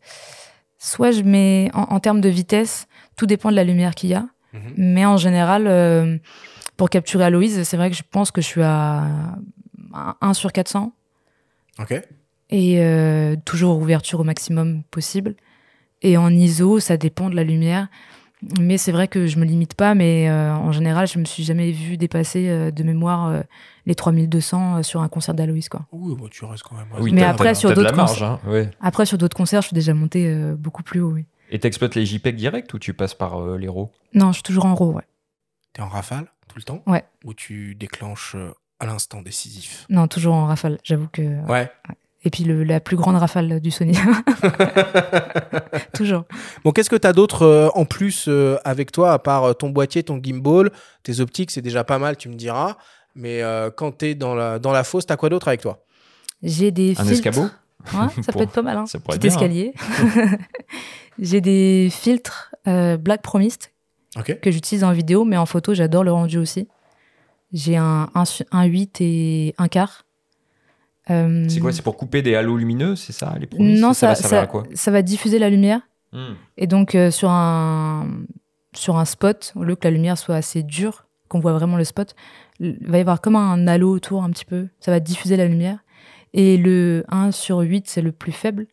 soit 0.79 1.11
je 1.11 1.21
mets, 1.23 1.71
en, 1.75 1.83
en 1.83 2.01
termes 2.01 2.23
de 2.23 2.31
vitesse, 2.31 2.89
tout 3.17 3.27
dépend 3.27 3.51
de 3.51 3.57
la 3.57 3.65
lumière 3.65 3.95
qu'il 3.95 4.09
y 4.11 4.15
a, 4.15 4.27
Mhm. 4.55 4.73
mais 4.79 5.05
en 5.05 5.19
général, 5.19 5.67
euh, 5.67 6.17
pour 6.79 6.89
capturer 6.89 7.25
Aloïse, 7.25 7.63
c'est 7.65 7.77
vrai 7.77 7.91
que 7.91 7.97
je 7.97 8.03
pense 8.11 8.31
que 8.31 8.41
je 8.41 8.47
suis 8.47 8.63
à 8.63 9.37
1 10.23 10.33
sur 10.33 10.53
400. 10.53 10.93
Ok. 11.79 11.93
et 12.51 12.81
euh, 12.83 13.37
toujours 13.45 13.77
ouverture 13.79 14.21
au 14.21 14.25
maximum 14.25 14.83
possible. 14.91 15.35
Et 16.01 16.17
en 16.17 16.31
ISO, 16.31 16.81
ça 16.81 16.97
dépend 16.97 17.29
de 17.29 17.37
la 17.37 17.45
lumière. 17.45 17.89
Mais 18.61 18.79
c'est 18.79 18.93
vrai 18.93 19.09
que 19.09 19.27
je 19.27 19.39
me 19.39 19.45
limite 19.45 19.75
pas, 19.75 19.95
mais 19.95 20.29
euh, 20.29 20.53
en 20.55 20.71
général, 20.73 21.07
je 21.09 21.19
me 21.19 21.25
suis 21.25 21.43
jamais 21.43 21.73
vu 21.73 21.97
dépasser 21.97 22.49
euh, 22.49 22.71
de 22.71 22.83
mémoire 22.85 23.27
euh, 23.27 23.43
les 23.87 23.95
3200 23.97 24.83
sur 24.85 25.03
un 25.03 25.09
concert 25.09 25.35
d'Aloïs. 25.35 25.69
Quoi. 25.69 25.87
Oui, 25.93 26.15
bon, 26.17 26.29
tu 26.29 26.45
restes 26.45 26.63
quand 26.63 26.77
même. 26.77 26.87
Oui, 27.01 27.11
Mais 27.13 27.25
après, 27.25 27.55
sur 27.55 27.75
d'autres 27.75 27.95
marge. 27.97 28.11
concerts- 28.21 28.29
hein, 28.45 28.51
ouais. 28.51 28.71
Après, 28.81 29.07
sur 29.07 29.19
d'autres 29.19 29.37
concerts, 29.37 29.63
je 29.63 29.69
suis 29.69 29.75
déjà 29.75 29.93
montée 29.95 30.27
euh, 30.29 30.55
beaucoup 30.57 30.83
plus 30.85 31.01
haut. 31.01 31.11
Oui. 31.13 31.25
Et 31.51 31.59
t'exploites 31.59 31.95
les 31.95 32.07
JPEG 32.07 32.37
direct 32.37 32.73
ou 32.75 32.79
tu 32.79 32.93
passes 32.95 33.15
par 33.15 33.41
euh, 33.43 33.57
les 33.59 33.69
RAW 33.69 33.91
Non, 34.15 34.29
je 34.29 34.35
suis 34.35 34.43
toujours 34.43 34.67
en 34.67 34.75
RAW. 34.75 34.93
Ouais. 34.95 35.07
T'es 35.73 35.83
en 35.83 35.89
rafale 35.89 36.27
tout 36.47 36.57
le 36.59 36.63
temps? 36.63 36.83
Ouais. 36.87 37.05
Ou 37.25 37.35
tu 37.35 37.75
déclenches 37.75 38.35
euh, 38.37 38.53
à 38.81 38.87
l'instant 38.87 39.21
décisif? 39.23 39.85
Non, 39.91 40.07
toujours 40.07 40.35
en 40.35 40.47
rafale. 40.47 40.79
J'avoue 40.85 41.09
que. 41.13 41.23
Ouais. 41.51 41.71
Et 42.25 42.31
puis 42.31 42.43
le, 42.45 42.65
la 42.65 42.81
plus 42.81 42.97
grande 42.97 43.17
rafale 43.17 43.61
du 43.61 43.71
Sony. 43.71 43.97
Toujours. 45.95 46.25
Bon, 46.65 46.73
qu'est-ce 46.73 46.91
que 46.91 46.97
tu 46.97 47.07
as 47.07 47.13
d'autre 47.13 47.43
euh, 47.43 47.69
en 47.75 47.85
plus 47.85 48.27
euh, 48.29 48.57
avec 48.65 48.93
toi, 48.93 49.13
à 49.13 49.19
part 49.19 49.45
euh, 49.45 49.53
ton 49.53 49.71
boîtier, 49.71 50.03
ton 50.03 50.21
gimbal, 50.23 50.71
tes 51.03 51.21
optiques, 51.21 51.51
c'est 51.51 51.63
déjà 51.63 51.85
pas 51.85 51.99
mal, 51.99 52.17
tu 52.17 52.29
me 52.29 52.35
diras. 52.35 52.77
Mais 53.15 53.43
euh, 53.43 53.71
quand 53.71 53.99
tu 53.99 54.07
es 54.07 54.15
dans 54.15 54.35
la, 54.35 54.59
dans 54.59 54.73
la 54.73 54.85
fosse, 54.85 55.07
tu 55.07 55.13
as 55.13 55.17
quoi 55.17 55.29
d'autre 55.29 55.49
avec 55.49 55.61
toi? 55.61 55.85
J'ai 56.43 56.71
des 56.71 56.93
Un 56.99 57.05
filtres. 57.05 57.27
escabeau? 57.29 57.43
Ouais, 57.95 58.09
ça 58.23 58.33
Pour- 58.33 58.41
peut 58.41 58.43
être 58.45 58.53
pas 58.53 58.63
mal. 58.63 58.77
Hein. 58.77 58.87
ça 58.87 58.99
pourrait 58.99 59.19
Petit 59.19 59.29
être 59.29 59.39
bien, 59.39 59.73
escalier. 59.73 60.39
J'ai 61.21 61.41
des 61.41 61.89
filtres 61.91 62.55
euh, 62.69 62.97
Black 62.97 63.23
Promised 63.23 63.63
Ok. 64.17 64.39
que 64.41 64.51
j'utilise 64.51 64.85
en 64.85 64.93
vidéo, 64.93 65.25
mais 65.25 65.37
en 65.37 65.47
photo, 65.47 65.75
j'adore 65.75 66.05
le 66.05 66.13
rendu 66.13 66.39
aussi. 66.39 66.69
J'ai 67.53 67.77
un, 67.77 68.09
un, 68.15 68.25
un 68.53 68.65
8 68.65 68.97
et 69.01 69.55
un 69.59 69.69
quart. 69.69 70.05
Euh, 71.11 71.47
C'est 71.49 71.61
quoi 71.61 71.73
C'est 71.73 71.83
pour 71.83 71.97
couper 71.97 72.23
des 72.23 72.35
halos 72.35 72.57
lumineux, 72.57 72.97
c'est 72.97 73.13
ça 73.13 73.35
les 73.39 73.49
Non, 73.59 73.93
ça, 73.93 73.95
ça, 73.95 74.09
va 74.09 74.15
servir 74.15 74.29
ça, 74.29 74.43
à 74.43 74.47
quoi? 74.47 74.63
ça 74.75 74.91
va 74.91 75.03
diffuser 75.03 75.39
la 75.39 75.51
lumière. 75.51 75.81
Hmm. 76.13 76.35
Et 76.57 76.67
donc, 76.67 76.95
euh, 76.95 77.11
sur, 77.11 77.31
un, 77.31 78.09
sur 78.75 78.99
un 78.99 79.05
spot, 79.05 79.53
au 79.57 79.65
lieu 79.65 79.77
que 79.77 79.85
la 79.85 79.91
lumière 79.91 80.19
soit 80.19 80.37
assez 80.37 80.63
dure, 80.63 81.07
qu'on 81.29 81.41
voit 81.41 81.53
vraiment 81.53 81.77
le 81.77 81.85
spot, 81.85 82.15
il 82.61 82.79
va 82.81 82.99
y 82.99 83.01
avoir 83.01 83.21
comme 83.21 83.37
un 83.37 83.67
halo 83.67 83.91
autour 83.91 84.25
un 84.25 84.31
petit 84.31 84.45
peu. 84.45 84.69
Ça 84.81 84.91
va 84.91 85.01
diffuser 85.01 85.37
la 85.37 85.47
lumière. 85.47 85.79
Et 86.35 86.57
le 86.57 87.05
1 87.09 87.33
sur 87.33 87.59
8, 87.61 87.89
c'est 87.89 88.03
le 88.03 88.13
plus 88.13 88.33
faible. 88.33 88.67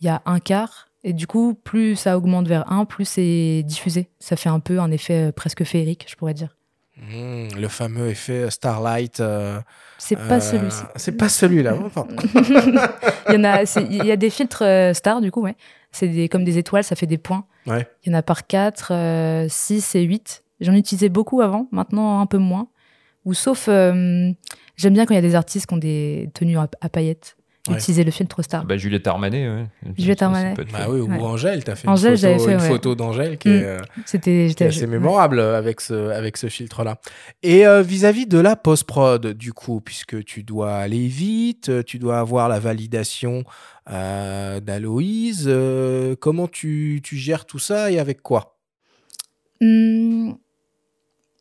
Il 0.00 0.06
y 0.06 0.08
a 0.08 0.22
un 0.26 0.40
quart. 0.40 0.88
Et 1.04 1.12
du 1.12 1.26
coup, 1.26 1.54
plus 1.54 1.96
ça 1.96 2.16
augmente 2.16 2.48
vers 2.48 2.70
1, 2.72 2.84
plus 2.84 3.04
c'est 3.04 3.62
diffusé. 3.64 4.08
Ça 4.18 4.36
fait 4.36 4.48
un 4.48 4.60
peu 4.60 4.80
un 4.80 4.90
effet 4.90 5.28
euh, 5.28 5.32
presque 5.32 5.64
féerique, 5.64 6.06
je 6.08 6.16
pourrais 6.16 6.34
dire. 6.34 6.56
Hmm, 7.00 7.46
le 7.56 7.68
fameux 7.68 8.08
effet 8.08 8.50
Starlight. 8.50 9.20
euh, 9.20 9.60
C'est 9.98 10.16
pas 10.16 10.36
euh, 10.36 10.40
celui-ci. 10.40 10.82
C'est 10.96 11.12
pas 11.12 11.28
celui-là. 11.28 11.74
Il 13.28 13.34
y 13.34 13.36
en 13.36 13.44
a, 13.44 13.62
il 13.88 14.04
y 14.04 14.10
a 14.10 14.16
des 14.16 14.30
filtres 14.30 14.62
euh, 14.64 14.92
stars, 14.94 15.20
du 15.20 15.30
coup, 15.30 15.42
ouais. 15.42 15.54
C'est 15.92 16.08
des, 16.08 16.28
comme 16.28 16.44
des 16.44 16.58
étoiles, 16.58 16.84
ça 16.84 16.96
fait 16.96 17.06
des 17.06 17.18
points. 17.18 17.44
ouais. 17.66 17.86
Il 18.04 18.10
y 18.12 18.14
en 18.14 18.18
a 18.18 18.22
par 18.22 18.46
4, 18.46 19.46
6 19.48 19.94
et 19.94 20.02
8. 20.02 20.44
J'en 20.60 20.74
utilisais 20.74 21.08
beaucoup 21.08 21.40
avant, 21.40 21.68
maintenant 21.70 22.20
un 22.20 22.26
peu 22.26 22.38
moins. 22.38 22.68
Ou 23.24 23.32
sauf, 23.34 23.66
euh, 23.68 24.30
j'aime 24.76 24.92
bien 24.94 25.06
quand 25.06 25.14
il 25.14 25.16
y 25.16 25.18
a 25.18 25.22
des 25.22 25.34
artistes 25.34 25.66
qui 25.66 25.74
ont 25.74 25.78
des 25.78 26.30
tenues 26.34 26.58
à, 26.58 26.68
à 26.80 26.88
paillettes. 26.88 27.36
Ouais. 27.68 27.76
Utiliser 27.78 28.04
le 28.04 28.10
filtre 28.10 28.42
star. 28.42 28.64
Bah, 28.64 28.76
Juliette 28.76 29.06
Armanet, 29.06 29.48
ouais. 29.48 29.64
Juliette 29.98 30.22
Armanet. 30.22 30.54
Bah 30.72 30.86
oui, 30.88 31.00
ou 31.00 31.08
Ouais. 31.10 31.18
Angèle, 31.20 31.64
tu 31.64 31.70
as 31.70 31.76
fait 31.76 31.88
Angèle, 31.88 32.12
une, 32.12 32.16
j'avais 32.16 32.34
photo, 32.38 32.46
fait, 32.48 32.54
une 32.54 32.60
ouais. 32.60 32.68
photo 32.68 32.94
d'Angèle 32.94 33.38
qui, 33.38 33.48
Mm. 33.48 33.52
est, 33.52 33.64
euh, 33.64 33.78
C'était, 34.06 34.50
qui 34.56 34.62
est 34.62 34.66
assez 34.66 34.80
ouais. 34.82 34.86
mémorable 34.86 35.40
avec 35.40 35.80
ce, 35.80 36.10
avec 36.10 36.36
ce 36.36 36.46
filtre-là. 36.48 36.98
Et 37.42 37.66
euh, 37.66 37.82
vis-à-vis 37.82 38.26
de 38.26 38.38
la 38.38 38.56
post-prod, 38.56 39.26
du 39.34 39.52
coup, 39.52 39.80
puisque 39.80 40.24
tu 40.24 40.42
dois 40.42 40.74
aller 40.76 41.06
vite, 41.06 41.84
tu 41.84 41.98
dois 41.98 42.18
avoir 42.20 42.48
la 42.48 42.58
validation 42.60 43.44
euh, 43.90 44.60
d'Aloïse, 44.60 45.44
euh, 45.46 46.14
comment 46.20 46.46
tu, 46.48 47.00
tu 47.02 47.16
gères 47.16 47.46
tout 47.46 47.58
ça 47.58 47.90
et 47.90 47.98
avec 47.98 48.20
quoi? 48.22 48.58
Hmm, 49.60 50.32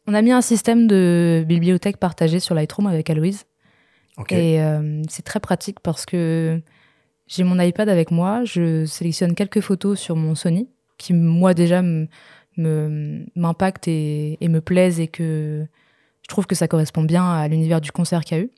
on 0.08 0.14
a 0.14 0.22
mis 0.22 0.32
un 0.32 0.42
système 0.42 0.88
de 0.88 1.44
bibliothèque 1.48 1.98
partagée 1.98 2.40
sur 2.40 2.56
Lightroom 2.56 2.88
avec 2.88 3.10
Aloïse. 3.10 3.46
Et 4.30 4.62
euh, 4.62 5.02
c'est 5.10 5.24
très 5.24 5.40
pratique 5.40 5.80
parce 5.80 6.06
que 6.06 6.62
j'ai 7.28 7.44
mon 7.44 7.60
iPad 7.60 7.88
avec 7.90 8.12
moi, 8.12 8.44
je 8.46 8.86
sélectionne 8.86 9.36
quelques 9.36 9.62
photos 9.62 10.00
sur 10.00 10.16
mon 10.16 10.34
Sony 10.34 10.70
qui, 10.98 11.14
moi, 11.14 11.54
déjà, 11.54 11.84
m'impactent 12.58 13.88
et, 13.88 14.38
et 14.44 14.48
me 14.48 14.62
plaisent 14.62 15.00
et 15.00 15.08
que 15.08 15.68
je 16.24 16.28
trouve 16.28 16.48
que 16.48 16.56
ça 16.56 16.68
correspond 16.68 17.04
bien 17.04 17.30
à 17.30 17.48
l'univers 17.48 17.80
du 17.80 17.92
concert 17.92 18.26
qu'il 18.26 18.38
y 18.38 18.40
a 18.42 18.44
eu. 18.44 18.52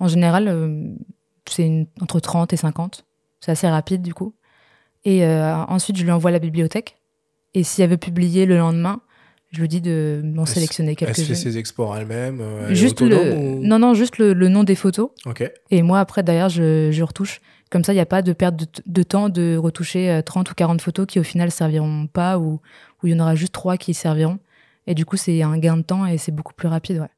En 0.00 0.08
général, 0.08 0.48
euh, 0.48 0.94
c'est 1.46 1.86
entre 2.00 2.20
30 2.20 2.52
et 2.52 2.56
50. 2.56 3.04
C'est 3.40 3.50
assez 3.50 3.68
rapide, 3.68 4.02
du 4.02 4.14
coup. 4.14 4.34
Et 5.04 5.24
euh, 5.24 5.54
ensuite, 5.54 5.96
je 5.96 6.04
lui 6.04 6.10
envoie 6.10 6.30
la 6.30 6.38
bibliothèque. 6.38 6.96
Et 7.54 7.62
si 7.62 7.82
elle 7.82 7.90
veut 7.90 7.96
publier 7.96 8.46
le 8.46 8.56
lendemain, 8.56 9.00
je 9.50 9.60
lui 9.60 9.68
dis 9.68 9.80
de 9.80 10.20
m'en 10.24 10.42
Elle 10.42 10.48
se- 10.48 10.54
sélectionner 10.54 10.90
Elle 11.00 11.08
fait 11.08 11.14
quelques-unes. 11.14 11.34
ses 11.34 11.58
exports 11.58 11.96
elle-même 11.96 12.40
euh, 12.40 12.66
elle 12.68 12.74
Juste 12.74 13.00
le... 13.00 13.16
ou- 13.34 13.60
Non, 13.62 13.78
non, 13.78 13.94
juste 13.94 14.18
le, 14.18 14.32
le 14.34 14.48
nom 14.48 14.64
des 14.64 14.74
photos. 14.74 15.10
Ok. 15.26 15.50
Et 15.70 15.82
moi, 15.82 16.00
après, 16.00 16.22
derrière, 16.22 16.48
je, 16.48 16.90
je 16.92 17.02
retouche. 17.02 17.40
Comme 17.70 17.84
ça, 17.84 17.92
il 17.92 17.96
n'y 17.96 18.00
a 18.00 18.06
pas 18.06 18.22
de 18.22 18.32
perte 18.32 18.56
de, 18.56 18.66
de 18.86 19.02
temps 19.02 19.28
de 19.28 19.56
retoucher 19.56 20.10
euh, 20.10 20.22
30 20.22 20.50
ou 20.50 20.54
40 20.54 20.80
photos 20.80 21.06
qui, 21.06 21.18
au 21.18 21.22
final, 21.22 21.50
serviront 21.50 22.06
pas 22.06 22.38
ou 22.38 22.60
ou 23.02 23.06
il 23.06 23.12
y 23.12 23.14
en 23.14 23.20
aura 23.20 23.34
juste 23.36 23.52
trois 23.52 23.76
qui 23.76 23.94
serviront. 23.94 24.38
Et 24.86 24.94
du 24.94 25.04
coup, 25.04 25.16
c'est 25.16 25.42
un 25.42 25.56
gain 25.58 25.76
de 25.76 25.82
temps 25.82 26.06
et 26.06 26.18
c'est 26.18 26.32
beaucoup 26.32 26.54
plus 26.54 26.66
rapide. 26.68 26.98
Ouais. 27.00 27.08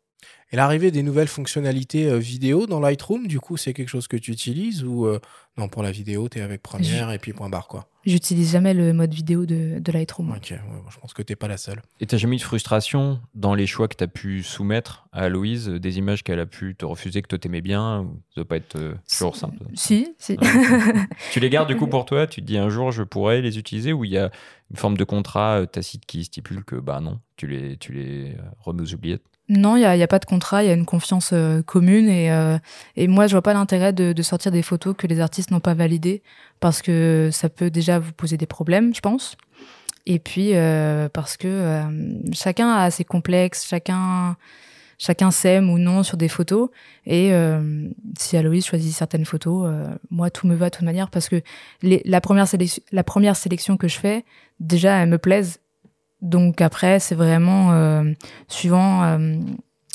Et 0.52 0.56
l'arrivée 0.56 0.90
des 0.90 1.02
nouvelles 1.02 1.28
fonctionnalités 1.28 2.08
euh, 2.08 2.18
vidéo 2.18 2.66
dans 2.66 2.80
Lightroom, 2.80 3.26
du 3.28 3.38
coup, 3.38 3.56
c'est 3.56 3.72
quelque 3.72 3.88
chose 3.88 4.08
que 4.08 4.16
tu 4.16 4.32
utilises 4.32 4.82
ou 4.82 5.06
euh, 5.06 5.20
non, 5.56 5.68
pour 5.68 5.82
la 5.82 5.92
vidéo, 5.92 6.28
tu 6.28 6.38
es 6.38 6.42
avec 6.42 6.62
Premiere 6.62 7.12
et 7.12 7.18
puis 7.18 7.32
point 7.32 7.48
barre, 7.48 7.68
quoi? 7.68 7.86
J'utilise 8.06 8.52
jamais 8.52 8.72
le 8.72 8.94
mode 8.94 9.12
vidéo 9.12 9.44
de, 9.44 9.78
de 9.78 9.92
Lightroom. 9.92 10.30
Ok, 10.30 10.52
ouais, 10.52 10.58
bon, 10.58 10.88
je 10.88 10.98
pense 10.98 11.12
que 11.12 11.22
t'es 11.22 11.36
pas 11.36 11.48
la 11.48 11.58
seule. 11.58 11.82
Et 12.00 12.06
t'as 12.06 12.16
jamais 12.16 12.36
eu 12.36 12.38
de 12.38 12.42
frustration 12.44 13.20
dans 13.34 13.54
les 13.54 13.66
choix 13.66 13.88
que 13.88 13.94
t'as 13.94 14.06
pu 14.06 14.42
soumettre 14.42 15.06
à 15.12 15.24
Aloïse, 15.24 15.68
euh, 15.68 15.78
des 15.78 15.98
images 15.98 16.24
qu'elle 16.24 16.40
a 16.40 16.46
pu 16.46 16.74
te 16.74 16.84
refuser, 16.86 17.20
que 17.20 17.28
toi 17.28 17.38
t'aimais 17.38 17.60
bien 17.60 18.00
ou 18.00 18.22
Ça 18.30 18.40
doit 18.40 18.48
pas 18.48 18.56
être 18.56 18.76
euh, 18.76 18.94
toujours 19.08 19.36
simple? 19.36 19.58
Si, 19.74 20.14
si. 20.18 20.38
tu 21.32 21.40
les 21.40 21.50
gardes 21.50 21.68
du 21.68 21.76
coup 21.76 21.88
pour 21.88 22.06
toi? 22.06 22.26
Tu 22.26 22.40
te 22.40 22.46
dis 22.46 22.56
un 22.56 22.70
jour 22.70 22.90
je 22.90 23.02
pourrais 23.02 23.42
les 23.42 23.58
utiliser 23.58 23.92
ou 23.92 24.04
il 24.04 24.12
y 24.12 24.18
a 24.18 24.30
une 24.70 24.76
forme 24.76 24.96
de 24.96 25.04
contrat 25.04 25.66
tacite 25.66 26.06
qui 26.06 26.24
stipule 26.24 26.64
que 26.64 26.76
bah 26.76 27.00
non, 27.00 27.20
tu 27.36 27.46
les, 27.46 27.76
tu 27.76 27.92
les 27.92 28.34
remets 28.60 28.82
aux 28.82 28.94
oubliettes? 28.94 29.24
Non, 29.50 29.76
il 29.76 29.80
n'y 29.80 29.84
a, 29.84 29.96
y 29.96 30.02
a 30.02 30.06
pas 30.06 30.20
de 30.20 30.24
contrat, 30.24 30.62
il 30.62 30.68
y 30.68 30.70
a 30.70 30.74
une 30.74 30.86
confiance 30.86 31.30
euh, 31.32 31.60
commune. 31.60 32.08
Et, 32.08 32.30
euh, 32.30 32.56
et 32.96 33.08
moi, 33.08 33.26
je 33.26 33.32
vois 33.32 33.42
pas 33.42 33.52
l'intérêt 33.52 33.92
de, 33.92 34.12
de 34.12 34.22
sortir 34.22 34.52
des 34.52 34.62
photos 34.62 34.94
que 34.96 35.08
les 35.08 35.18
artistes 35.18 35.50
n'ont 35.50 35.60
pas 35.60 35.74
validées 35.74 36.22
parce 36.60 36.82
que 36.82 37.30
ça 37.32 37.48
peut 37.48 37.68
déjà 37.68 37.98
vous 37.98 38.12
poser 38.12 38.36
des 38.36 38.46
problèmes, 38.46 38.94
je 38.94 39.00
pense. 39.00 39.36
Et 40.06 40.18
puis, 40.18 40.50
euh, 40.54 41.08
parce 41.12 41.36
que 41.36 41.46
euh, 41.48 41.82
chacun 42.32 42.70
a 42.70 42.90
ses 42.90 43.04
complexes, 43.04 43.66
chacun, 43.66 44.36
chacun 44.98 45.30
s'aime 45.30 45.70
ou 45.70 45.78
non 45.78 46.02
sur 46.02 46.16
des 46.16 46.28
photos. 46.28 46.70
Et 47.06 47.32
euh, 47.32 47.88
si 48.18 48.36
Aloïse 48.36 48.66
choisit 48.66 48.92
certaines 48.92 49.24
photos, 49.24 49.66
euh, 49.66 49.86
moi, 50.10 50.30
tout 50.30 50.46
me 50.46 50.54
va 50.54 50.70
de 50.70 50.76
toute 50.76 50.84
manière 50.84 51.10
parce 51.10 51.28
que 51.28 51.42
les, 51.82 52.02
la, 52.04 52.20
première 52.20 52.48
sélection, 52.48 52.82
la 52.92 53.04
première 53.04 53.36
sélection 53.36 53.76
que 53.76 53.88
je 53.88 53.98
fais, 53.98 54.24
déjà, 54.58 55.02
elle 55.02 55.08
me 55.08 55.18
plaise. 55.18 55.59
Donc 56.22 56.60
après, 56.60 57.00
c'est 57.00 57.14
vraiment 57.14 57.72
euh, 57.72 58.12
suivant 58.48 59.04
euh, 59.04 59.38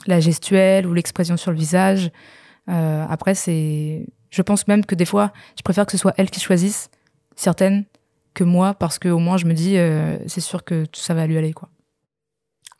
la 0.07 0.19
gestuelle 0.19 0.87
ou 0.87 0.93
l'expression 0.93 1.37
sur 1.37 1.51
le 1.51 1.57
visage. 1.57 2.11
Euh, 2.69 3.05
après, 3.09 3.35
c'est, 3.35 4.07
je 4.31 4.41
pense 4.41 4.67
même 4.67 4.85
que 4.85 4.95
des 4.95 5.05
fois, 5.05 5.31
je 5.57 5.61
préfère 5.61 5.85
que 5.85 5.91
ce 5.91 5.97
soit 5.97 6.13
elle 6.17 6.29
qui 6.29 6.39
choisisse 6.39 6.89
certaines 7.35 7.85
que 8.33 8.43
moi, 8.43 8.73
parce 8.73 8.99
que 8.99 9.07
au 9.07 9.19
moins 9.19 9.37
je 9.37 9.45
me 9.45 9.53
dis, 9.53 9.77
euh, 9.77 10.17
c'est 10.27 10.41
sûr 10.41 10.63
que 10.63 10.85
ça 10.93 11.13
va 11.13 11.27
lui 11.27 11.37
aller, 11.37 11.53
quoi. 11.53 11.69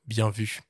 Bien 0.08 0.30
vu. 0.30 0.62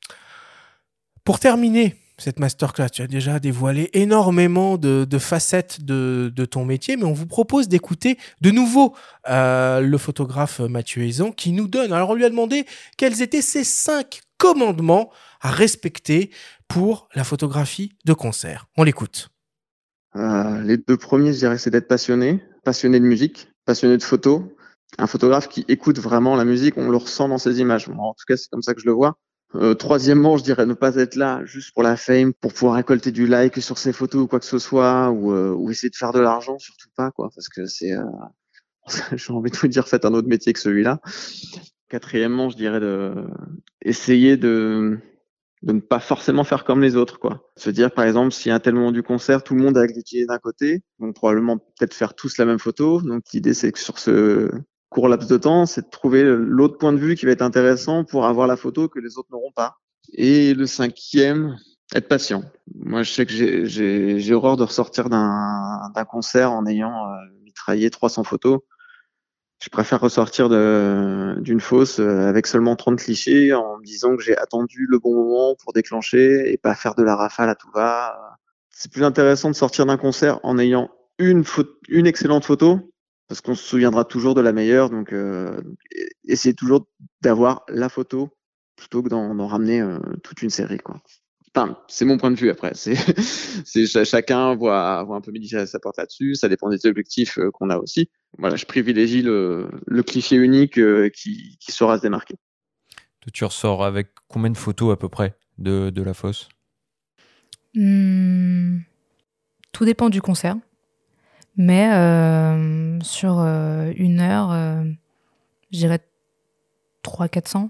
Pour 1.23 1.39
terminer 1.39 1.95
cette 2.18 2.39
masterclass, 2.39 2.89
tu 2.89 3.01
as 3.01 3.07
déjà 3.07 3.39
dévoilé 3.39 3.89
énormément 3.93 4.78
de, 4.78 5.18
facettes 5.18 5.84
de, 5.84 6.45
ton 6.45 6.66
métier, 6.66 6.97
mais 6.97 7.03
on 7.03 7.13
vous 7.13 7.26
propose 7.26 7.68
d'écouter 7.68 8.18
de 8.41 8.51
nouveau 8.51 8.95
euh, 9.30 9.82
le 9.82 9.97
photographe 9.97 10.59
Mathieu 10.59 11.03
Aizan 11.03 11.32
qui 11.32 11.51
nous 11.51 11.68
donne. 11.68 11.91
Alors, 11.91 12.11
on 12.11 12.13
lui 12.13 12.26
a 12.26 12.30
demandé 12.30 12.66
quels 12.97 13.22
étaient 13.22 13.41
ces 13.41 13.63
cinq 13.63 14.22
commandements 14.38 15.11
à 15.41 15.51
respecter 15.51 16.32
pour 16.68 17.09
la 17.16 17.24
photographie 17.24 17.93
de 18.05 18.13
concert. 18.13 18.68
On 18.78 18.84
l'écoute. 18.84 19.30
Euh, 20.16 20.61
les 20.61 20.78
deux 20.78 20.97
premiers, 20.97 21.34
je 21.34 21.39
dirais, 21.39 21.57
c'est 21.57 21.70
d'être 21.70 21.88
passionné, 21.88 22.41
passionné 22.63 22.99
de 22.99 23.05
musique, 23.05 23.49
passionné 23.66 23.97
de 23.97 24.03
photo. 24.03 24.55
Un 24.97 25.07
photographe 25.07 25.49
qui 25.49 25.66
écoute 25.68 25.99
vraiment 25.99 26.36
la 26.36 26.45
musique, 26.45 26.78
on 26.78 26.89
le 26.89 26.97
ressent 26.97 27.28
dans 27.28 27.38
ses 27.38 27.59
images. 27.59 27.89
En 27.89 28.13
tout 28.13 28.24
cas, 28.28 28.38
c'est 28.38 28.49
comme 28.49 28.61
ça 28.61 28.74
que 28.74 28.80
je 28.82 28.86
le 28.86 28.93
vois. 28.93 29.18
Euh, 29.53 29.73
troisièmement, 29.73 30.37
je 30.37 30.43
dirais 30.43 30.65
ne 30.65 30.73
pas 30.73 30.95
être 30.95 31.15
là 31.15 31.41
juste 31.45 31.73
pour 31.73 31.83
la 31.83 31.95
fame, 31.95 32.33
pour 32.33 32.51
pouvoir 32.51 32.75
récolter 32.75 33.11
du 33.11 33.27
like 33.27 33.61
sur 33.61 33.77
ses 33.77 33.93
photos 33.93 34.23
ou 34.23 34.27
quoi 34.27 34.39
que 34.39 34.45
ce 34.45 34.59
soit, 34.59 35.11
ou, 35.11 35.31
euh, 35.31 35.53
ou 35.53 35.69
essayer 35.71 35.89
de 35.89 35.95
faire 35.95 36.11
de 36.11 36.19
l'argent, 36.19 36.57
surtout 36.57 36.89
pas, 36.95 37.11
quoi, 37.11 37.29
parce 37.33 37.47
que 37.47 37.65
c'est, 37.65 37.93
euh... 37.93 38.03
j'ai 39.15 39.33
envie 39.33 39.51
de 39.51 39.57
vous 39.57 39.67
dire, 39.67 39.87
faites 39.87 40.05
un 40.05 40.13
autre 40.13 40.27
métier 40.27 40.51
que 40.53 40.59
celui-là. 40.59 40.99
Quatrièmement, 41.89 42.49
je 42.49 42.57
dirais 42.57 42.79
de 42.79 43.13
essayer 43.81 44.37
de 44.37 44.99
de 45.65 45.73
ne 45.73 45.79
pas 45.79 45.99
forcément 45.99 46.43
faire 46.43 46.63
comme 46.63 46.81
les 46.81 46.95
autres, 46.95 47.17
quoi. 47.17 47.51
Se 47.57 47.71
dire, 47.71 47.91
par 47.91 48.05
exemple, 48.05 48.31
s'il 48.31 48.49
y 48.49 48.51
a 48.51 48.55
un 48.55 48.59
tel 48.59 48.75
moment 48.75 48.91
du 48.91 49.01
concert, 49.01 49.43
tout 49.43 49.55
le 49.55 49.63
monde 49.63 49.77
a 49.77 49.87
cliqué 49.87 50.25
d'un 50.25 50.37
côté, 50.37 50.83
donc 50.99 51.15
probablement 51.15 51.57
peut-être 51.57 51.95
faire 51.95 52.13
tous 52.13 52.37
la 52.37 52.45
même 52.45 52.59
photo. 52.59 53.01
Donc 53.01 53.23
l'idée, 53.33 53.55
c'est 53.55 53.71
que 53.71 53.79
sur 53.79 53.97
ce 53.97 54.51
court 54.95 55.09
laps 55.09 55.27
de 55.27 55.35
temps, 55.35 55.65
c'est 55.65 55.81
de 55.81 55.89
trouver 55.89 56.23
l'autre 56.23 56.77
point 56.77 56.93
de 56.93 56.97
vue 56.97 57.15
qui 57.15 57.25
va 57.25 57.33
être 57.33 57.41
intéressant 57.41 58.05
pour 58.05 58.25
avoir 58.25 58.47
la 58.47 58.55
photo 58.55 58.87
que 58.87 58.99
les 58.99 59.17
autres 59.17 59.27
n'auront 59.29 59.51
pas. 59.51 59.75
Et 60.13 60.53
le 60.53 60.65
cinquième, 60.65 61.57
être 61.93 62.07
patient. 62.07 62.45
Moi, 62.73 63.03
je 63.03 63.11
sais 63.11 63.25
que 63.25 63.65
j'ai- 63.65 64.33
horreur 64.33 64.55
de 64.55 64.63
ressortir 64.63 65.09
d'un 65.09 66.05
concert 66.09 66.53
en 66.53 66.65
ayant 66.65 67.11
euh, 67.11 67.15
mitraillé 67.43 67.89
300 67.89 68.23
photos. 68.23 68.59
Je 69.61 69.69
préfère 69.69 69.99
ressortir 69.99 70.47
d'une 70.47 71.59
fosse 71.59 71.99
euh, 71.99 72.29
avec 72.29 72.47
seulement 72.47 72.77
30 72.77 72.97
clichés 72.97 73.53
en 73.53 73.77
me 73.79 73.83
disant 73.83 74.15
que 74.15 74.23
j'ai 74.23 74.37
attendu 74.37 74.85
le 74.89 74.99
bon 74.99 75.13
moment 75.13 75.55
pour 75.61 75.73
déclencher 75.73 76.53
et 76.53 76.57
pas 76.57 76.73
faire 76.73 76.95
de 76.95 77.03
la 77.03 77.17
rafale 77.17 77.49
à 77.49 77.55
tout 77.55 77.69
va. 77.73 78.37
C'est 78.69 78.89
plus 78.89 79.03
intéressant 79.03 79.49
de 79.49 79.55
sortir 79.55 79.85
d'un 79.85 79.97
concert 79.97 80.39
en 80.43 80.57
ayant 80.57 80.89
une, 81.17 81.43
une 81.89 82.07
excellente 82.07 82.45
photo, 82.45 82.93
parce 83.28 83.41
qu'on 83.41 83.55
se 83.55 83.63
souviendra 83.63 84.05
toujours 84.05 84.36
de 84.36 84.41
la 84.41 84.53
meilleure. 84.53 84.89
Donc, 84.89 85.13
euh, 85.13 85.61
essayez 86.26 86.53
toujours 86.53 86.88
d'avoir 87.21 87.63
la 87.67 87.89
photo 87.89 88.30
plutôt 88.76 89.01
que 89.01 89.09
d'en 89.09 89.47
ramener 89.47 89.82
euh, 89.82 89.99
toute 90.23 90.41
une 90.41 90.49
série. 90.49 90.78
Quoi. 90.78 91.01
Enfin, 91.55 91.78
c'est 91.88 92.03
mon 92.03 92.17
point 92.17 92.32
de 92.32 92.36
vue 92.36 92.49
après. 92.49 92.73
C'est, 92.76 94.05
chacun 94.05 94.55
voit, 94.55 95.03
voit 95.03 95.15
un 95.15 95.21
peu 95.21 95.32
midi 95.32 95.55
à 95.55 95.65
sa 95.65 95.80
porte 95.80 95.97
là-dessus. 95.97 96.36
Ça 96.36 96.49
dépend 96.49 96.69
des 96.69 96.86
objectifs 96.86 97.38
euh, 97.38 97.49
qu'on 97.51 97.69
a 97.69 97.78
aussi. 97.78 98.09
Voilà, 98.38 98.57
je 98.57 98.65
privilégie 98.65 99.21
le, 99.21 99.69
le 99.88 100.03
cliché 100.03 100.36
unique 100.36 100.78
euh, 100.78 101.09
qui, 101.09 101.57
qui 101.59 101.71
saura 101.71 101.97
se 101.97 102.01
démarquer. 102.01 102.36
Tu 103.34 103.43
ressors 103.43 103.84
avec 103.84 104.09
combien 104.28 104.51
de 104.51 104.57
photos 104.57 104.93
à 104.93 104.97
peu 104.97 105.09
près 105.09 105.36
de, 105.57 105.89
de 105.89 106.01
la 106.03 106.13
fosse? 106.13 106.49
Hmm, 107.73 108.80
Tout 109.71 109.86
dépend 109.86 110.09
du 110.09 110.21
concert. 110.21 110.57
Mais 111.58 111.89
euh, 111.93 112.99
sur 113.01 113.39
euh, 113.39 113.91
une 113.95 114.20
heure, 114.20 114.51
euh, 114.51 114.84
je 115.72 115.78
dirais 115.78 115.99
300-400. 117.03 117.70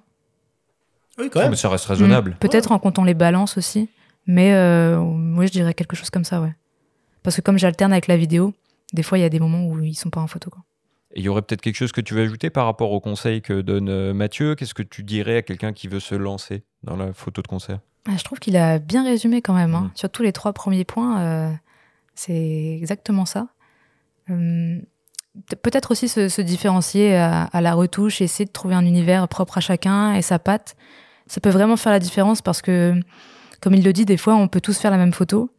Oui, 1.17 1.29
quand 1.29 1.39
même. 1.39 1.51
mais 1.51 1.55
ça 1.55 1.69
reste 1.69 1.85
raisonnable. 1.85 2.31
Hmm, 2.31 2.39
peut-être 2.39 2.71
en 2.71 2.79
comptant 2.79 3.03
les 3.03 3.13
balances 3.13 3.57
aussi. 3.57 3.89
Mais 4.27 4.51
moi, 5.03 5.45
je 5.45 5.51
dirais 5.51 5.75
quelque 5.75 5.95
chose 5.95 6.09
comme 6.09 6.23
ça, 6.23 6.41
ouais. 6.41 6.53
Parce 7.21 7.35
que 7.35 7.41
comme 7.41 7.59
j'alterne 7.59 7.91
avec 7.91 8.07
la 8.07 8.17
vidéo, 8.17 8.53
des 8.91 9.03
fois, 9.03 9.19
il 9.19 9.21
y 9.21 9.25
a 9.25 9.29
des 9.29 9.39
moments 9.39 9.67
où 9.67 9.79
ils 9.81 9.93
sont 9.93 10.09
pas 10.09 10.19
en 10.19 10.27
photo. 10.27 10.49
Quoi. 10.49 10.63
il 11.15 11.23
y 11.23 11.29
aurait 11.29 11.43
peut-être 11.43 11.61
quelque 11.61 11.75
chose 11.75 11.91
que 11.91 12.01
tu 12.01 12.15
veux 12.15 12.23
ajouter 12.23 12.49
par 12.49 12.65
rapport 12.65 12.91
au 12.91 12.99
conseil 12.99 13.41
que 13.41 13.61
donne 13.61 14.13
Mathieu? 14.13 14.55
Qu'est-ce 14.55 14.73
que 14.73 14.83
tu 14.83 15.03
dirais 15.03 15.37
à 15.37 15.41
quelqu'un 15.43 15.73
qui 15.73 15.87
veut 15.87 15.99
se 15.99 16.15
lancer 16.15 16.63
dans 16.83 16.95
la 16.95 17.13
photo 17.13 17.43
de 17.43 17.47
concert? 17.47 17.79
Ah, 18.07 18.17
Je 18.17 18.23
trouve 18.23 18.39
qu'il 18.39 18.57
a 18.57 18.79
bien 18.79 19.03
résumé 19.03 19.43
quand 19.43 19.53
même. 19.53 19.75
Hein. 19.75 19.91
Hmm. 19.93 19.97
Sur 19.97 20.09
tous 20.09 20.23
les 20.23 20.33
trois 20.33 20.53
premiers 20.53 20.85
points, 20.85 21.55
c'est 22.15 22.77
exactement 22.81 23.25
ça. 23.25 23.47
Euh, 24.29 24.79
peut-être 25.61 25.91
aussi 25.91 26.07
se, 26.07 26.41
différencier 26.41 27.15
à, 27.15 27.61
la 27.61 27.73
retouche, 27.73 28.21
essayer 28.21 28.45
de 28.45 28.51
trouver 28.51 28.75
un 28.75 28.85
univers 28.85 29.27
propre 29.27 29.57
à 29.57 29.61
chacun 29.61 30.13
et 30.13 30.21
sa 30.21 30.39
patte. 30.39 30.75
Ça 31.27 31.41
peut 31.41 31.49
vraiment 31.49 31.77
faire 31.77 31.91
la 31.91 31.99
différence 31.99 32.41
parce 32.41 32.61
que, 32.61 32.93
comme 33.61 33.73
il 33.73 33.83
le 33.83 33.93
dit, 33.93 34.05
des 34.05 34.17
fois, 34.17 34.35
on 34.35 34.47
peut 34.47 34.61
tous 34.61 34.77
faire 34.77 34.91
la 34.91 34.97
même 34.97 35.13
photo. 35.13 35.51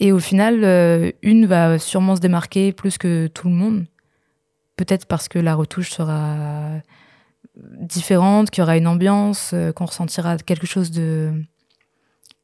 Et 0.00 0.12
au 0.12 0.18
final, 0.18 0.62
euh, 0.64 1.10
une 1.22 1.46
va 1.46 1.78
sûrement 1.78 2.16
se 2.16 2.20
démarquer 2.20 2.72
plus 2.72 2.98
que 2.98 3.26
tout 3.28 3.48
le 3.48 3.54
monde. 3.54 3.86
Peut-être 4.76 5.06
parce 5.06 5.28
que 5.28 5.38
la 5.38 5.54
retouche 5.54 5.90
sera 5.90 6.80
différente, 7.56 8.50
qu'il 8.50 8.62
y 8.62 8.64
aura 8.64 8.76
une 8.76 8.86
ambiance, 8.86 9.52
euh, 9.54 9.72
qu'on 9.72 9.86
ressentira 9.86 10.36
quelque 10.38 10.66
chose 10.66 10.90
de 10.90 11.32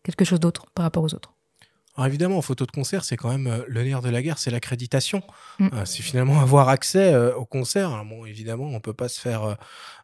quelque 0.02 0.24
chose 0.24 0.40
d'autre 0.40 0.66
par 0.74 0.84
rapport 0.84 1.02
aux 1.02 1.14
autres. 1.14 1.33
Alors 1.96 2.08
évidemment, 2.08 2.38
en 2.38 2.42
photo 2.42 2.66
de 2.66 2.72
concert, 2.72 3.04
c'est 3.04 3.16
quand 3.16 3.30
même 3.30 3.46
euh, 3.46 3.64
le 3.68 3.84
nerf 3.84 4.02
de 4.02 4.08
la 4.08 4.20
guerre, 4.20 4.38
c'est 4.38 4.50
l'accréditation. 4.50 5.22
Mm. 5.60 5.68
Euh, 5.72 5.84
c'est 5.84 6.02
finalement 6.02 6.40
avoir 6.40 6.68
accès 6.68 7.14
euh, 7.14 7.32
au 7.36 7.44
concert. 7.44 8.04
bon, 8.04 8.24
évidemment, 8.24 8.64
on 8.64 8.80
peut 8.80 8.92
pas 8.92 9.08
se 9.08 9.20
faire 9.20 9.56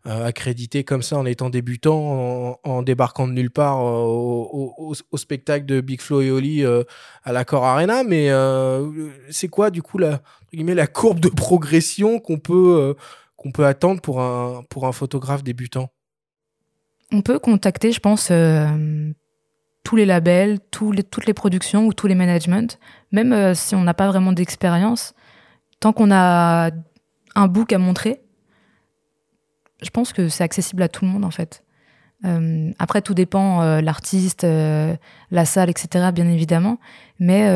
accréditer 0.05 0.84
comme 0.84 1.03
ça 1.03 1.18
en 1.18 1.26
étant 1.26 1.51
débutant, 1.51 2.59
en, 2.64 2.82
débarquant 2.82 3.28
de 3.28 3.32
nulle 3.32 3.51
part 3.51 3.82
au, 3.82 4.95
spectacle 5.16 5.66
de 5.66 5.80
Big 5.80 6.01
Flo 6.01 6.22
et 6.22 6.30
Oli 6.30 6.64
à 6.64 7.32
l'Accor 7.32 7.64
Arena. 7.64 8.03
Mais 8.03 8.30
c'est 9.30 9.49
quoi, 9.49 9.70
du 9.70 9.82
coup, 9.82 9.99
la, 9.99 10.22
la 10.53 10.86
courbe 10.86 11.20
de 11.20 11.28
progression 11.28 12.18
qu'on 12.18 12.38
peut, 12.38 12.97
qu'on 13.36 13.53
peut 13.53 13.66
attendre 13.66 14.01
pour 14.01 14.22
un, 14.22 14.62
pour 14.70 14.86
un 14.86 14.93
photographe 14.93 15.43
débutant? 15.43 15.91
On 17.12 17.20
peut 17.20 17.38
contacter, 17.38 17.93
je 17.93 18.01
pense 18.01 18.30
tous 19.85 19.97
les 19.97 20.07
labels, 20.07 20.59
toutes 20.70 21.26
les 21.26 21.35
productions 21.35 21.87
ou 21.87 21.93
tous 21.93 22.07
les 22.07 22.14
managements, 22.14 22.66
même 23.12 23.33
euh, 23.33 23.55
si 23.55 23.74
on 23.74 23.83
n'a 23.83 23.95
pas 23.95 24.09
vraiment 24.09 24.33
d'expérience, 24.33 25.14
tant 25.81 25.93
qu'on 25.93 26.11
a 26.11 26.70
un 27.35 27.49
book 27.49 27.72
à 27.72 27.78
montrer, 27.78 28.20
je 29.83 29.91
pense 29.91 30.12
que 30.12 30.28
c'est 30.28 30.45
accessible 30.45 30.83
à 30.83 30.89
tout 30.89 31.05
le 31.05 31.11
monde 31.11 31.24
en 31.24 31.31
fait. 31.31 31.64
Euh, 32.26 32.70
après, 32.78 33.01
tout 33.01 33.14
dépend, 33.14 33.62
euh, 33.62 33.81
l'artiste, 33.81 34.43
la 34.43 35.45
salle, 35.47 35.70
etc., 35.70 36.11
bien 36.12 36.28
évidemment. 36.28 36.78
Mais 37.18 37.47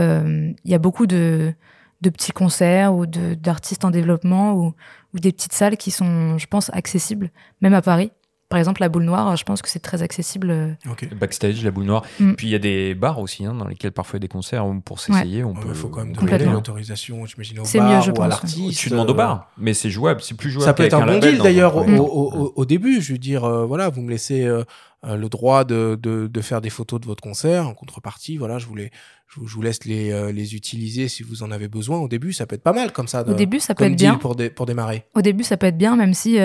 il 0.64 0.70
y 0.70 0.74
a 0.74 0.78
beaucoup 0.78 1.06
de, 1.06 1.54
petits 2.00 2.32
concerts 2.32 2.94
ou 2.94 3.04
d'artistes 3.06 3.84
en 3.84 3.90
développement 3.90 4.54
ou, 4.54 4.74
des 5.14 5.32
petites 5.32 5.52
salles 5.52 5.76
qui 5.76 5.90
sont, 5.90 6.38
je 6.38 6.46
pense, 6.46 6.70
accessibles, 6.72 7.30
même 7.60 7.74
à 7.74 7.82
Paris. 7.82 8.10
Par 8.48 8.58
exemple, 8.58 8.82
la 8.82 8.88
boule 8.88 9.04
noire, 9.04 9.36
je 9.36 9.44
pense 9.44 9.62
que 9.62 9.68
c'est 9.68 9.80
très 9.80 10.02
accessible. 10.02 10.50
Euh. 10.50 10.72
Backstage, 11.18 11.64
la 11.64 11.70
boule 11.70 11.84
noire. 11.84 12.04
Mm. 12.20 12.34
Puis 12.34 12.48
il 12.48 12.50
y 12.50 12.54
a 12.54 12.58
des 12.58 12.94
bars 12.94 13.18
aussi, 13.18 13.44
hein, 13.44 13.54
dans 13.54 13.66
lesquels 13.66 13.92
parfois 13.92 14.18
il 14.18 14.22
y 14.22 14.24
a 14.24 14.26
des 14.26 14.28
concerts 14.28 14.64
pour 14.84 15.00
s'essayer. 15.00 15.42
On 15.42 15.54
Il 15.66 15.74
faut 15.74 15.88
quand 15.88 16.04
même 16.04 16.14
demander 16.14 16.44
l'autorisation, 16.44 17.24
j'imagine, 17.26 17.60
au 17.60 17.62
bar 17.62 17.90
mieux, 17.90 18.00
je 18.02 18.10
ou 18.10 18.14
pense, 18.14 18.24
à 18.24 18.28
l'artiste. 18.28 18.78
Tu 18.78 18.90
demandes 18.90 19.10
au 19.10 19.14
bar, 19.14 19.50
mais 19.58 19.74
c'est 19.74 19.90
jouable, 19.90 20.20
c'est 20.22 20.36
plus 20.36 20.50
jouable. 20.50 20.66
Ça 20.66 20.74
peut 20.74 20.84
être 20.84 20.94
un 20.94 21.06
bon 21.06 21.18
deal 21.18 21.38
d'ailleurs 21.38 21.76
au, 21.76 22.64
début. 22.64 23.00
Je 23.00 23.12
veux 23.12 23.18
dire, 23.18 23.44
euh, 23.44 23.64
voilà, 23.64 23.88
vous 23.88 24.02
me 24.02 24.10
laissez 24.10 24.44
euh, 24.44 24.62
le 25.02 25.28
droit 25.28 25.64
de, 25.64 25.98
de, 26.00 26.40
faire 26.40 26.60
des 26.60 26.70
photos 26.70 27.00
de 27.00 27.06
votre 27.06 27.22
concert 27.22 27.66
en 27.66 27.74
contrepartie. 27.74 28.36
Voilà, 28.36 28.58
je 28.58 28.66
voulais 28.66 28.90
je 29.28 29.40
vous, 29.40 29.62
laisse 29.62 29.84
les, 29.84 30.32
les, 30.32 30.54
utiliser 30.54 31.08
si 31.08 31.24
vous 31.24 31.42
en 31.42 31.50
avez 31.50 31.66
besoin. 31.66 31.98
Au 31.98 32.08
début, 32.08 32.32
ça 32.32 32.46
peut 32.46 32.54
être 32.54 32.62
pas 32.62 32.72
mal 32.72 32.92
comme 32.92 33.08
ça. 33.08 33.26
au 33.26 33.34
début, 33.34 33.58
ça 33.58 33.74
peut 33.74 33.84
être 33.84 33.96
bien. 33.96 34.14
Pour, 34.14 34.36
pour 34.54 34.66
démarrer. 34.66 35.06
Au 35.14 35.22
début, 35.22 35.42
ça 35.42 35.56
peut 35.56 35.66
être 35.66 35.78
bien, 35.78 35.96
même 35.96 36.14
si 36.14 36.38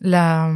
la, 0.00 0.50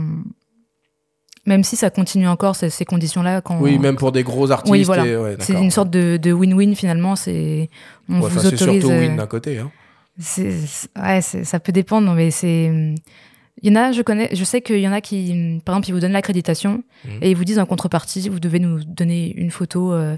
même 1.44 1.64
si 1.64 1.76
ça 1.76 1.90
continue 1.90 2.28
encore 2.28 2.54
ces, 2.56 2.70
ces 2.70 2.84
conditions-là. 2.84 3.40
Quand 3.40 3.58
oui, 3.60 3.78
même 3.78 3.96
pour 3.96 4.12
des 4.12 4.22
gros 4.22 4.50
artistes. 4.50 4.72
Oui, 4.72 4.84
voilà. 4.84 5.36
c'est 5.40 5.54
une 5.54 5.70
sorte 5.70 5.90
de 5.90 6.32
win-win 6.32 6.74
finalement. 6.74 7.16
C'est 7.16 7.68
on 8.08 8.20
vous 8.20 8.26
autorise. 8.26 8.58
C'est 8.58 8.80
surtout 8.80 8.88
win 8.88 9.12
euh, 9.12 9.16
d'un 9.16 9.26
côté. 9.26 9.58
Hein. 9.58 9.70
ouais, 11.02 11.20
ça 11.20 11.60
peut 11.60 11.72
dépendre, 11.72 12.12
mais 12.12 12.30
c'est. 12.30 12.94
Il 13.60 13.68
y 13.68 13.78
en 13.78 13.80
a, 13.80 13.92
je 13.92 14.02
connais, 14.02 14.34
je 14.34 14.42
sais 14.42 14.60
qu'il 14.60 14.78
y 14.78 14.88
en 14.88 14.92
a 14.92 15.00
qui, 15.00 15.60
par 15.64 15.74
exemple, 15.74 15.90
ils 15.90 15.92
vous 15.92 16.00
donnent 16.00 16.12
l'accréditation 16.12 16.82
mmh. 17.04 17.08
et 17.20 17.30
ils 17.30 17.36
vous 17.36 17.44
disent 17.44 17.60
en 17.60 17.66
contrepartie, 17.66 18.28
vous 18.28 18.40
devez 18.40 18.58
nous 18.58 18.82
donner 18.82 19.32
une 19.36 19.52
photo 19.52 19.92
euh, 19.92 20.16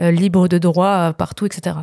euh, 0.00 0.10
libre 0.10 0.48
de 0.48 0.56
droit 0.56 1.12
partout, 1.12 1.44
etc. 1.44 1.76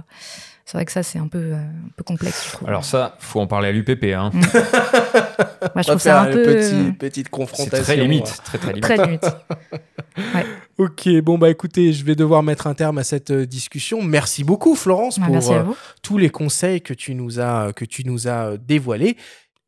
C'est 0.66 0.78
vrai 0.78 0.86
que 0.86 0.92
ça, 0.92 1.04
c'est 1.04 1.20
un 1.20 1.28
peu, 1.28 1.40
euh, 1.40 1.56
un 1.56 1.90
peu 1.98 2.04
complexe, 2.04 2.46
je 2.48 2.52
trouve. 2.54 2.68
Alors 2.70 2.86
ça, 2.86 3.18
faut 3.20 3.42
en 3.42 3.48
parler 3.48 3.68
à 3.68 3.72
l'UPP. 3.74 4.06
Hein. 4.06 4.32
Mm. 4.34 4.40
Moi, 5.76 5.82
je 5.82 5.88
trouve 5.88 6.02
ça 6.02 6.22
un 6.22 6.32
peu... 6.32 6.44
Petit, 6.44 6.92
petite 6.94 7.30
confrontation. 7.30 7.78
C'est 7.78 7.84
très 7.84 7.98
limite. 7.98 8.42
Très, 8.46 8.58
très 8.58 8.74
limite. 8.74 8.84
Très 8.84 8.98
limite. 8.98 9.24
ouais. 10.36 10.46
Ok, 10.78 11.10
bon, 11.22 11.38
bah 11.38 11.50
écoutez, 11.50 11.92
je 11.92 12.06
vais 12.06 12.16
devoir 12.16 12.44
mettre 12.44 12.68
un 12.68 12.74
terme 12.74 12.98
à 12.98 13.04
cette 13.04 13.32
euh, 13.32 13.46
discussion. 13.46 14.02
Merci 14.02 14.44
beaucoup, 14.44 14.76
Florence, 14.76 15.20
bah, 15.20 15.28
pour 15.28 15.52
euh, 15.52 15.64
tous 16.02 16.18
les 16.18 16.30
conseils 16.30 16.82
que 16.82 16.94
tu 16.94 17.14
nous 17.14 17.40
as, 17.42 17.74
que 17.74 17.86
tu 17.86 18.06
nous 18.06 18.30
as 18.30 18.58
dévoilés. 18.58 19.18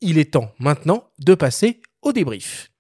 Il 0.01 0.17
est 0.17 0.31
temps 0.33 0.51
maintenant 0.59 1.09
de 1.19 1.35
passer 1.35 1.81
au 2.01 2.13
débrief. 2.13 2.71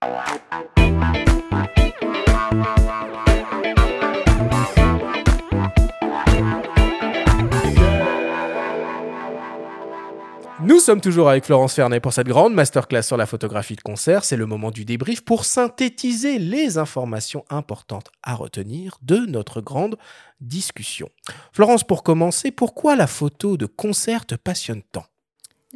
Nous 10.65 10.79
sommes 10.79 10.99
toujours 10.99 11.29
avec 11.29 11.45
Florence 11.45 11.75
Fernet 11.75 11.99
pour 11.99 12.11
cette 12.11 12.25
grande 12.25 12.55
masterclass 12.55 13.03
sur 13.03 13.17
la 13.17 13.27
photographie 13.27 13.75
de 13.75 13.81
concert. 13.81 14.23
C'est 14.23 14.35
le 14.35 14.47
moment 14.47 14.71
du 14.71 14.83
débrief 14.83 15.21
pour 15.21 15.45
synthétiser 15.45 16.39
les 16.39 16.79
informations 16.79 17.45
importantes 17.51 18.09
à 18.23 18.33
retenir 18.33 18.97
de 19.03 19.17
notre 19.27 19.61
grande 19.61 19.95
discussion. 20.41 21.09
Florence, 21.51 21.83
pour 21.83 22.01
commencer, 22.01 22.49
pourquoi 22.49 22.95
la 22.95 23.05
photo 23.05 23.57
de 23.57 23.67
concert 23.67 24.25
te 24.25 24.33
passionne 24.33 24.81
tant? 24.91 25.05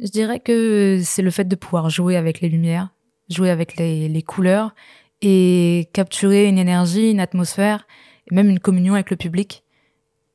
Je 0.02 0.08
dirais 0.08 0.40
que 0.40 1.00
c'est 1.04 1.22
le 1.22 1.30
fait 1.30 1.46
de 1.46 1.54
pouvoir 1.54 1.88
jouer 1.88 2.16
avec 2.16 2.40
les 2.40 2.48
lumières, 2.48 2.92
jouer 3.28 3.50
avec 3.50 3.76
les, 3.76 4.24
couleurs 4.26 4.74
et 5.22 5.88
capturer 5.92 6.48
une 6.48 6.58
énergie, 6.58 7.12
une 7.12 7.20
atmosphère, 7.20 7.86
et 8.28 8.34
même 8.34 8.50
une 8.50 8.58
communion 8.58 8.94
avec 8.94 9.10
le 9.10 9.16
public 9.16 9.62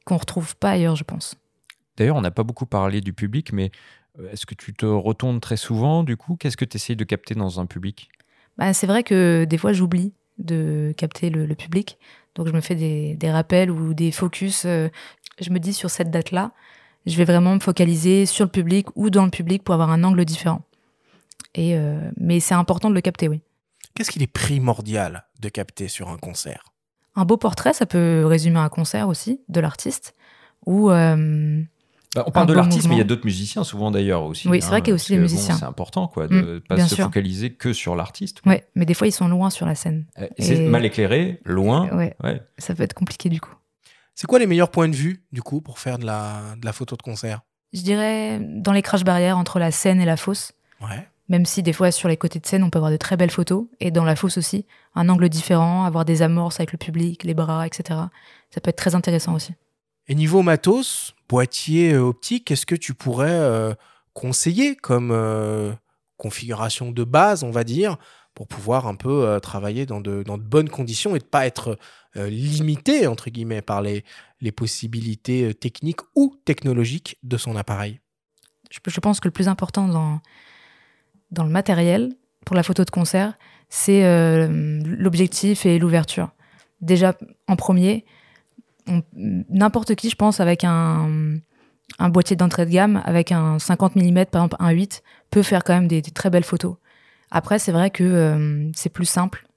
qu'on 0.06 0.16
retrouve 0.16 0.56
pas 0.56 0.70
ailleurs, 0.70 0.96
je 0.96 1.04
pense. 1.04 1.36
D'ailleurs, 1.98 2.16
on 2.16 2.22
n'a 2.22 2.32
pas 2.32 2.44
beaucoup 2.44 2.66
parlé 2.66 3.02
du 3.02 3.12
public, 3.12 3.52
mais 3.52 3.72
est-ce 4.32 4.46
que 4.46 4.56
tu 4.56 4.74
te 4.74 4.86
retournes 4.86 5.40
très 5.40 5.58
souvent 5.58 6.04
du 6.04 6.18
coup? 6.18 6.36
Qu'est-ce 6.36 6.58
que 6.58 6.66
tu 6.66 6.78
essayes 6.78 6.96
de 6.96 7.04
capter 7.04 7.36
dans 7.36 7.60
un 7.60 7.66
public? 7.66 8.10
Bah, 8.58 8.74
C'est 8.74 8.88
vrai 8.88 9.04
que 9.04 9.46
des 9.46 9.58
fois 9.58 9.74
j'oublie 9.74 10.14
de 10.38 10.94
capter 10.98 11.30
le, 11.30 11.54
public. 11.56 11.98
Donc 12.36 12.48
je 12.48 12.54
me 12.54 12.62
fais 12.62 12.76
des, 12.76 13.32
rappels 13.32 13.72
ou 13.72 13.94
des 13.94 14.12
focus. 14.12 14.64
Euh, 14.66 14.90
je 15.40 15.50
me 15.50 15.60
dis 15.60 15.74
sur 15.74 15.90
cette 15.90 16.12
date-là, 16.12 16.52
je 17.06 17.16
vais 17.16 17.26
vraiment 17.26 17.56
me 17.56 17.60
focaliser 17.60 18.26
sur 18.26 18.46
le 18.46 18.52
public 18.52 18.88
ou 18.96 19.10
dans 19.10 19.26
le 19.26 19.32
public 19.32 19.64
pour 19.64 19.74
avoir 19.74 19.92
un 19.92 20.04
angle 20.04 20.26
différent. 20.26 20.62
Et 21.54 21.78
euh, 21.78 22.00
mais 22.18 22.40
c'est 22.40 22.56
important 22.56 22.90
de 22.90 22.96
le 22.96 23.02
capter, 23.02 23.28
oui. 23.28 23.42
Qu'est-ce 23.94 24.12
qu'il 24.12 24.24
est 24.24 24.28
primordial 24.28 25.26
de 25.40 25.48
capter 25.48 25.88
sur 25.88 26.10
un 26.10 26.18
concert? 26.18 26.74
Un 27.16 27.24
beau 27.24 27.38
portrait, 27.38 27.72
ça 27.72 27.86
peut 27.86 28.26
résumer 28.26 28.60
un 28.60 28.68
concert 28.68 29.08
aussi 29.08 29.40
de 29.48 29.62
l'artiste. 29.62 30.16
Ou 30.66 30.90
bah, 32.16 32.24
on 32.28 32.32
parle 32.32 32.48
de 32.48 32.54
l'artiste, 32.54 32.88
mais 32.88 32.96
il 32.96 33.00
y 33.00 33.02
a 33.02 33.06
d'autres 33.06 33.26
musiciens 33.26 33.66
souvent 33.66 33.92
d'ailleurs 33.92 34.24
aussi. 34.24 34.48
Oui, 34.48 34.62
c'est 34.62 34.70
vrai 34.70 34.78
hein, 34.78 34.82
qu'il 34.82 34.90
y 34.90 34.92
a 34.92 34.96
aussi 34.96 35.12
les 35.12 35.20
musiciens. 35.20 35.56
c'est 35.56 35.66
important 35.66 36.08
quoi, 36.08 36.28
de 36.28 36.36
ne 36.36 36.56
mm, 36.56 36.62
pas 36.62 36.88
se 36.88 36.96
focaliser 36.96 37.52
que 37.52 37.74
sur 37.74 37.94
l'artiste. 37.96 38.42
Oui, 38.46 38.56
mais 38.74 38.86
des 38.86 38.94
fois 38.94 39.06
ils 39.08 39.12
sont 39.12 39.28
loin 39.28 39.50
sur 39.50 39.66
la 39.66 39.76
scène. 39.76 40.06
Euh, 40.20 40.28
c'est 40.40 40.62
mal 40.62 40.86
éclairé, 40.86 41.42
loin. 41.44 41.90
Ouais, 41.94 42.16
Ça 42.58 42.74
peut 42.74 42.84
être 42.84 42.94
compliqué 42.94 43.28
du 43.28 43.42
coup. 43.42 43.54
C'est 44.16 44.28
quoi 44.28 44.40
les 44.40 44.48
meilleurs 44.48 44.72
points 44.72 44.88
de 44.88 44.96
vue 44.96 45.26
du 45.34 45.42
coup 45.42 45.60
pour 45.60 45.78
faire 45.78 46.00
de 46.00 46.06
la, 46.06 46.56
de 46.58 46.66
la 46.66 46.72
photo 46.72 46.96
de 46.96 47.02
concert? 47.02 47.42
Je 47.74 47.82
dirais 47.82 48.40
dans 48.42 48.72
les 48.72 48.82
crash 48.82 49.04
barrières 49.04 49.38
entre 49.38 49.60
la 49.60 49.72
scène 49.72 50.00
et 50.00 50.06
la 50.06 50.16
fosse. 50.16 50.54
Ouais. 50.82 51.06
Même 51.28 51.46
si 51.46 51.64
des 51.64 51.74
fois 51.74 51.92
sur 51.92 52.08
les 52.08 52.16
côtés 52.16 52.40
de 52.40 52.46
scène 52.46 52.64
on 52.64 52.70
peut 52.70 52.78
avoir 52.78 52.92
de 52.92 52.98
très 52.98 53.18
belles 53.18 53.32
photos 53.32 53.66
et 53.82 53.92
dans 53.92 54.06
la 54.06 54.16
fosse 54.16 54.38
aussi 54.38 54.66
un 54.94 55.10
angle 55.10 55.28
différent, 55.28 55.84
avoir 55.84 56.06
des 56.06 56.22
amorces 56.22 56.62
avec 56.62 56.72
le 56.72 56.78
public, 56.78 57.26
les 57.26 57.34
bras, 57.34 57.68
etc. 57.68 58.00
Ça 58.52 58.62
peut 58.62 58.70
être 58.70 58.78
très 58.78 58.96
intéressant 58.96 59.34
aussi. 59.34 59.54
Et 60.08 60.16
niveau 60.16 60.44
matos, 60.44 61.16
boîtier 61.28 61.94
euh, 61.94 62.02
optique, 62.02 62.46
qu'est-ce 62.46 62.66
que 62.66 62.76
tu 62.76 62.94
pourrais 62.94 63.30
euh, 63.30 63.74
conseiller 64.14 64.76
comme 64.76 65.12
euh, 65.12 65.74
configuration 66.18 66.92
de 66.92 67.04
base, 67.04 67.44
on 67.44 67.52
va 67.52 67.64
dire, 67.64 67.98
pour 68.36 68.48
pouvoir 68.48 68.88
un 68.88 68.96
peu 68.96 69.40
travailler 69.42 69.86
dans 69.86 70.02
de, 70.02 70.24
bonnes 70.38 70.68
conditions 70.68 71.16
et 71.16 71.20
de 71.20 71.24
pas 71.24 71.46
être 71.46 71.78
limité, 72.16 73.08
entre 73.08 73.30
guillemets, 73.30 73.62
par 73.62 73.82
les, 73.82 74.04
possibilités 74.54 75.54
techniques 75.54 76.02
ou 76.16 76.36
technologiques 76.44 77.18
de 77.24 77.38
son 77.38 77.56
appareil? 77.56 78.02
Je, 78.70 79.00
pense 79.00 79.22
que 79.22 79.28
le 79.30 79.32
plus 79.32 79.48
important 79.48 79.88
dans, 79.88 81.46
le 81.46 81.50
matériel 81.50 82.14
pour 82.46 82.58
la 82.58 82.64
photo 82.64 82.84
de 82.84 82.90
concert, 82.90 83.38
c'est 83.70 84.04
l'objectif 84.50 85.66
et 85.66 85.80
l'ouverture. 85.80 86.32
Déjà, 86.82 87.16
en 87.48 87.56
premier, 87.56 88.06
n'importe 89.14 89.96
qui, 89.96 90.10
je 90.10 90.16
pense, 90.16 90.40
avec 90.40 90.64
un, 90.64 91.40
boîtier 92.00 92.36
d'entrée 92.36 92.66
de 92.66 92.72
gamme, 92.72 93.02
avec 93.06 93.32
un 93.32 93.60
50 93.60 93.96
mm, 93.96 94.26
par 94.26 94.44
exemple 94.44 94.58
un 94.60 94.72
8, 94.72 95.04
peut 95.30 95.44
faire 95.44 95.64
quand 95.64 95.74
même 95.74 95.88
des, 95.88 96.02
très 96.02 96.30
belles 96.30 96.44
photos. 96.44 96.76
Après, 97.32 97.60
c'est 97.60 97.72
vrai 97.72 97.90
que 97.90 98.04
euh, 98.04 98.70
c'est 98.76 98.90
plus 98.90 99.06
simple, 99.06 99.48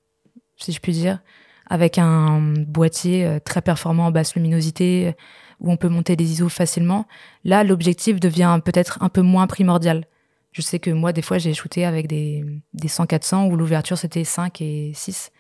si 0.57 0.73
je 0.73 0.81
puis 0.81 0.93
dire, 0.93 1.21
avec 1.69 1.99
un 1.99 2.41
boîtier 2.67 3.27
euh, 3.27 3.39
très 3.39 3.61
performant 3.61 4.07
en 4.07 4.11
basse 4.11 4.35
luminosité, 4.35 5.09
euh, 5.09 5.13
où 5.61 5.71
on 5.71 5.77
peut 5.77 5.89
monter 5.89 6.17
des 6.17 6.33
ISO 6.33 6.49
facilement. 6.49 7.07
Là, 7.45 7.65
l'objectif 7.65 8.21
devient 8.21 8.61
peut-être 8.65 9.03
un 9.03 9.09
peu 9.09 9.23
moins 9.23 9.47
primordial. 9.47 10.07
Je 10.53 10.63
sais 10.63 10.79
que 10.79 10.91
moi, 10.91 11.13
des 11.13 11.23
fois, 11.23 11.39
j'ai 11.39 11.53
shooté 11.53 11.85
avec 11.85 12.07
des, 12.07 12.45
des 12.75 12.89
100-400 12.89 13.51
où 13.51 13.57
l'ouverture 13.57 13.99
c'était 13.99 14.25
5 14.25 14.61
et 14.63 14.93
6. 14.95 15.31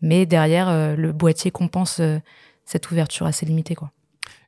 Mais 0.00 0.26
derrière, 0.26 0.96
le 0.96 1.12
boîtier 1.12 1.50
compense 1.50 2.00
cette 2.64 2.90
ouverture 2.90 3.26
assez 3.26 3.46
limitée. 3.46 3.74
Quoi. 3.74 3.90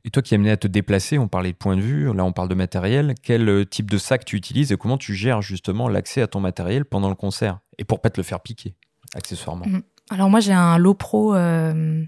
Et 0.04 0.10
toi 0.10 0.22
qui 0.22 0.34
es 0.34 0.36
amené 0.36 0.50
à 0.52 0.56
te 0.56 0.68
déplacer, 0.68 1.18
on 1.18 1.26
parlait 1.28 1.50
de 1.52 1.56
point 1.56 1.76
de 1.76 1.80
vue, 1.82 2.12
là 2.14 2.24
on 2.24 2.32
parle 2.32 2.48
de 2.48 2.54
matériel. 2.54 3.14
Quel 3.22 3.48
euh, 3.48 3.64
type 3.64 3.90
de 3.90 3.98
sac 3.98 4.24
tu 4.24 4.36
utilises 4.36 4.70
et 4.72 4.76
comment 4.76 4.98
tu 4.98 5.14
gères 5.14 5.42
justement 5.42 5.88
l'accès 5.88 6.22
à 6.22 6.26
ton 6.28 6.40
matériel 6.40 6.84
pendant 6.84 7.08
le 7.08 7.14
concert 7.16 7.58
Et 7.78 7.84
pour 7.84 8.00
pas 8.00 8.10
te 8.10 8.18
le 8.20 8.24
faire 8.24 8.40
piquer, 8.40 8.74
accessoirement? 9.14 9.66
Mhm. 9.66 9.82
Alors 10.10 10.30
moi, 10.30 10.38
j'ai 10.38 10.52
un 10.52 10.78
Low 10.78 10.94
Pro 10.94 11.34
euh, 11.34 12.04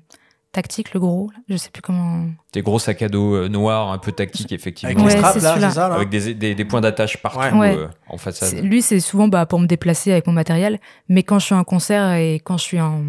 tactique, 0.52 0.94
le 0.94 1.01
gros. 1.01 1.28
là. 1.35 1.40
Je 1.48 1.56
sais 1.56 1.70
plus 1.70 1.82
comment. 1.82 2.28
Tes 2.52 2.62
gros 2.62 2.78
sacs 2.78 3.02
à 3.02 3.09
dos 3.09 3.35
euh, 3.35 3.48
noirs, 3.48 3.90
un 3.90 3.98
peu 3.98 4.12
tactiques, 4.12 4.52
effectivement. 4.52 4.93
Avec 4.94 5.05
Ouais, 5.05 5.18
straps, 5.18 5.43
là, 5.43 5.70
ça 5.70 5.89
là? 5.89 5.94
Avec 5.97 6.09
des, 6.09 6.32
des- 6.35 6.55
des 6.55 6.64
points 6.64 6.80
d'attache 6.80 7.16
partout 7.20 7.56
Ouais. 7.59 7.76
euh, 7.76 7.89
en 8.09 8.16
façade. 8.16 8.62
Lui, 8.64 8.82
c'est 8.82 9.01
souvent 9.01 9.26
bah, 9.26 9.47
pour 9.47 9.59
me 9.59 9.66
déplacer 9.66 10.12
avec 10.12 10.28
mon 10.28 10.32
matériel. 10.32 10.78
Mais 11.09 11.24
quand 11.24 11.40
je 11.40 11.47
suis 11.47 11.55
en 11.56 11.64
concert 11.64 12.12
et 12.12 12.36
quand 12.36 12.56
je 12.56 12.62
suis 12.62 12.80
en... 12.80 13.02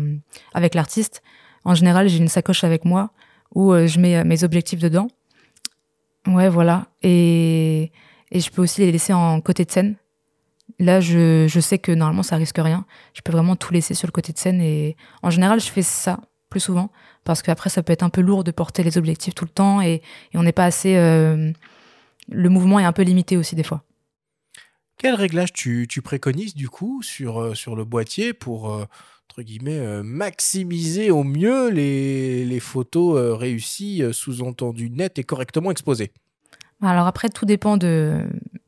avec 0.55 0.73
l'artiste, 0.73 1.21
en 1.69 1.75
général, 1.75 2.09
j'ai 2.09 2.17
une 2.17 2.29
sacoche 2.29 2.63
avec 2.63 2.83
moi 2.83 3.11
où 3.53 3.73
euh, 3.73 3.85
je 3.85 3.99
mets 3.99 4.17
euh, 4.17 4.23
mes 4.23 4.43
objectifs 4.43 4.79
dedans. 4.79 5.07
Ouais, 6.25 6.49
voilà. 6.49 6.87
Et, 7.03 7.91
je 8.33 8.49
peux 8.49 8.63
aussi 8.63 8.81
les 8.81 8.91
laisser 8.91 9.13
en 9.13 9.39
côté 9.39 9.65
de 9.65 9.71
scène. 9.71 9.95
Là, 10.79 10.99
je, 10.99 11.59
sais 11.61 11.77
que 11.77 11.91
normalement, 11.91 12.23
ça 12.23 12.37
risque 12.37 12.57
rien. 12.57 12.85
Je 13.13 13.21
peux 13.21 13.31
vraiment 13.31 13.55
tout 13.55 13.71
laisser 13.71 13.93
sur 13.93 14.07
le 14.07 14.11
côté 14.11 14.33
de 14.33 14.39
scène. 14.39 14.61
Et 14.61 14.97
en 15.21 15.29
général, 15.29 15.59
je 15.59 15.69
fais 15.69 15.83
ça 15.83 16.19
plus 16.49 16.59
souvent 16.59 16.89
parce 17.23 17.43
qu'après, 17.43 17.69
ça 17.69 17.83
peut 17.83 17.93
être 17.93 18.01
un 18.01 18.09
peu 18.09 18.21
lourd 18.21 18.43
de 18.43 18.49
porter 18.49 18.81
les 18.81 18.97
objectifs 18.97 19.35
tout 19.35 19.45
le 19.45 19.51
temps 19.51 19.79
et, 19.79 20.01
on 20.33 20.41
n'est 20.41 20.51
pas 20.51 20.65
assez. 20.65 20.95
euh, 20.95 21.51
Le 22.29 22.49
mouvement 22.49 22.79
est 22.79 22.85
un 22.85 22.93
peu 22.93 23.03
limité 23.03 23.37
aussi 23.37 23.55
des 23.55 23.63
fois. 23.63 23.83
Quel 24.97 25.13
réglage 25.13 25.53
tu, 25.53 25.87
préconises 26.03 26.55
du 26.55 26.67
coup 26.67 27.03
sur, 27.03 27.55
sur 27.55 27.75
le 27.75 27.85
boîtier 27.85 28.33
pour, 28.33 28.87
euh, 29.67 30.03
maximiser 30.03 31.11
au 31.11 31.23
mieux 31.23 31.69
les, 31.69 32.59
photos 32.59 33.17
euh, 33.17 33.35
réussies, 33.35 34.03
euh, 34.03 34.13
sous-entendu 34.13 34.89
nettes 34.89 35.19
et 35.19 35.23
correctement 35.23 35.71
exposées 35.71 36.11
Alors 36.81 37.07
après, 37.07 37.29
tout 37.29 37.45
dépend 37.45 37.77
de, 37.77 38.25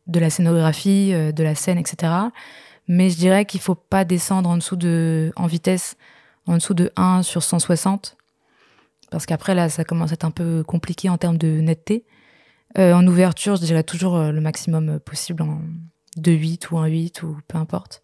de 0.07 0.19
la 0.19 0.29
scénographie, 0.29 1.11
de 1.11 1.43
la 1.43 1.55
scène, 1.55 1.77
etc. 1.77 2.13
Mais 2.87 3.09
je 3.09 3.17
dirais 3.17 3.45
qu'il 3.45 3.61
faut 3.61 3.75
pas 3.75 4.05
descendre 4.05 4.49
en 4.49 4.57
dessous 4.57 4.75
de, 4.75 5.31
en 5.35 5.47
vitesse, 5.47 5.97
en 6.47 6.55
dessous 6.55 6.73
de 6.73 6.91
1 6.95 7.23
sur 7.23 7.43
160. 7.43 8.17
Parce 9.09 9.25
qu'après, 9.25 9.55
là, 9.55 9.69
ça 9.69 9.83
commence 9.83 10.11
à 10.11 10.13
être 10.13 10.25
un 10.25 10.31
peu 10.31 10.63
compliqué 10.63 11.09
en 11.09 11.17
termes 11.17 11.37
de 11.37 11.59
netteté. 11.59 12.05
En 12.77 13.05
ouverture, 13.05 13.57
je 13.57 13.65
dirais 13.65 13.83
toujours 13.83 14.17
le 14.17 14.39
maximum 14.39 15.01
possible 15.01 15.43
en 15.43 15.59
2.8 16.17 16.71
ou 16.71 16.77
1.8 16.77 17.25
ou 17.25 17.37
peu 17.47 17.57
importe. 17.57 18.01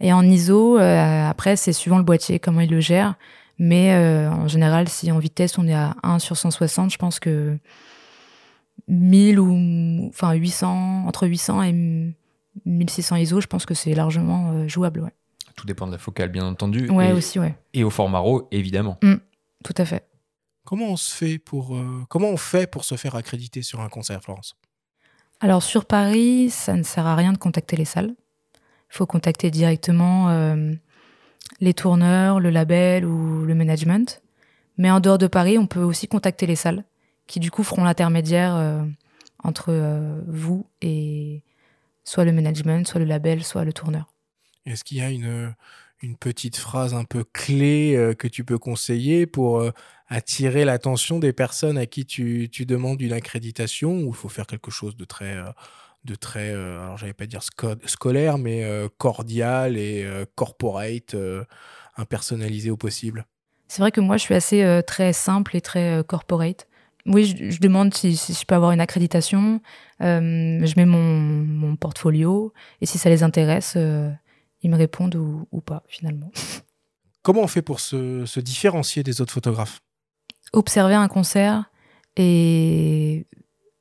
Et 0.00 0.12
en 0.12 0.22
ISO, 0.22 0.78
euh, 0.78 1.28
après, 1.28 1.56
c'est 1.56 1.72
suivant 1.72 1.98
le 1.98 2.04
boîtier, 2.04 2.38
comment 2.38 2.60
il 2.60 2.70
le 2.70 2.80
gère. 2.80 3.14
Mais 3.58 3.92
euh, 3.94 4.30
en 4.30 4.48
général, 4.48 4.88
si 4.88 5.10
en 5.12 5.18
vitesse, 5.18 5.58
on 5.58 5.66
est 5.68 5.74
à 5.74 5.96
1 6.02 6.18
sur 6.18 6.36
160, 6.36 6.90
je 6.90 6.98
pense 6.98 7.20
que 7.20 7.56
1000 8.88 9.38
ou 9.38 10.08
enfin 10.08 10.32
800 10.32 11.04
entre 11.06 11.26
800 11.28 11.62
et 11.62 12.14
1600 12.66 13.16
ISO, 13.16 13.40
je 13.40 13.46
pense 13.46 13.64
que 13.66 13.74
c'est 13.74 13.94
largement 13.94 14.50
euh, 14.52 14.68
jouable. 14.68 15.00
Ouais, 15.00 15.14
Tout 15.56 15.66
dépend 15.66 15.86
de 15.86 15.92
la 15.92 15.98
focale, 15.98 16.30
bien 16.30 16.44
entendu. 16.44 16.90
ouais 16.90 17.10
et, 17.10 17.12
aussi, 17.12 17.38
ouais. 17.38 17.54
et 17.72 17.84
au 17.84 17.90
format 17.90 18.18
RAW, 18.18 18.48
évidemment. 18.50 18.98
Tout 19.64 19.74
à 19.76 19.84
fait. 19.84 20.04
Comment 20.64 20.86
on 20.86 20.96
se 20.96 21.14
fait 21.14 21.38
pour 21.38 21.76
euh, 21.76 22.04
comment 22.08 22.28
on 22.28 22.36
fait 22.36 22.66
pour 22.66 22.84
se 22.84 22.96
faire 22.96 23.14
accréditer 23.14 23.62
sur 23.62 23.80
un 23.80 23.88
concert, 23.88 24.20
Florence? 24.22 24.56
Alors 25.40 25.62
sur 25.62 25.84
Paris, 25.84 26.48
ça 26.50 26.74
ne 26.74 26.82
sert 26.82 27.06
à 27.06 27.14
rien 27.14 27.32
de 27.32 27.38
contacter 27.38 27.76
les 27.76 27.84
salles. 27.84 28.14
Faut 28.94 29.06
contacter 29.06 29.50
directement 29.50 30.28
euh, 30.28 30.72
les 31.58 31.74
tourneurs, 31.74 32.38
le 32.38 32.50
label 32.50 33.04
ou 33.04 33.44
le 33.44 33.52
management. 33.52 34.22
Mais 34.78 34.88
en 34.88 35.00
dehors 35.00 35.18
de 35.18 35.26
Paris, 35.26 35.58
on 35.58 35.66
peut 35.66 35.82
aussi 35.82 36.06
contacter 36.06 36.46
les 36.46 36.54
salles 36.54 36.84
qui 37.26 37.40
du 37.40 37.50
coup 37.50 37.64
feront 37.64 37.82
l'intermédiaire 37.82 38.54
euh, 38.54 38.84
entre 39.42 39.70
euh, 39.70 40.20
vous 40.28 40.68
et 40.80 41.42
soit 42.04 42.24
le 42.24 42.30
management, 42.30 42.86
soit 42.86 43.00
le 43.00 43.06
label, 43.06 43.42
soit 43.42 43.64
le 43.64 43.72
tourneur. 43.72 44.14
Est-ce 44.64 44.84
qu'il 44.84 44.98
y 44.98 45.00
a 45.00 45.10
une, 45.10 45.56
une 46.00 46.16
petite 46.16 46.56
phrase 46.56 46.94
un 46.94 47.02
peu 47.02 47.24
clé 47.24 48.14
que 48.16 48.28
tu 48.28 48.44
peux 48.44 48.58
conseiller 48.58 49.26
pour 49.26 49.60
attirer 50.06 50.64
l'attention 50.64 51.18
des 51.18 51.32
personnes 51.32 51.78
à 51.78 51.86
qui 51.86 52.06
tu, 52.06 52.48
tu 52.48 52.64
demandes 52.64 53.00
une 53.02 53.12
accréditation 53.12 54.02
ou 54.02 54.10
il 54.10 54.14
faut 54.14 54.28
faire 54.28 54.46
quelque 54.46 54.70
chose 54.70 54.96
de 54.96 55.04
très, 55.04 55.36
de 56.04 56.14
très 56.14 56.50
euh, 56.52 56.82
alors 56.82 56.96
j'allais 56.98 57.14
pas 57.14 57.26
dire 57.26 57.40
sco- 57.40 57.76
scolaire, 57.86 58.38
mais 58.38 58.64
euh, 58.64 58.88
cordial 58.98 59.76
et 59.76 60.04
euh, 60.04 60.24
corporate, 60.34 61.16
impersonnalisé 61.96 62.70
au 62.70 62.76
possible 62.76 63.24
C'est 63.68 63.82
vrai 63.82 63.90
que 63.92 64.00
moi, 64.00 64.16
je 64.16 64.22
suis 64.22 64.34
assez 64.34 64.80
très 64.86 65.12
simple 65.12 65.56
et 65.56 65.60
très 65.60 66.02
corporate. 66.06 66.66
Oui, 67.06 67.24
je, 67.24 67.50
je 67.50 67.60
demande 67.60 67.92
si, 67.94 68.16
si 68.16 68.32
je 68.32 68.44
peux 68.46 68.54
avoir 68.54 68.72
une 68.72 68.80
accréditation. 68.80 69.60
Je 70.00 70.74
mets 70.76 70.86
mon, 70.86 71.20
mon 71.20 71.76
portfolio 71.76 72.52
et 72.80 72.86
si 72.86 72.98
ça 72.98 73.10
les 73.10 73.22
intéresse, 73.22 73.76
ils 73.76 74.70
me 74.70 74.76
répondent 74.76 75.14
ou, 75.16 75.46
ou 75.52 75.60
pas 75.60 75.82
finalement. 75.88 76.30
Comment 77.22 77.42
on 77.42 77.46
fait 77.46 77.62
pour 77.62 77.80
se, 77.80 78.26
se 78.26 78.40
différencier 78.40 79.02
des 79.02 79.20
autres 79.20 79.32
photographes? 79.32 79.80
Observer 80.52 80.94
un 80.94 81.08
concert 81.08 81.64
et 82.16 83.26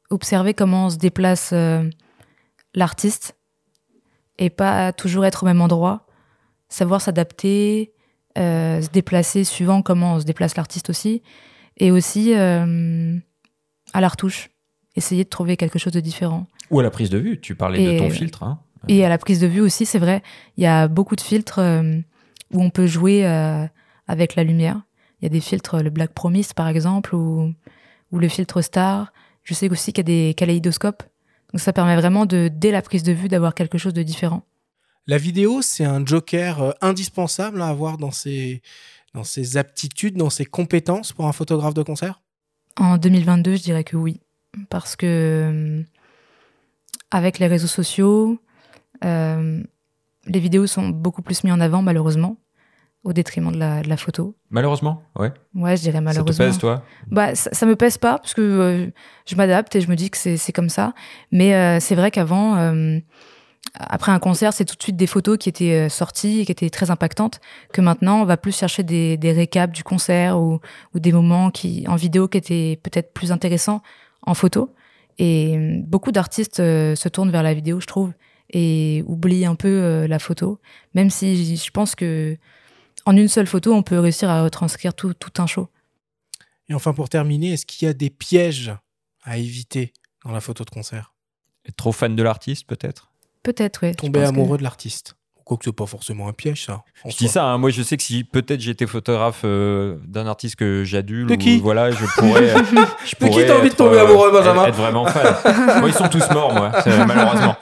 observer 0.09 0.53
comment 0.53 0.89
se 0.89 0.97
déplace 0.97 1.53
l'artiste 2.73 3.35
et 4.37 4.49
pas 4.49 4.93
toujours 4.93 5.25
être 5.25 5.43
au 5.43 5.45
même 5.45 5.61
endroit. 5.61 6.07
Savoir 6.69 7.01
s'adapter, 7.01 7.93
euh, 8.37 8.81
se 8.81 8.89
déplacer 8.89 9.43
suivant 9.43 9.81
comment 9.81 10.19
se 10.19 10.25
déplace 10.25 10.55
l'artiste 10.55 10.89
aussi. 10.89 11.21
Et 11.77 11.91
aussi 11.91 12.33
euh, 12.35 13.17
à 13.93 14.01
la 14.01 14.07
retouche. 14.07 14.49
Essayer 14.95 15.23
de 15.23 15.29
trouver 15.29 15.57
quelque 15.57 15.79
chose 15.79 15.93
de 15.93 15.99
différent. 15.99 16.45
Ou 16.69 16.79
à 16.79 16.83
la 16.83 16.91
prise 16.91 17.09
de 17.09 17.17
vue, 17.17 17.41
tu 17.41 17.55
parlais 17.55 17.93
de 17.93 17.97
ton 17.97 18.09
filtre. 18.09 18.43
Hein. 18.43 18.59
Et 18.87 19.03
à 19.03 19.09
la 19.09 19.17
prise 19.17 19.39
de 19.39 19.47
vue 19.47 19.61
aussi, 19.61 19.85
c'est 19.85 19.97
vrai, 19.97 20.21
il 20.57 20.63
y 20.63 20.67
a 20.67 20.87
beaucoup 20.87 21.15
de 21.15 21.21
filtres 21.21 21.59
euh, 21.59 21.99
où 22.53 22.61
on 22.61 22.69
peut 22.69 22.85
jouer 22.85 23.25
avec 24.07 24.35
la 24.35 24.43
lumière. 24.43 24.81
Il 25.19 25.25
y 25.25 25.27
a 25.27 25.29
des 25.29 25.39
filtres, 25.39 25.81
le 25.81 25.89
Black 25.89 26.13
Promise 26.13 26.53
par 26.53 26.67
exemple, 26.67 27.15
ou, 27.15 27.53
ou 28.11 28.19
le 28.19 28.27
filtre 28.27 28.61
Star. 28.61 29.13
Je 29.43 29.53
sais 29.53 29.69
aussi 29.71 29.93
qu'il 29.93 30.07
y 30.07 30.11
a 30.11 30.27
des 30.27 30.33
kaléidoscopes. 30.35 31.03
Donc 31.53 31.61
ça 31.61 31.73
permet 31.73 31.95
vraiment 31.95 32.25
de, 32.25 32.49
dès 32.51 32.71
la 32.71 32.81
prise 32.81 33.03
de 33.03 33.11
vue, 33.11 33.27
d'avoir 33.27 33.53
quelque 33.53 33.77
chose 33.77 33.93
de 33.93 34.03
différent. 34.03 34.43
La 35.05 35.17
vidéo, 35.17 35.61
c'est 35.61 35.85
un 35.85 36.05
joker 36.05 36.61
euh, 36.61 36.71
indispensable 36.81 37.61
à 37.61 37.67
avoir 37.67 37.97
dans 37.97 38.11
ses, 38.11 38.61
dans 39.13 39.23
ses 39.23 39.57
aptitudes, 39.57 40.17
dans 40.17 40.29
ses 40.29 40.45
compétences 40.45 41.13
pour 41.13 41.27
un 41.27 41.33
photographe 41.33 41.73
de 41.73 41.83
concert? 41.83 42.21
En 42.77 42.97
2022, 42.97 43.55
je 43.55 43.61
dirais 43.61 43.83
que 43.83 43.95
oui. 43.95 44.19
Parce 44.69 44.95
que 44.95 45.05
euh, 45.05 45.83
avec 47.11 47.39
les 47.39 47.47
réseaux 47.47 47.67
sociaux, 47.67 48.39
euh, 49.03 49.61
les 50.25 50.39
vidéos 50.39 50.67
sont 50.67 50.89
beaucoup 50.89 51.21
plus 51.21 51.43
mises 51.43 51.53
en 51.53 51.59
avant, 51.59 51.81
malheureusement. 51.81 52.37
Au 53.03 53.11
détriment 53.11 53.51
de 53.51 53.57
la, 53.57 53.81
de 53.81 53.89
la 53.89 53.97
photo. 53.97 54.35
Malheureusement, 54.49 55.03
ouais. 55.17 55.31
Ouais, 55.55 55.75
je 55.75 55.81
dirais 55.81 55.93
Ça 55.97 55.99
te 55.99 56.03
malheureusement. 56.05 56.45
pèse, 56.45 56.57
toi? 56.57 56.83
Bah, 57.07 57.35
ça, 57.35 57.49
ça 57.51 57.65
me 57.65 57.75
pèse 57.75 57.97
pas 57.97 58.17
parce 58.17 58.33
que 58.33 58.41
euh, 58.41 58.87
je 59.25 59.35
m'adapte 59.35 59.75
et 59.75 59.81
je 59.81 59.89
me 59.89 59.95
dis 59.95 60.09
que 60.09 60.17
c'est 60.17 60.51
comme 60.53 60.69
ça. 60.69 60.93
Mais 61.31 61.53
euh, 61.53 61.79
c'est 61.81 61.95
vrai 61.95 62.11
qu'avant, 62.11 62.55
euh, 62.55 62.99
après 63.75 64.13
un 64.13 64.19
concert, 64.19 64.53
c'est 64.53 64.63
tout 64.63 64.75
de 64.77 64.83
suite 64.83 64.95
des 64.95 65.07
photos 65.07 65.37
qui 65.37 65.49
étaient 65.49 65.89
sorties 65.89 66.39
et 66.39 66.45
qui 66.45 66.53
étaient 66.53 66.69
très 66.69 66.91
impactantes. 66.91 67.41
Que 67.73 67.81
maintenant, 67.81 68.21
on 68.21 68.25
va 68.25 68.37
plus 68.37 68.55
chercher 68.55 68.83
des, 68.83 69.17
des 69.17 69.33
récaps 69.33 69.73
du 69.75 69.83
concert 69.83 70.39
ou, 70.39 70.59
ou 70.93 70.99
des 70.99 71.11
moments 71.11 71.51
qui 71.51 71.83
en 71.89 71.97
vidéo 71.97 72.29
qui 72.29 72.37
étaient 72.37 72.79
peut-être 72.83 73.13
plus 73.13 73.33
intéressants 73.33 73.81
en 74.21 74.33
photo. 74.33 74.73
Et 75.19 75.81
beaucoup 75.85 76.11
d'artistes 76.13 76.57
se 76.57 77.09
tournent 77.09 77.31
vers 77.31 77.43
la 77.43 77.53
vidéo, 77.53 77.79
je 77.81 77.85
trouve, 77.85 78.13
et 78.49 79.03
oublient 79.07 79.45
un 79.45 79.55
peu 79.55 80.05
la 80.07 80.19
photo. 80.19 80.59
Même 80.95 81.09
si 81.09 81.55
je 81.57 81.69
pense 81.71 81.93
que 81.95 82.37
en 83.05 83.15
une 83.17 83.27
seule 83.27 83.47
photo, 83.47 83.73
on 83.73 83.83
peut 83.83 83.99
réussir 83.99 84.29
à 84.29 84.43
retranscrire 84.43 84.93
tout, 84.93 85.13
tout 85.13 85.41
un 85.41 85.47
show. 85.47 85.69
Et 86.69 86.73
enfin, 86.73 86.93
pour 86.93 87.09
terminer, 87.09 87.53
est-ce 87.53 87.65
qu'il 87.65 87.85
y 87.85 87.89
a 87.89 87.93
des 87.93 88.09
pièges 88.09 88.73
à 89.23 89.37
éviter 89.37 89.93
dans 90.23 90.31
la 90.31 90.41
photo 90.41 90.63
de 90.63 90.69
concert? 90.69 91.13
Être 91.67 91.75
Trop 91.75 91.91
fan 91.91 92.15
de 92.15 92.23
l'artiste, 92.23 92.67
peut-être? 92.67 93.11
Peut-être, 93.43 93.81
oui. 93.83 93.95
Tomber 93.95 94.23
amoureux 94.23 94.57
de 94.57 94.63
l'artiste. 94.63 95.15
Quoique 95.45 95.65
c'est 95.65 95.73
pas 95.73 95.85
forcément 95.85 96.29
un 96.29 96.33
piège, 96.33 96.65
ça. 96.65 96.83
Je 97.05 97.17
dis 97.17 97.27
ça, 97.27 97.43
hein, 97.43 97.57
moi 97.57 97.69
je 97.69 97.81
sais 97.83 97.97
que 97.97 98.03
si 98.03 98.23
peut-être 98.23 98.61
j'étais 98.61 98.87
photographe 98.87 99.41
euh, 99.43 99.97
d'un 100.05 100.25
artiste 100.25 100.55
que 100.55 100.85
j'adule, 100.85 101.27
De 101.27 101.33
ou 101.33 101.37
qui? 101.37 101.59
voilà, 101.59 101.91
je 101.91 102.05
pourrais. 102.17 102.47
je 102.65 102.75
De 102.75 103.09
qui 103.09 103.15
pourrais 103.17 103.45
t'as 103.45 103.57
envie 103.59 103.69
de 103.69 103.75
tomber 103.75 103.97
euh, 103.97 104.05
amoureux, 104.05 104.31
Benjamin 104.31 104.61
être, 104.61 104.69
être 104.69 104.75
vraiment 104.77 105.05
fan. 105.05 105.35
moi, 105.81 105.89
ils 105.89 105.93
sont 105.93 106.07
tous 106.07 106.29
morts, 106.31 106.53
moi, 106.53 106.71
malheureusement. 107.05 107.57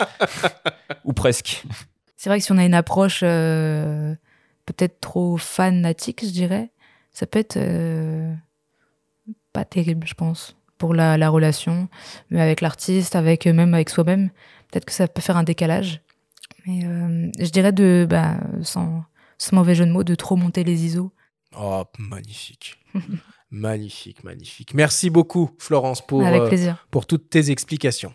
Ou 1.06 1.14
presque. 1.14 1.64
C'est 2.18 2.30
vrai 2.30 2.38
que 2.38 2.46
si 2.46 2.52
on 2.52 2.60
a 2.60 2.66
une 2.66 2.76
approche 2.76 3.22
euh, 3.24 4.14
peut-être 4.74 5.00
trop 5.00 5.38
fanatique, 5.38 6.26
je 6.26 6.32
dirais, 6.32 6.72
ça 7.12 7.26
peut 7.26 7.40
être 7.40 7.58
euh, 7.58 8.34
pas 9.54 9.66
terrible, 9.66 10.08
je 10.08 10.14
pense, 10.14 10.56
pour 10.78 10.94
la, 10.94 11.18
la 11.18 11.30
relation, 11.30 11.90
mais 12.30 12.42
avec 12.42 12.62
l'artiste, 12.62 13.16
avec 13.16 13.48
euh, 13.48 13.54
même 13.54 13.74
avec 13.74 13.90
soi-même, 13.90 14.30
peut-être 14.72 14.86
que 14.86 14.92
ça 14.92 15.08
peut 15.08 15.22
faire 15.22 15.38
un 15.38 15.44
décalage. 15.44 16.02
Mais 16.66 16.86
euh, 16.86 17.30
je 17.40 17.50
dirais 17.50 17.72
de, 17.72 18.06
bah, 18.10 18.38
sans, 18.62 19.04
sans 19.38 19.56
mauvais 19.56 19.76
jeu 19.76 19.86
de 19.86 19.92
mots, 19.92 20.04
de 20.04 20.16
trop 20.16 20.36
monter 20.36 20.64
les 20.64 20.86
ISO. 20.86 21.12
Oh, 21.58 21.84
magnifique. 22.00 22.78
magnifique, 23.52 24.24
magnifique. 24.24 24.74
Merci 24.74 25.10
beaucoup, 25.10 25.52
Florence, 25.60 26.06
pour, 26.06 26.26
Avec 26.26 26.54
euh, 26.54 26.74
pour 26.90 27.06
toutes 27.06 27.30
tes 27.30 27.52
explications. 27.52 28.14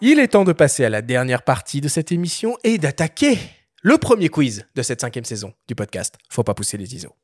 Il 0.00 0.20
est 0.20 0.28
temps 0.28 0.44
de 0.44 0.52
passer 0.52 0.84
à 0.84 0.90
la 0.90 1.02
dernière 1.02 1.42
partie 1.42 1.80
de 1.80 1.88
cette 1.88 2.12
émission 2.12 2.56
et 2.62 2.78
d'attaquer 2.78 3.36
le 3.82 3.98
premier 3.98 4.28
quiz 4.28 4.64
de 4.76 4.82
cette 4.82 5.00
cinquième 5.00 5.24
saison 5.24 5.52
du 5.66 5.74
podcast. 5.74 6.14
Faut 6.30 6.44
pas 6.44 6.54
pousser 6.54 6.76
les 6.76 6.94
ISO. 6.94 7.16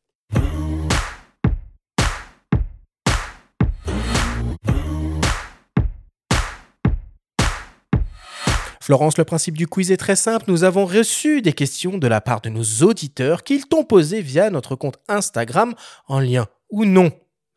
Florence, 8.80 9.18
le 9.18 9.24
principe 9.24 9.56
du 9.56 9.68
quiz 9.68 9.92
est 9.92 9.96
très 9.96 10.16
simple. 10.16 10.46
Nous 10.48 10.64
avons 10.64 10.84
reçu 10.84 11.42
des 11.42 11.52
questions 11.52 11.96
de 11.96 12.08
la 12.08 12.20
part 12.20 12.40
de 12.40 12.48
nos 12.48 12.64
auditeurs 12.82 13.44
qu'ils 13.44 13.66
t'ont 13.66 13.84
posées 13.84 14.20
via 14.20 14.50
notre 14.50 14.74
compte 14.74 14.98
Instagram 15.06 15.74
en 16.08 16.18
lien 16.18 16.48
ou 16.70 16.84
non 16.84 17.12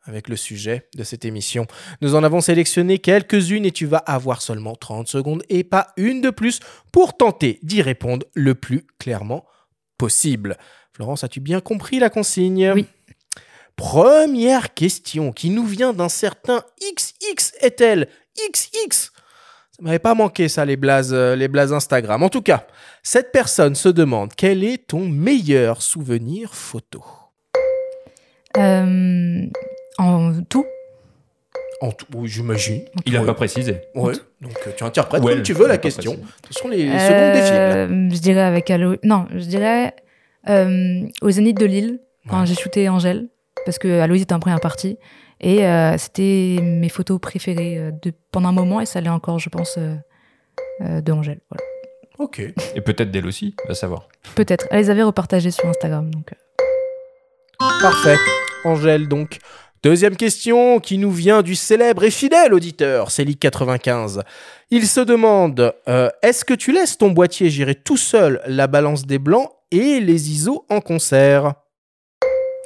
avec 0.08 0.30
le 0.30 0.36
sujet 0.36 0.88
de 0.96 1.04
cette 1.04 1.26
émission. 1.26 1.68
Nous 2.02 2.16
en 2.16 2.24
avons 2.24 2.42
sélectionné 2.42 3.00
quelques-unes 3.00 3.66
et 3.66 3.72
tu 3.72 3.86
vas 3.86 3.98
avoir 3.98 4.42
seulement 4.42 4.76
30 4.76 5.08
secondes 5.08 5.44
et 5.50 5.64
pas 5.64 5.88
une 5.98 6.22
de 6.22 6.30
plus 6.30 6.60
pour 6.92 7.18
tenter 7.18 7.60
d'y 7.64 7.82
répondre 7.82 8.26
le 8.34 8.56
plus 8.56 8.88
clairement 9.00 9.46
possible. 9.98 10.58
Florence, 10.94 11.24
as-tu 11.24 11.40
bien 11.40 11.60
compris 11.60 12.00
la 12.00 12.10
consigne? 12.10 12.72
Oui. 12.72 12.86
Première 13.76 14.74
question 14.74 15.32
qui 15.32 15.52
nous 15.52 15.66
vient 15.66 15.94
d'un 15.94 16.10
certain 16.10 16.64
XX 16.82 17.54
est-elle? 17.62 18.08
XX 18.50 19.12
ça 19.78 19.84
m'avait 19.84 20.00
pas 20.00 20.16
manqué 20.16 20.48
ça, 20.48 20.66
les 20.66 20.76
blazes, 20.76 21.14
euh, 21.14 21.36
les 21.36 21.48
blazes 21.48 21.72
Instagram. 21.72 22.24
En 22.24 22.30
tout 22.30 22.42
cas, 22.42 22.66
cette 23.04 23.32
personne 23.32 23.76
se 23.76 23.90
demande 23.90 24.34
quel 24.36 24.64
est 24.64 24.88
ton 24.88 25.08
meilleur 25.08 25.84
souvenir 25.84 26.56
photo? 26.56 27.04
Euh, 28.58 29.46
en 29.98 30.34
tout, 30.44 30.65
En 31.82 31.91
tout, 31.91 32.06
oui, 32.15 32.28
j'imagine. 32.28 32.82
Il 33.06 33.15
a 33.15 33.19
Ouais. 33.19 33.26
pas 33.26 33.34
précisé. 33.36 33.82
Ouais. 33.95 34.14
Donc 34.41 34.53
euh, 34.65 34.72
tu 34.76 34.84
interprètes 34.84 35.22
comme 35.22 35.41
tu 35.44 35.53
veux 35.53 35.68
la 35.68 35.78
question. 35.78 36.14
précisé. 36.14 36.34
Ce 36.52 36.60
sont 36.60 36.68
les, 36.69 36.86
secondes 36.88 37.34
défilent. 37.34 37.53
Euh, 37.56 38.10
je 38.15 38.19
dirais 38.19 38.41
avec 38.41 38.69
Halloween. 38.72 38.99
Non, 39.03 39.28
je 39.32 39.45
dirais 39.45 39.94
euh, 40.49 41.02
au 41.22 41.30
Zénith 41.30 41.60
de 41.60 41.65
Lille, 41.65 41.99
quand 42.30 42.45
j'ai 42.45 42.56
shooté 42.56 42.90
Angèle, 42.90 43.28
parce 43.65 43.78
que 43.80 43.99
Aloïs 43.99 44.24
était 44.24 44.34
en 44.34 44.40
première 44.40 44.60
partie. 44.60 44.98
Et 45.40 45.68
euh, 45.68 45.95
c'était 45.99 46.57
mes 46.64 46.90
photos 46.90 47.19
préférées 47.22 47.78
euh, 47.78 47.91
de, 48.02 48.11
pendant 48.32 48.49
un 48.49 48.53
moment, 48.53 48.82
et 48.82 48.88
ça 48.88 48.99
l'est 49.02 49.10
encore, 49.10 49.38
je 49.38 49.49
pense, 49.49 49.76
euh, 49.78 49.94
euh, 50.82 50.99
de 51.02 51.11
Angèle. 51.11 51.41
Voilà. 51.52 51.64
Ok. 52.18 52.40
Et 52.74 52.82
peut-être 52.82 53.11
d'elle 53.11 53.28
aussi, 53.28 53.56
va 53.68 53.76
savoir. 53.76 54.07
Peut-être. 54.34 54.65
Elle 54.72 54.80
les 54.80 54.90
avait 54.90 55.03
repartagées 55.03 55.52
sur 55.52 55.68
Instagram. 55.69 56.10
Donc, 56.10 56.32
euh. 56.34 57.65
Parfait. 57.82 58.15
Angèle, 58.65 59.07
donc. 59.07 59.38
Deuxième 59.88 60.18
question 60.18 60.82
qui 60.82 60.98
nous 60.98 61.12
vient 61.12 61.42
du 61.42 61.56
célèbre 61.56 62.04
et 62.04 62.12
fidèle 62.12 62.54
auditeur, 62.54 63.08
Célic95. 63.08 64.22
Il 64.70 64.86
se 64.86 65.00
demande 65.00 65.74
euh, 65.88 66.10
Est-ce 66.22 66.44
que 66.44 66.54
tu 66.54 66.74
laisses 66.74 66.98
ton 66.98 67.12
boîtier 67.12 67.50
gérer 67.50 67.74
tout 67.74 67.96
seul 67.96 68.42
la 68.48 68.68
balance 68.68 69.06
des 69.06 69.18
blancs 69.18 69.50
et 69.72 70.02
les 70.02 70.30
ISO 70.30 70.66
en 70.70 70.82
concert? 70.82 71.54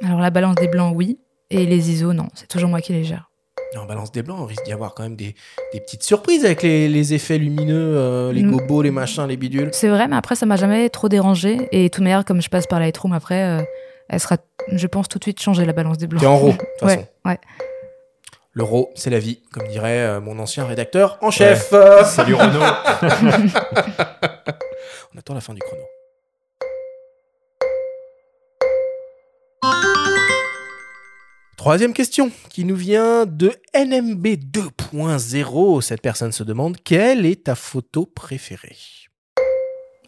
Alors, 0.04 0.18
la 0.18 0.30
balance 0.30 0.56
des 0.56 0.66
blancs, 0.66 0.92
oui. 0.96 1.20
Et 1.48 1.64
les 1.64 1.92
ISO, 1.92 2.12
non. 2.12 2.26
C'est 2.34 2.48
toujours 2.48 2.68
moi 2.68 2.80
qui 2.80 2.92
les 2.92 3.04
gère. 3.04 3.30
En 3.78 3.86
balance 3.86 4.10
des 4.10 4.24
blancs, 4.24 4.38
on 4.40 4.46
risque 4.46 4.64
d'y 4.64 4.72
avoir 4.72 4.92
quand 4.92 5.04
même 5.04 5.14
des, 5.14 5.36
des 5.72 5.80
petites 5.80 6.02
surprises 6.02 6.44
avec 6.44 6.64
les, 6.64 6.88
les 6.88 7.14
effets 7.14 7.38
lumineux, 7.38 7.96
euh, 7.96 8.32
les 8.32 8.42
gobos, 8.42 8.82
les 8.82 8.90
machins, 8.90 9.28
les 9.28 9.36
bidules. 9.36 9.70
C'est 9.72 9.88
vrai, 9.88 10.08
mais 10.08 10.16
après, 10.16 10.34
ça 10.34 10.44
m'a 10.44 10.56
jamais 10.56 10.90
trop 10.90 11.08
dérangé. 11.08 11.68
Et 11.70 11.88
toute 11.88 12.02
manière, 12.02 12.24
comme 12.24 12.42
je 12.42 12.48
passe 12.48 12.66
par 12.66 12.80
Lightroom 12.80 13.12
après, 13.12 13.60
euh, 13.60 13.62
elle 14.12 14.20
sera, 14.20 14.36
je 14.70 14.86
pense, 14.86 15.08
tout 15.08 15.18
de 15.18 15.24
suite 15.24 15.40
changer 15.40 15.64
la 15.64 15.72
balance 15.72 15.96
des 15.98 16.06
blancs. 16.06 16.20
T'es 16.20 16.26
en 16.26 16.38
RAW, 16.38 16.52
de 16.52 16.56
toute 16.58 16.66
façon. 16.80 16.98
ouais, 16.98 17.08
ouais. 17.24 17.38
Le 18.52 18.62
RAW, 18.62 18.90
c'est 18.94 19.08
la 19.08 19.18
vie, 19.18 19.40
comme 19.52 19.66
dirait 19.68 20.00
euh, 20.00 20.20
mon 20.20 20.38
ancien 20.38 20.66
rédacteur 20.66 21.16
en 21.22 21.30
chef. 21.30 21.72
Salut 22.04 22.34
Renaud. 22.34 22.60
on 25.14 25.18
attend 25.18 25.32
la 25.32 25.40
fin 25.40 25.54
du 25.54 25.60
chrono. 25.62 25.82
Troisième 31.56 31.92
question 31.92 32.30
qui 32.50 32.64
nous 32.64 32.74
vient 32.74 33.24
de 33.24 33.52
NMB 33.74 34.26
2.0. 34.26 35.80
Cette 35.80 36.02
personne 36.02 36.32
se 36.32 36.42
demande 36.42 36.76
quelle 36.82 37.24
est 37.24 37.44
ta 37.44 37.54
photo 37.54 38.04
préférée? 38.04 38.76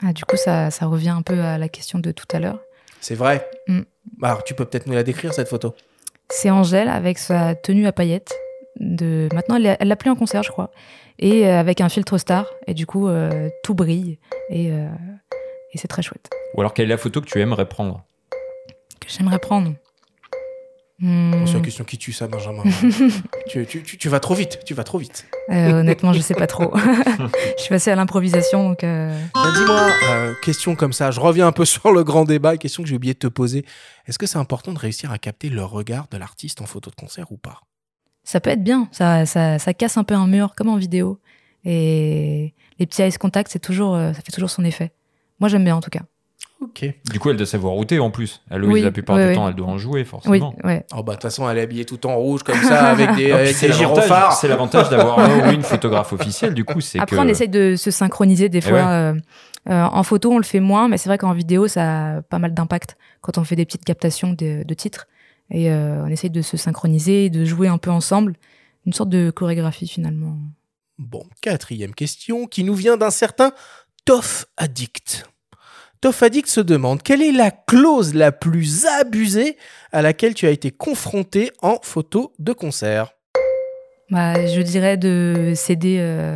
Ah, 0.03 0.13
du 0.13 0.25
coup, 0.25 0.37
ça, 0.37 0.71
ça 0.73 0.87
revient 0.87 1.11
un 1.11 1.23
peu 1.23 1.39
à 1.41 1.57
la 1.57 1.69
question 1.69 2.01
de 2.01 2.11
tout 2.11 2.27
à 2.33 2.41
l'heure. 2.41 2.61
C'est 3.01 3.15
vrai 3.15 3.49
Mm. 3.69 3.81
Bah, 4.19 4.29
Alors, 4.29 4.45
tu 4.45 4.55
peux 4.55 4.65
peut-être 4.65 4.87
nous 4.87 4.95
la 4.95 5.03
décrire 5.03 5.33
cette 5.35 5.49
photo 5.49 5.75
C'est 6.31 6.51
Angèle 6.51 6.89
avec 6.89 7.19
sa 7.19 7.55
tenue 7.55 7.87
à 7.87 7.93
paillettes. 7.93 8.35
De... 8.81 9.29
Maintenant, 9.33 9.57
elle 9.57 9.89
l'a 9.89 9.97
plus 9.97 10.11
en 10.11 10.17
concert, 10.17 10.43
je 10.43 10.51
crois. 10.51 10.71
Et 11.19 11.47
euh, 11.47 11.59
avec 11.59 11.81
un 11.81 11.89
filtre 11.89 12.19
star. 12.19 12.47
Et 12.67 12.75
du 12.75 12.87
coup, 12.87 13.09
euh, 13.09 13.49
tout 13.63 13.75
brille. 13.75 14.19
Et, 14.51 14.73
euh, 14.73 14.89
et 15.73 15.79
c'est 15.79 15.89
très 15.89 16.03
chouette. 16.03 16.31
Ou 16.55 16.61
alors, 16.61 16.75
quelle 16.75 16.87
est 16.87 16.89
la 16.89 16.99
photo 16.99 17.21
que 17.21 17.27
tu 17.27 17.41
aimerais 17.41 17.67
prendre? 17.67 18.03
Que 19.01 19.09
j'aimerais 19.09 19.39
prendre? 19.39 19.75
Hmm, 21.01 21.45
C'est 21.47 21.55
une 21.59 21.63
question 21.63 21.85
qui 21.85 21.99
tue 21.99 22.13
ça, 22.13 22.29
Benjamin? 22.29 22.63
tu, 23.49 23.67
tu- 23.67 23.83
tu- 23.83 23.99
tu 23.99 24.09
vas 24.09 24.21
trop 24.21 24.35
vite, 24.35 24.61
tu 24.65 24.75
vas 24.75 24.85
trop 24.85 24.99
vite. 24.99 25.27
euh, 25.51 25.81
honnêtement, 25.81 26.13
je 26.13 26.21
sais 26.21 26.35
pas 26.35 26.47
trop. 26.47 26.73
je 27.57 27.63
suis 27.63 27.69
passée 27.71 27.91
à 27.91 27.97
l'improvisation, 27.97 28.69
donc. 28.69 28.85
euh, 28.85 29.09
Ben, 29.35 29.53
Dis-moi, 29.53 29.81
euh, 30.11 30.35
question 30.43 30.77
comme 30.77 30.93
ça, 30.93 31.11
je 31.11 31.19
reviens 31.19 31.49
un 31.49 31.53
peu 31.53 31.65
sur 31.75 31.91
le 31.93 32.05
grand 32.05 32.25
débat, 32.25 32.57
question 32.57 32.83
que 32.85 32.89
j'ai 32.89 32.95
oublié 32.95 33.13
de 33.15 33.19
te 33.19 33.27
poser. 33.27 33.65
Est-ce 34.07 34.19
que 34.19 34.27
c'est 34.27 34.39
important 34.39 34.73
de 34.73 34.79
réussir 34.79 35.11
à 35.11 35.19
capter 35.19 35.49
le 35.51 35.65
regard 35.65 36.07
de 36.13 36.17
l'artiste 36.17 36.61
en 36.63 36.67
photo 36.67 36.91
de 36.91 36.97
concert 36.97 37.33
ou 37.33 37.37
pas? 37.37 37.61
Ça 38.23 38.41
peut 38.41 38.51
être 38.51 38.63
bien. 38.63 38.89
Ça, 38.93 39.27
ça, 39.27 39.59
ça 39.59 39.75
casse 39.75 39.97
un 39.97 40.05
peu 40.05 40.15
un 40.15 40.27
mur, 40.29 40.55
comme 40.57 40.69
en 40.69 40.77
vidéo. 40.77 41.19
Et 41.65 42.55
les 42.79 42.87
petits 42.87 43.03
ice 43.03 43.19
contact, 43.19 43.51
c'est 43.51 43.59
toujours, 43.59 43.97
ça 43.97 44.15
fait 44.15 44.33
toujours 44.33 44.51
son 44.51 44.65
effet. 44.65 44.93
Moi, 45.41 45.49
j'aime 45.49 45.65
bien 45.65 45.75
en 45.77 45.81
tout 45.81 45.91
cas. 45.91 46.03
Ok. 46.61 46.87
Du 47.11 47.19
coup, 47.21 47.31
elle 47.31 47.37
doit 47.37 47.47
savoir 47.47 47.75
router 47.75 47.99
en 47.99 48.11
plus. 48.11 48.41
Aloïs, 48.51 48.73
Oui, 48.73 48.81
la 48.83 48.91
plupart 48.91 49.17
oui, 49.17 49.23
du 49.25 49.29
oui. 49.31 49.35
temps, 49.35 49.49
elle 49.49 49.55
doit 49.55 49.67
en 49.67 49.77
jouer, 49.77 50.01
Oui, 50.01 50.07
forcément. 50.07 50.55
ouais. 50.65 50.87
Oh 50.97 51.03
bah 51.03 51.13
de 51.13 51.17
toute 51.17 51.23
façon, 51.23 51.49
elle 51.51 51.59
est 51.59 51.63
habillée 51.63 51.85
tout 51.85 52.07
en 52.07 52.17
rouge 52.17 52.43
comme 52.43 52.57
ça, 52.63 52.87
avec 52.91 53.07
des, 53.09 53.13
Non, 53.13 53.17
puis 53.17 53.33
avec 53.33 53.55
c'est 53.57 53.67
des 53.67 53.73
l'avantage- 53.75 54.05
gyrophares. 54.05 54.33
C'est 54.33 54.49
l'avantage 54.49 54.89
d'avoir 54.89 55.51
une 55.51 55.63
photographe 55.63 56.13
officielle, 56.15 56.55
du 56.55 56.65
coup, 56.65 56.81
c'est 56.81 56.99
Après, 56.99 57.17
que... 57.17 57.21
on 57.23 57.29
essaye 57.29 57.49
de 57.51 57.77
se 57.77 57.91
synchroniser 57.91 58.49
des 58.49 58.59
Eh 58.59 58.63
fois. 58.63 58.73
ouais. 58.79 58.83
euh, 58.85 59.15
euh, 59.71 59.83
en 59.83 60.03
photo, 60.05 60.33
on 60.33 60.39
le 60.39 60.45
fait 60.45 60.61
moins, 60.61 60.89
mais 60.89 60.97
c'est 60.97 61.09
vrai 61.09 61.19
qu'en 61.19 61.33
vidéo, 61.33 61.69
ça 61.69 62.17
a 62.17 62.23
pas 62.23 62.39
mal 62.39 62.55
d'impact 62.55 62.97
quand 63.21 63.37
on 63.39 63.45
fait 63.45 63.57
des 63.57 63.65
petites 63.67 63.85
captations 63.85 64.33
de, 64.33 64.63
de 64.63 64.75
titres. 64.75 65.07
Et 65.51 65.71
euh, 65.71 66.03
on 66.05 66.09
essaye 66.09 66.31
de 66.31 66.41
se 66.43 66.57
synchroniser, 66.57 67.29
de 67.31 67.45
jouer 67.45 67.69
un 67.69 67.79
peu 67.79 67.91
ensemble. 67.91 68.35
Une 68.87 68.93
sorte 68.95 69.09
de 69.11 69.31
chorégraphie 69.31 69.89
finalement. 69.89 70.37
Bon, 70.99 71.25
quatrième 71.43 71.95
question 71.95 72.47
qui 72.47 72.65
nous 72.65 72.75
vient 72.75 72.97
d'un 72.97 73.11
certain 73.11 73.53
Toff 74.05 74.47
Addict. 74.57 75.27
Toff 76.05 76.23
se 76.45 76.61
demande 76.61 77.03
quelle 77.03 77.23
est 77.23 77.33
la 77.33 77.51
clause 77.51 78.13
la 78.13 78.31
plus 78.31 78.85
abusée 78.85 79.57
à 79.91 80.03
laquelle 80.03 80.35
tu 80.35 80.47
as 80.47 80.51
été 80.51 80.71
confronté 80.71 81.51
en 81.63 81.79
photo 81.81 82.35
de 82.39 82.53
concert? 82.53 83.15
Bah, 84.11 84.35
je 84.47 84.61
dirais 84.61 84.99
de 84.99 85.55
céder 85.57 85.97
euh, 86.01 86.35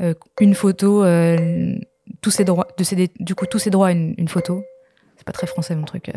euh, 0.00 0.12
une 0.40 0.56
photo, 0.56 1.04
euh, 1.04 1.76
tous 2.20 2.32
ses 2.32 2.42
droits, 2.42 2.66
de 2.76 2.82
céder 2.82 3.12
du 3.20 3.36
coup 3.36 3.46
tous 3.46 3.60
ses 3.60 3.70
droits 3.70 3.86
à 3.86 3.92
une 3.92 4.26
photo. 4.26 4.64
C'est 5.16 5.24
pas 5.24 5.32
très 5.32 5.46
français 5.46 5.74
mon 5.74 5.84
truc. 5.84 6.08
euh, 6.10 6.12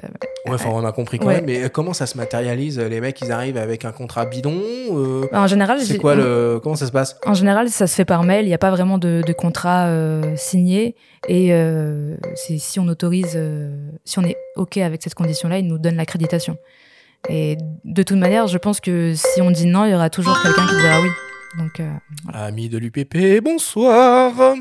Ouais, 0.46 0.56
enfin, 0.56 0.70
on 0.72 0.86
a 0.86 0.92
compris 0.92 1.20
quand 1.20 1.28
Ouais. 1.28 1.36
même, 1.42 1.46
mais 1.46 1.70
comment 1.70 1.94
ça 1.94 2.06
se 2.06 2.18
matérialise 2.18 2.80
Les 2.80 3.00
mecs, 3.02 3.20
ils 3.22 3.32
arrivent 3.32 3.58
avec 3.58 3.86
un 3.86 3.92
contrat 3.92 4.26
bidon 4.26 4.60
euh, 4.92 5.26
En 5.32 5.48
général, 5.48 5.80
c'est 5.82 5.98
quoi 5.98 6.16
le. 6.16 6.60
Comment 6.62 6.76
ça 6.76 6.86
se 6.88 6.92
passe? 6.92 7.18
En 7.26 7.34
général, 7.34 7.70
ça 7.70 7.88
se 7.88 7.96
fait 7.96 8.06
par 8.06 8.24
mail. 8.24 8.46
Il 8.46 8.50
n'y 8.50 8.54
a 8.54 8.58
pas 8.60 8.72
vraiment 8.72 8.98
de, 8.98 9.22
de 9.26 9.34
contrat 9.34 9.88
euh, 9.88 10.36
signé. 10.36 10.96
Et 11.28 11.54
euh, 11.54 12.18
c'est 12.36 12.58
si 12.58 12.80
on 12.80 12.88
autorise, 12.88 13.40
si 14.06 14.20
on 14.20 14.24
est 14.24 14.38
OK 14.58 14.78
avec 14.78 15.02
cette 15.04 15.16
condition-là, 15.16 15.60
ils 15.60 15.68
nous 15.68 15.78
donnent 15.78 15.96
l'accréditation. 15.98 16.58
Et 17.30 17.58
de 17.84 18.04
toute 18.04 18.18
manière, 18.18 18.48
je 18.48 18.58
pense 18.58 18.80
que 18.80 19.14
si 19.16 19.42
on 19.42 19.52
dit 19.52 19.66
non, 19.66 19.86
il 19.86 19.92
y 19.92 19.96
aura 19.96 20.10
toujours 20.10 20.42
quelqu'un 20.42 20.66
qui 20.68 20.76
dira 20.76 21.02
oui. 21.02 21.10
Donc, 21.58 21.82
Amis 22.34 22.70
de 22.70 22.78
l'UPP, 22.78 23.42
bonsoir. 23.44 24.56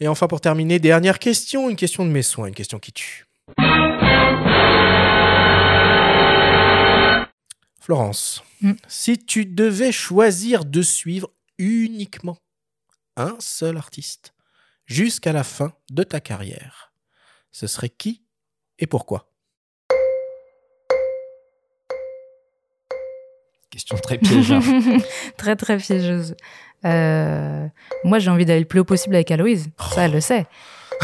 Et 0.00 0.08
enfin, 0.08 0.26
pour 0.26 0.40
terminer, 0.40 0.78
dernière 0.78 1.18
question, 1.18 1.68
une 1.70 1.76
question 1.76 2.04
de 2.04 2.10
mes 2.10 2.22
soins, 2.22 2.46
une 2.46 2.54
question 2.54 2.78
qui 2.78 2.92
tue. 2.92 3.26
Florence, 7.80 8.42
Mm. 8.62 8.72
si 8.86 9.18
tu 9.18 9.44
devais 9.44 9.90
choisir 9.90 10.64
de 10.64 10.82
suivre 10.82 11.28
uniquement 11.58 12.38
un 13.16 13.34
seul 13.40 13.76
artiste 13.76 14.34
jusqu'à 14.86 15.32
la 15.32 15.42
fin 15.42 15.72
de 15.90 16.04
ta 16.04 16.20
carrière, 16.20 16.92
ce 17.50 17.66
serait 17.66 17.88
qui 17.88 18.22
et 18.78 18.86
pourquoi? 18.86 19.28
Question 23.70 23.96
très 23.96 24.18
hein. 24.22 24.60
très 25.36 25.56
très 25.56 25.76
piégeuse. 25.78 26.36
Euh, 26.84 27.66
moi, 28.04 28.18
j'ai 28.18 28.30
envie 28.30 28.44
d'aller 28.44 28.60
le 28.60 28.66
plus 28.66 28.80
haut 28.80 28.84
possible 28.84 29.14
avec 29.14 29.30
Aloïse. 29.30 29.70
Ça, 29.94 30.04
elle 30.04 30.12
le 30.12 30.20
sait. 30.20 30.46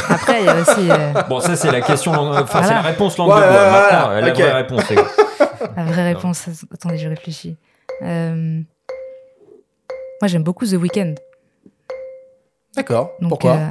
Après, 0.08 0.40
il 0.40 0.46
y 0.46 0.48
a 0.48 0.60
aussi 0.60 0.90
euh, 0.90 1.22
Bon, 1.28 1.40
ça, 1.40 1.56
c'est 1.56 1.70
la 1.70 1.80
question. 1.80 2.12
Enfin, 2.12 2.62
c'est 2.62 2.74
la 2.74 2.80
réponse 2.82 3.16
langue 3.18 3.30
Ouais, 3.30 3.36
de 3.36 3.40
bois. 3.40 3.50
ouais, 3.50 3.70
Maintenant, 3.70 4.04
voilà, 4.06 4.20
la 4.20 4.32
vraie 4.32 4.52
réponse, 4.52 4.90
la 5.76 5.84
vraie 5.84 6.12
réponse. 6.12 6.48
Attendez, 6.72 6.98
je 6.98 7.08
réfléchis. 7.08 7.56
Euh, 8.02 8.60
moi, 10.20 10.28
j'aime 10.28 10.42
beaucoup 10.44 10.66
The 10.66 10.74
Weeknd. 10.74 11.14
D'accord, 12.76 13.12
pourquoi? 13.28 13.52
euh, 13.56 13.66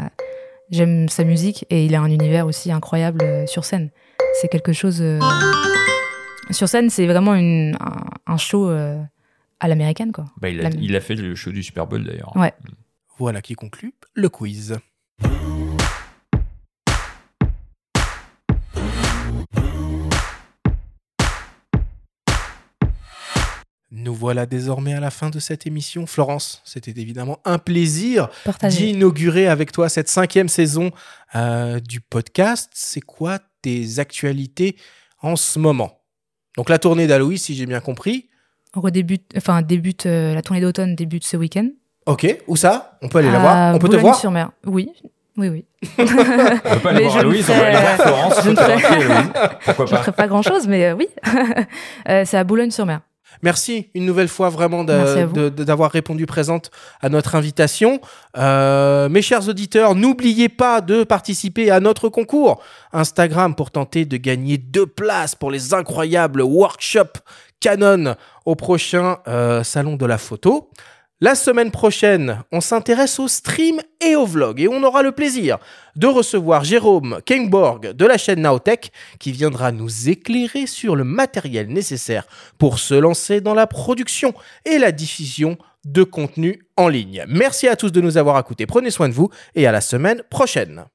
J'aime 0.69 1.07
sa 1.07 1.23
musique 1.23 1.65
et 1.69 1.85
il 1.85 1.95
a 1.95 2.01
un 2.01 2.09
univers 2.11 2.45
aussi 2.45 2.71
incroyable 2.71 3.23
euh, 3.23 3.47
sur 3.47 3.63
scène. 3.63 3.89
C'est 4.41 4.49
quelque 4.49 4.73
chose. 4.73 4.97
euh, 5.01 5.19
Sur 6.51 6.67
scène, 6.67 6.89
c'est 6.89 7.05
vraiment 7.07 7.35
une, 7.35 7.77
un, 7.79 8.33
un 8.33 8.37
show 8.37 8.69
euh, 8.69 8.97
à 9.61 9.67
l'américaine, 9.69 10.11
quoi. 10.11 10.25
Bah, 10.41 10.49
il, 10.49 10.59
a, 10.59 10.63
La- 10.63 10.75
il 10.77 10.95
a 10.95 10.99
fait 10.99 11.15
le 11.15 11.35
show 11.35 11.51
du 11.51 11.63
Super 11.63 11.87
Bowl 11.87 12.03
d'ailleurs. 12.03 12.35
Ouais. 12.35 12.53
Voilà 13.17 13.41
qui 13.41 13.55
conclut 13.55 13.93
le 14.13 14.27
quiz. 14.29 14.77
Nous 23.99 24.13
voilà 24.13 24.45
désormais 24.45 24.93
à 24.93 24.99
la 24.99 25.09
fin 25.09 25.31
de 25.31 25.39
cette 25.39 25.65
émission. 25.65 26.05
Florence, 26.05 26.61
c'était 26.65 26.91
évidemment 27.01 27.39
un 27.45 27.57
plaisir 27.57 28.29
d'inaugurer 28.69 29.47
avec 29.47 29.71
toi 29.71 29.89
cette 29.89 30.07
cinquième 30.07 30.49
saison 30.49 30.91
euh, 31.35 31.79
du 31.79 31.99
podcast. 31.99 32.69
C'est 32.75 33.01
quoi 33.01 33.39
tes 33.63 33.97
actualités 33.97 34.75
en 35.23 35.35
ce 35.35 35.57
moment? 35.57 36.01
Donc 36.57 36.69
la 36.69 36.77
tournée 36.77 37.07
d'Aloïs, 37.07 37.41
si 37.43 37.55
j'ai 37.55 37.65
bien 37.65 37.79
compris. 37.79 38.29
On 38.75 38.81
redébute, 38.81 39.31
enfin, 39.35 39.63
débute, 39.63 40.05
euh, 40.05 40.35
la 40.35 40.43
tournée 40.43 40.61
d'automne 40.61 40.93
débute 40.93 41.25
ce 41.25 41.35
week-end. 41.35 41.67
Ok, 42.05 42.37
où 42.45 42.55
ça? 42.55 42.99
On 43.01 43.09
peut 43.09 43.17
aller 43.17 43.31
la 43.31 43.39
voir? 43.39 43.75
On 43.75 43.79
peut 43.79 43.89
te 43.89 43.95
voir? 43.95 44.15
Sur 44.19 44.29
mer 44.29 44.51
Oui, 44.67 44.91
oui, 45.37 45.49
oui. 45.49 45.65
On 45.97 46.05
peut 46.05 46.79
pas 46.81 46.89
aller 46.91 47.03
voir 47.03 47.17
Aloïse, 47.17 47.49
on 47.49 47.53
aller 47.53 47.77
voir 47.77 47.95
Florence. 47.97 48.43
je 48.43 48.49
ne 48.51 48.55
ferai- 48.55 50.11
pas 50.11 50.27
grand-chose, 50.27 50.67
mais 50.67 50.85
euh, 50.85 50.95
oui. 50.95 51.07
Euh, 52.09 52.23
c'est 52.25 52.37
à 52.37 52.43
Boulogne-sur-Mer. 52.43 53.01
Merci 53.41 53.89
une 53.93 54.05
nouvelle 54.05 54.27
fois 54.27 54.49
vraiment 54.49 54.83
d'avoir 54.83 55.91
répondu 55.91 56.25
présente 56.25 56.71
à 57.01 57.09
notre 57.09 57.35
invitation. 57.35 58.01
Euh, 58.37 59.09
mes 59.09 59.21
chers 59.21 59.47
auditeurs, 59.47 59.95
n'oubliez 59.95 60.49
pas 60.49 60.81
de 60.81 61.03
participer 61.03 61.69
à 61.71 61.79
notre 61.79 62.09
concours 62.09 62.61
Instagram 62.93 63.55
pour 63.55 63.71
tenter 63.71 64.05
de 64.05 64.17
gagner 64.17 64.57
deux 64.57 64.87
places 64.87 65.35
pour 65.35 65.51
les 65.51 65.73
incroyables 65.73 66.41
workshops 66.41 67.21
Canon 67.59 68.15
au 68.45 68.55
prochain 68.55 69.17
euh, 69.27 69.63
salon 69.63 69.95
de 69.95 70.05
la 70.05 70.17
photo. 70.17 70.69
La 71.19 71.33
semaine 71.33 71.71
prochaine, 71.71 72.43
on 72.51 72.61
s'intéresse 72.61 73.17
au 73.17 73.27
stream 73.27 73.81
et 74.05 74.15
au 74.15 74.27
vlog 74.27 74.61
et 74.61 74.67
on 74.67 74.83
aura 74.83 75.01
le 75.01 75.11
plaisir 75.11 75.57
de 75.95 76.05
recevoir 76.05 76.63
Jérôme 76.63 77.21
Kingborg 77.25 77.93
de 77.93 78.05
la 78.05 78.19
chaîne 78.19 78.41
Naotech 78.41 78.91
qui 79.17 79.31
viendra 79.31 79.71
nous 79.71 80.09
éclairer 80.09 80.67
sur 80.67 80.95
le 80.95 81.03
matériel 81.03 81.69
nécessaire 81.69 82.27
pour 82.59 82.77
se 82.77 82.93
lancer 82.93 83.41
dans 83.41 83.55
la 83.55 83.65
production 83.65 84.35
et 84.63 84.77
la 84.77 84.91
diffusion 84.91 85.57
de 85.85 86.03
contenu 86.03 86.67
en 86.75 86.87
ligne. 86.87 87.25
Merci 87.27 87.67
à 87.67 87.75
tous 87.75 87.91
de 87.91 87.99
nous 87.99 88.17
avoir 88.17 88.39
écoutés. 88.39 88.67
Prenez 88.67 88.91
soin 88.91 89.09
de 89.09 89.13
vous 89.15 89.31
et 89.55 89.65
à 89.65 89.71
la 89.71 89.81
semaine 89.81 90.21
prochaine. 90.29 90.85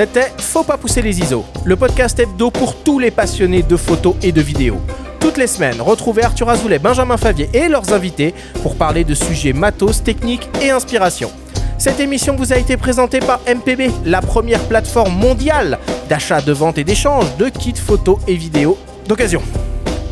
C'était 0.00 0.32
Faut 0.38 0.62
pas 0.62 0.78
pousser 0.78 1.02
les 1.02 1.20
ISO, 1.20 1.44
le 1.62 1.76
podcast 1.76 2.18
hebdo 2.18 2.50
pour 2.50 2.74
tous 2.74 2.98
les 2.98 3.10
passionnés 3.10 3.62
de 3.62 3.76
photos 3.76 4.14
et 4.22 4.32
de 4.32 4.40
vidéos. 4.40 4.80
Toutes 5.20 5.36
les 5.36 5.46
semaines, 5.46 5.78
retrouvez 5.78 6.22
Arthur 6.22 6.48
Azoulay, 6.48 6.78
Benjamin 6.78 7.18
Favier 7.18 7.50
et 7.52 7.68
leurs 7.68 7.92
invités 7.92 8.32
pour 8.62 8.76
parler 8.76 9.04
de 9.04 9.12
sujets 9.12 9.52
matos, 9.52 10.02
techniques 10.02 10.48
et 10.62 10.70
inspiration. 10.70 11.30
Cette 11.76 12.00
émission 12.00 12.34
vous 12.34 12.50
a 12.54 12.56
été 12.56 12.78
présentée 12.78 13.18
par 13.18 13.40
MPB, 13.46 13.90
la 14.06 14.22
première 14.22 14.60
plateforme 14.60 15.14
mondiale 15.14 15.78
d'achat, 16.08 16.40
de 16.40 16.52
vente 16.52 16.78
et 16.78 16.84
d'échange 16.84 17.36
de 17.36 17.50
kits 17.50 17.74
photos 17.74 18.16
et 18.26 18.36
vidéos 18.36 18.78
d'occasion. 19.06 19.42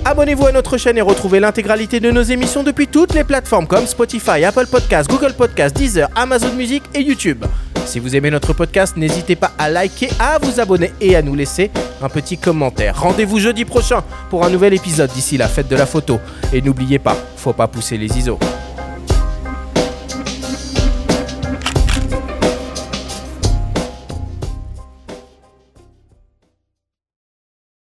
Abonnez-vous 0.04 0.48
à 0.48 0.52
notre 0.52 0.76
chaîne 0.76 0.98
et 0.98 1.02
retrouvez 1.02 1.40
l'intégralité 1.40 1.98
de 1.98 2.10
nos 2.10 2.22
émissions 2.22 2.62
depuis 2.62 2.88
toutes 2.88 3.14
les 3.14 3.24
plateformes 3.24 3.66
comme 3.66 3.86
Spotify, 3.86 4.44
Apple 4.44 4.66
Podcasts, 4.66 5.08
Google 5.08 5.32
Podcasts, 5.32 5.74
Deezer, 5.74 6.10
Amazon 6.14 6.52
Music 6.52 6.82
et 6.94 7.00
YouTube. 7.00 7.46
Si 7.88 8.00
vous 8.00 8.14
aimez 8.14 8.30
notre 8.30 8.52
podcast, 8.52 8.98
n'hésitez 8.98 9.34
pas 9.34 9.52
à 9.56 9.70
liker, 9.70 10.10
à 10.20 10.38
vous 10.42 10.60
abonner 10.60 10.92
et 11.00 11.16
à 11.16 11.22
nous 11.22 11.34
laisser 11.34 11.70
un 12.02 12.10
petit 12.10 12.36
commentaire. 12.36 13.00
Rendez-vous 13.00 13.38
jeudi 13.38 13.64
prochain 13.64 14.04
pour 14.28 14.44
un 14.44 14.50
nouvel 14.50 14.74
épisode 14.74 15.10
d'ici 15.10 15.38
la 15.38 15.48
fête 15.48 15.68
de 15.68 15.76
la 15.76 15.86
photo. 15.86 16.20
Et 16.52 16.60
n'oubliez 16.60 16.98
pas, 16.98 17.16
faut 17.38 17.54
pas 17.54 17.66
pousser 17.66 17.96
les 17.96 18.18
ISO. 18.18 18.38